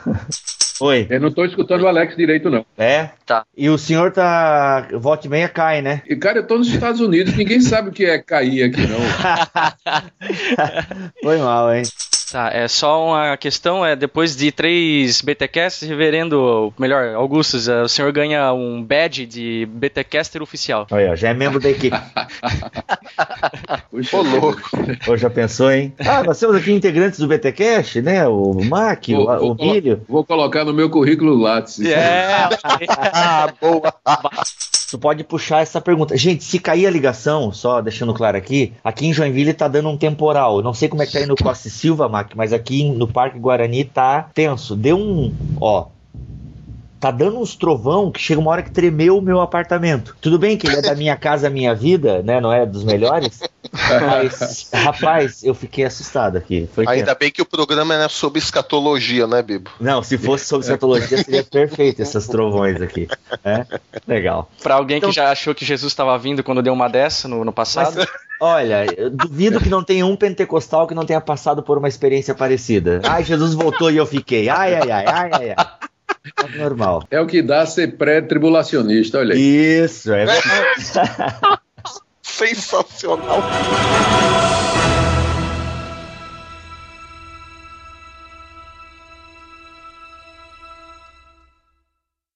Oi. 0.81 1.07
Eu 1.09 1.21
não 1.21 1.31
tô 1.31 1.45
escutando 1.45 1.83
o 1.83 1.87
Alex 1.87 2.15
direito, 2.15 2.49
não. 2.49 2.65
É? 2.77 3.09
Tá. 3.25 3.45
E 3.55 3.69
o 3.69 3.77
senhor 3.77 4.11
tá. 4.11 4.87
Volte 4.93 5.29
meia 5.29 5.47
cai, 5.47 5.81
né? 5.81 6.01
E, 6.07 6.15
cara, 6.15 6.39
eu 6.39 6.47
tô 6.47 6.57
nos 6.57 6.67
Estados 6.67 6.99
Unidos, 6.99 7.35
ninguém 7.35 7.61
sabe 7.61 7.89
o 7.89 7.91
que 7.91 8.05
é 8.05 8.19
cair 8.19 8.63
aqui, 8.63 8.81
não. 8.85 8.99
Foi 11.23 11.37
mal, 11.37 11.73
hein? 11.73 11.83
Tá, 12.31 12.49
é 12.51 12.67
só 12.67 13.05
uma 13.07 13.37
questão, 13.37 13.85
é 13.85 13.95
depois 13.95 14.35
de 14.35 14.51
três 14.51 15.21
BTcasts, 15.21 15.87
reverendo, 15.87 16.73
melhor, 16.77 17.13
Augustus, 17.15 17.67
é, 17.69 17.83
o 17.83 17.87
senhor 17.87 18.11
ganha 18.11 18.51
um 18.51 18.81
badge 18.83 19.25
de 19.25 19.67
BTcaster 19.71 20.41
oficial. 20.41 20.87
Olha, 20.91 21.15
já 21.15 21.29
é 21.29 21.33
membro 21.33 21.59
da 21.59 21.69
equipe. 21.69 21.95
Ô, 24.11 24.21
louco. 24.21 24.61
Ô, 25.07 25.15
já 25.15 25.29
pensou, 25.29 25.71
hein? 25.71 25.93
Ah, 25.99 26.23
nós 26.23 26.39
temos 26.39 26.55
aqui 26.55 26.71
integrantes 26.71 27.19
do 27.19 27.27
BTcast, 27.27 28.01
né? 28.01 28.27
O 28.27 28.55
Mac, 28.65 29.03
o, 29.09 29.11
Vou, 29.15 29.25
vou 29.25 29.51
o 29.51 29.55
colo- 29.55 29.71
Milho. 29.73 30.01
vou 30.09 30.25
colocar 30.25 30.65
no 30.65 30.73
meu 30.73 30.89
currículo 30.89 31.35
Lattes. 31.35 31.79
É, 31.81 32.49
Ah, 33.13 33.53
boa. 33.61 33.93
Tu 34.89 34.97
pode 34.97 35.23
puxar 35.23 35.61
essa 35.61 35.81
pergunta. 35.81 36.17
Gente, 36.17 36.43
se 36.43 36.59
cair 36.59 36.87
a 36.87 36.91
ligação, 36.91 37.51
só 37.51 37.81
deixando 37.81 38.13
claro 38.13 38.37
aqui, 38.37 38.73
aqui 38.83 39.07
em 39.07 39.13
Joinville 39.13 39.53
tá 39.53 39.67
dando 39.67 39.89
um 39.89 39.97
temporal. 39.97 40.61
Não 40.61 40.73
sei 40.73 40.87
como 40.87 41.01
é 41.03 41.05
que 41.05 41.13
tá 41.13 41.19
aí 41.19 41.25
no 41.25 41.35
Costa 41.35 41.69
Silva, 41.69 42.07
Mac, 42.07 42.31
mas 42.35 42.53
aqui 42.53 42.89
no 42.89 43.07
Parque 43.07 43.39
Guarani 43.39 43.83
tá 43.83 44.29
tenso. 44.33 44.75
Deu 44.75 44.97
um, 44.97 45.33
ó, 45.59 45.87
tá 46.99 47.11
dando 47.11 47.39
uns 47.39 47.55
trovão 47.55 48.11
que 48.11 48.19
chega 48.19 48.39
uma 48.39 48.51
hora 48.51 48.63
que 48.63 48.71
tremeu 48.71 49.17
o 49.17 49.21
meu 49.21 49.41
apartamento. 49.41 50.15
Tudo 50.19 50.39
bem 50.39 50.57
que 50.57 50.67
ele 50.67 50.77
é 50.77 50.81
da 50.81 50.95
minha 50.95 51.15
casa, 51.15 51.49
minha 51.49 51.75
vida, 51.75 52.21
né? 52.23 52.39
Não 52.39 52.51
é 52.51 52.65
dos 52.65 52.83
melhores. 52.83 53.41
Mas, 54.01 54.69
rapaz, 54.73 55.43
eu 55.43 55.53
fiquei 55.53 55.83
assustado 55.85 56.37
aqui. 56.37 56.67
Foi 56.73 56.85
Ainda 56.87 57.05
tenso. 57.07 57.17
bem 57.19 57.31
que 57.31 57.41
o 57.41 57.45
programa 57.45 57.93
é 57.95 58.07
sobre 58.09 58.39
escatologia, 58.39 59.27
né, 59.27 59.41
Bibo? 59.41 59.69
Não, 59.79 60.01
se 60.01 60.17
fosse 60.17 60.45
sobre 60.45 60.65
escatologia, 60.65 61.17
seria 61.23 61.43
perfeito 61.43 62.01
esses 62.01 62.27
trovões 62.27 62.81
aqui. 62.81 63.07
né? 63.43 63.65
Legal. 64.07 64.49
Pra 64.61 64.75
alguém 64.75 64.97
Então- 64.97 65.09
que 65.09 65.15
já 65.15 65.31
achou 65.31 65.53
que 65.53 65.65
Jesus 65.65 65.91
estava 65.91 66.17
vindo 66.17 66.43
quando 66.43 66.61
deu 66.61 66.73
uma 66.73 66.87
dessa 66.87 67.27
no, 67.27 67.43
no 67.43 67.51
passado. 67.53 67.97
Mas, 67.97 68.07
olha, 68.39 68.85
eu 68.97 69.09
duvido 69.09 69.59
que 69.59 69.69
não 69.69 69.83
tenha 69.83 70.05
um 70.05 70.15
pentecostal 70.15 70.87
que 70.87 70.93
não 70.95 71.05
tenha 71.05 71.21
passado 71.21 71.61
por 71.61 71.77
uma 71.77 71.87
experiência 71.87 72.33
parecida. 72.33 73.01
Ai, 73.03 73.23
Jesus 73.23 73.53
voltou 73.53 73.91
e 73.91 73.97
eu 73.97 74.05
fiquei. 74.05 74.49
Ai, 74.49 74.75
ai, 74.75 74.91
ai, 74.91 75.05
ai, 75.05 75.29
ai, 75.33 75.53
ai. 75.57 75.65
É 76.43 76.57
normal. 76.57 77.03
É 77.11 77.21
o 77.21 77.27
que 77.27 77.41
dá 77.41 77.65
ser 77.67 77.97
pré-tribulacionista, 77.97 79.19
olha 79.19 79.35
aí. 79.35 79.39
Isso, 79.83 80.11
é. 80.11 80.25
Sensacional. 82.25 83.43